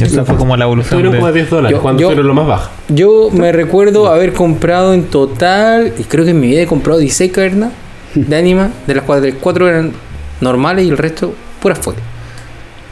Esa 0.00 0.24
fue 0.24 0.36
como 0.36 0.56
la 0.56 0.64
evolución. 0.64 0.86
Estuvieron 1.00 1.12
de- 1.12 1.18
como 1.18 1.26
a 1.28 1.32
10 1.32 1.50
dólares 1.50 1.76
Yo- 1.76 1.82
cuando 1.82 2.00
yo- 2.02 2.08
fueron 2.08 2.26
lo 2.26 2.34
más 2.34 2.46
bajo. 2.46 2.70
Yo 2.88 3.30
me 3.32 3.52
recuerdo 3.52 4.08
haber 4.08 4.32
comprado 4.32 4.94
en 4.94 5.04
total, 5.04 5.92
y 5.98 6.02
creo 6.04 6.24
que 6.24 6.30
en 6.32 6.40
mi 6.40 6.48
vida 6.48 6.62
he 6.62 6.66
comprado 6.66 6.98
16 6.98 7.32
cavernas 7.32 7.70
de 8.14 8.36
anima, 8.36 8.70
de 8.86 8.94
las 8.94 9.04
cuales 9.04 9.34
4 9.40 9.68
eran 9.68 9.92
normales 10.40 10.84
y 10.86 10.88
el 10.88 10.98
resto 10.98 11.34
puras 11.60 11.78
foil. 11.78 11.96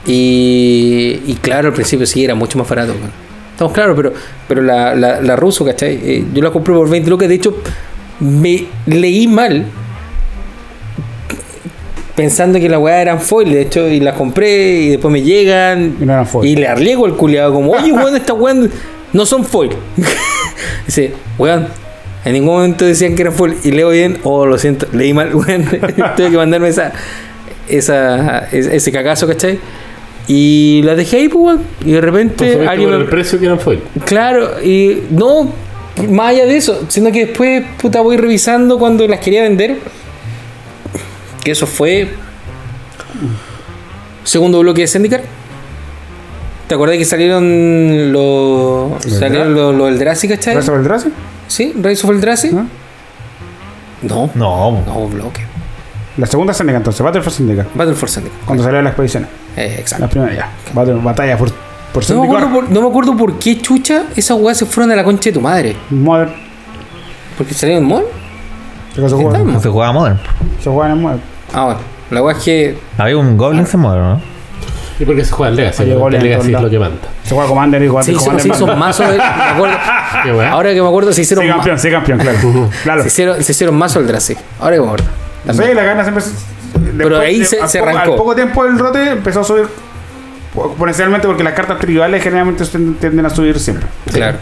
Y, 0.06 1.20
y 1.26 1.38
claro, 1.40 1.68
al 1.68 1.74
principio 1.74 2.06
sí 2.06 2.24
era 2.24 2.34
mucho 2.34 2.58
más 2.58 2.68
barato. 2.68 2.92
estamos 3.52 3.72
claros, 3.72 3.94
pero, 3.96 4.12
pero 4.48 4.62
la, 4.62 4.94
la, 4.96 5.20
la 5.20 5.36
ruso, 5.36 5.64
¿cachai? 5.64 5.94
Eh, 6.02 6.24
yo 6.34 6.42
la 6.42 6.50
compré 6.50 6.74
por 6.74 6.88
20 6.90 7.08
lucas, 7.08 7.28
de 7.28 7.34
hecho, 7.36 7.56
me 8.18 8.66
leí 8.86 9.28
mal 9.28 9.66
pensando 12.14 12.58
que 12.58 12.68
la 12.68 12.78
weá 12.78 13.00
eran 13.00 13.20
foil, 13.20 13.50
de 13.50 13.62
hecho, 13.62 13.88
y 13.88 14.00
las 14.00 14.16
compré 14.16 14.80
y 14.80 14.88
después 14.90 15.12
me 15.12 15.22
llegan 15.22 15.96
Y 16.00 16.04
no 16.04 16.12
eran 16.12 16.26
foil. 16.26 16.48
y 16.48 16.56
le 16.56 16.68
arriesgo 16.68 17.06
al 17.06 17.16
culiado 17.16 17.52
como, 17.52 17.72
oye, 17.72 17.92
weón, 17.92 18.16
estas 18.16 18.36
weón 18.36 18.70
no 19.12 19.26
son 19.26 19.44
foil. 19.44 19.70
Dice, 20.86 21.12
weón, 21.38 21.68
en 22.24 22.32
ningún 22.32 22.54
momento 22.54 22.84
decían 22.84 23.14
que 23.14 23.22
eran 23.22 23.34
foil 23.34 23.56
y 23.64 23.70
leo 23.70 23.90
bien, 23.90 24.18
oh, 24.24 24.46
lo 24.46 24.58
siento, 24.58 24.86
leí 24.92 25.12
mal, 25.12 25.34
weón, 25.34 25.64
tuve 26.16 26.30
que 26.30 26.36
mandarme 26.36 26.68
esa, 26.68 26.92
esa, 27.68 28.48
ese, 28.50 28.92
cagazo, 28.92 29.26
¿cachai? 29.26 29.58
Y 30.28 30.82
la 30.84 30.94
dejé 30.94 31.16
ahí, 31.16 31.28
pues, 31.28 31.44
weón, 31.44 31.62
y 31.84 31.92
de 31.92 32.00
repente 32.00 32.44
Consumiste 32.44 32.68
alguien 32.68 32.90
por 32.90 33.00
el 33.00 33.06
precio 33.06 33.38
que 33.38 33.46
eran 33.46 33.58
foil. 33.58 33.80
Claro, 34.04 34.62
y 34.62 35.02
no, 35.10 35.52
más 36.08 36.30
allá 36.30 36.46
de 36.46 36.56
eso, 36.56 36.84
sino 36.88 37.10
que 37.10 37.26
después, 37.26 37.64
puta, 37.80 38.00
voy 38.00 38.16
revisando 38.16 38.78
cuando 38.78 39.06
las 39.08 39.20
quería 39.20 39.42
vender. 39.42 39.78
Que 41.42 41.50
eso 41.52 41.66
fue. 41.66 42.08
Segundo 44.24 44.60
bloque 44.60 44.82
de 44.82 44.88
Zendikar. 44.88 45.22
¿Te 46.68 46.74
acordás 46.74 46.96
que 46.96 47.04
salieron 47.04 48.12
los. 48.12 49.04
¿Los 49.04 49.18
Salieron 49.18 49.54
los, 49.54 49.74
los 49.74 49.88
Eldrazi, 49.88 50.28
¿cachai? 50.28 50.56
¿Rise 50.56 50.70
of 50.70 50.78
Eldrazi? 50.78 51.08
Sí, 51.48 51.72
Rise 51.76 52.06
of 52.06 52.12
Eldrazi. 52.14 52.50
¿No? 52.52 52.68
No, 54.02 54.30
No, 54.34 54.82
no, 54.86 55.08
bloque. 55.08 55.42
La 56.16 56.26
segunda 56.26 56.52
Syndicate, 56.52 56.78
entonces, 56.78 57.02
Battle 57.02 57.22
for 57.22 57.32
Syndicate. 57.32 57.68
Battle 57.74 57.94
for 57.94 58.08
Zendikar. 58.08 58.38
Cuando 58.44 58.62
salió 58.64 58.82
la 58.82 58.90
expedición. 58.90 59.26
Eh, 59.56 59.76
exacto. 59.78 60.04
La 60.04 60.10
primera 60.10 60.34
ya. 60.34 60.50
Battle, 60.74 60.94
batalla 61.02 61.36
por, 61.38 61.50
por 61.92 62.10
No 62.10 62.20
me, 62.20 62.26
acuerdo 62.26 62.46
Syndicate. 62.46 62.66
por, 62.66 62.70
no 62.74 62.82
me 62.82 62.88
acuerdo 62.88 63.16
por 63.16 63.38
qué 63.38 63.60
chucha 63.60 64.04
esas 64.14 64.36
weas 64.38 64.58
se 64.58 64.66
fueron 64.66 64.92
a 64.92 64.96
la 64.96 65.04
concha 65.04 65.30
de 65.30 65.32
tu 65.32 65.40
madre. 65.40 65.76
Modern. 65.90 66.32
Porque 67.38 67.54
salieron 67.54 67.86
mall. 67.86 68.04
¿Qué 68.94 69.00
cosa 69.00 69.16
¿Qué 69.16 69.22
juega? 69.22 69.38
tal? 69.38 69.52
no 69.52 69.60
se 69.60 69.68
jugaba 69.68 69.92
Modern. 69.92 70.20
Se 70.62 70.70
juega 70.70 70.92
en 70.92 71.00
Modern. 71.02 71.20
Ah, 71.52 71.64
bueno. 71.64 71.80
La 72.10 72.22
wea 72.22 72.36
es 72.36 72.42
que. 72.44 72.78
Había 72.98 73.16
un 73.16 73.36
Goblin 73.36 73.66
en 73.72 73.80
Modern, 73.80 74.02
¿no? 74.04 74.20
Y 74.98 75.04
porque 75.04 75.24
se 75.24 75.32
juega 75.32 75.50
el 75.50 75.56
Legacy. 75.56 75.82
El 75.84 76.22
Legacy 76.22 76.54
es 76.54 76.60
lo 76.62 76.70
que 76.70 76.78
manda. 76.78 76.98
Se 77.24 77.34
juega 77.34 77.48
Commander 77.48 77.82
y 77.82 77.88
juega 77.88 78.02
Se 78.04 78.12
hizo, 78.12 78.38
se 78.38 78.48
Battle. 78.48 78.76
mazo. 78.76 79.02
de- 79.04 79.16
me 79.18 79.22
acuerdo- 79.24 79.76
weá. 80.36 80.50
ahora 80.52 80.74
que 80.74 80.82
me 80.82 80.86
acuerdo, 80.88 81.10
se 81.10 81.16
Sí, 81.16 81.22
hicieron, 81.22 81.48
ma- 81.48 81.54
campeón, 81.56 81.78
sí, 81.78 81.90
campeón, 81.90 82.18
claro. 82.18 82.38
claro. 82.82 83.02
se 83.02 83.08
hicieron, 83.08 83.42
se 83.42 83.52
hicieron 83.52 83.74
mazo 83.76 83.98
el 84.00 84.06
Drace. 84.06 84.36
Ahora 84.60 84.76
que 84.76 84.80
me 84.80 84.86
acuerdo. 84.86 85.06
Sí, 85.50 85.74
la 85.74 85.82
gana 85.82 86.02
siempre. 86.02 86.22
se- 86.22 86.30
después 86.92 87.20
ahí 87.20 87.38
de- 87.40 87.44
se- 87.46 87.66
se 87.68 87.78
poco- 87.78 87.90
arrancó. 87.90 88.12
Al 88.12 88.18
poco 88.18 88.34
tiempo 88.34 88.64
el 88.66 88.78
rote 88.78 89.10
empezó 89.10 89.40
a 89.40 89.44
subir 89.44 89.66
exponencialmente 90.54 91.26
porque 91.26 91.42
las 91.42 91.54
cartas 91.54 91.78
tribales 91.78 92.22
generalmente 92.22 92.64
tienden 92.66 92.94
tienden 92.94 93.26
a 93.26 93.30
subir 93.30 93.58
siempre. 93.58 93.86
Claro. 94.12 94.38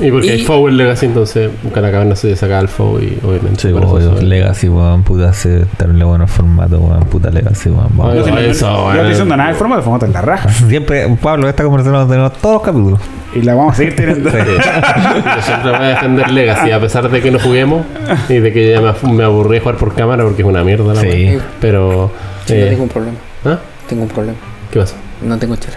Y 0.00 0.10
porque 0.10 0.26
Y- 0.26 0.30
hay 0.30 0.44
FOW 0.44 0.68
en 0.68 0.76
Legacy, 0.78 1.06
entonces 1.06 1.50
cada 1.74 1.90
caverna 1.90 2.16
se 2.16 2.34
sacaba 2.34 2.60
el 2.60 2.68
FOW 2.68 2.98
y 3.00 3.18
obviamente. 3.22 3.60
Sí, 3.60 3.68
por 3.68 3.82
eso 3.82 3.92
obvio. 3.94 4.22
Legacy, 4.22 4.68
weón, 4.68 5.02
puta, 5.02 5.28
hace 5.28 5.66
terrible 5.76 6.04
bueno 6.04 6.24
el 6.24 6.30
formato, 6.30 6.78
weón, 6.80 7.04
puta 7.04 7.30
Legacy, 7.30 7.68
weón. 7.68 7.88
vamos. 7.94 8.14
No, 8.14 8.26
no- 8.26 8.38
eso, 8.38 8.70
no 8.70 8.92
estoy 8.92 9.08
diciendo 9.10 9.36
nada 9.36 9.48
del 9.50 9.58
formato, 9.58 9.78
el 9.80 9.84
formato 9.84 10.06
es 10.06 10.12
la 10.12 10.22
raja. 10.22 10.48
Siempre, 10.68 11.06
Pablo, 11.20 11.48
esta 11.48 11.62
conversación 11.62 12.00
la 12.00 12.06
tenemos 12.08 12.32
todos 12.38 12.54
los 12.54 12.62
capítulos. 12.62 13.00
Y 13.34 13.42
la 13.42 13.54
vamos 13.54 13.74
a 13.74 13.76
seguir 13.76 13.96
teniendo. 13.96 14.30
Sí. 14.30 14.36
Yo 14.36 15.42
siempre 15.42 15.70
voy 15.70 15.80
a 15.80 15.88
defender 15.88 16.30
Legacy, 16.30 16.70
a 16.70 16.80
pesar 16.80 17.10
de 17.10 17.20
que 17.22 17.30
no 17.30 17.38
juguemos 17.38 17.84
y 18.28 18.34
de 18.38 18.52
que 18.52 18.70
ya 18.72 18.80
me, 18.80 19.12
me 19.12 19.24
aburrí 19.24 19.54
de 19.54 19.60
jugar 19.60 19.76
por 19.76 19.94
cámara 19.94 20.22
porque 20.24 20.42
es 20.42 20.48
una 20.48 20.62
mierda 20.64 20.92
la 20.94 21.00
Sí. 21.00 21.38
Pero. 21.60 22.10
Sí, 22.46 22.54
eh, 22.54 22.60
no 22.64 22.68
tengo 22.70 22.82
un 22.84 22.88
problema. 22.88 23.16
¿ah? 23.46 23.58
Tengo 23.88 24.02
un 24.02 24.08
problema. 24.08 24.38
¿Qué 24.70 24.78
pasa? 24.80 24.96
No 25.22 25.38
tengo 25.38 25.56
chela. 25.56 25.76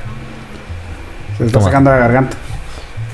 Se 1.38 1.45
está 1.45 1.59
Toma. 1.59 1.66
sacando 1.66 1.91
la 1.91 1.97
garganta. 1.97 2.38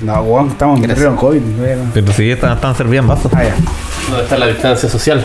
No, 0.02 0.20
weón, 0.22 0.48
estamos 0.48 0.76
en 0.78 0.82
Gracias. 0.82 1.08
río 1.08 1.16
COVID. 1.16 1.40
bueno. 1.58 1.82
Pero 1.94 2.12
si 2.12 2.30
están, 2.30 2.52
están 2.52 2.74
vasos. 3.06 3.32
Ah, 3.34 3.44
ya. 3.44 3.54
¿Dónde 4.08 4.24
está 4.24 4.36
la 4.36 4.46
distancia 4.48 4.88
social? 4.88 5.24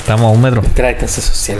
Estamos 0.00 0.26
a 0.26 0.28
un 0.28 0.40
metro. 0.40 0.62
Trae 0.74 0.94
distancia 0.94 1.22
social. 1.22 1.58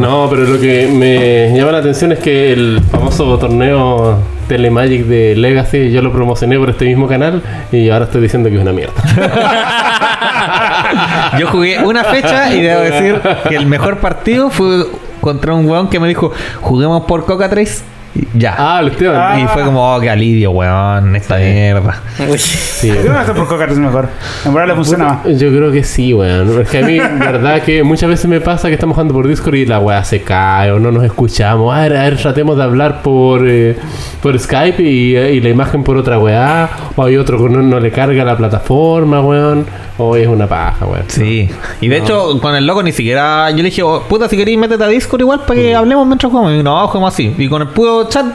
No, 0.00 0.28
pero 0.30 0.42
lo 0.44 0.58
que 0.58 0.88
me 0.88 1.56
llama 1.56 1.72
la 1.72 1.78
atención 1.78 2.12
es 2.12 2.18
que 2.18 2.52
el 2.52 2.82
famoso 2.90 3.38
torneo 3.38 4.18
Telemagic 4.48 5.04
de 5.04 5.36
Legacy 5.36 5.90
yo 5.90 6.00
lo 6.02 6.10
promocioné 6.10 6.58
por 6.58 6.70
este 6.70 6.86
mismo 6.86 7.06
canal 7.06 7.42
y 7.70 7.90
ahora 7.90 8.06
estoy 8.06 8.22
diciendo 8.22 8.48
que 8.48 8.56
es 8.56 8.62
una 8.62 8.72
mierda. 8.72 8.94
Yo 11.38 11.46
jugué 11.48 11.78
una 11.84 12.02
fecha 12.04 12.52
y 12.52 12.62
debo 12.62 12.80
decir 12.80 13.20
que 13.48 13.54
el 13.54 13.66
mejor 13.66 13.98
partido 13.98 14.50
fue 14.50 14.86
contra 15.20 15.54
un 15.54 15.68
weón 15.68 15.88
que 15.88 16.00
me 16.00 16.08
dijo, 16.08 16.32
juguemos 16.62 17.04
por 17.04 17.26
Coca 17.26 17.48
3. 17.48 17.84
Y 18.14 18.26
ya. 18.34 18.54
Ah. 18.58 18.82
Y 18.82 19.46
fue 19.46 19.62
como, 19.64 19.94
oh, 19.94 20.00
qué 20.00 20.10
alivio, 20.10 20.50
weón, 20.50 21.14
esta 21.14 21.36
mierda. 21.36 22.00
Uy. 22.28 22.38
Sí. 22.38 22.90
¿Por 22.90 23.02
qué 23.02 23.08
no 23.08 23.18
hacer 23.18 23.34
por 23.34 23.46
Coca 23.46 23.64
es 23.66 23.78
mejor? 23.78 24.08
En 24.44 24.54
verdad 24.54 24.68
le 24.68 24.74
funciona 24.74 25.04
más. 25.04 25.38
Yo 25.38 25.48
creo 25.50 25.70
que 25.70 25.84
sí, 25.84 26.12
weón. 26.12 26.60
Es 26.60 26.68
que 26.68 26.78
a 26.78 26.82
mí, 26.82 26.98
verdad 27.18 27.62
que 27.62 27.82
muchas 27.82 28.08
veces 28.08 28.26
me 28.26 28.40
pasa 28.40 28.68
que 28.68 28.74
estamos 28.74 28.94
jugando 28.94 29.14
por 29.14 29.28
Discord 29.28 29.54
y 29.54 29.66
la 29.66 29.78
weá 29.78 30.02
se 30.04 30.22
cae 30.22 30.72
o 30.72 30.80
no 30.80 30.90
nos 30.90 31.04
escuchamos. 31.04 31.74
A 31.74 31.82
ver, 31.82 31.96
a 31.96 32.02
ver, 32.04 32.16
tratemos 32.16 32.56
de 32.56 32.62
hablar 32.64 33.02
por, 33.02 33.46
eh, 33.46 33.76
por 34.22 34.38
Skype 34.38 34.82
y, 34.82 35.16
y 35.16 35.40
la 35.40 35.48
imagen 35.48 35.84
por 35.84 35.96
otra 35.96 36.18
weá. 36.18 36.68
O 36.96 37.04
hay 37.04 37.16
otro 37.16 37.38
que 37.38 37.48
no, 37.48 37.62
no 37.62 37.78
le 37.78 37.90
carga 37.90 38.24
la 38.24 38.36
plataforma, 38.36 39.20
weón. 39.20 39.66
O 39.98 40.16
es 40.16 40.26
una 40.26 40.46
paja, 40.46 40.86
weón. 40.86 41.04
Sí. 41.08 41.48
Y 41.80 41.88
de 41.88 41.98
hecho, 41.98 42.40
con 42.40 42.54
el 42.54 42.66
loco 42.66 42.82
ni 42.82 42.92
siquiera. 42.92 43.50
Yo 43.50 43.58
le 43.58 43.64
dije, 43.64 43.82
oh, 43.82 44.02
puta, 44.08 44.28
si 44.28 44.36
queréis, 44.36 44.58
métete 44.58 44.82
a 44.82 44.88
Discord 44.88 45.20
igual 45.20 45.40
para 45.40 45.60
que 45.60 45.74
hablemos 45.74 46.06
mientras 46.06 46.30
jugamos. 46.30 46.54
Y 46.54 46.62
no, 46.62 46.86
jugamos 46.88 47.12
así. 47.12 47.34
Y 47.36 47.48
con 47.48 47.62
el 47.62 47.68
puro 47.68 47.99
chat. 48.08 48.26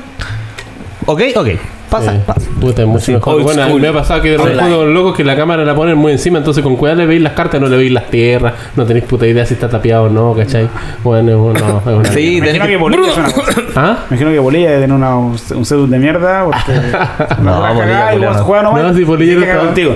Ok, 1.05 1.22
ok. 1.36 1.47
Pasa, 1.89 2.13
Sí. 2.13 2.20
pasa. 2.26 2.41
Puta, 2.59 2.82
es 2.82 2.88
mucho 2.88 3.11
mejor. 3.11 3.41
Bueno, 3.43 3.63
school. 3.68 3.80
me 3.80 3.88
ha 3.89 3.93
pasado 3.93 4.22
que 4.22 4.32
de 4.32 4.38
repente 4.38 4.76
con 4.76 4.91
locos 4.93 5.16
que 5.16 5.24
la 5.24 5.36
cámara 5.36 5.63
la 5.63 5.76
ponen 5.76 5.95
muy 5.97 6.11
encima, 6.13 6.39
entonces 6.39 6.63
con 6.63 6.76
cuidado 6.76 6.97
le 6.99 7.05
veis 7.05 7.22
las 7.22 7.34
cartas, 7.34 7.61
no 7.61 7.68
le 7.68 7.78
veis 7.78 7.91
las 7.91 8.09
tierras, 8.09 8.53
no 8.76 8.86
tenéis 8.86 9.05
puta 9.05 9.28
idea 9.28 9.45
si 9.45 9.53
está 9.53 9.70
tapiado 9.70 10.05
o 10.05 10.09
no, 10.09 10.34
¿cachai? 10.34 10.68
Bueno, 11.03 11.32
es, 11.53 11.61
una 11.61 12.03
Sí, 12.11 12.41
Me 12.41 12.47
imagino 12.49 12.66
que 12.68 12.78
Bolivia 12.78 13.11
es 13.11 13.18
una 13.18 13.32
cosa. 13.32 13.61
¿Ah? 13.76 13.97
Me 14.09 14.16
imagino 14.18 14.32
que 14.32 14.39
Bolivia 14.39 14.70
debe 14.72 14.82
tener 14.82 14.95
una, 14.97 15.16
un 15.16 15.38
seduct 15.38 15.89
de 15.91 15.99
mierda. 15.99 16.43
Porque 16.45 16.72
No, 17.43 17.61
Bolivia, 17.61 17.86
cagada 17.86 18.16
y 18.16 18.20
vos 18.20 18.38
no. 18.47 18.61
nomás. 18.63 18.84
No, 18.84 18.93
sí, 18.95 19.03
Bolivia 19.03 19.36
no 19.36 19.43
está- 19.43 19.59
contigo. 19.59 19.95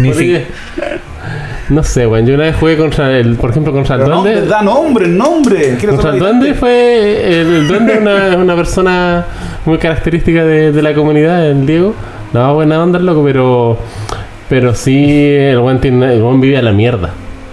Ni 0.00 0.12
siquiera. 0.14 0.44
No 1.70 1.82
sé, 1.84 2.06
weón. 2.06 2.26
Yo 2.26 2.34
una 2.34 2.44
vez 2.44 2.56
jugué 2.56 2.76
contra 2.76 3.16
el, 3.16 3.36
por 3.36 3.50
ejemplo, 3.50 3.72
contra 3.72 3.94
el 3.96 4.02
Pero 4.02 4.14
no, 4.16 4.22
duende. 4.22 4.46
da 4.46 4.60
nombre, 4.62 5.06
nombre. 5.08 5.78
Contra 5.78 6.10
el 6.10 6.18
duende 6.18 6.54
fue. 6.54 7.40
El, 7.40 7.46
el 7.54 7.68
duende 7.68 7.94
es 7.94 8.00
una, 8.00 8.36
una 8.36 8.56
persona 8.56 9.24
muy 9.64 9.78
característica 9.78 10.44
de, 10.44 10.72
de 10.72 10.82
la 10.82 10.92
comunidad, 10.94 11.46
el 11.48 11.64
Diego. 11.66 11.94
No, 12.32 12.54
buena 12.54 12.82
onda 12.82 12.98
loco, 12.98 13.22
pero. 13.24 13.78
Pero 14.48 14.74
sí, 14.74 15.08
el 15.08 15.60
buen 15.60 15.80
tiene. 15.80 16.12
El 16.14 16.22
buen 16.22 16.40
vive 16.40 16.58
a 16.58 16.62
la 16.62 16.72
mierda. 16.72 17.10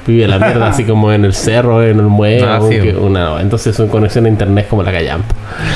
Vive 0.07 0.25
la 0.27 0.39
mierda, 0.39 0.69
así 0.69 0.83
como 0.87 1.11
en 1.11 1.25
el 1.25 1.33
cerro, 1.33 1.83
en 1.83 1.99
el 1.99 2.05
muelle. 2.05 2.43
Ah, 2.45 2.59
sí. 2.67 2.79
que- 2.79 2.95
una, 2.95 3.41
entonces 3.41 3.75
su 3.75 3.87
conexión 3.89 4.25
a 4.25 4.29
internet 4.29 4.67
como 4.69 4.81
la 4.83 4.91
callampa. 4.91 5.35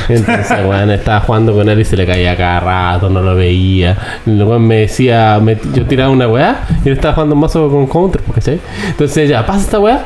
Entonces, 0.09 0.57
weón, 0.65 0.89
estaba 0.91 1.19
jugando 1.19 1.53
con 1.53 1.67
él 1.69 1.79
y 1.81 1.85
se 1.85 1.97
le 1.97 2.05
caía 2.05 2.35
cada 2.37 2.59
rato, 2.61 3.09
no 3.09 3.21
lo 3.21 3.35
veía. 3.35 3.97
Weón 4.25 4.65
me 4.67 4.77
decía, 4.81 5.39
me- 5.41 5.57
yo 5.73 5.85
tiraba 5.85 6.09
una 6.11 6.27
weá 6.27 6.61
y 6.83 6.87
él 6.89 6.93
estaba 6.95 7.13
jugando 7.13 7.35
un 7.35 7.41
mazo 7.41 7.69
con 7.69 7.85
counter, 7.87 8.21
¿cachai? 8.33 8.59
Entonces 8.87 9.29
ya, 9.29 9.45
pasa 9.45 9.59
esta 9.61 9.79
weá. 9.79 10.01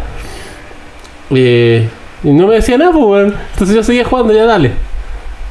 Eh, 1.31 1.87
y 2.23 2.29
no 2.31 2.47
me 2.47 2.55
decía 2.55 2.77
nada, 2.77 2.91
pues, 2.91 3.05
weón. 3.05 3.35
Entonces 3.53 3.75
yo 3.75 3.83
seguía 3.83 4.05
jugando, 4.05 4.33
ya 4.33 4.45
dale. 4.45 4.71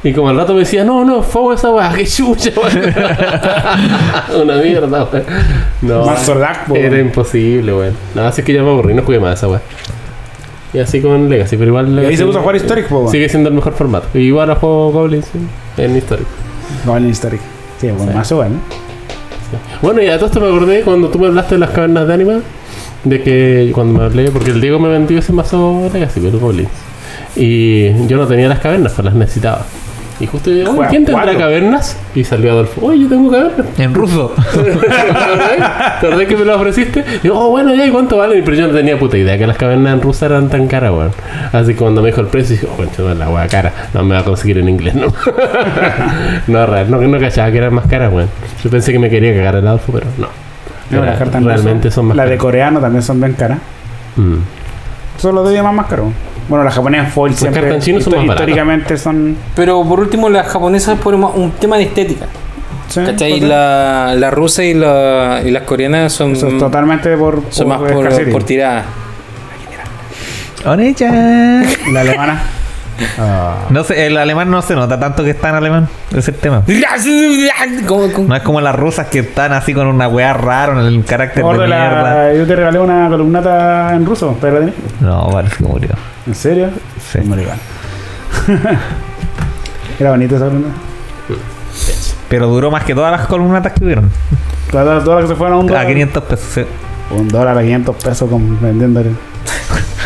Y 0.05 0.13
como 0.13 0.29
al 0.29 0.37
rato 0.37 0.53
me 0.53 0.59
decía, 0.59 0.83
no, 0.83 1.03
no, 1.03 1.23
fuego 1.23 1.53
esa 1.53 1.71
weá, 1.71 1.91
que 1.91 2.05
chucha, 2.05 2.51
weón. 2.55 2.93
Una 4.43 4.57
mierda, 4.57 5.03
weón. 5.11 5.23
No, 5.81 6.05
Más 6.05 6.31
era 6.75 6.99
imposible, 6.99 7.73
weón. 7.73 7.93
Nada, 8.13 8.27
así 8.27 8.43
que 8.43 8.53
ya 8.53 8.61
me 8.61 8.69
aburrí, 8.69 8.93
no 8.93 9.01
jugué 9.01 9.19
más 9.19 9.39
esa 9.39 9.47
weá. 9.47 9.61
Y 10.73 10.77
así 10.79 11.01
con 11.01 11.27
Legacy, 11.27 11.57
pero 11.57 11.69
igual 11.69 11.87
Y 11.87 11.89
ahí 11.89 11.95
Legacy 11.95 12.17
se 12.17 12.25
puso 12.25 12.37
a 12.37 12.41
jugar 12.41 12.55
Historic, 12.55 12.87
po. 12.87 12.99
weón. 12.99 13.11
sigue 13.11 13.27
siendo 13.29 13.49
el 13.49 13.55
mejor 13.55 13.73
formato. 13.73 14.07
Y 14.13 14.19
igual 14.19 14.51
a 14.51 14.55
juego 14.55 14.91
Goblins 14.91 15.25
sí, 15.25 15.39
en 15.81 15.97
Historic. 15.97 16.27
No, 16.85 16.95
en 16.97 17.09
Historic. 17.09 17.41
Sí, 17.81 17.87
bueno, 17.87 18.11
Sí. 18.11 18.17
más 18.17 18.31
igual, 18.31 18.51
¿no? 18.51 18.59
Bueno, 19.81 20.03
y 20.03 20.07
a 20.09 20.17
todo 20.17 20.27
esto 20.27 20.39
me 20.39 20.47
acordé 20.47 20.81
cuando 20.81 21.09
tú 21.09 21.17
me 21.17 21.25
hablaste 21.25 21.55
de 21.55 21.59
las 21.61 21.71
cavernas 21.71 22.07
de 22.07 22.13
Anima, 22.13 22.41
de 23.03 23.23
que 23.23 23.71
cuando 23.73 23.97
me 23.99 24.05
hablé, 24.05 24.29
porque 24.29 24.51
el 24.51 24.61
Diego 24.61 24.77
me 24.77 24.89
vendió 24.89 25.17
ese 25.17 25.33
mazo 25.33 25.89
Legacy, 25.91 26.19
pero 26.19 26.37
Goblins. 26.37 26.69
Y 27.35 28.05
yo 28.05 28.17
no 28.17 28.27
tenía 28.27 28.47
las 28.47 28.59
cavernas, 28.59 28.93
pues 28.93 29.03
las 29.05 29.15
necesitaba. 29.15 29.65
Y 30.19 30.27
justo 30.27 30.49
yo, 30.49 30.71
Juega 30.71 30.89
¿quién 30.89 31.03
tendrá 31.03 31.23
cuatro. 31.23 31.39
cavernas? 31.39 31.97
Y 32.15 32.23
salió 32.23 32.51
Adolfo, 32.53 32.85
oye, 32.85 32.99
yo 33.03 33.09
tengo 33.09 33.29
cavernas. 33.29 33.67
En 33.77 33.93
ruso. 33.93 34.33
¿Te 34.53 34.59
acordás? 34.71 35.99
¿Te 35.99 36.07
acordás 36.07 36.27
que 36.27 36.37
me 36.37 36.45
lo 36.45 36.55
ofreciste? 36.55 37.03
Y 37.21 37.27
yo, 37.27 37.37
oh, 37.37 37.49
bueno, 37.49 37.75
ya, 37.75 37.85
¿y 37.85 37.91
cuánto 37.91 38.17
valen? 38.17 38.41
Pero 38.45 38.55
yo 38.55 38.67
no 38.67 38.73
tenía 38.73 38.97
puta 38.97 39.17
idea 39.17 39.37
que 39.37 39.45
las 39.45 39.57
cavernas 39.57 39.93
en 39.93 40.01
rusa 40.01 40.27
eran 40.27 40.47
tan 40.49 40.67
caras, 40.67 40.91
weón. 40.91 41.11
Así 41.51 41.73
que 41.73 41.75
cuando 41.79 42.01
me 42.01 42.07
dijo 42.09 42.21
el 42.21 42.27
precio, 42.27 42.55
dije, 42.55 42.67
oh, 42.71 42.77
concha, 42.77 43.01
la 43.13 43.29
weá 43.29 43.47
cara. 43.47 43.73
No 43.93 44.03
me 44.03 44.15
va 44.15 44.21
a 44.21 44.23
conseguir 44.23 44.57
en 44.59 44.69
inglés, 44.69 44.95
¿no? 44.95 45.07
no, 46.47 46.65
real, 46.65 46.89
no, 46.89 47.01
no 47.01 47.19
cachaba 47.19 47.51
que 47.51 47.57
eran 47.57 47.73
más 47.73 47.87
caras, 47.87 48.13
weón. 48.13 48.29
Yo 48.63 48.69
pensé 48.69 48.93
que 48.93 48.99
me 48.99 49.09
quería 49.09 49.35
cagar 49.35 49.55
el 49.55 49.67
Adolfo, 49.67 49.91
pero 49.91 50.07
no. 50.17 50.27
No, 50.91 51.03
las 51.03 51.19
realmente 51.19 51.91
son 51.91 52.05
más 52.05 52.15
Las 52.17 52.25
de 52.25 52.31
caras. 52.31 52.41
coreano 52.41 52.79
también 52.79 53.01
son 53.01 53.19
bien 53.19 53.33
caras. 53.33 53.57
Mm. 54.15 54.35
Son 55.17 55.35
los 55.35 55.43
dos 55.43 55.51
idiomas 55.51 55.73
más 55.73 55.87
caros. 55.87 56.07
Bueno, 56.47 56.63
las 56.63 56.75
japonesas 56.75 57.11
foil 57.11 57.31
Las 57.31 57.39
siempre 57.39 57.81
son 57.81 58.25
más 58.25 58.35
históricamente 58.35 58.97
son. 58.97 59.35
Pero 59.55 59.83
por 59.83 59.99
último, 59.99 60.29
las 60.29 60.47
japonesas 60.47 60.99
por 60.99 61.15
un 61.15 61.51
tema 61.59 61.77
de 61.77 61.83
estética. 61.83 62.25
Sí, 62.87 63.01
¿Cachai? 63.03 63.33
Y 63.33 63.39
la, 63.39 64.13
la 64.15 64.29
rusa 64.29 64.63
y, 64.63 64.75
la, 64.75 65.41
y 65.43 65.49
las 65.49 65.63
coreanas 65.63 66.13
son, 66.13 66.33
Eso 66.33 66.47
es 66.47 66.57
totalmente 66.59 67.17
por, 67.17 67.41
son 67.49 67.67
más 67.67 67.79
por 67.79 68.31
por, 68.31 68.43
tirada. 68.43 68.85
La 71.91 72.01
alemana. 72.01 72.43
Ah. 73.19 73.65
No 73.69 73.83
sé, 73.83 74.07
el 74.07 74.17
alemán 74.17 74.49
no 74.49 74.61
se 74.61 74.75
nota 74.75 74.99
tanto 74.99 75.23
que 75.23 75.31
está 75.31 75.49
en 75.49 75.55
alemán. 75.55 75.87
Ese 76.09 76.19
es 76.19 76.27
el 76.29 76.35
tema. 76.35 76.63
¿Cómo- 77.87 78.11
cómo? 78.13 78.27
No 78.29 78.35
es 78.35 78.41
como 78.41 78.61
las 78.61 78.75
rusas 78.75 79.07
que 79.07 79.19
están 79.19 79.51
así 79.53 79.73
con 79.73 79.87
una 79.87 80.07
weá 80.07 80.33
rara 80.33 80.73
en 80.73 80.79
el 80.79 81.03
carácter 81.05 81.43
de 81.43 81.67
la- 81.67 81.89
mierda. 81.89 82.33
yo 82.33 82.45
te 82.47 82.55
regalé 82.55 82.79
una 82.79 83.09
columnata 83.09 83.93
en 83.95 84.05
ruso, 84.05 84.37
pero 84.39 84.53
la 84.53 84.59
tenés. 84.61 84.75
No, 85.01 85.29
parece 85.29 85.57
que 85.57 85.63
murió. 85.63 85.89
¿En 86.27 86.35
serio? 86.35 86.69
Sí. 87.11 87.19
Era 89.99 90.11
bonita 90.11 90.35
esa 90.35 90.45
columna. 90.45 90.69
Pero 92.29 92.47
duró 92.47 92.71
más 92.71 92.83
que 92.83 92.95
todas 92.95 93.11
las 93.11 93.27
columnatas 93.27 93.73
que 93.73 93.83
hubieron. 93.85 94.09
Todas, 94.71 95.03
todas 95.03 95.21
las 95.21 95.29
que 95.29 95.35
se 95.35 95.37
fueron 95.37 95.57
a 95.57 95.59
un 95.61 95.65
A 95.69 95.73
dólar. 95.73 95.87
500 95.87 96.23
pesos. 96.23 96.45
sí. 96.53 96.65
Un 97.11 97.27
dólar 97.27 97.57
a 97.57 97.61
500 97.61 97.95
pesos 98.03 98.29
con, 98.29 98.59
vendiéndole. 98.61 99.11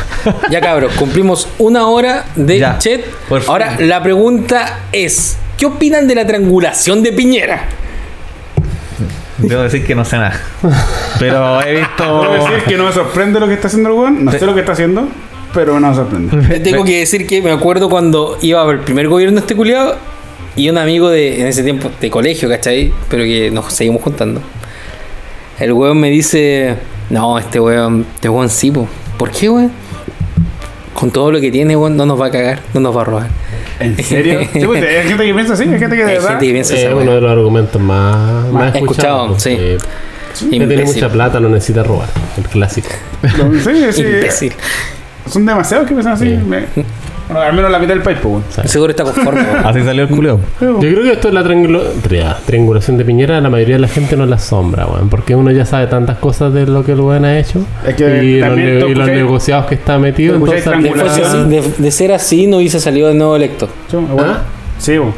Ya 0.52 0.62
cabros, 0.62 0.94
cumplimos 0.94 1.48
una 1.60 1.88
hora 1.88 2.26
de 2.36 2.60
Ya. 2.60 2.78
chat. 2.78 3.02
Por. 3.28 3.44
Ahora 3.48 3.78
la 3.80 4.02
pregunta 4.04 4.80
es, 4.92 5.38
¿qué 5.58 5.66
opinan 5.66 6.08
de 6.08 6.16
la 6.16 6.26
triangulación 6.26 7.02
de 7.04 7.14
Piñera? 7.14 7.64
Debo 9.38 9.62
decir 9.64 9.86
que 9.86 9.96
no 9.96 10.04
sé 10.04 10.18
nada. 10.18 10.40
Pero 11.18 11.62
he 11.62 11.76
visto. 11.80 12.22
Debo 12.24 12.46
decir 12.46 12.64
que 12.68 12.78
no 12.78 12.86
me 12.86 12.92
sorprende 12.92 13.40
lo 13.40 13.48
que 13.48 13.54
está 13.54 13.68
haciendo 13.68 13.90
el 13.90 13.96
weón. 13.96 14.26
No 14.26 14.32
sé 14.32 14.46
lo 14.46 14.54
que 14.54 14.60
está 14.60 14.74
haciendo, 14.74 15.08
pero 15.54 15.80
no 15.80 15.90
me 15.90 15.96
sorprende. 15.96 16.60
Tengo 16.60 16.84
que 16.84 17.00
decir 17.00 17.26
que 17.26 17.42
me 17.42 17.52
acuerdo 17.52 17.90
cuando 17.90 18.38
iba 18.42 18.62
al 18.62 18.82
primer 18.82 19.08
gobierno 19.08 19.36
de 19.36 19.42
este 19.42 19.56
culiado 19.56 19.96
y 20.58 20.70
un 20.70 20.78
amigo 20.78 21.10
de, 21.10 21.40
en 21.40 21.48
ese 21.48 21.64
tiempo, 21.64 21.90
de 22.02 22.10
colegio, 22.10 22.50
¿cachai? 22.50 22.92
Pero 23.10 23.24
que 23.24 23.50
nos 23.50 23.72
seguimos 23.74 24.02
juntando. 24.02 24.42
El 25.58 25.72
weón 25.72 26.00
me 26.00 26.10
dice, 26.10 26.76
no, 27.10 27.40
este 27.40 27.62
weón, 27.62 28.06
este 28.16 28.28
weón 28.28 28.50
sí, 28.50 28.72
po. 28.72 28.88
¿Por 29.18 29.32
qué, 29.32 29.50
weón? 29.50 29.72
Con 30.94 31.12
todo 31.12 31.32
lo 31.32 31.40
que 31.40 31.52
tiene, 31.52 31.76
weón, 31.78 31.96
no 31.96 32.06
nos 32.06 32.20
va 32.20 32.28
a 32.28 32.32
cagar, 32.32 32.60
no 32.74 32.80
nos 32.82 32.96
va 32.98 33.02
a 33.02 33.06
robar. 33.06 33.28
¿En 33.80 33.96
serio? 34.04 34.42
Sí, 34.54 34.66
pues, 34.66 34.84
hay 34.84 35.08
gente 35.08 35.26
que 35.26 35.34
piensa 35.34 35.54
así, 35.54 35.64
hay 35.64 35.80
gente 35.80 35.96
que 35.96 36.04
de 36.04 36.12
Hay 36.12 36.16
verdad. 36.18 36.30
gente 36.32 36.46
que 36.48 36.52
piensa 36.54 36.74
Es 36.74 36.80
esa 36.82 36.96
uno 36.96 37.14
de 37.16 37.22
los 37.22 37.32
argumentos 37.32 37.82
más, 37.82 38.52
más 38.52 38.76
escuchado, 38.76 39.36
escuchados. 39.36 39.44
sí. 39.44 39.56
Eh, 39.58 39.78
que 40.52 40.68
tiene 40.68 40.84
mucha 40.86 41.10
plata, 41.10 41.40
no 41.40 41.50
necesita 41.50 41.84
robar. 41.84 42.08
El 42.38 42.44
clásico. 42.46 42.90
Sí, 43.64 43.92
sí. 43.92 44.02
Imbécil. 44.02 44.54
Son 45.30 45.46
demasiados 45.46 45.88
que 45.88 45.94
piensan 45.94 46.14
así. 46.14 46.26
Sí. 46.26 46.36
Me- 46.46 46.66
bueno, 47.30 47.42
al 47.44 47.54
menos 47.54 47.72
la 47.72 47.80
mitad 47.80 47.94
del 47.94 48.02
país, 48.04 48.18
pues, 48.22 48.34
weón. 48.58 48.68
Seguro 48.68 48.90
está 48.92 49.04
conforme, 49.04 49.42
weón. 49.54 49.66
Así 49.66 49.82
salió 49.84 50.04
el 50.04 50.10
culeo. 50.10 50.40
Yo 50.60 50.80
creo 50.80 51.04
que 51.04 51.12
esto 51.14 51.28
es 51.30 51.34
la 51.34 51.44
triangulo- 51.44 51.84
tria- 52.02 52.36
triangulación 52.46 52.98
de 52.98 53.06
Piñera, 53.06 53.40
la 53.40 53.50
mayoría 53.50 53.76
de 53.76 53.82
la 53.82 53.88
gente 53.88 54.18
no 54.18 54.26
la 54.26 54.36
asombra, 54.38 54.86
weón, 54.88 55.10
porque 55.10 55.36
uno 55.36 55.52
ya 55.52 55.66
sabe 55.66 55.88
tantas 55.88 56.18
cosas 56.18 56.54
de 56.54 56.66
lo 56.66 56.84
que 56.84 56.94
el 56.94 57.00
weón 57.02 57.24
ha 57.26 57.38
hecho 57.40 57.62
Es 57.88 57.96
que 57.96 58.24
y, 58.24 58.40
los, 58.40 58.50
también 58.50 58.76
ne- 58.76 58.80
tú 58.82 58.88
y 58.88 58.96
los 58.96 59.08
escucháis- 59.08 59.16
negociados 59.16 59.66
que 59.68 59.76
está 59.76 59.98
metido. 60.00 60.38
tú 60.38 60.46
Entonces, 60.52 61.32
De, 61.50 61.62
de- 61.62 61.74
de 61.78 61.92
ser 61.92 62.12
así, 62.12 62.48
no 62.48 62.58
hubiese 62.58 62.80
salido 62.80 63.08
de 63.10 63.14
nuevo 63.14 63.36
electo. 63.36 63.68
Sí, 63.90 63.96
bueno. 63.98 64.24
¿Ah? 64.32 64.42
Sí, 64.78 64.98
weón. 65.00 65.14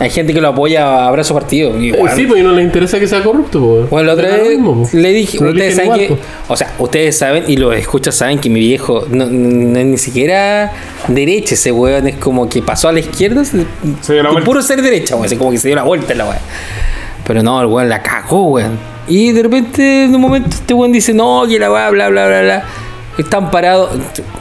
Hay 0.00 0.10
gente 0.10 0.34
que 0.34 0.40
lo 0.40 0.48
apoya 0.48 1.06
a 1.06 1.10
brazo 1.12 1.34
partido. 1.34 1.70
Bueno, 1.70 2.16
sí, 2.16 2.22
y 2.22 2.42
no 2.42 2.50
le 2.52 2.62
interesa 2.62 2.98
que 2.98 3.06
sea 3.06 3.22
corrupto, 3.22 3.60
pues. 3.60 3.90
Bueno, 3.90 4.08
la 4.08 4.14
otra 4.14 4.28
vez 4.28 4.48
mismo, 4.48 4.74
pues. 4.82 4.92
le 4.92 5.12
dije, 5.12 5.38
ustedes 5.38 5.76
saben 5.76 5.84
igual, 5.86 6.00
que, 6.00 6.06
pues. 6.08 6.20
o 6.48 6.56
sea, 6.56 6.72
ustedes 6.80 7.16
saben 7.16 7.44
y 7.46 7.56
los 7.56 7.76
escuchas 7.76 8.16
saben 8.16 8.40
que 8.40 8.50
mi 8.50 8.58
viejo 8.58 9.06
no, 9.08 9.26
no 9.26 9.78
es 9.78 9.86
ni 9.86 9.96
siquiera 9.98 10.72
derecha, 11.06 11.54
ese 11.54 11.70
weón 11.70 12.08
es 12.08 12.16
como 12.16 12.48
que 12.48 12.60
pasó 12.60 12.88
a 12.88 12.92
la 12.92 12.98
izquierda 13.00 13.44
se- 13.44 13.64
Se 14.00 14.14
dio 14.14 14.22
la 14.24 14.30
puro 14.42 14.60
ser 14.62 14.82
derecha, 14.82 15.14
weón, 15.14 15.36
como 15.38 15.52
que 15.52 15.58
se 15.58 15.68
dio 15.68 15.76
la 15.76 15.84
vuelta 15.84 16.10
en 16.10 16.18
la 16.18 16.24
weón. 16.24 16.38
Pero 17.24 17.42
no, 17.44 17.60
el 17.60 17.66
weón 17.68 17.88
la 17.88 18.02
cagó, 18.02 18.48
weón. 18.48 18.76
Y 19.06 19.30
de 19.30 19.42
repente, 19.44 20.04
en 20.04 20.14
un 20.14 20.20
momento, 20.20 20.48
este 20.50 20.74
weón 20.74 20.90
dice, 20.90 21.14
no, 21.14 21.44
que 21.48 21.58
la 21.58 21.70
weá, 21.70 21.88
bla, 21.90 22.08
bla, 22.08 22.26
bla, 22.26 22.42
bla. 22.42 22.64
Están 23.16 23.48
parados, 23.50 23.90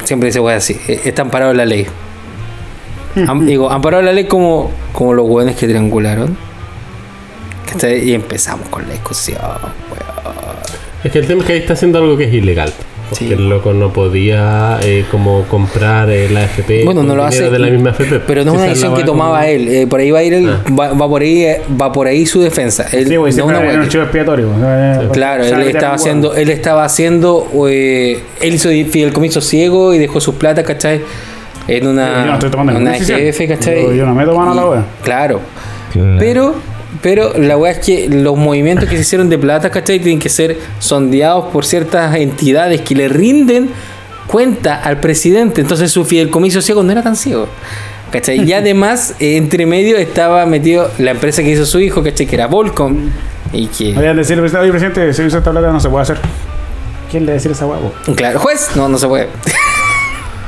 siempre 0.03 0.27
dice 0.29 0.39
weón 0.39 0.57
así, 0.57 0.75
eh, 0.87 0.99
están 1.05 1.29
parados 1.29 1.51
en 1.51 1.57
la 1.57 1.65
ley. 1.67 1.85
Han- 3.15 3.45
digo, 3.45 3.69
han 3.71 3.81
parado 3.81 4.03
la 4.03 4.11
ley 4.13 4.25
como, 4.25 4.71
como 4.93 5.13
los 5.13 5.27
weones 5.27 5.55
que 5.55 5.67
triangularon. 5.67 6.35
¿Cachai? 7.71 8.07
Y 8.09 8.13
empezamos 8.13 8.67
con 8.69 8.83
la 8.87 8.93
discusión, 8.93 9.39
weón. 9.41 10.53
Es 11.03 11.11
que 11.11 11.19
el 11.19 11.27
tema 11.27 11.41
es 11.41 11.47
que 11.47 11.53
ahí 11.53 11.59
está 11.59 11.73
haciendo 11.73 11.99
algo 11.99 12.17
que 12.17 12.25
es 12.25 12.33
ilegal. 12.33 12.71
Porque 13.09 13.25
Sí. 13.27 13.33
el 13.33 13.49
loco 13.49 13.73
no 13.73 13.91
podía 13.91 14.79
eh, 14.81 15.05
como 15.11 15.43
comprar 15.43 16.09
eh, 16.09 16.29
la 16.29 16.43
FP. 16.45 16.83
Bueno, 16.85 17.03
no 17.03 17.15
lo 17.15 17.23
hace. 17.25 17.49
de 17.49 17.59
la 17.59 17.67
misma 17.67 17.89
FP. 17.91 18.21
Pero 18.25 18.43
no 18.45 18.53
es 18.53 18.57
una 18.57 18.67
decisión 18.67 18.95
que 18.95 19.03
tomaba 19.03 19.39
como- 19.39 19.49
él. 19.49 19.67
eh, 19.67 19.87
por 19.87 19.99
ahí 19.99 20.09
va 20.11 20.19
a 20.19 20.23
ir 20.23 20.33
él, 20.33 20.49
Ah. 20.49 20.63
va, 20.73 20.93
va 20.93 21.07
por 21.09 21.21
ahí, 21.21 21.43
eh, 21.43 21.61
va 21.79 21.91
por 21.91 22.07
ahí 22.07 22.25
su 22.25 22.41
defensa. 22.41 22.87
Él, 22.93 23.07
Sí, 23.07 23.15
güey, 23.17 23.31
no 23.31 23.35
siempre 23.35 23.57
una 23.57 23.65
era 23.65 23.73
weá 23.75 23.83
un 23.83 23.89
chivo 23.89 24.03
expiatorio. 24.03 24.47
eh, 24.63 25.09
Claro, 25.11 25.43
él 25.43 25.61
estaba 25.63 25.95
haciendo, 25.95 26.33
él 26.35 26.49
estaba 26.49 26.85
haciendo, 26.85 27.47
eh, 27.69 28.19
él 28.39 28.53
hizo 28.55 28.69
fideicomiso 28.69 29.41
ciego 29.41 29.93
y 29.93 29.99
dejó 29.99 30.21
sus 30.21 30.35
plata, 30.35 30.63
¿cachai? 30.63 31.01
En 31.67 31.87
una, 31.87 32.21
Yo 32.21 32.25
no 32.25 32.33
estoy 32.33 32.49
tomando 32.51 32.79
una 32.79 32.91
¿cachai? 32.97 33.83
Yo- 33.83 33.93
yo 33.93 34.05
no 34.05 34.13
meto 34.15 34.35
mano 34.35 34.51
a 34.51 34.55
la 34.55 34.65
wea. 34.65 34.85
Claro. 35.03 35.39
Claro. 35.91 36.15
Pero, 36.19 36.55
pero 37.01 37.33
la 37.37 37.55
weá 37.57 37.71
es 37.73 37.79
que 37.79 38.09
los 38.09 38.35
movimientos 38.37 38.89
que 38.89 38.95
se 38.95 39.01
hicieron 39.01 39.29
de 39.29 39.37
plata, 39.37 39.69
¿cachai? 39.69 39.99
Tienen 39.99 40.19
que 40.19 40.29
ser 40.29 40.57
sondeados 40.79 41.45
por 41.53 41.65
ciertas 41.65 42.15
entidades 42.15 42.81
que 42.81 42.95
le 42.95 43.07
rinden 43.07 43.69
cuenta 44.27 44.75
al 44.75 44.99
presidente. 44.99 45.61
Entonces 45.61 45.91
su 45.91 46.03
fideicomiso 46.05 46.61
ciego 46.61 46.83
no 46.83 46.91
era 46.91 47.01
tan 47.03 47.15
ciego. 47.15 47.47
¿Cachai? 48.11 48.43
Y 48.43 48.53
además, 48.53 49.15
eh, 49.19 49.37
entre 49.37 49.65
medio 49.65 49.97
estaba 49.97 50.45
metido 50.45 50.89
la 50.97 51.11
empresa 51.11 51.41
que 51.43 51.49
hizo 51.51 51.65
su 51.65 51.79
hijo, 51.79 52.03
¿cachai? 52.03 52.25
Que 52.25 52.35
era 52.35 52.47
Volcom. 52.47 53.09
Y 53.51 53.67
que. 53.67 53.93
Decirle, 53.93 54.13
presidente, 54.41 54.57
oye, 54.57 54.71
presidente, 54.71 55.13
si 55.13 55.23
usa 55.23 55.39
esta 55.39 55.51
plata 55.51 55.71
no 55.71 55.79
se 55.79 55.89
puede 55.89 56.01
hacer. 56.03 56.17
¿Quién 57.11 57.25
le 57.25 57.31
va 57.31 57.33
a 57.33 57.35
decir 57.35 57.51
esa 57.51 57.67
huevo? 57.67 57.93
Claro, 58.15 58.39
juez, 58.39 58.69
no, 58.75 58.89
no 58.89 58.97
se 58.97 59.07
puede. 59.07 59.27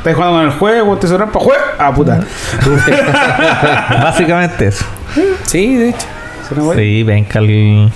¿Estás 0.05 0.17
jugando 0.17 0.37
con 0.37 0.45
el 0.45 0.51
juego? 0.59 0.97
¿Te 0.97 1.07
sobran 1.07 1.31
para 1.31 1.43
juego? 1.45 1.61
Ah, 1.79 1.91
puta. 1.91 2.19
Básicamente 4.03 4.67
eso. 4.67 4.85
Sí, 5.47 5.75
de 5.77 5.89
hecho. 5.89 6.05
Sí, 6.75 7.01
venga 7.01 7.39
el. 7.39 7.89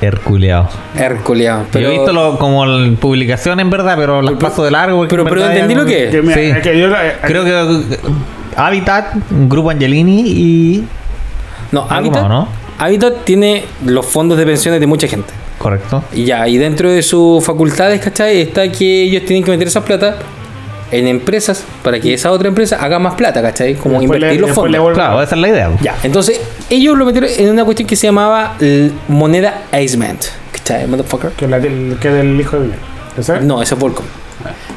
Herculeado. 0.00 0.68
Herculeado. 0.96 1.64
Pero, 1.72 1.82
Yo 1.88 1.88
he 1.94 1.96
visto 1.98 2.12
lo- 2.12 2.38
como 2.38 2.64
la 2.64 2.94
publicación 2.96 3.58
en 3.58 3.70
verdad, 3.70 3.96
pero 3.96 4.22
las 4.22 4.34
paso 4.34 4.62
de 4.62 4.70
largo. 4.70 5.08
pero- 5.08 5.24
pero 5.24 5.44
entendí 5.46 5.74
lo 5.74 5.84
que 5.84 6.04
es. 6.04 6.10
Que 6.12 6.22
mira, 6.22 6.34
Sí. 6.34 6.40
es 6.42 6.58
que 6.58 6.78
yo, 6.78 6.86
eh, 6.94 7.16
Creo 7.22 7.42
que 7.44 7.50
eh, 7.50 7.98
Habitat, 8.54 9.14
un 9.32 9.48
grupo 9.48 9.70
Angelini 9.70 10.20
y. 10.28 10.84
No, 11.72 11.88
Habitat, 11.90 12.22
más, 12.22 12.30
¿no? 12.30 12.48
Habitat 12.78 13.24
tiene 13.24 13.64
los 13.84 14.06
fondos 14.06 14.38
de 14.38 14.46
pensiones 14.46 14.78
de 14.78 14.86
mucha 14.86 15.08
gente. 15.08 15.32
Correcto. 15.58 16.04
Y 16.12 16.24
ya, 16.24 16.46
y 16.46 16.56
dentro 16.56 16.88
de 16.88 17.02
sus 17.02 17.44
facultades, 17.44 18.00
¿cachai? 18.00 18.40
Está 18.42 18.70
que 18.70 19.02
ellos 19.02 19.24
tienen 19.24 19.42
que 19.42 19.50
meter 19.50 19.66
esa 19.66 19.84
plata 19.84 20.14
en 20.90 21.06
empresas 21.06 21.64
para 21.82 22.00
que 22.00 22.14
esa 22.14 22.30
otra 22.32 22.48
empresa 22.48 22.76
haga 22.80 22.98
más 22.98 23.14
plata, 23.14 23.42
¿cachai? 23.42 23.74
Como 23.74 24.00
Después 24.00 24.16
invertir 24.16 24.36
le- 24.40 24.46
los 24.46 24.50
le 24.50 24.54
fondos. 24.54 24.94
Claro, 24.94 25.22
esa 25.22 25.34
es 25.34 25.40
la 25.40 25.48
idea. 25.48 25.70
Ya, 25.82 25.96
entonces 26.02 26.40
ellos 26.70 26.96
lo 26.96 27.04
metieron 27.04 27.30
en 27.36 27.50
una 27.50 27.64
cuestión 27.64 27.86
que 27.88 27.96
se 27.96 28.06
llamaba 28.06 28.56
moneda 29.08 29.62
Icement. 29.78 30.22
¿Cachai? 30.52 30.86
Motherfucker. 30.86 31.30
Que, 31.32 31.46
la, 31.48 31.58
del- 31.60 31.96
que 32.00 32.08
del 32.10 32.40
hijo 32.40 32.58
de. 32.58 32.70
¿Te 33.16 33.22
sabes? 33.22 33.42
No, 33.42 33.60
ese 33.62 33.74
es 33.74 33.80
Volcom. 33.80 34.04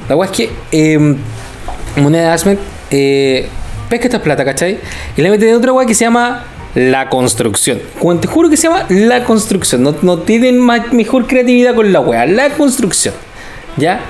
La 0.10 0.16
weá 0.16 0.30
es 0.30 0.36
que 0.36 0.50
eh, 0.72 1.16
moneda 1.98 2.36
Icement 2.36 2.60
eh, 2.90 3.48
pesca 3.90 4.06
esta 4.08 4.22
plata, 4.22 4.44
¿cachai? 4.46 4.80
Y 5.16 5.22
la 5.22 5.30
meten 5.30 5.50
en 5.50 5.56
otra 5.56 5.72
weá 5.74 5.86
que 5.86 5.94
se 5.96 6.04
llama 6.06 6.44
la 6.76 7.10
construcción. 7.10 7.80
Cuando 8.00 8.22
te 8.22 8.28
juro 8.28 8.50
que 8.50 8.58
se 8.58 8.64
llama 8.68 8.86
la 8.90 9.24
construcción. 9.24 9.84
No, 9.84 9.96
no 10.02 10.20
tienen 10.20 10.58
más, 10.60 10.92
mejor 10.94 11.28
creatividad 11.28 11.76
con 11.76 11.92
la 11.94 12.00
weá. 12.00 12.26
La 12.26 12.50
construcción. 12.52 13.14
¿Ya? 13.78 14.02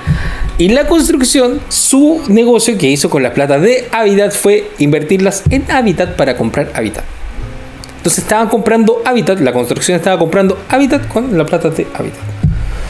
Y 0.58 0.68
la 0.68 0.86
construcción, 0.86 1.60
su 1.68 2.22
negocio 2.28 2.76
que 2.76 2.86
hizo 2.86 3.08
con 3.08 3.22
las 3.22 3.32
plata 3.32 3.58
de 3.58 3.88
Habitat 3.90 4.32
fue 4.32 4.70
invertirlas 4.78 5.42
en 5.50 5.64
Habitat 5.70 6.16
para 6.16 6.36
comprar 6.36 6.70
Habitat. 6.74 7.04
Entonces 7.96 8.24
estaban 8.24 8.48
comprando 8.48 9.02
Habitat, 9.04 9.40
la 9.40 9.52
construcción 9.52 9.96
estaba 9.96 10.18
comprando 10.18 10.58
Habitat 10.68 11.08
con 11.08 11.36
la 11.36 11.46
plata 11.46 11.70
de 11.70 11.86
Habitat. 11.94 12.20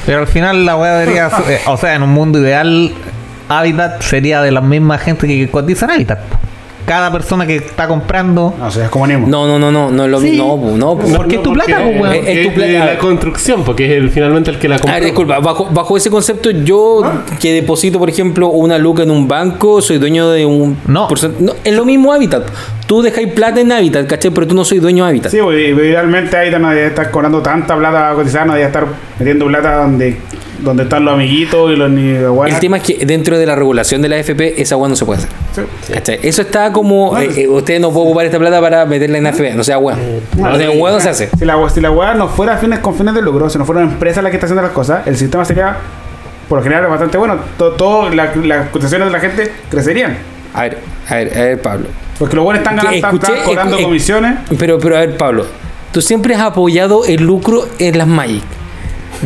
Pero 0.06 0.20
al 0.20 0.26
final 0.26 0.66
la 0.66 0.76
weá 0.76 0.98
debería. 0.98 1.30
eh, 1.48 1.60
o 1.66 1.76
sea, 1.76 1.94
en 1.94 2.02
un 2.02 2.10
mundo 2.10 2.40
ideal, 2.40 2.92
Habitat 3.48 4.02
sería 4.02 4.42
de 4.42 4.50
la 4.50 4.60
misma 4.60 4.98
gente 4.98 5.26
que 5.26 5.48
cotiza 5.48 5.86
en 5.86 5.92
Habitat. 5.92 6.18
Cada 6.86 7.12
persona 7.12 7.46
que 7.46 7.56
está 7.56 7.86
comprando. 7.86 8.54
No, 8.58 8.66
o 8.66 8.70
sea, 8.70 8.84
es 8.84 8.90
comunismo. 8.90 9.26
No, 9.28 9.46
no, 9.46 9.58
no, 9.58 9.70
no, 9.70 9.90
no 9.90 10.04
es 10.04 10.10
lo 10.10 10.20
Sí. 10.20 10.30
mismo. 10.30 10.58
No, 10.72 10.76
no, 10.76 10.98
pu. 10.98 11.12
Porque 11.14 11.36
es 11.36 11.42
tu 11.42 11.52
plata, 11.52 11.80
pues, 11.82 12.00
weón. 12.00 12.14
Es- 12.14 12.26
es 12.28 12.42
tu 12.54 12.60
de 12.60 12.66
plata. 12.68 12.84
la 12.92 12.98
construcción, 12.98 13.62
porque 13.64 13.86
es 13.86 13.92
el, 14.02 14.10
finalmente 14.10 14.50
el 14.50 14.58
que 14.58 14.68
la 14.68 14.76
A 14.76 14.78
compró. 14.78 14.94
ver, 14.94 15.04
disculpa, 15.04 15.38
bajo, 15.38 15.68
bajo 15.70 15.96
ese 15.96 16.10
concepto, 16.10 16.50
yo 16.50 17.02
que 17.40 17.52
deposito, 17.52 17.98
por 17.98 18.08
ejemplo, 18.10 18.48
una 18.48 18.78
luca 18.78 19.02
en 19.04 19.10
un 19.10 19.28
banco, 19.28 19.80
soy 19.80 19.98
dueño 19.98 20.28
de 20.30 20.44
un. 20.44 20.76
No. 20.86 21.08
porcent- 21.08 21.38
no 21.38 21.52
es 21.62 21.72
lo 21.74 21.84
mismo 21.84 22.12
hábitat. 22.12 22.42
Tú 22.92 23.00
dejáis 23.00 23.28
plata 23.32 23.58
en 23.58 23.72
Habitat, 23.72 24.06
¿cachai? 24.06 24.30
Pero 24.32 24.46
tú 24.46 24.54
no 24.54 24.66
soy 24.66 24.78
dueño 24.78 25.04
de 25.04 25.10
Habitat. 25.10 25.32
Sí, 25.32 25.38
pues, 25.42 25.58
idealmente 25.58 26.36
ahí 26.36 26.50
no 26.50 26.68
debería 26.68 26.88
estar 26.88 27.10
cobrando 27.10 27.40
tanta 27.40 27.74
plata 27.74 28.12
cotizada, 28.14 28.44
no 28.44 28.52
debería 28.52 28.66
estar 28.66 28.86
metiendo 29.18 29.46
plata 29.46 29.76
donde, 29.78 30.18
donde 30.60 30.82
están 30.82 31.02
los 31.06 31.14
amiguitos 31.14 31.72
y 31.72 31.76
los 31.76 31.90
ni 31.90 32.10
El 32.10 32.58
tema 32.60 32.76
es 32.76 32.82
que 32.82 33.06
dentro 33.06 33.38
de 33.38 33.46
la 33.46 33.54
regulación 33.56 34.02
de 34.02 34.10
la 34.10 34.18
FP, 34.18 34.60
esa 34.60 34.76
weá 34.76 34.90
no 34.90 34.96
se 34.96 35.06
puede 35.06 35.20
hacer. 35.22 35.30
Sí. 35.86 35.92
¿Cachai? 35.94 36.18
Eso 36.22 36.42
está 36.42 36.70
como. 36.70 37.12
Bueno, 37.12 37.32
eh, 37.32 37.44
eh, 37.44 37.48
usted 37.48 37.80
no 37.80 37.90
puede 37.92 38.04
ocupar 38.08 38.26
esta 38.26 38.38
plata 38.38 38.60
para 38.60 38.84
meterla 38.84 39.16
en 39.16 39.26
AFP. 39.26 39.54
No 39.54 39.64
sea 39.64 39.78
weón. 39.78 39.98
No 40.36 40.54
sea 40.58 40.70
weón, 40.72 40.92
no 40.92 41.00
se 41.00 41.08
hace. 41.08 41.30
Si 41.38 41.46
la, 41.46 41.56
si 41.70 41.80
la 41.80 41.90
weá 41.90 42.12
no 42.12 42.28
fuera 42.28 42.58
fines 42.58 42.80
con 42.80 42.94
fines 42.94 43.14
de 43.14 43.22
lucro, 43.22 43.48
si 43.48 43.56
no 43.56 43.64
fuera 43.64 43.80
una 43.80 43.90
empresa 43.90 44.20
la 44.20 44.28
que 44.28 44.36
está 44.36 44.44
haciendo 44.44 44.60
las 44.62 44.72
cosas, 44.72 45.06
el 45.06 45.16
sistema 45.16 45.46
sería, 45.46 45.78
por 46.46 46.58
lo 46.58 46.62
general, 46.62 46.88
bastante 46.88 47.16
bueno. 47.16 47.36
Todo, 47.56 47.72
todo 47.72 48.10
la- 48.10 48.34
las 48.44 48.68
cotizaciones 48.68 49.06
de 49.08 49.12
la 49.12 49.20
gente 49.20 49.50
crecerían. 49.70 50.18
A 50.52 50.64
ver, 50.64 50.78
a 51.08 51.14
ver, 51.14 51.38
a 51.38 51.40
ver, 51.44 51.62
Pablo. 51.62 51.86
Porque 52.18 52.36
los 52.36 52.44
buenos 52.44 52.60
están 52.60 52.76
ganando, 52.76 52.96
están, 52.96 53.14
escuché- 53.16 53.32
están 53.32 53.44
cobrando 53.44 53.82
comisiones. 53.82 54.34
Pero, 54.58 54.78
pero 54.78 54.96
a 54.96 55.00
ver, 55.00 55.16
Pablo. 55.16 55.46
Tú 55.92 56.00
siempre 56.00 56.34
has 56.34 56.40
apoyado 56.42 57.04
el 57.04 57.22
lucro 57.22 57.68
en 57.78 57.98
las 57.98 58.06
Magic. 58.06 58.42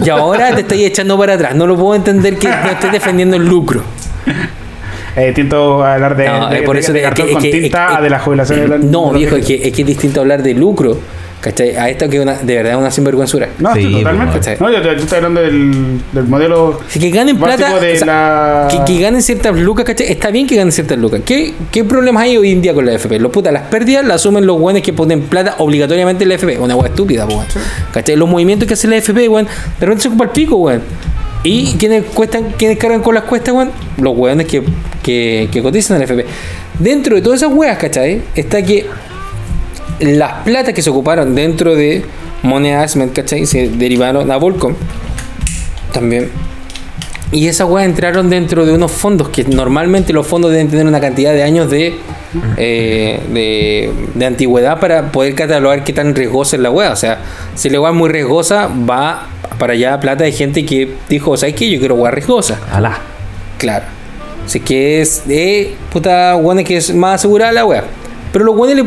Y 0.04 0.08
ahora 0.10 0.54
te 0.54 0.62
estoy 0.62 0.84
echando 0.84 1.16
para 1.18 1.34
atrás. 1.34 1.54
No 1.54 1.66
lo 1.66 1.76
puedo 1.76 1.94
entender 1.94 2.36
que 2.38 2.48
no 2.48 2.70
estés 2.70 2.92
defendiendo 2.92 3.36
el 3.36 3.46
lucro. 3.46 3.82
Es 5.14 5.26
distinto 5.34 5.84
hablar 5.84 6.16
de, 6.16 6.26
No, 6.28 6.48
de, 6.48 6.58
eh, 6.58 6.62
por 6.62 6.74
de- 6.76 6.80
eso 6.80 6.92
de 6.92 6.98
de- 6.98 7.04
cartón 7.04 7.26
es 7.28 7.32
con 7.34 7.42
que- 7.42 7.48
es 7.50 7.62
tinta 7.62 7.86
que- 7.88 7.94
a 7.96 8.00
de 8.00 8.10
la 8.10 8.18
jubilación 8.18 8.60
de 8.60 8.68
la- 8.68 8.78
No, 8.78 9.10
viejo, 9.12 9.36
es 9.36 9.46
que, 9.46 9.54
es 9.68 9.72
que 9.72 9.82
es 9.82 9.86
distinto 9.86 10.20
hablar 10.20 10.42
de 10.42 10.54
lucro. 10.54 10.98
¿Cachai? 11.46 11.76
A 11.76 11.88
esto 11.88 12.08
que 12.08 12.16
es 12.16 12.22
una, 12.24 12.34
de 12.34 12.56
verdad 12.56 12.72
es 12.72 12.78
una 12.78 12.90
sinvergüenzura. 12.90 13.48
No, 13.60 13.72
sí, 13.72 13.92
totalmente. 13.92 14.40
pues, 14.40 14.60
No, 14.60 14.68
yo, 14.68 14.82
yo 14.82 14.90
estoy 14.90 15.16
hablando 15.18 15.40
del, 15.42 16.00
del 16.10 16.24
modelo 16.24 16.80
Así 16.84 16.98
que 16.98 17.10
ganen 17.10 17.38
plata. 17.38 17.78
de 17.78 17.92
o 17.92 17.96
sea, 17.98 18.06
la... 18.06 18.68
que, 18.68 18.92
que 18.92 19.00
ganen 19.00 19.22
ciertas 19.22 19.56
lucas, 19.56 19.84
¿cachai? 19.84 20.10
Está 20.10 20.32
bien 20.32 20.48
que 20.48 20.56
ganen 20.56 20.72
ciertas 20.72 20.98
lucas. 20.98 21.20
¿Qué, 21.24 21.54
¿Qué 21.70 21.84
problemas 21.84 22.24
hay 22.24 22.36
hoy 22.36 22.50
en 22.50 22.62
día 22.62 22.74
con 22.74 22.84
la 22.84 22.94
FP? 22.94 23.20
Los 23.20 23.30
putas, 23.30 23.52
las 23.52 23.62
pérdidas 23.68 24.04
las 24.04 24.16
asumen 24.16 24.44
los 24.44 24.58
buenos 24.58 24.82
que 24.82 24.92
ponen 24.92 25.20
plata 25.22 25.54
obligatoriamente 25.58 26.24
en 26.24 26.30
la 26.30 26.34
FP. 26.34 26.58
Una 26.58 26.74
hueá 26.74 26.88
estúpida, 26.88 27.26
weón. 27.26 27.46
¿Cachai? 27.92 28.16
Los 28.16 28.28
movimientos 28.28 28.66
que 28.66 28.74
hace 28.74 28.88
la 28.88 28.96
FP, 28.96 29.28
weón, 29.28 29.44
de 29.46 29.86
repente 29.86 30.02
se 30.02 30.08
ocupa 30.08 30.24
el 30.24 30.30
pico, 30.30 30.56
weón. 30.56 30.82
¿Y 31.44 31.74
quiénes 31.78 32.06
cuestan, 32.12 32.54
quiénes 32.58 32.76
cargan 32.76 33.02
con 33.02 33.14
las 33.14 33.22
cuestas, 33.22 33.54
weón? 33.54 33.70
Los 34.00 34.16
weones 34.18 34.48
que, 34.48 34.64
que, 35.00 35.48
que 35.52 35.62
cotizan 35.62 35.94
en 35.94 35.98
la 36.00 36.04
FP. 36.06 36.26
Dentro 36.80 37.14
de 37.14 37.22
todas 37.22 37.40
esas 37.40 37.54
weas, 37.54 37.78
¿cachai? 37.78 38.22
Está 38.34 38.62
que 38.62 38.86
las 40.00 40.44
platas 40.44 40.74
que 40.74 40.82
se 40.82 40.90
ocuparon 40.90 41.34
dentro 41.34 41.74
de 41.74 42.04
Money 42.42 42.72
Asment, 42.72 43.12
¿cachai? 43.12 43.46
Se 43.46 43.68
derivaron 43.68 44.30
a 44.30 44.36
Volcom 44.36 44.74
también. 45.92 46.30
Y 47.32 47.48
esas 47.48 47.68
weas 47.68 47.86
entraron 47.86 48.30
dentro 48.30 48.64
de 48.64 48.72
unos 48.72 48.92
fondos 48.92 49.30
que 49.30 49.44
normalmente 49.44 50.12
los 50.12 50.26
fondos 50.26 50.52
deben 50.52 50.68
tener 50.68 50.86
una 50.86 51.00
cantidad 51.00 51.32
de 51.32 51.42
años 51.42 51.68
de, 51.70 51.96
eh, 52.56 53.20
de, 53.32 53.92
de 54.14 54.26
antigüedad 54.26 54.78
para 54.78 55.10
poder 55.10 55.34
catalogar 55.34 55.82
qué 55.82 55.92
tan 55.92 56.14
riesgosa 56.14 56.56
es 56.56 56.62
la 56.62 56.70
wea. 56.70 56.92
O 56.92 56.96
sea, 56.96 57.18
si 57.56 57.68
la 57.68 57.80
wea 57.80 57.90
es 57.90 57.96
muy 57.96 58.10
riesgosa, 58.10 58.68
va 58.68 59.26
para 59.58 59.72
allá 59.72 59.98
plata 59.98 60.22
de 60.22 60.32
gente 60.32 60.64
que 60.64 60.94
dijo, 61.08 61.36
¿sabes 61.36 61.56
qué? 61.56 61.68
Yo 61.68 61.80
quiero 61.80 61.96
wea 61.96 62.12
riesgosa. 62.12 62.60
Alá. 62.70 63.00
Claro. 63.58 63.86
Así 64.44 64.60
que 64.60 65.00
es 65.00 65.26
de 65.26 65.74
puta 65.92 66.36
weones 66.36 66.64
que 66.64 66.76
es 66.76 66.94
más 66.94 67.16
asegurada 67.16 67.50
la 67.50 67.64
wea. 67.64 67.84
Pero 68.36 68.44
los 68.44 68.54
weones 68.54 68.84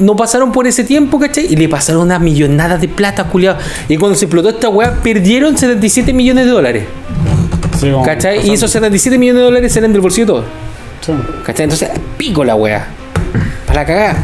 no 0.00 0.14
pasaron 0.16 0.52
por 0.52 0.66
ese 0.66 0.84
tiempo, 0.84 1.18
¿cachai? 1.18 1.46
Y 1.50 1.56
le 1.56 1.66
pasaron 1.66 2.02
una 2.02 2.18
millonada 2.18 2.76
de 2.76 2.88
plata, 2.88 3.24
culiado. 3.24 3.56
Y 3.88 3.96
cuando 3.96 4.18
se 4.18 4.26
explotó 4.26 4.50
esta 4.50 4.68
wea, 4.68 4.96
perdieron 5.02 5.56
77 5.56 6.12
millones 6.12 6.44
de 6.44 6.50
dólares. 6.50 6.84
Sí, 7.80 7.90
como- 7.90 8.04
¿Cachai? 8.04 8.46
Y 8.46 8.50
esos 8.52 8.70
77 8.70 9.16
millones 9.16 9.40
de 9.40 9.44
dólares 9.46 9.72
salen 9.72 9.92
del 9.92 10.02
bolsillo 10.02 10.26
de 10.26 10.32
todos. 10.32 10.44
Sí. 11.00 11.12
¿Cachai? 11.42 11.64
Entonces, 11.64 11.88
pico 12.18 12.44
la 12.44 12.54
wea. 12.54 12.86
Para 13.66 13.80
la 13.80 13.86
cagada. 13.86 14.16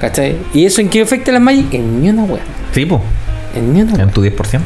¿Cachai? 0.00 0.38
¿Y 0.54 0.64
eso 0.64 0.80
en 0.80 0.88
qué 0.88 1.02
afecta 1.02 1.30
a 1.30 1.34
las 1.34 1.42
Magic? 1.42 1.74
En 1.74 2.00
ni 2.00 2.08
una 2.08 2.24
wea. 2.24 2.42
Sí, 2.72 2.86
po. 2.86 3.02
En 3.54 3.74
ni 3.74 3.82
una 3.82 3.92
wea. 3.92 4.02
En 4.04 4.10
tu 4.12 4.22
10%. 4.22 4.60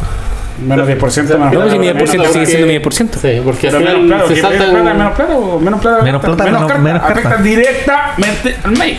Menos 0.66 0.88
10% 0.88 1.38
más. 1.38 1.52
No, 1.52 1.70
si 1.70 1.78
mi 1.78 1.86
menos- 1.86 2.11
10% 2.11 2.32
sigue 2.32 2.46
siendo 2.46 2.66
mi 2.66 2.72
10%. 2.78 3.18
Sí, 3.20 3.40
porque 3.44 3.68
al 3.68 3.76
Pero 3.76 3.98
menos 4.00 4.06
plata, 4.06 4.28
se 4.28 4.34
que 4.34 4.42
menos 4.42 4.56
plata, 4.59 4.72
menos 4.94 5.12
plata 5.14 5.36
o 5.36 5.61
menos 5.61 5.80
plata. 5.80 6.02
Menos 6.02 6.20
plata, 6.22 6.44
menos- 6.44 6.61
carta, 6.66 6.78
menos 6.82 7.02
afecta 7.02 7.22
carta. 7.30 7.42
directamente 7.42 8.56
al 8.64 8.72
mail. 8.72 8.96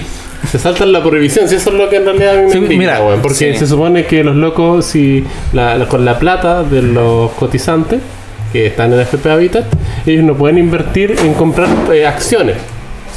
se 0.49 0.57
saltan 0.57 0.91
la 0.93 1.03
prohibición, 1.03 1.47
si 1.49 1.55
eso 1.55 1.70
es 1.70 1.76
lo 1.76 1.89
que 1.89 1.97
en 1.97 2.05
realidad 2.05 2.34
a 2.38 2.41
mí 2.41 2.45
me 2.47 2.51
Sí, 2.70 2.78
mira, 2.78 3.01
weón, 3.01 3.22
porque 3.22 3.53
sí. 3.53 3.60
se 3.60 3.68
supone 3.68 4.05
que 4.05 4.24
los 4.24 4.36
locos, 4.36 4.86
si 4.86 5.24
la, 5.53 5.76
la- 5.78 5.86
con 5.88 6.05
la 6.05 6.18
plata 6.18 6.64
de 6.64 6.82
los 6.82 7.32
cotizantes 7.32 7.99
que 8.53 8.68
están 8.68 8.93
en 8.93 9.01
FP 9.01 9.30
Habitat, 9.30 9.66
ellos 10.07 10.24
no 10.24 10.36
pueden 10.36 10.57
invertir 10.57 11.16
en 11.24 11.34
comprar 11.34 11.68
eh, 11.93 12.07
acciones 12.07 12.55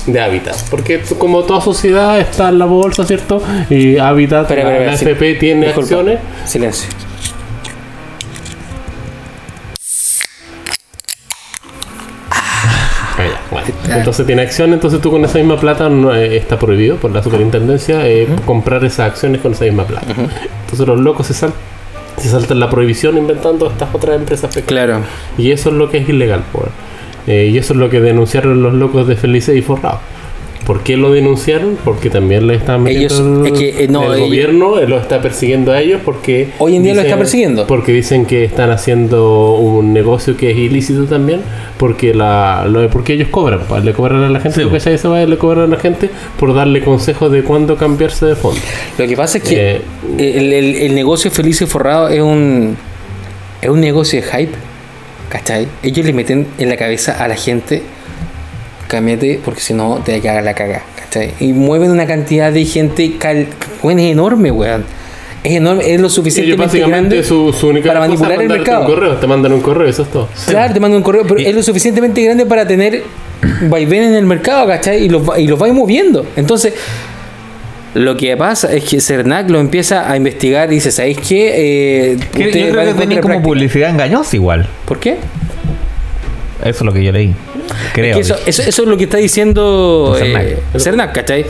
de 0.06 0.20
Habitat, 0.20 0.56
porque 0.68 1.00
como 1.16 1.44
toda 1.44 1.60
sociedad 1.60 2.18
está 2.18 2.48
en 2.48 2.58
la 2.58 2.64
bolsa, 2.66 3.04
¿cierto? 3.06 3.40
Y 3.70 3.96
Habitat, 3.98 4.50
la, 4.50 4.56
espera, 4.56 4.86
la 4.86 4.96
sí. 4.96 5.04
FP 5.04 5.34
tiene 5.36 5.66
Disculpa. 5.66 5.80
acciones. 5.88 6.18
Silencio. 6.44 6.88
Entonces 13.94 14.26
tiene 14.26 14.42
acciones, 14.42 14.74
entonces 14.74 15.00
tú 15.00 15.10
con 15.10 15.24
esa 15.24 15.38
misma 15.38 15.58
plata 15.58 15.88
no, 15.88 16.14
eh, 16.14 16.36
está 16.36 16.58
prohibido 16.58 16.96
por 16.96 17.10
la 17.12 17.22
superintendencia 17.22 18.06
eh, 18.08 18.26
comprar 18.46 18.84
esas 18.84 19.10
acciones 19.10 19.40
con 19.40 19.52
esa 19.52 19.64
misma 19.64 19.84
plata. 19.84 20.06
Entonces 20.64 20.86
los 20.86 20.98
locos 21.00 21.26
se, 21.26 21.34
sal- 21.34 21.52
se 22.16 22.28
saltan 22.28 22.60
la 22.60 22.68
prohibición 22.70 23.16
inventando 23.18 23.66
estas 23.68 23.94
otras 23.94 24.16
empresas 24.16 24.48
pequeñas. 24.54 24.66
Claro. 24.86 25.00
Y 25.38 25.50
eso 25.50 25.70
es 25.70 25.74
lo 25.76 25.90
que 25.90 25.98
es 25.98 26.08
ilegal, 26.08 26.42
pues. 26.52 26.66
Eh, 27.26 27.50
y 27.52 27.58
eso 27.58 27.72
es 27.74 27.78
lo 27.78 27.88
que 27.90 28.00
denunciaron 28.00 28.62
los 28.62 28.74
locos 28.74 29.06
de 29.06 29.14
Felices 29.16 29.56
y 29.56 29.62
Forrado. 29.62 30.00
¿Por 30.66 30.80
qué 30.84 30.96
lo 30.96 31.12
denunciaron? 31.12 31.76
Porque 31.84 32.08
también 32.08 32.46
le 32.46 32.54
están 32.54 32.84
metiendo 32.84 33.44
Ellos- 33.44 33.60
el, 33.60 33.68
es 33.72 33.76
que, 33.76 33.88
no, 33.88 34.04
el 34.04 34.18
ellos- 34.18 34.28
gobierno 34.28 34.76
lo 34.86 34.96
está 34.96 35.20
persiguiendo 35.20 35.72
a 35.72 35.80
ellos 35.80 36.00
porque 36.04 36.50
Hoy 36.60 36.76
en 36.76 36.84
día 36.84 36.94
lo 36.94 37.00
está 37.00 37.16
persiguiendo. 37.16 37.66
porque 37.66 37.92
dicen 37.92 38.26
que 38.26 38.44
están 38.44 38.70
haciendo 38.70 39.54
un 39.54 39.92
negocio 39.92 40.36
que 40.36 40.52
es 40.52 40.56
ilícito 40.56 41.04
también 41.06 41.40
porque 41.82 42.14
la 42.14 42.64
lo- 42.68 42.88
porque 42.90 43.14
ellos 43.14 43.26
cobran 43.28 43.62
pues, 43.68 43.82
le 43.84 43.92
cobran 43.92 44.22
a 44.22 44.28
la 44.28 44.38
gente 44.38 44.58
Sí, 44.58 44.62
¿tú 44.62 44.70
pues. 44.70 44.84
cachai? 44.84 44.94
Esa 44.94 45.08
vaina? 45.08 45.26
le 45.28 45.36
cobran 45.36 45.64
a 45.64 45.66
la 45.66 45.80
gente 45.80 46.08
por 46.38 46.54
darle 46.54 46.80
consejos 46.84 47.32
de 47.32 47.42
cuándo 47.42 47.76
cambiarse 47.76 48.24
de 48.24 48.36
fondo 48.36 48.60
Lo 48.98 49.04
que 49.08 49.16
pasa 49.16 49.38
es 49.38 49.44
que 49.44 49.56
Eh, 49.76 49.80
el, 50.38 50.52
el- 50.52 50.74
el 50.76 50.94
negocio 50.94 51.28
feliz 51.32 51.60
y 51.60 51.66
forrado 51.66 52.08
es 52.08 52.20
un 52.20 52.76
es 53.60 53.68
un 53.68 53.80
negocio 53.80 54.20
de 54.20 54.26
hype. 54.28 54.52
¿Cachai? 55.28 55.66
Ellos 55.82 56.06
le 56.06 56.12
meten 56.12 56.46
en 56.58 56.68
la 56.68 56.76
cabeza 56.76 57.16
a 57.24 57.26
la 57.26 57.34
gente 57.34 57.82
cámbiate 58.86 59.40
porque 59.44 59.60
si 59.60 59.74
no 59.74 60.00
te 60.04 60.20
va 60.20 60.38
a 60.38 60.42
la 60.42 60.54
caga. 60.54 60.82
¿Cachai? 60.96 61.32
Y 61.40 61.52
mueven 61.52 61.90
una 61.90 62.06
cantidad 62.06 62.52
de 62.52 62.64
gente 62.64 63.16
cal, 63.18 63.48
es 63.82 63.98
enorme, 63.98 64.52
weón. 64.52 64.84
Es 65.44 65.52
enorme, 65.54 65.92
es 65.92 66.00
lo 66.00 66.08
suficientemente 66.08 66.78
grande. 66.78 67.24
su, 67.24 67.52
su 67.52 67.68
única 67.68 67.88
para 67.88 68.00
manipular 68.00 68.40
el 68.40 68.48
mercado. 68.48 68.82
un 68.82 68.86
correo 68.94 69.16
te 69.16 69.26
mandan 69.26 69.52
un 69.52 69.60
correo 69.60 69.88
eso 69.88 70.02
es 70.02 70.08
todo 70.10 70.28
Claro, 70.46 70.72
te 70.72 70.78
mandan 70.80 70.98
un 70.98 71.02
correo, 71.02 71.24
pero 71.26 71.40
Y- 71.40 71.46
es 71.46 71.54
lo 71.54 71.62
suficientemente 71.64 72.22
grande 72.22 72.46
para 72.46 72.66
tener 72.66 73.02
vaivén 73.62 74.04
en 74.04 74.14
el 74.14 74.24
mercado, 74.24 74.66
¿cachai? 74.68 75.04
Y 75.04 75.08
los, 75.08 75.22
y 75.38 75.48
los 75.48 75.60
va 75.60 75.66
moviendo. 75.72 76.24
Entonces, 76.36 76.74
lo 77.94 78.16
que 78.16 78.36
pasa 78.36 78.72
es 78.72 78.84
que 78.84 79.00
Cernac 79.00 79.50
lo 79.50 79.58
empieza 79.58 80.08
a 80.10 80.16
investigar 80.16 80.70
y 80.70 80.76
dice, 80.76 80.92
¿sabéis 80.92 81.18
qué? 81.18 82.12
Eh, 82.12 82.16
yo 82.18 82.40
van 82.40 82.50
creo 82.50 82.50
que 82.50 82.94
tenía 82.94 82.94
como 82.94 83.04
de 83.08 83.20
práctica". 83.20 83.42
publicidad 83.42 83.90
engañosa 83.90 84.36
igual. 84.36 84.68
¿Por 84.86 85.00
qué? 85.00 85.16
Eso 86.60 86.68
es 86.70 86.82
lo 86.82 86.92
que 86.92 87.02
yo 87.02 87.10
leí. 87.10 87.34
Creo. 87.94 88.14
Que 88.14 88.20
eso, 88.20 88.36
eso, 88.46 88.62
eso 88.62 88.82
es 88.82 88.88
lo 88.88 88.96
que 88.96 89.04
está 89.04 89.16
diciendo 89.18 90.14
Cernac. 90.16 90.44
eh, 90.44 90.58
Cernac, 90.78 91.12
¿cachai? 91.12 91.44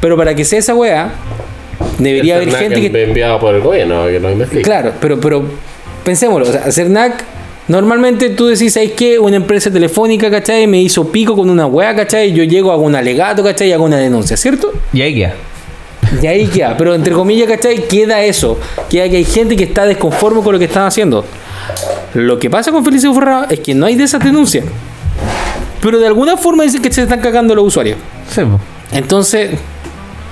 Pero 0.00 0.16
para 0.16 0.34
que 0.34 0.44
sea 0.44 0.60
esa 0.60 0.74
weá, 0.74 1.12
debería 1.98 2.36
haber 2.36 2.54
gente 2.54 2.90
que... 2.90 3.02
enviado 3.02 3.38
por 3.38 3.54
el 3.54 3.60
gobierno 3.60 4.06
que 4.06 4.20
lo 4.20 4.30
investigue 4.30 4.62
Claro, 4.62 4.92
pero, 5.00 5.20
pero 5.20 5.44
pensémoslo, 6.04 6.48
o 6.48 6.52
sea, 6.52 6.70
Cernac, 6.72 7.24
normalmente 7.68 8.30
tú 8.30 8.46
decís, 8.46 8.72
¿sabes 8.72 8.92
qué? 8.92 9.18
Una 9.18 9.36
empresa 9.36 9.70
telefónica, 9.70 10.30
¿cachai? 10.30 10.66
Me 10.66 10.80
hizo 10.80 11.10
pico 11.10 11.36
con 11.36 11.48
una 11.50 11.66
weá, 11.66 11.94
¿cachai? 11.94 12.32
Yo 12.32 12.44
llego, 12.44 12.72
hago 12.72 12.82
un 12.82 12.94
alegato, 12.94 13.42
¿cachai? 13.42 13.68
Y 13.68 13.72
hago 13.72 13.84
una 13.84 13.98
denuncia, 13.98 14.36
¿cierto? 14.36 14.72
Y 14.92 15.02
ahí 15.02 15.14
queda. 15.14 15.34
Y 16.20 16.26
ahí 16.26 16.46
queda, 16.46 16.76
pero 16.76 16.94
entre 16.94 17.14
comillas, 17.14 17.48
¿cachai? 17.48 17.86
Queda 17.88 18.22
eso, 18.22 18.58
queda 18.90 19.08
que 19.08 19.16
hay 19.16 19.24
gente 19.24 19.56
que 19.56 19.64
está 19.64 19.86
desconforme 19.86 20.42
con 20.42 20.52
lo 20.52 20.58
que 20.58 20.66
están 20.66 20.86
haciendo. 20.86 21.24
Lo 22.14 22.38
que 22.38 22.50
pasa 22.50 22.70
con 22.70 22.84
Felicio 22.84 23.14
Forrado 23.14 23.46
es 23.48 23.60
que 23.60 23.74
no 23.74 23.86
hay 23.86 23.94
de 23.94 24.04
esas 24.04 24.22
denuncias. 24.22 24.64
Pero 25.80 25.98
de 25.98 26.06
alguna 26.06 26.36
forma 26.36 26.64
dicen 26.64 26.82
que 26.82 26.92
se 26.92 27.02
están 27.02 27.20
cagando 27.20 27.54
los 27.54 27.66
usuarios. 27.66 27.98
Sí. 28.30 28.42
Entonces, 28.92 29.52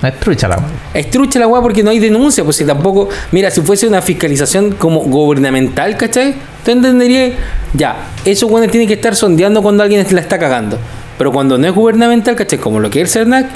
Es 0.03 0.19
trucha 0.19 0.47
la 0.47 0.59
es 0.93 1.09
trucha 1.11 1.39
la 1.39 1.47
weá 1.47 1.61
porque 1.61 1.83
no 1.83 1.91
hay 1.91 1.99
denuncia, 1.99 2.43
pues 2.43 2.55
si 2.55 2.65
tampoco, 2.65 3.09
mira, 3.31 3.51
si 3.51 3.61
fuese 3.61 3.87
una 3.87 4.01
fiscalización 4.01 4.71
como 4.71 5.01
gubernamental, 5.01 5.95
¿cachai? 5.95 6.35
Tú 6.65 6.71
entenderías, 6.71 7.33
ya, 7.73 7.97
esos 8.25 8.49
weones 8.49 8.71
tienen 8.71 8.87
que 8.87 8.95
estar 8.95 9.15
sondeando 9.15 9.61
cuando 9.61 9.83
alguien 9.83 10.05
la 10.09 10.21
está 10.21 10.39
cagando. 10.39 10.77
Pero 11.17 11.31
cuando 11.31 11.57
no 11.57 11.67
es 11.67 11.73
gubernamental, 11.73 12.35
¿cachai? 12.35 12.57
Como 12.57 12.79
lo 12.79 12.89
que 12.89 13.01
es 13.01 13.09
el 13.09 13.21
CERNAC, 13.21 13.47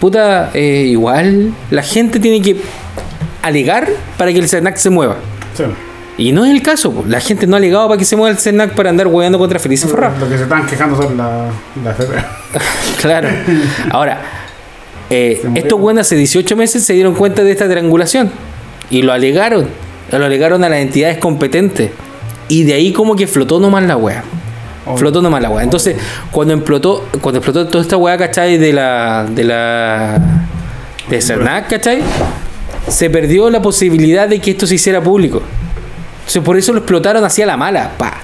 puta, 0.00 0.50
eh, 0.54 0.86
igual 0.88 1.52
la 1.70 1.82
gente 1.82 2.18
tiene 2.18 2.42
que 2.42 2.60
alegar 3.42 3.88
para 4.18 4.32
que 4.32 4.38
el 4.38 4.48
CERNAC 4.48 4.76
se 4.76 4.90
mueva. 4.90 5.16
Sí. 5.54 5.64
Y 6.18 6.32
no 6.32 6.44
es 6.44 6.50
el 6.50 6.62
caso, 6.62 6.92
pues. 6.92 7.08
la 7.08 7.20
gente 7.20 7.46
no 7.46 7.54
ha 7.54 7.58
alegado 7.58 7.88
para 7.88 7.98
que 7.98 8.04
se 8.04 8.16
mueva 8.16 8.30
el 8.30 8.38
CERNAC 8.38 8.74
para 8.74 8.90
andar 8.90 9.06
hueando 9.06 9.38
contra 9.38 9.58
Felices 9.58 9.90
Forrado. 9.90 10.18
Lo 10.18 10.28
que 10.28 10.36
se 10.36 10.42
están 10.42 10.66
quejando 10.66 11.00
son 11.00 11.16
la, 11.16 11.46
la 11.82 11.90
FP. 11.92 12.12
Claro. 13.00 13.28
Ahora, 13.90 14.20
Eh, 15.14 15.42
estos 15.56 15.78
buenos 15.78 16.06
hace 16.06 16.16
18 16.16 16.56
meses 16.56 16.84
se 16.84 16.94
dieron 16.94 17.14
cuenta 17.14 17.44
de 17.44 17.52
esta 17.52 17.68
triangulación 17.68 18.30
y 18.88 19.02
lo 19.02 19.12
alegaron. 19.12 19.68
Lo 20.10 20.24
alegaron 20.24 20.64
a 20.64 20.70
las 20.70 20.78
entidades 20.78 21.18
competentes. 21.18 21.90
Y 22.48 22.64
de 22.64 22.72
ahí 22.72 22.92
como 22.92 23.14
que 23.14 23.26
flotó 23.26 23.60
nomás 23.60 23.84
la 23.84 23.98
wea. 23.98 24.24
Obvio. 24.86 24.96
Flotó 24.96 25.20
nomás 25.20 25.42
la 25.42 25.50
wea. 25.50 25.64
Entonces, 25.64 25.96
cuando 26.30 26.54
explotó, 26.54 27.06
cuando 27.20 27.40
explotó 27.40 27.66
toda 27.68 27.82
esta 27.82 27.98
wea, 27.98 28.16
¿cachai? 28.16 28.56
De 28.56 28.72
la. 28.72 29.26
de 29.30 29.44
la. 29.44 30.18
de 31.10 31.20
Cernac, 31.20 31.68
¿cachai? 31.68 32.02
Se 32.88 33.10
perdió 33.10 33.50
la 33.50 33.60
posibilidad 33.60 34.28
de 34.28 34.40
que 34.40 34.52
esto 34.52 34.66
se 34.66 34.76
hiciera 34.76 35.02
público. 35.02 35.42
Entonces, 36.20 36.42
por 36.42 36.56
eso 36.56 36.72
lo 36.72 36.78
explotaron 36.78 37.22
hacia 37.22 37.44
la 37.44 37.58
mala, 37.58 37.92
pa. 37.98 38.14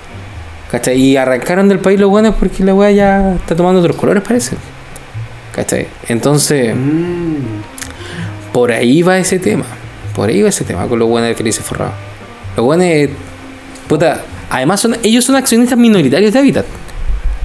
¿Cachai? 0.71 0.99
Y 0.99 1.17
arrancaron 1.19 1.69
del 1.69 1.81
país 1.81 2.01
los 2.01 2.09
buenos 2.09 2.35
porque 2.35 2.65
la 2.65 2.75
wea 2.75 2.91
ya 2.91 3.35
está 3.35 3.55
tomando 3.55 3.81
otros 3.81 3.97
colores, 3.97 4.23
parece. 4.23 4.57
¿Cachai? 5.59 5.89
Entonces, 6.07 6.73
por 8.53 8.71
ahí 8.71 9.03
va 9.03 9.19
ese 9.19 9.41
tema. 9.41 9.65
Por 10.15 10.29
ahí 10.29 10.41
va 10.41 10.51
ese 10.51 10.63
tema 10.63 10.87
con 10.87 11.01
los 11.01 11.09
buenos 11.09 11.31
de 11.31 11.35
Felices 11.35 11.65
Forrado. 11.65 11.95
Los 12.57 12.65
buenos, 12.65 13.11
puta, 13.89 14.23
además 14.51 14.87
ellos 15.03 15.25
son 15.25 15.35
accionistas 15.35 15.77
minoritarios 15.77 16.33
de 16.33 16.39
Habitat. 16.39 16.65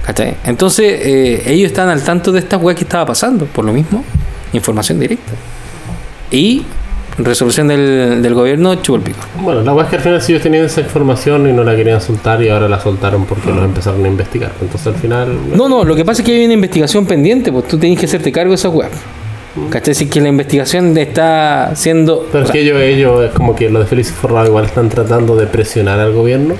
¿Cachai? 0.06 0.36
Entonces, 0.44 1.00
eh, 1.04 1.42
ellos 1.46 1.72
están 1.72 1.88
al 1.88 2.04
tanto 2.04 2.30
de 2.30 2.38
esta 2.38 2.56
weá 2.56 2.76
que 2.76 2.84
estaba 2.84 3.04
pasando. 3.04 3.46
Por 3.46 3.64
lo 3.64 3.72
mismo, 3.72 4.04
información 4.52 5.00
directa. 5.00 5.32
Y 6.30 6.62
resolución 7.18 7.68
del, 7.68 8.22
del 8.22 8.34
gobierno, 8.34 8.74
chupo 8.76 8.96
el 8.96 9.02
pico. 9.02 9.20
Bueno, 9.40 9.62
la 9.62 9.72
weá 9.72 9.84
es 9.84 9.90
que 9.90 9.96
al 9.96 10.02
final 10.02 10.22
si 10.22 10.32
ellos 10.32 10.42
tenían 10.42 10.64
esa 10.64 10.80
información 10.80 11.48
y 11.48 11.52
no 11.52 11.64
la 11.64 11.76
querían 11.76 12.00
soltar 12.00 12.42
y 12.42 12.48
ahora 12.48 12.68
la 12.68 12.80
soltaron 12.80 13.24
porque 13.24 13.52
los 13.52 13.64
empezaron 13.64 14.04
a 14.04 14.08
investigar. 14.08 14.52
Entonces 14.60 14.86
al 14.86 14.94
final. 14.96 15.28
No, 15.54 15.68
no, 15.68 15.84
lo 15.84 15.94
que 15.94 16.04
pasa 16.04 16.22
es 16.22 16.26
que 16.26 16.32
hay 16.32 16.44
una 16.44 16.54
investigación 16.54 17.06
pendiente, 17.06 17.52
pues 17.52 17.68
tú 17.68 17.78
tienes 17.78 17.98
que 17.98 18.06
hacerte 18.06 18.32
cargo 18.32 18.50
de 18.50 18.56
esa 18.56 18.68
weá. 18.68 18.88
¿Cachai? 19.70 19.94
Si 19.94 20.06
que 20.06 20.20
la 20.20 20.28
investigación 20.28 20.96
está 20.98 21.72
siendo. 21.76 22.26
Pero 22.32 22.44
es 22.44 22.50
que 22.50 22.60
ellos, 22.60 22.80
ellos, 22.80 23.24
es 23.24 23.30
como 23.30 23.54
que 23.54 23.70
los 23.70 23.82
de 23.82 23.86
Félix 23.86 24.10
Forrado 24.10 24.48
igual 24.48 24.64
están 24.64 24.88
tratando 24.88 25.36
de 25.36 25.46
presionar 25.46 26.00
al 26.00 26.12
gobierno 26.12 26.56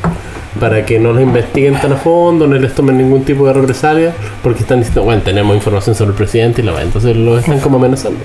para 0.60 0.86
que 0.86 1.00
no 1.00 1.12
los 1.12 1.22
investiguen 1.22 1.74
tan 1.80 1.92
a 1.92 1.96
fondo, 1.96 2.46
no 2.46 2.54
les 2.54 2.72
tomen 2.72 2.96
ningún 2.96 3.24
tipo 3.24 3.46
de 3.46 3.52
represalia, 3.52 4.14
porque 4.42 4.60
están 4.60 4.78
diciendo, 4.78 5.02
bueno, 5.02 5.22
tenemos 5.22 5.56
información 5.56 5.96
sobre 5.96 6.10
el 6.10 6.16
presidente 6.16 6.62
y 6.62 6.64
la 6.64 6.72
weá, 6.72 6.82
entonces 6.82 7.16
lo 7.16 7.36
están 7.36 7.58
como 7.58 7.78
amenazando. 7.78 8.20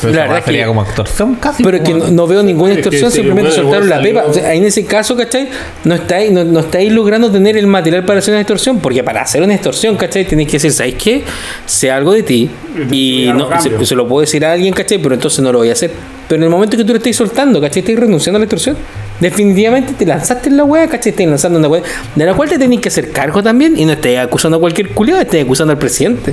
Pero 0.00 0.14
La 0.14 0.22
verdad 0.22 0.44
sería 0.44 0.62
que- 0.62 0.66
como 0.68 0.82
extorsión 0.82 1.34
casi. 1.36 1.62
Pero 1.62 1.76
es 1.76 1.82
que 1.82 1.92
como- 1.92 2.04
no, 2.06 2.10
no 2.10 2.26
veo 2.26 2.42
ninguna 2.42 2.74
extorsión, 2.74 3.10
simplemente 3.10 3.50
soltaron 3.52 3.88
la 3.88 4.00
pepa. 4.02 4.24
O 4.26 4.32
sea, 4.34 4.54
en 4.54 4.64
ese 4.64 4.84
caso, 4.84 5.16
¿cachai? 5.16 5.48
No 5.84 5.94
estáis, 5.94 6.30
no, 6.32 6.44
no 6.44 6.60
estáis 6.60 6.92
logrando 6.92 7.30
tener 7.30 7.56
el 7.56 7.66
material 7.66 8.04
para 8.04 8.18
hacer 8.20 8.32
una 8.32 8.40
extorsión, 8.40 8.78
porque 8.80 9.02
para 9.04 9.22
hacer 9.22 9.42
una 9.42 9.54
extorsión, 9.54 9.96
¿cachai? 9.96 10.24
Tienes 10.26 10.46
que 10.46 10.52
decir, 10.54 10.72
¿sabes 10.72 10.94
qué? 10.94 11.22
Sé 11.66 11.90
algo 11.90 12.12
de 12.12 12.22
ti 12.22 12.50
y 12.90 13.30
no, 13.34 13.48
se, 13.60 13.84
se 13.84 13.94
lo 13.94 14.06
puedo 14.08 14.20
decir 14.22 14.44
a 14.44 14.52
alguien, 14.52 14.72
¿cachai? 14.74 14.98
Pero 14.98 15.14
entonces 15.14 15.40
no 15.40 15.52
lo 15.52 15.58
voy 15.58 15.68
a 15.70 15.72
hacer. 15.72 15.90
Pero 16.28 16.38
en 16.38 16.44
el 16.44 16.50
momento 16.50 16.76
que 16.76 16.84
tú 16.84 16.92
lo 16.92 16.98
estés 16.98 17.16
soltando, 17.16 17.60
¿cachai? 17.60 17.80
Estás 17.80 17.96
renunciando 17.96 18.36
a 18.36 18.40
la 18.40 18.44
extorsión. 18.44 18.76
Definitivamente 19.18 19.92
te 19.92 20.06
lanzaste 20.06 20.48
en 20.48 20.56
la 20.56 20.64
wea, 20.64 20.86
¿cachai? 20.88 21.10
Estás 21.10 21.26
lanzando 21.26 21.58
una 21.58 21.68
wea 21.68 21.82
de 22.14 22.24
la 22.24 22.34
cual 22.34 22.48
te 22.48 22.58
tenés 22.58 22.80
que 22.80 22.88
hacer 22.88 23.10
cargo 23.10 23.42
también 23.42 23.78
y 23.78 23.84
no 23.84 23.92
estés 23.92 24.18
acusando 24.18 24.56
a 24.56 24.60
cualquier 24.60 24.90
culiado, 24.90 25.20
estés 25.20 25.44
acusando 25.44 25.72
al 25.72 25.78
presidente. 25.78 26.32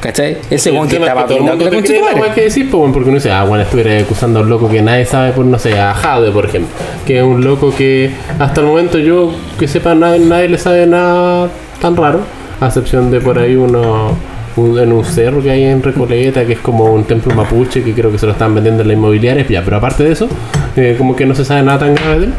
¿Cachai? 0.00 0.36
Ese 0.48 0.70
weón 0.70 0.88
que 0.88 0.96
estaba 0.96 1.26
todo 1.26 1.38
el 1.38 1.42
mundo 1.44 1.58
que 1.58 1.64
la 1.64 1.70
te 1.82 1.82
cree 1.88 2.00
que 2.34 2.40
decís, 2.42 2.64
pues, 2.70 2.72
bueno, 2.72 2.92
porque 2.94 3.08
uno 3.08 3.16
dice, 3.16 3.32
ah, 3.32 3.42
bueno, 3.44 3.64
estuviera 3.64 3.98
acusando 3.98 4.38
a 4.38 4.42
un 4.42 4.48
loco 4.48 4.68
que 4.68 4.80
nadie 4.80 5.04
sabe, 5.04 5.32
por 5.32 5.44
no 5.44 5.58
sé, 5.58 5.78
a 5.78 5.92
Jade, 5.92 6.30
por 6.30 6.44
ejemplo, 6.44 6.70
que 7.04 7.18
es 7.18 7.24
un 7.24 7.42
loco 7.44 7.74
que 7.76 8.12
hasta 8.38 8.60
el 8.60 8.68
momento 8.68 8.98
yo, 8.98 9.32
que 9.58 9.66
sepa, 9.66 9.96
nadie, 9.96 10.20
nadie 10.20 10.48
le 10.48 10.58
sabe 10.58 10.86
nada 10.86 11.48
tan 11.80 11.96
raro, 11.96 12.20
a 12.60 12.66
excepción 12.66 13.10
de 13.10 13.20
por 13.20 13.40
ahí 13.40 13.56
uno, 13.56 14.12
un- 14.56 14.78
en 14.78 14.92
un 14.92 15.04
cerro 15.04 15.42
que 15.42 15.50
hay 15.50 15.64
en 15.64 15.82
Recoleta, 15.82 16.44
que 16.46 16.52
es 16.52 16.60
como 16.60 16.84
un 16.92 17.02
templo 17.02 17.34
mapuche, 17.34 17.82
que 17.82 17.92
creo 17.92 18.12
que 18.12 18.18
se 18.18 18.26
lo 18.26 18.32
están 18.32 18.54
vendiendo 18.54 18.82
en 18.82 18.88
la 18.88 18.94
inmobiliaria, 18.94 19.44
ya, 19.48 19.62
pero 19.64 19.78
aparte 19.78 20.04
de 20.04 20.12
eso, 20.12 20.28
eh, 20.76 20.94
como 20.96 21.16
que 21.16 21.26
no 21.26 21.34
se 21.34 21.44
sabe 21.44 21.62
nada 21.62 21.80
tan 21.80 21.96
grave 21.96 22.18
de 22.20 22.24
él. 22.26 22.32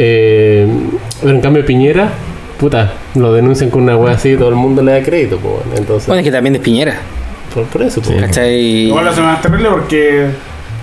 Eh, 0.00 0.66
pero 1.20 1.34
en 1.34 1.40
cambio 1.40 1.66
Piñera, 1.66 2.08
puta, 2.58 2.92
lo 3.14 3.32
denuncian 3.32 3.70
con 3.70 3.82
una 3.82 3.96
wea 3.96 4.14
así 4.14 4.30
y 4.32 4.36
todo 4.36 4.48
el 4.50 4.54
mundo 4.56 4.82
le 4.82 4.92
da 4.92 5.02
crédito, 5.02 5.38
pues, 5.38 5.54
bueno, 5.64 5.72
entonces, 5.76 6.06
Bueno, 6.08 6.20
es 6.20 6.24
que 6.24 6.32
también 6.32 6.56
es 6.56 6.60
Piñera. 6.60 6.96
por, 7.54 7.64
por 7.64 7.82
eso, 7.82 8.00
pues. 8.02 8.20
¿Cachai? 8.20 8.58
Igual 8.86 9.08
hace 9.08 9.20
más 9.20 9.40
terrible 9.40 9.68
porque 9.70 10.26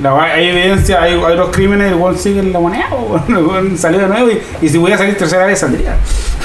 la 0.02 0.22
hay 0.23 0.47
evidencia, 0.47 1.02
hay, 1.02 1.14
hay 1.14 1.35
los 1.38 1.49
crímenes, 1.49 1.91
el 1.91 1.97
weón 1.97 2.18
sigue 2.18 2.39
en 2.39 2.52
la 2.53 2.60
moneda, 2.60 2.88
el 3.30 3.77
salió 3.77 3.99
de 3.99 4.07
nuevo 4.07 4.30
y, 4.31 4.65
y 4.65 4.69
si 4.69 4.77
voy 4.77 4.91
a 4.91 4.97
salir 4.97 5.15
tercera 5.18 5.45
vez 5.45 5.60
saldría. 5.60 5.95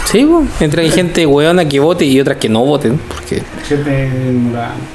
Sí, 0.05 0.25
pues, 0.29 0.49
entre 0.61 0.83
hay 0.83 0.91
gente 0.91 1.25
hueona 1.27 1.69
que 1.69 1.79
vote 1.79 2.05
y 2.05 2.21
otras 2.21 2.37
que 2.39 2.49
no 2.49 2.65
voten. 2.65 2.99
Porque 3.09 3.43
Gente 3.69 4.09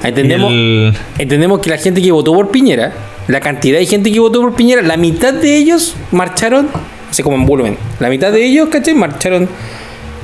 entendemos, 0.03 0.51
el- 0.51 0.93
entendemos 1.17 1.59
que 1.59 1.69
la 1.69 1.77
gente 1.77 2.01
que 2.01 2.11
votó 2.11 2.33
por 2.33 2.51
Piñera, 2.51 2.91
la 3.27 3.39
cantidad 3.39 3.79
de 3.79 3.85
gente 3.85 4.11
que 4.11 4.19
votó 4.19 4.41
por 4.41 4.53
Piñera, 4.55 4.81
la 4.81 4.97
mitad 4.97 5.33
de 5.33 5.55
ellos 5.57 5.95
marcharon, 6.11 6.67
así 7.09 7.23
como 7.23 7.37
en 7.37 7.45
volumen, 7.45 7.77
la 7.99 8.09
mitad 8.09 8.31
de 8.31 8.45
ellos, 8.45 8.67
¿cachai? 8.69 8.93
Marcharon 8.93 9.47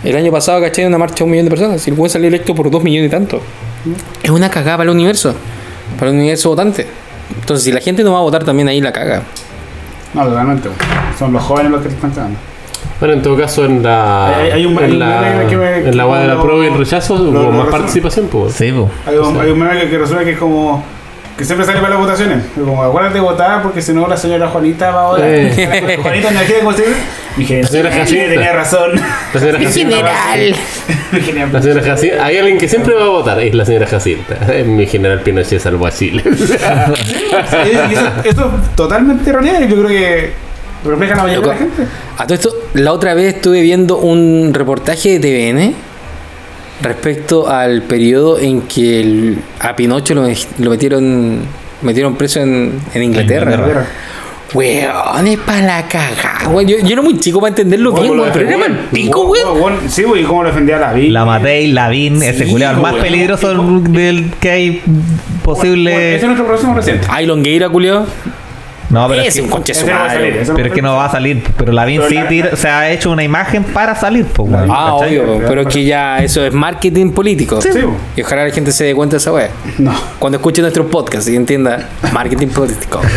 el 0.04 0.16
año 0.16 0.32
pasado, 0.32 0.62
¿cachai? 0.62 0.86
Una 0.86 0.98
marcha 0.98 1.18
de 1.18 1.24
un 1.26 1.32
millón 1.32 1.46
de 1.46 1.52
personas. 1.52 1.82
Si 1.82 1.90
el 1.92 1.98
weón 1.98 2.10
salió 2.10 2.28
electo 2.28 2.56
por 2.56 2.70
dos 2.72 2.84
millones 2.84 3.08
y 3.08 3.12
tanto. 3.12 3.42
Es 4.24 4.30
una 4.30 4.50
cagada 4.50 4.78
para 4.78 4.90
el 4.90 4.96
universo, 4.96 5.34
para 5.98 6.12
el 6.12 6.18
universo 6.18 6.50
votante. 6.50 6.88
Entonces, 7.40 7.64
si 7.64 7.72
la 7.72 7.80
gente 7.82 8.04
no 8.04 8.12
va 8.14 8.20
a 8.20 8.22
votar, 8.22 8.44
también 8.44 8.68
ahí 8.68 8.82
la 8.82 8.92
caga. 8.92 9.24
No, 10.14 10.26
totalmente. 10.26 10.70
Son 11.18 11.32
los 11.32 11.42
jóvenes 11.44 11.72
los 11.72 11.82
que 11.82 11.90
te 11.90 11.96
están 11.96 12.12
cagando. 12.12 12.38
Bueno, 13.00 13.16
en 13.16 13.22
todo 13.22 13.38
caso, 13.38 13.66
en 13.66 13.82
la. 13.82 14.38
Hay- 14.38 14.52
hay 14.52 14.66
un- 14.66 14.78
en 14.84 15.00
la, 15.00 15.46
que 15.50 15.56
me- 15.58 15.78
en 15.90 15.98
la 15.98 16.06
web 16.06 16.22
de 16.22 16.28
la 16.28 16.42
prueba 16.42 16.64
y 16.64 16.68
el 16.68 16.78
rechazo 16.78 17.16
lo- 17.18 17.22
hubo 17.24 17.32
lo 17.32 17.52
más 17.52 17.58
resume. 17.66 17.72
participación, 17.72 18.28
pues. 18.28 18.54
Sí, 18.54 18.72
po. 18.72 18.90
Hay 19.08 19.16
un, 19.18 19.40
hay 19.40 19.50
un 19.52 19.60
meme 19.60 19.80
que, 19.82 19.90
que 19.90 19.98
resulta 19.98 20.24
que 20.24 20.32
es 20.32 20.38
como 20.38 20.84
que 21.42 21.46
siempre 21.46 21.66
sale 21.66 21.80
para 21.80 21.96
las 21.96 22.00
votaciones. 22.00 22.38
Es 22.56 22.64
Como 22.64 22.84
acuérdate 22.84 23.16
de 23.16 23.22
votar 23.22 23.64
porque 23.64 23.82
si 23.82 23.94
no 23.94 24.08
la 24.08 24.16
señora 24.16 24.48
Juanita 24.50 24.92
va 24.92 25.02
a 25.02 25.08
votar. 25.08 25.26
Eh. 25.28 25.98
Juanita 26.04 26.30
no 26.30 26.40
quiere 26.42 26.62
conseguir. 26.62 26.94
Mi 27.36 27.46
general 27.46 28.08
tenía 28.08 28.54
razón. 28.54 28.92
La 29.34 29.40
señora 29.40 29.60
general. 29.72 30.56
Mi 31.12 31.20
general. 31.20 31.52
La 31.52 31.62
señora 31.64 31.82
Jacinta. 31.82 32.24
Hay 32.24 32.38
alguien 32.38 32.60
que 32.60 32.70
siempre 32.70 32.94
va 32.94 33.06
a 33.06 33.08
votar, 33.08 33.40
es 33.40 33.56
la 33.56 33.66
señora 33.66 33.88
Jacinta. 33.88 34.38
Mi 34.68 34.86
general 34.86 35.22
Pinochet 35.22 35.60
salvó 35.60 35.88
a 35.88 35.92
Chile. 35.92 36.22
Eso, 38.24 38.24
es 38.24 38.76
totalmente 38.76 39.28
erróneo 39.28 39.64
y 39.64 39.68
yo 39.68 39.78
creo 39.78 39.88
que 39.88 40.34
refleja 40.86 41.16
la 41.16 41.24
mayoría 41.24 41.42
de 41.42 41.48
la 41.48 41.58
gente. 41.58 41.84
A 42.20 42.24
todo 42.26 42.36
esto, 42.36 42.56
la 42.76 42.94
otra 42.94 43.16
vez 43.16 43.34
estuve 43.34 43.62
viendo 43.62 43.98
un 43.98 44.54
reportaje 44.54 45.18
de 45.18 45.20
TVN 45.20 45.91
respecto 46.82 47.48
al 47.50 47.82
periodo 47.84 48.40
en 48.40 48.62
que 48.64 49.00
el- 49.02 49.38
a 49.60 49.76
Pinocho 49.76 50.14
lo, 50.16 50.28
lo 50.60 50.70
metieron 50.70 51.40
metieron 51.82 52.16
preso 52.16 52.40
en, 52.42 52.80
en 52.94 53.04
Inglaterra. 53.04 53.52
Inglaterra. 53.54 53.88
Weón, 54.54 55.28
es 55.28 55.40
para 55.40 55.62
la 55.62 55.88
cagada, 55.88 56.50
weón. 56.50 56.68
Yo, 56.68 56.78
yo 56.80 56.94
era 56.94 57.02
muy 57.02 57.18
chico 57.20 57.40
para 57.40 57.50
entenderlo 57.50 57.94
bien, 57.94 58.08
¿Cómo 58.08 58.16
lo 58.16 58.22
weón, 58.24 58.34
pero 58.34 58.48
era 58.50 58.58
mal 58.58 58.90
pico, 58.92 59.22
weón. 59.22 59.62
Weón, 59.62 59.74
Sí, 59.90 60.04
güey, 60.04 60.24
y 60.24 60.26
cómo 60.26 60.44
lo 60.44 60.50
defendía 60.50 60.78
la 60.78 60.92
vida. 60.92 61.14
La 61.14 61.26
Matei, 61.26 61.72
Lavín, 61.72 62.22
ese 62.22 62.44
Sí, 62.46 62.52
culiao, 62.52 62.74
el 62.76 62.82
más 62.82 62.92
weón. 62.94 63.04
peligroso 63.06 63.54
del 63.90 64.30
que 64.42 64.52
hay 64.52 64.82
posible. 65.44 66.16
Ese 66.16 66.18
es 66.18 66.24
nuestro 66.24 66.46
próximo 66.46 66.74
reciente. 66.76 67.08
Ay, 67.10 67.26
Longueira, 67.28 67.70
culiao. 67.70 68.06
No, 68.92 69.08
pero 69.08 69.22
es 69.22 69.40
un 69.40 69.50
conche 69.50 69.74
su 69.74 69.88
madre. 69.88 70.44
pero 70.56 70.68
es 70.68 70.74
que 70.74 70.82
no 70.82 70.96
va 70.98 71.06
a 71.06 71.12
salir. 71.12 71.42
Pero 71.58 71.72
Lavín 71.72 72.02
Pero 72.08 72.28
sí 72.30 72.42
la- 72.44 72.56
se 72.56 72.68
ha 72.68 72.90
hecho 72.92 73.10
una 73.12 73.24
imagen 73.24 73.64
para 73.64 73.96
salir, 73.96 74.26
pues. 74.26 74.52
Ah, 74.54 74.96
¿cachai? 75.00 75.18
obvio, 75.18 75.42
pero 75.48 75.62
es 75.62 75.68
que 75.68 75.86
ya 75.86 76.18
eso 76.20 76.46
es 76.46 76.54
marketing 76.54 77.12
político. 77.12 77.62
Sí. 77.62 77.70
Y 78.16 78.22
ojalá 78.22 78.46
la 78.46 78.52
gente 78.54 78.72
se 78.72 78.84
dé 78.84 78.94
cuenta 78.96 79.14
de 79.16 79.18
esa 79.20 79.32
weá. 79.32 79.50
No. 79.78 79.94
Cuando 80.20 80.38
escuche 80.38 80.62
nuestro 80.62 80.86
podcast 80.88 81.28
y 81.30 81.36
entienda 81.36 81.90
marketing 82.14 82.48
político. 82.50 83.02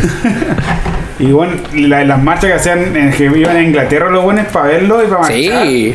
Y 1.16 1.26
bueno, 1.26 1.52
la- 1.74 2.05
las 2.05 2.20
marchas 2.20 2.46
que 2.46 2.55
hacían, 2.55 2.96
en, 2.96 3.12
que 3.12 3.24
iban 3.26 3.56
a 3.56 3.62
Inglaterra 3.62 4.10
los 4.10 4.24
buenos 4.24 4.46
para 4.46 4.66
verlo 4.66 5.01
y 5.02 5.06
para 5.06 5.20
marchar. 5.20 5.66
Sí. 5.66 5.94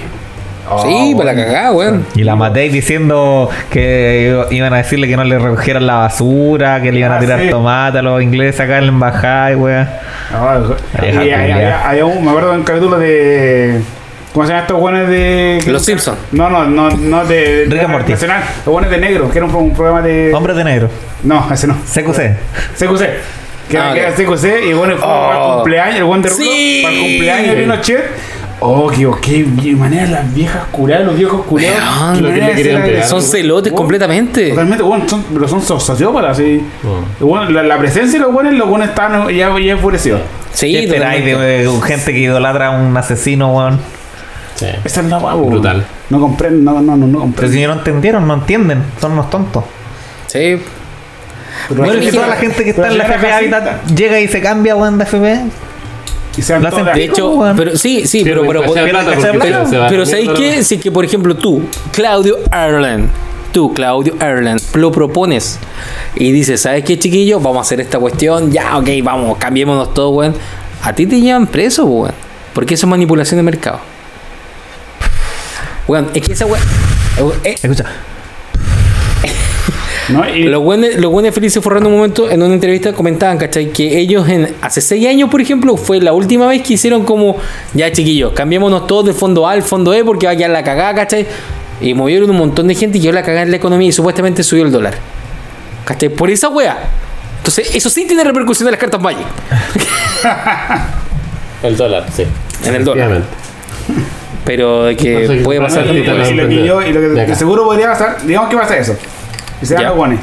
Oh, 0.72 0.84
sí, 0.84 1.16
para 1.18 1.34
la 1.34 1.46
cagada, 1.46 1.72
weón. 1.72 2.06
Y 2.16 2.24
la 2.24 2.36
Matei 2.36 2.70
diciendo 2.70 3.50
que 3.72 4.46
iban 4.52 4.74
a 4.74 4.78
decirle 4.78 5.08
que 5.08 5.16
no 5.18 5.24
le 5.24 5.40
recogieran 5.40 5.88
la 5.88 5.96
basura, 5.96 6.82
que 6.82 6.91
le 6.91 7.00
iban 7.00 7.12
a 7.12 7.16
Ah, 7.16 7.20
tirar 7.20 7.40
sí. 7.41 7.50
tomate 7.50 7.98
a 8.00 8.02
los 8.02 8.22
ingleses 8.22 8.60
acá 8.62 8.78
en 8.78 8.86
la 8.86 8.91
embajada, 8.91 9.52
y 9.52 9.56
weón. 9.56 9.88
Hay- 11.86 12.02
un- 12.02 12.24
me 12.24 12.30
acuerdo 12.30 12.52
de 12.52 12.58
un 12.58 12.64
capítulo 12.64 12.98
de. 13.00 13.80
¿Cómo 14.34 14.46
se 14.46 14.50
llaman 14.52 14.64
estos 14.64 14.80
buenos 14.80 15.10
de. 15.10 15.60
Los 15.68 15.84
Simpson. 15.86 16.16
No, 16.32 16.50
no, 16.50 16.66
no, 16.66 16.90
no 16.90 17.26
de. 17.26 17.66
Rick 17.68 17.82
and 17.84 17.90
Morty. 17.91 18.12
Nacional. 18.12 18.44
Los 18.66 18.72
buenos 18.74 18.91
de 18.91 18.98
negro, 19.00 19.32
que 19.32 19.38
era 19.40 19.46
un, 19.48 19.56
un 19.56 19.74
programa 19.74 20.02
de. 20.02 20.32
Hombres 20.34 20.56
de 20.56 20.64
negro. 20.64 20.90
No, 21.24 21.48
ese 21.52 21.68
no. 21.68 21.76
CQC. 21.76 22.36
CQC. 22.78 23.10
Que 23.70 23.78
Ah, 23.78 23.91
era, 23.91 23.94
que 23.94 24.00
era 24.02 24.12
CQC 24.12 24.66
y 24.70 24.74
bueno, 24.74 24.98
fue 24.98 25.08
para 25.08 25.32
el 25.32 25.38
Oh. 25.41 25.54
cumpleaños, 25.58 25.96
el 25.98 26.04
buen 26.04 26.22
de 26.24 26.30
Rulo, 26.30 26.44
Sí. 26.44 26.80
para 26.84 26.96
el 26.96 27.02
cumpleaños 27.02 27.56
de 27.56 27.62
Pinochet. 27.62 28.04
Oh, 28.61 28.90
qué, 28.90 29.10
qué, 29.22 29.45
qué 29.61 29.72
manera 29.73 30.06
las 30.07 30.34
viejas 30.34 30.64
curadas, 30.72 31.06
los 31.06 31.15
viejos 31.18 31.45
curados. 31.45 32.19
Lo 32.22 32.27
que 32.30 32.41
le 32.41 32.52
querían 32.56 32.81
pegar. 32.84 33.06
Son 33.06 33.22
celotes 33.22 33.72
Oh, 33.72 33.76
completamente. 33.76 34.49
Totalmente, 34.49 34.84
bueno, 34.84 35.07
son, 35.07 35.23
pero 35.34 35.48
son 35.48 35.61
so- 35.61 35.80
sociópatas, 35.80 36.38
sí. 36.38 36.61
Oh. 36.84 37.26
Bueno, 37.26 37.49
la, 37.52 37.64
la 37.64 37.77
presencia 37.77 38.19
de 38.19 38.26
los 38.26 38.34
buenos, 38.34 38.53
los 38.53 38.68
buenos 38.68 38.90
están 38.90 39.30
ya, 39.30 39.57
ya 39.57 39.72
enfurecidos. 39.72 40.22
Sí, 40.53 40.73
¿Qué 40.73 40.84
esperáis 40.86 41.23
de, 41.23 41.38
de 41.38 41.69
gente 41.86 42.11
que 42.11 42.19
idolatra 42.19 42.68
a 42.68 42.72
un 42.72 42.98
asesino, 42.98 43.56
weón? 43.56 43.80
Sí. 44.56 44.65
Esa 44.84 45.02
es 45.02 45.07
la 45.07 45.19
guapo. 45.19 45.45
Brutal. 45.45 45.86
No 46.10 46.19
comprenden, 46.19 46.65
no, 46.65 46.73
no, 46.81 46.98
no, 46.98 46.98
no 46.98 47.07
Pero 47.07 47.19
comprenden. 47.22 47.60
si 47.60 47.65
no 47.65 47.73
entendieron, 47.73 48.27
no 48.27 48.34
entienden. 48.34 48.84
Son 48.99 49.14
unos 49.14 49.30
tontos. 49.30 49.64
Sí. 50.27 50.61
Bueno, 51.69 51.94
es 51.94 51.99
que 51.99 52.06
que- 52.07 52.11
toda 52.11 52.27
la 52.27 52.36
gente 52.36 52.65
que 52.65 52.73
pero 52.73 52.88
está 52.88 52.91
en 52.91 52.98
la 52.98 53.15
FP. 53.15 53.31
Habitat 53.31 53.86
llega 53.95 54.19
y 54.19 54.27
se 54.27 54.41
cambia, 54.41 54.76
weón, 54.76 54.98
de 54.98 55.03
FP. 55.06 55.40
Y 56.40 56.41
se 56.41 56.53
dan 56.53 56.61
Lo 56.61 56.68
hacen 56.70 56.80
todas- 56.82 56.95
De 56.95 57.03
hecho, 57.03 57.30
weón. 57.34 57.57
pero 57.57 57.76
sí, 57.78 58.07
sí, 58.07 58.22
pero, 58.24 58.41
pero, 58.48 58.61
pero, 58.61 58.74
Pero- 59.41 59.86
pero 59.90 60.06
¿sabéis 60.06 60.30
qué? 60.38 60.64
Si 60.64 60.78
que, 60.78 60.90
por 60.90 61.03
ejemplo, 61.03 61.36
tú, 61.36 61.64
Claudio 61.91 62.38
Erland, 62.52 63.10
tú, 63.52 63.74
Claudio 63.74 64.16
Erland, 64.22 64.61
lo 64.76 64.91
propones 64.91 65.60
y 66.16 66.32
dices, 66.32 66.61
¿sabes 66.61 66.86
qué, 66.86 66.98
chiquillo? 66.98 67.40
Vamos 67.41 67.57
a 67.57 67.61
hacer 67.61 67.82
esta 67.82 67.99
cuestión, 67.99 68.52
ya, 68.52 68.78
ok, 68.78 68.88
vamos, 69.03 69.38
cambiémonos 69.38 69.94
todo, 69.94 70.11
weón. 70.11 70.34
A 70.82 70.94
ti 70.94 71.06
te 71.06 71.20
llevan 71.20 71.45
preso, 71.48 71.84
weón. 71.86 72.14
Porque 72.53 72.76
eso 72.76 72.86
es 72.86 72.90
manipulación 72.90 73.38
de 73.38 73.44
mercado. 73.44 73.80
Weón, 75.88 76.10
es 76.14 76.22
que 76.26 76.34
esa 76.34 76.45
weón. 76.45 76.64
eh, 77.44 77.56
Escucha. 77.61 77.84
¿No? 80.10 80.27
Y 80.30 80.44
Los 80.44 80.64
buenos, 80.64 80.95
los 80.95 81.11
buenos 81.11 81.34
felices 81.34 81.64
forrando 81.64 81.90
un 81.90 81.95
momento 81.95 82.30
en 82.30 82.41
una 82.41 82.53
entrevista 82.53 82.94
comentaban, 82.94 83.38
¿cachai? 83.38 83.72
Que 83.72 83.99
ellos 83.99 84.27
en, 84.27 84.53
hace 84.61 84.81
seis 84.81 85.07
años, 85.07 85.30
por 85.30 85.41
ejemplo, 85.41 85.77
fue 85.77 85.99
la 86.02 86.14
última 86.14 86.48
vez 86.48 86.61
que 86.64 86.73
hicieron 86.73 87.03
como, 87.06 87.38
ya 87.73 87.91
chiquillos, 87.91 88.34
cambiémonos 88.34 88.88
todos 88.88 89.06
del 89.06 89.14
fondo 89.15 89.48
A 89.48 89.52
al 89.53 89.64
fondo 89.64 89.94
E 89.94 90.03
porque 90.03 90.26
va 90.26 90.34
a 90.34 90.36
quedar 90.36 90.52
la 90.52 90.64
cagada, 90.64 90.95
¿cachai? 90.95 91.26
Y 91.81 91.94
movieron 91.94 92.30
un 92.30 92.38
montón 92.38 92.68
de 92.68 92.76
gente 92.76 92.98
y 92.98 93.02
quedó 93.02 93.14
la 93.14 93.23
cagada 93.23 93.44
en 93.44 93.52
la 93.52 93.57
economía 93.57 93.88
y 93.90 93.91
supuestamente 93.91 94.44
subió 94.44 94.65
el 94.65 94.72
dólar. 94.72 94.95
¿Cachai? 95.86 96.10
Por 96.10 96.30
esa 96.30 96.49
wea. 96.49 96.77
Entonces, 97.38 97.73
eso 97.73 97.90
sí 97.90 98.06
tiene 98.06 98.23
repercusión 98.23 98.68
en 98.68 98.72
las 98.72 98.80
cartas 98.81 99.02
Magic. 99.02 99.26
El 101.64 101.76
dólar, 101.76 102.06
sí. 102.15 102.23
En 102.65 102.76
el 102.76 102.86
dólar. 102.86 103.22
Pero 104.45 104.86
de 104.86 104.95
que 104.95 105.27
No 105.27 105.34
sé, 105.34 105.40
puede 105.41 105.60
pasar. 105.61 105.86
sé, 105.88 105.94
y 105.94 106.03
lo, 106.03 106.30
y 106.30 106.34
lo 106.34 106.48
que 106.48 106.65
yo, 106.65 106.81
y 106.81 106.94
lo 106.94 107.02
que 107.02 107.07
De 107.10 107.22
acá. 107.22 107.31
que 107.34 107.38
seguro 107.38 107.65
podría 107.65 107.88
pasar, 107.88 108.18
digamos 108.26 108.49
que 108.49 108.56
pasa 108.56 108.77
eso. 108.77 108.95
Y 109.61 109.65
se 109.65 109.77
los 109.80 109.95
guanes. 109.95 110.19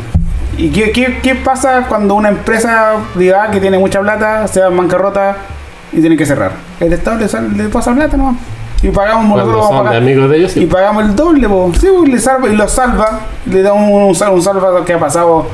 ¿Y 0.58 0.70
qué, 0.70 0.90
qué, 0.92 1.18
qué 1.22 1.34
pasa 1.34 1.84
cuando 1.88 2.14
una 2.14 2.28
empresa 2.30 2.94
diga 3.14 3.50
que 3.50 3.60
tiene 3.60 3.78
mucha 3.78 4.00
plata, 4.00 4.48
se 4.48 4.60
va 4.60 4.68
en 4.68 4.76
bancarrota 4.76 5.36
y 5.92 6.00
tiene 6.00 6.16
que 6.16 6.24
cerrar? 6.24 6.52
El 6.80 6.92
Estado 6.92 7.18
le, 7.18 7.28
sal- 7.28 7.56
le 7.56 7.68
pasa 7.68 7.94
plata, 7.94 8.16
¿no? 8.16 8.36
Y 8.82 8.88
pagamos 8.90 9.26
nosotros 9.38 9.90
de 9.90 9.96
amigos 9.96 10.30
de 10.30 10.36
ellos, 10.38 10.52
sí. 10.52 10.62
Y 10.62 10.66
pagamos 10.66 11.04
el 11.04 11.16
doble, 11.16 11.48
po. 11.48 11.72
Sí, 11.78 11.86
po, 11.88 12.04
le 12.06 12.18
salva, 12.18 12.48
y 12.48 12.56
lo 12.56 12.68
salva, 12.68 13.20
le 13.46 13.62
da 13.62 13.72
un, 13.72 13.90
un, 13.90 14.14
sal- 14.14 14.32
un 14.32 14.42
salva 14.42 14.84
que 14.84 14.92
ha 14.94 14.98
pasado 14.98 15.46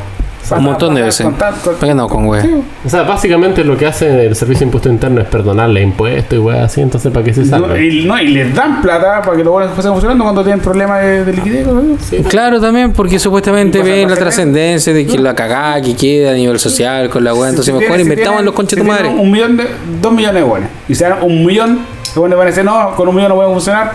Un 0.59 0.65
montón 0.65 0.95
de 0.95 1.03
veces. 1.03 1.27
¿Para 1.39 1.55
qué 1.81 1.95
no 1.95 2.09
con 2.09 2.27
wea? 2.27 2.43
Sí, 2.43 2.49
po. 2.49 2.63
O 2.87 2.89
sea, 2.89 3.03
básicamente 3.03 3.65
lo 3.65 3.77
que 3.77 3.87
hace 3.87 4.27
el 4.27 4.37
Servicio 4.37 4.61
de 4.61 4.65
Impuesto 4.67 4.89
Interno 4.89 5.21
es 5.21 5.27
perdonarle 5.29 5.83
impuestos 5.83 6.37
y 6.39 6.41
weas 6.41 6.65
así, 6.65 6.81
entonces 6.81 7.13
¿para 7.13 7.25
qué 7.25 7.33
se 7.35 7.45
No, 7.45 7.77
y, 7.77 8.05
no, 8.05 8.19
y 8.21 8.29
les 8.29 8.55
dan 8.55 8.81
plata 8.83 9.23
para 9.23 9.37
que 9.37 9.45
los 9.45 9.53
buenos 9.53 9.75
sigan 9.77 9.93
funcionando 9.93 10.25
cuando 10.25 10.43
tienen 10.43 10.61
problemas 10.61 11.03
de, 11.03 11.25
de 11.25 11.33
liquidez. 11.33 11.67
¿no? 11.67 11.83
Claro, 12.29 12.61
también, 12.61 12.93
porque 12.93 13.19
supuestamente 13.19 13.83
ven 13.83 14.09
la 14.11 14.17
trascendencia 14.17 14.93
de 14.93 15.07
que 15.07 15.19
la 15.19 15.35
cagada 15.35 15.81
que 15.81 15.95
queda 15.97 16.31
a 16.31 16.35
nivel 16.35 16.59
social 16.59 17.09
con 17.11 17.25
la 17.25 17.35
wea. 17.35 17.51
Entonces, 17.51 17.73
Si 17.75 17.79
mejor 17.81 17.97
si 17.97 18.03
invertamos 18.03 18.41
en 18.41 18.47
los 18.47 18.55
conches 18.55 18.79
si 18.79 18.85
de 18.85 18.91
madre. 18.91 19.09
Un 19.09 19.31
millón 19.31 19.57
de, 19.57 19.67
dos 20.01 20.13
millones 20.13 20.43
de 20.43 20.49
buenos. 20.49 20.69
Y 20.89 20.95
se 20.95 21.05
dan 21.05 21.19
un 21.23 21.45
millón, 21.45 21.79
los 22.07 22.17
buenos 22.17 22.39
van 22.39 22.47
a 22.47 22.51
decir, 22.51 22.65
no, 22.65 22.95
con 22.95 23.09
un 23.09 23.15
millón 23.15 23.31
no 23.31 23.37
puede 23.37 23.49
funcionar, 23.51 23.93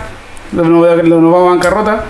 nos 0.52 0.68
voy 0.68 0.88
a- 0.90 0.96
nos 1.02 1.10
vamos 1.32 1.46
a 1.46 1.50
bancarrota. 1.50 2.04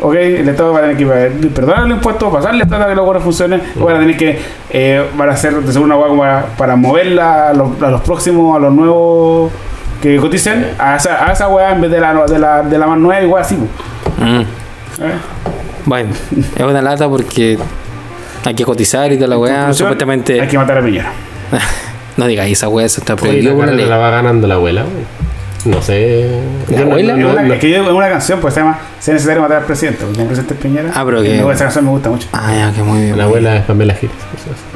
Ok, 0.00 0.14
el 0.14 0.46
Estado 0.48 0.72
va 0.72 0.80
a 0.80 0.82
tener 0.82 0.96
que 0.96 1.04
eh, 1.04 1.30
perdonar 1.54 1.86
el 1.86 1.92
impuesto, 1.92 2.30
pasarle 2.30 2.66
plata 2.66 2.84
a 2.84 2.88
que 2.88 2.94
los 2.94 3.04
buenos 3.06 3.22
funcionen, 3.22 3.62
van 3.76 3.96
a 3.96 3.98
tener 4.00 4.16
que, 4.16 4.38
eh, 4.70 5.06
van 5.16 5.30
a 5.30 5.32
hacer 5.32 5.54
de 5.54 5.72
seguro 5.72 5.86
una 5.86 5.96
hueá 5.96 6.08
como 6.08 6.20
para, 6.22 6.46
para 6.56 6.76
moverla 6.76 7.48
a 7.48 7.54
los, 7.54 7.80
a 7.82 7.90
los 7.90 8.02
próximos, 8.02 8.54
a 8.56 8.60
los 8.60 8.74
nuevos 8.74 9.50
que 10.02 10.18
coticen, 10.18 10.66
a 10.78 10.96
esa, 10.96 11.26
a 11.26 11.32
esa 11.32 11.48
hueá 11.48 11.72
en 11.72 11.80
vez 11.80 11.90
de 11.90 12.00
la, 12.00 12.26
de 12.26 12.38
la, 12.38 12.62
de 12.62 12.76
la 12.78 12.86
más 12.86 12.98
nueva, 12.98 13.22
igual 13.22 13.42
así. 13.42 13.54
Mm. 13.56 14.40
¿Eh? 14.40 14.44
Bueno, 15.86 16.10
es 16.56 16.62
una 16.62 16.82
lata 16.82 17.08
porque 17.08 17.58
hay 18.44 18.54
que 18.54 18.64
cotizar 18.64 19.10
y 19.12 19.16
toda 19.16 19.28
la 19.28 19.38
weá. 19.38 19.72
Supuestamente. 19.72 20.40
Hay 20.40 20.48
que 20.48 20.58
matar 20.58 20.78
a 20.78 20.82
Piñera. 20.84 21.10
No 22.16 22.26
digáis 22.26 22.52
esa 22.52 22.68
weá, 22.70 22.86
eso 22.86 23.02
está 23.02 23.12
Sí, 23.14 23.20
prohibido 23.20 23.52
la 23.52 23.58
por 23.66 23.74
la 23.74 23.86
la 23.86 23.96
va 23.98 24.08
ganando 24.10 24.46
la 24.46 24.54
abuela. 24.54 24.84
wey. 24.84 25.25
No 25.66 25.82
sé. 25.82 26.30
¿La 26.68 26.76
Yo 26.78 26.84
no- 26.84 26.90
abuela? 26.92 27.12
no- 27.12 27.18
Es 27.18 27.24
no- 27.26 27.32
una- 27.32 27.42
no- 27.42 27.54
es 27.54 27.60
que 27.60 27.70
yo 27.70 27.76
en 27.76 27.94
una 27.94 28.08
canción 28.08 28.40
pues 28.40 28.54
se 28.54 28.60
llama 28.60 28.78
Si 29.00 29.10
es 29.10 29.14
necesario 29.14 29.42
matar 29.42 29.58
al 29.58 29.64
presidente, 29.64 30.04
porque 30.04 30.20
el 30.20 30.26
presidente 30.26 30.54
es 30.54 30.60
Piñera. 30.60 30.90
Ah, 30.94 31.02
pero 31.04 31.22
que- 31.22 31.34
luego 31.34 31.52
esa 31.52 31.64
canción 31.64 31.84
me 31.84 31.90
gusta 31.90 32.08
mucho. 32.10 32.28
Ah, 32.32 32.52
ya, 32.54 32.72
que 32.72 32.82
muy 32.82 33.00
bien. 33.02 33.18
La 33.18 33.24
abuela 33.24 33.56
es 33.56 33.64
Pamela 33.64 33.94
Giles. 33.94 34.14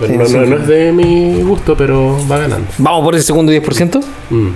Sí, 0.07 0.13
no, 0.17 0.27
sí, 0.27 0.35
no- 0.37 0.45
sí. 0.45 0.51
no 0.51 0.57
es 0.57 0.67
de 0.67 0.93
mi 0.93 1.43
gusto, 1.43 1.77
pero 1.77 2.17
va 2.31 2.39
ganando. 2.39 2.67
Vamos 2.79 3.05
por 3.05 3.15
ese 3.15 3.25
segundo 3.25 3.53
10%. 3.53 4.01
Mm. 4.31 4.49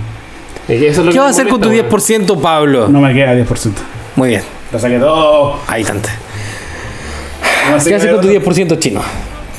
Y 0.67 0.79
que 0.79 0.87
eso 0.89 1.01
es 1.01 1.05
lo 1.07 1.11
¿Qué 1.11 1.19
vas 1.19 1.27
a 1.27 1.29
hacer 1.31 1.47
con 1.47 1.61
tu 1.61 1.67
molesta, 1.69 1.87
10%, 1.89 2.41
Pablo? 2.41 2.87
No 2.89 2.99
me 3.01 3.13
queda 3.13 3.33
10%. 3.35 3.81
Muy 4.15 4.29
bien, 4.29 4.41
Lo 4.71 4.79
saqué 4.79 4.97
todo. 4.99 5.57
ahí 5.67 5.83
tanto. 5.83 6.09
¿Qué 7.67 7.73
haces 7.75 8.01
con 8.11 8.21
tu 8.21 8.27
otro. 8.27 8.29
10% 8.31 8.75
chino? 8.79 9.01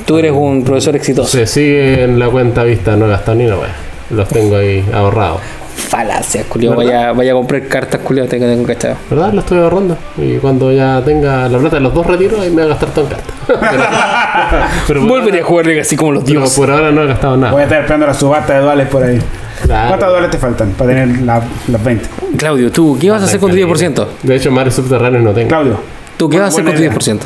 Tú 0.05 0.17
eres 0.17 0.31
un 0.31 0.63
profesor 0.63 0.95
exitoso. 0.95 1.29
Se 1.29 1.45
sigue 1.47 2.03
en 2.03 2.17
la 2.19 2.29
cuenta 2.29 2.63
vista, 2.63 2.95
no 2.95 3.05
he 3.05 3.09
gastado 3.09 3.35
ni 3.37 3.45
una 3.45 3.57
wea. 3.57 3.75
Los 4.09 4.27
tengo 4.29 4.55
ahí 4.55 4.85
ahorrados. 4.93 5.41
Falacia, 5.77 6.43
culio. 6.43 6.71
¿Verdad? 6.71 6.83
Vaya, 6.85 7.11
vaya 7.13 7.31
a 7.31 7.35
comprar 7.35 7.67
cartas, 7.67 8.01
culio. 8.01 8.27
Tengo, 8.27 8.45
tengo 8.47 8.65
cachado. 8.65 8.95
¿Verdad? 9.09 9.31
Lo 9.33 9.39
estoy 9.41 9.59
ahorrando. 9.59 9.95
Y 10.17 10.37
cuando 10.37 10.71
ya 10.71 11.01
tenga 11.05 11.47
la 11.47 11.57
plata 11.59 11.75
de 11.77 11.81
los 11.83 11.93
dos 11.93 12.05
retiros, 12.05 12.39
ahí 12.41 12.49
me 12.49 12.55
voy 12.55 12.63
a 12.65 12.67
gastar 12.67 12.89
todo 12.89 13.05
en 13.05 13.11
cartas. 13.11 13.33
pero, 14.87 15.01
a 15.01 15.43
jugar 15.43 15.69
así 15.79 15.95
como 15.95 16.11
los 16.13 16.23
pero 16.23 16.39
dioses. 16.41 16.57
por 16.57 16.71
ahora 16.71 16.91
no 16.91 17.03
he 17.03 17.07
gastado 17.07 17.33
Voy 17.33 17.41
nada. 17.41 17.57
a 17.59 17.63
estar 17.63 17.79
esperando 17.81 18.07
la 18.07 18.13
subasta 18.13 18.53
de 18.55 18.59
duales 18.61 18.87
por 18.89 19.03
ahí. 19.03 19.19
Claro. 19.63 19.87
¿Cuántas 19.89 20.09
duales 20.09 20.31
te 20.31 20.37
faltan 20.37 20.71
para 20.71 20.89
tener 20.93 21.21
la- 21.21 21.41
las 21.67 21.83
20? 21.83 22.09
Claudio, 22.37 22.71
¿tú 22.71 22.97
qué 22.99 23.09
vas 23.09 23.21
a 23.21 23.25
hacer 23.25 23.39
con 23.39 23.51
tu 23.51 23.57
10%? 23.57 24.07
De 24.23 24.35
hecho, 24.35 24.51
mares 24.51 24.73
subterráneos 24.75 25.23
no 25.23 25.31
tengo. 25.31 25.47
Claudio, 25.47 25.79
¿Tú 26.17 26.27
qué 26.29 26.37
vas 26.39 26.45
a 26.45 26.47
hacer 26.49 26.63
con 26.65 26.73
tu 26.73 26.79
Buena 26.81 26.95
10%? 26.95 27.19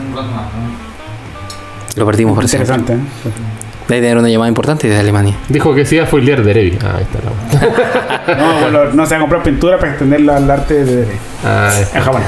Lo 1.95 2.05
perdimos 2.05 2.35
por 2.35 2.47
siempre. 2.47 2.73
interesante. 2.73 2.93
¿eh? 3.29 3.50
Debe 3.91 4.01
tener 4.07 4.17
una 4.17 4.29
llamada 4.29 4.47
importante 4.47 4.87
desde 4.87 5.01
Alemania. 5.01 5.35
Dijo 5.49 5.75
que 5.75 5.85
sí 5.85 5.99
a 5.99 6.05
spoilear 6.05 6.41
de 6.43 6.51
Erevi. 6.51 6.79
Ah, 6.83 6.95
ahí 6.97 7.03
está 7.03 7.19
la. 7.19 8.35
No, 8.37 8.61
bueno, 8.61 8.85
no 8.93 9.05
se 9.05 9.11
va 9.11 9.17
a 9.17 9.19
comprar 9.19 9.43
pintura 9.43 9.77
para 9.77 9.91
extenderla 9.91 10.37
al 10.37 10.49
arte 10.49 10.85
de, 10.85 10.95
de- 11.05 11.17
Ah, 11.43 11.73
en 11.93 12.01
Japón. 12.01 12.21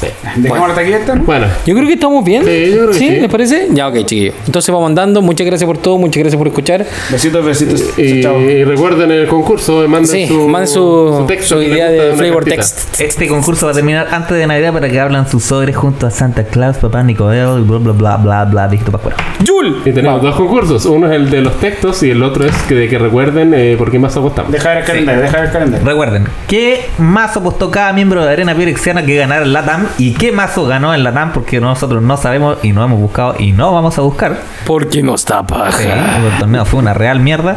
Sí. 0.00 0.08
Hasta 0.52 0.80
aquí 0.80 0.92
esta, 0.92 1.14
¿no? 1.14 1.24
Bueno, 1.24 1.46
Yo 1.64 1.74
creo 1.74 1.86
que 1.86 1.94
estamos 1.94 2.24
bien. 2.24 2.44
Sí, 2.44 2.66
yo 2.70 2.76
creo 2.76 2.88
que 2.88 2.94
sí. 2.98 3.10
¿Les 3.10 3.30
parece? 3.30 3.68
Ya, 3.70 3.88
ok, 3.88 3.96
chiquillos. 3.98 4.34
Entonces 4.46 4.72
vamos 4.72 4.88
andando. 4.88 5.22
Muchas 5.22 5.46
gracias 5.46 5.66
por 5.66 5.78
todo. 5.78 5.96
Muchas 5.98 6.20
gracias 6.20 6.38
por 6.38 6.46
escuchar. 6.48 6.86
Besitos, 7.10 7.44
besitos. 7.44 7.98
y, 7.98 8.22
Chao. 8.22 8.40
y 8.40 8.64
recuerden 8.64 9.10
el 9.10 9.26
concurso, 9.26 9.86
manden 9.88 10.06
Sí, 10.06 10.26
su, 10.26 10.48
manden 10.48 10.68
su, 10.68 11.24
texto 11.26 11.56
su 11.56 11.62
idea 11.62 11.88
de 11.88 12.12
flavor 12.14 12.44
text. 12.44 13.00
Este 13.00 13.26
concurso 13.26 13.66
va 13.66 13.72
a 13.72 13.74
terminar 13.74 14.08
antes 14.10 14.36
de 14.36 14.46
Navidad 14.46 14.72
para 14.72 14.88
que 14.88 15.00
hablan 15.00 15.28
sus 15.28 15.44
sobres 15.44 15.76
junto 15.76 16.06
a 16.06 16.10
Santa 16.10 16.44
Claus, 16.44 16.76
Papá 16.76 17.02
Nicolau 17.02 17.58
y 17.58 17.62
bla 17.62 17.78
bla 17.78 17.92
bla 17.92 18.16
bla 18.16 18.44
bla, 18.44 18.66
Víctor 18.68 18.92
Pascuero. 18.92 19.16
¡Yul! 19.42 19.82
Y 19.84 19.92
tenemos 19.92 20.22
dos 20.22 20.36
concursos. 20.36 20.84
Uno 20.86 21.06
es 21.06 21.16
el 21.16 21.30
de 21.30 21.40
los 21.40 21.58
textos 21.58 22.02
y 22.02 22.10
el 22.10 22.22
otro 22.22 22.44
es 22.46 22.54
que 22.68 22.74
de 22.74 22.88
que 22.88 22.98
recuerden 22.98 23.54
eh, 23.54 23.76
por 23.78 23.90
qué 23.90 23.98
más 23.98 24.16
apostamos. 24.16 24.52
Deja 24.52 24.68
ver 24.68 24.78
el 24.78 24.84
calendario, 24.84 25.22
deja 25.22 25.36
ver 25.36 25.46
el 25.46 25.52
calendario. 25.52 25.86
Recuerden, 25.86 26.26
¿qué 26.46 26.86
mazo 26.98 27.40
apostó 27.40 27.70
cada 27.70 27.92
miembro 27.92 28.24
de 28.24 28.30
Arena 28.30 28.54
Pirexiana 28.54 29.04
que 29.04 29.16
ganara 29.16 29.44
el 29.44 29.52
¿Y 29.98 30.14
qué 30.14 30.32
mazo 30.32 30.66
ganó 30.66 30.92
el 30.94 31.02
LATAM? 31.04 31.32
Porque 31.32 31.60
nosotros 31.60 32.02
no 32.02 32.16
sabemos 32.16 32.58
y 32.62 32.72
no 32.72 32.84
hemos 32.84 32.98
buscado 33.00 33.34
y 33.38 33.52
no 33.52 33.72
vamos 33.72 33.98
a 33.98 34.02
buscar. 34.02 34.38
Porque 34.66 35.02
nos 35.02 35.24
da 35.24 35.40
Sí, 35.40 35.46
paja. 35.48 35.82
el 35.82 36.38
torneo 36.38 36.64
fue 36.64 36.80
una 36.80 36.94
real 36.94 37.20
mierda. 37.20 37.56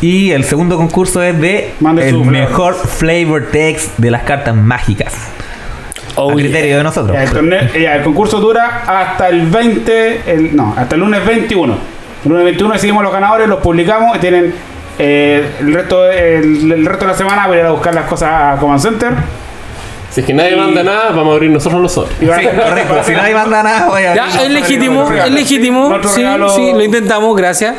Y 0.00 0.30
el 0.32 0.44
segundo 0.44 0.76
concurso 0.76 1.22
es 1.22 1.38
de 1.40 1.74
Mande 1.80 2.08
el 2.08 2.24
mejor 2.24 2.74
flavor 2.74 3.48
text 3.52 3.98
de 3.98 4.10
las 4.10 4.22
cartas 4.22 4.54
mágicas. 4.54 5.14
Oh, 6.16 6.32
a 6.32 6.34
criterio 6.34 6.78
de 6.78 6.82
nosotros. 6.82 7.16
El, 7.16 7.30
torneo- 7.30 7.72
ya, 7.80 7.94
el 7.96 8.02
concurso 8.02 8.40
dura 8.40 8.82
hasta 8.86 9.28
el 9.28 9.46
20, 9.46 10.22
el, 10.32 10.56
no, 10.56 10.74
hasta 10.76 10.94
el 10.94 11.00
lunes 11.00 11.24
21. 11.24 11.72
El 12.24 12.28
lunes 12.30 12.44
21 12.44 12.74
decidimos 12.74 13.02
los 13.02 13.12
ganadores, 13.12 13.48
los 13.48 13.60
publicamos 13.60 14.16
y 14.16 14.18
tienen 14.18 14.52
eh, 14.98 15.48
el, 15.60 15.72
resto 15.72 16.02
de, 16.02 16.36
el, 16.38 16.72
el 16.72 16.84
resto 16.86 17.06
de 17.06 17.12
la 17.12 17.16
semana 17.16 17.46
para 17.46 17.60
ir 17.60 17.64
a 17.66 17.70
buscar 17.70 17.94
las 17.94 18.04
cosas 18.06 18.28
a 18.30 18.56
Command 18.60 18.80
Center. 18.80 19.12
Si 20.10 20.20
es 20.20 20.26
que 20.26 20.34
nadie 20.34 20.56
manda 20.56 20.82
nada, 20.82 21.10
vamos 21.10 21.32
a 21.32 21.34
abrir 21.34 21.50
nosotros 21.50 21.80
los 21.80 21.98
a- 21.98 22.10
Sí, 22.10 22.26
correcto. 22.26 22.94
Si 23.04 23.12
nadie 23.12 23.32
manda 23.34 23.62
nada, 23.62 23.86
voy 23.88 24.02
a 24.02 24.14
Ya, 24.14 24.42
es 24.42 24.50
legítimo, 24.50 25.10
es 25.12 25.30
legítimo. 25.30 25.88
Sí, 26.02 26.20
regalo- 26.22 26.48
sí, 26.54 26.72
lo 26.72 26.82
intentamos, 26.82 27.36
gracias. 27.36 27.76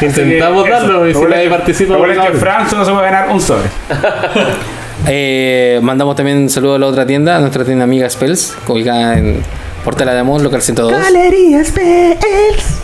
Intentamos 0.00 0.68
darlo 0.68 1.08
y 1.08 1.14
si 1.14 1.22
nadie 1.22 1.48
participa, 1.48 1.96
vamos 1.96 2.18
a 2.18 2.26
que. 2.30 2.38
Fran 2.38 2.68
solo 2.68 2.84
se 2.84 2.90
puede 2.92 3.04
ganar 3.04 3.30
un 3.30 3.40
sobre. 3.40 3.68
Eh, 5.06 5.80
mandamos 5.82 6.14
también 6.14 6.36
un 6.36 6.50
saludo 6.50 6.74
a 6.74 6.78
la 6.78 6.86
otra 6.86 7.06
tienda, 7.06 7.36
a 7.36 7.40
nuestra 7.40 7.64
tienda 7.64 7.84
amiga 7.84 8.08
Spells, 8.10 8.54
ubicada 8.68 9.16
en 9.16 9.42
Portela 9.82 10.12
de 10.12 10.20
Amor, 10.20 10.42
local 10.42 10.60
102. 10.60 10.92
Galería 10.92 11.64
Spells. 11.64 12.80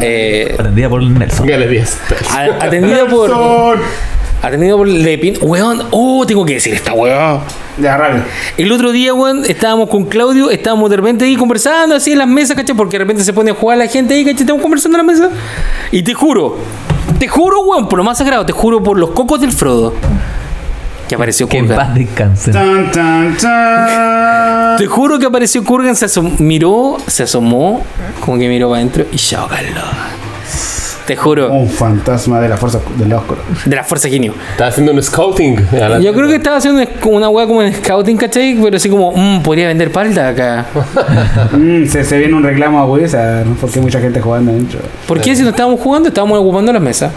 Eh, 0.00 0.56
Atendida 0.58 0.88
por 0.88 1.02
Nelson. 1.02 1.46
Gale 1.46 1.68
10. 1.68 1.98
a- 2.30 2.64
atendido 2.64 3.06
por. 3.08 3.78
Atendido 4.42 4.76
por 4.76 4.88
Lepin. 4.88 5.36
Weón, 5.40 5.82
oh, 5.92 6.24
tengo 6.26 6.44
que 6.44 6.54
decir 6.54 6.74
esta 6.74 6.92
weón. 6.92 7.40
Ya, 7.78 7.96
rápido. 7.96 8.24
El 8.58 8.72
otro 8.72 8.90
día, 8.92 9.14
weón, 9.14 9.44
estábamos 9.46 9.88
con 9.88 10.04
Claudio, 10.06 10.50
estábamos 10.50 10.90
de 10.90 10.96
repente 10.96 11.24
ahí 11.24 11.36
conversando 11.36 11.94
así 11.94 12.12
en 12.12 12.18
las 12.18 12.26
mesas, 12.28 12.56
¿cachai? 12.56 12.74
Porque 12.76 12.98
de 12.98 13.04
repente 13.04 13.22
se 13.24 13.32
pone 13.32 13.52
a 13.52 13.54
jugar 13.54 13.78
la 13.78 13.86
gente 13.86 14.14
ahí, 14.14 14.24
¿cachai? 14.24 14.40
Estamos 14.42 14.60
conversando 14.60 14.98
en 14.98 15.06
la 15.06 15.12
mesa. 15.12 15.30
Y 15.92 16.02
te 16.02 16.12
juro, 16.12 16.58
te 17.20 17.28
juro, 17.28 17.60
weón, 17.62 17.88
por 17.88 17.98
lo 17.98 18.04
más 18.04 18.18
sagrado, 18.18 18.44
te 18.44 18.52
juro 18.52 18.82
por 18.82 18.98
los 18.98 19.10
cocos 19.10 19.40
del 19.40 19.52
Frodo. 19.52 19.94
que 21.08 21.14
apareció 21.14 21.48
Que 21.48 21.58
en 21.58 21.66
Kurgan. 21.68 21.86
paz 21.86 21.94
descansen. 21.94 22.52
Tan, 22.52 22.90
tan, 22.90 23.36
tan. 23.36 24.76
Te 24.76 24.86
juro 24.86 25.18
que 25.20 25.26
apareció 25.26 25.62
Kurgan, 25.62 25.94
se 25.94 26.06
asom- 26.06 26.38
miró, 26.40 26.96
se 27.06 27.22
asomó, 27.22 27.84
como 28.24 28.38
que 28.38 28.48
miró 28.48 28.68
para 28.70 28.80
adentro 28.80 29.04
y 29.12 29.16
chao, 29.16 29.46
Carlos. 29.46 29.84
Te 31.06 31.16
juro, 31.16 31.50
Un 31.52 31.68
fantasma 31.68 32.40
de 32.40 32.48
la 32.48 32.56
fuerza 32.56 32.78
del 32.96 33.08
lado 33.08 33.22
oscuro. 33.22 33.40
de 33.64 33.74
la 33.76 33.82
fuerza 33.82 34.08
genio. 34.08 34.34
Estaba 34.52 34.70
haciendo 34.70 34.92
un 34.92 35.02
scouting. 35.02 35.56
Yo 36.00 36.12
creo 36.14 36.28
que 36.28 36.36
estaba 36.36 36.58
haciendo 36.58 36.82
como 37.00 37.16
una 37.16 37.28
weá 37.28 37.46
como 37.46 37.62
en 37.62 37.74
scouting, 37.74 38.16
¿cachai? 38.16 38.56
Pero 38.62 38.76
así 38.76 38.88
como, 38.88 39.12
mmm, 39.12 39.42
podría 39.42 39.66
vender 39.68 39.90
palda 39.90 40.28
acá. 40.28 40.66
Mm, 41.52 41.86
se, 41.86 42.04
se 42.04 42.18
viene 42.18 42.34
un 42.34 42.42
reclamo 42.42 42.78
a 42.78 42.86
Wizard, 42.86 43.44
¿no? 43.46 43.54
Porque 43.56 43.78
hay 43.78 43.84
mucha 43.84 44.00
gente 44.00 44.20
jugando 44.20 44.52
adentro. 44.52 44.80
¿Por 45.06 45.20
qué 45.20 45.34
si 45.36 45.42
no 45.42 45.50
estábamos 45.50 45.80
jugando? 45.80 46.08
Estábamos 46.08 46.38
ocupando 46.38 46.72
las 46.72 46.82
mesas. 46.82 47.12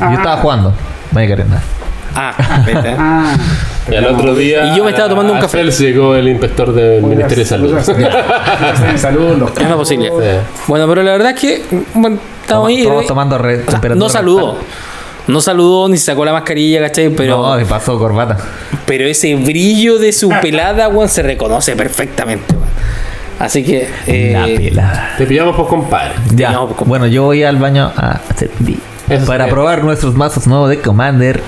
Yo 0.00 0.12
estaba 0.12 0.36
jugando. 0.36 0.72
Vaya 1.12 1.26
querer 1.28 1.46
nada. 1.48 1.62
Ah, 2.14 2.62
vete. 2.66 2.94
Ah, 2.98 3.34
Y 3.90 3.94
al 3.94 4.04
otro 4.06 4.34
día. 4.34 4.66
Y 4.66 4.76
yo 4.76 4.84
me 4.84 4.90
estaba 4.90 5.08
tomando 5.08 5.32
un 5.32 5.40
café. 5.40 5.58
Fels 5.58 5.78
llegó 5.78 6.14
el 6.14 6.28
inspector 6.28 6.72
del 6.74 7.02
Ministerio 7.02 7.44
de 7.44 7.48
Salud. 7.48 7.74
de 7.74 8.98
salud, 8.98 9.36
los 9.38 9.50
Es 9.52 9.64
una 9.66 9.76
posibilidad. 9.76 10.12
Sí. 10.18 10.62
Bueno, 10.68 10.86
pero 10.88 11.02
la 11.02 11.12
verdad 11.12 11.30
es 11.32 11.40
que, 11.40 11.62
bueno, 11.94 12.18
estamos 12.42 12.68
ahí. 12.68 12.82
Todos 12.84 13.04
eh, 13.04 13.08
tomando 13.08 13.38
re- 13.38 13.54
o 13.54 13.56
sea, 13.58 13.66
temperatura 13.66 14.04
no 14.06 14.08
saludó. 14.08 14.52
rectal. 14.52 14.66
No 15.28 15.40
saludó 15.40 15.88
ni 15.88 15.96
se 15.98 16.06
sacó 16.06 16.24
la 16.24 16.32
mascarilla, 16.32 16.80
¿cachai? 16.80 17.10
Pero, 17.10 17.42
No, 17.42 17.56
me 17.56 17.64
pasó 17.64 17.96
corbata. 17.98 18.36
pero 18.86 19.04
ese 19.06 19.34
brillo 19.36 19.98
de 19.98 20.12
su 20.12 20.28
pelada, 20.42 20.88
weón, 20.88 21.08
se 21.08 21.22
reconoce 21.22 21.76
perfectamente, 21.76 22.54
weón. 22.54 22.66
Así 23.38 23.62
que. 23.64 23.88
eh, 24.06 24.32
La 24.34 24.44
pelada. 24.46 25.14
Te 25.18 25.26
pillamos 25.26 25.54
por 25.56 25.68
compadre. 25.68 26.14
Ya. 26.34 26.50
No, 26.52 26.68
pues, 26.68 26.88
bueno, 26.88 27.06
yo 27.06 27.22
voy 27.24 27.44
al 27.44 27.56
baño 27.56 27.92
a 27.96 28.20
hacer 28.30 28.48
pipí. 28.50 28.78
Eso 29.08 29.26
Para 29.26 29.46
probar 29.48 29.84
nuestros 29.84 30.14
mazos 30.14 30.46
nuevos 30.46 30.68
de 30.70 30.80
Commander. 30.80 31.40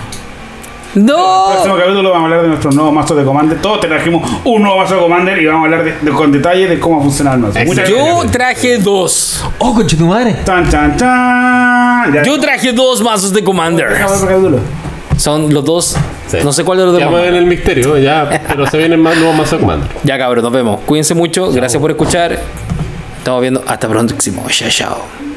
¡No! 0.94 1.44
próximo 1.52 1.76
capítulo 1.76 2.10
vamos 2.10 2.22
a 2.22 2.24
hablar 2.26 2.42
de 2.42 2.48
nuestros 2.48 2.74
nuevos 2.74 2.92
mazos 2.94 3.16
de 3.16 3.24
Commander. 3.24 3.60
Todos 3.60 3.80
te 3.80 3.88
trajimos 3.88 4.30
un 4.44 4.62
nuevo 4.62 4.78
mazo 4.78 4.94
de 4.94 5.00
Commander 5.00 5.38
y 5.42 5.46
vamos 5.46 5.62
a 5.62 5.64
hablar 5.64 5.84
de, 5.84 5.92
de- 6.00 6.10
con 6.12 6.30
detalle 6.30 6.68
de 6.68 6.78
cómo 6.78 7.02
funciona 7.02 7.34
el 7.34 7.40
mazo. 7.40 7.58
Muchas 7.64 7.88
Yo 7.88 7.96
gracias. 8.04 8.30
traje 8.32 8.78
dos. 8.78 9.44
¡Oh, 9.58 9.74
conche 9.74 9.96
tu 9.96 10.06
madre! 10.06 10.36
Tan, 10.44 10.68
tan, 10.70 10.96
tan. 10.96 12.12
Ya. 12.12 12.22
Yo 12.22 12.38
traje 12.38 12.72
dos 12.72 13.02
mazos 13.02 13.32
de 13.32 13.42
Commander. 13.42 13.88
El. 13.90 15.18
Son 15.18 15.52
los 15.52 15.64
dos. 15.64 15.96
Sí. 16.28 16.38
No 16.42 16.52
sé 16.52 16.64
cuál 16.64 16.78
de 16.78 16.84
los 16.84 16.92
dos. 16.92 17.00
Ya 17.00 17.24
en 17.26 17.34
el 17.34 17.46
misterio, 17.46 17.96
ya. 17.98 18.28
Pero 18.48 18.66
se 18.66 18.78
vienen 18.78 19.00
más 19.00 19.16
nuevos 19.16 19.36
mazos 19.36 19.52
de 19.52 19.58
comando. 19.58 19.86
Ya, 20.02 20.18
cabros, 20.18 20.42
nos 20.42 20.52
vemos. 20.52 20.80
Cuídense 20.86 21.14
mucho. 21.14 21.50
Gracias 21.52 21.80
por 21.80 21.90
escuchar. 21.90 22.38
Estamos 23.18 23.40
viendo. 23.40 23.62
Hasta 23.66 23.88
próximo. 23.88 24.44
Chao, 24.48 24.68
chao. 24.70 25.34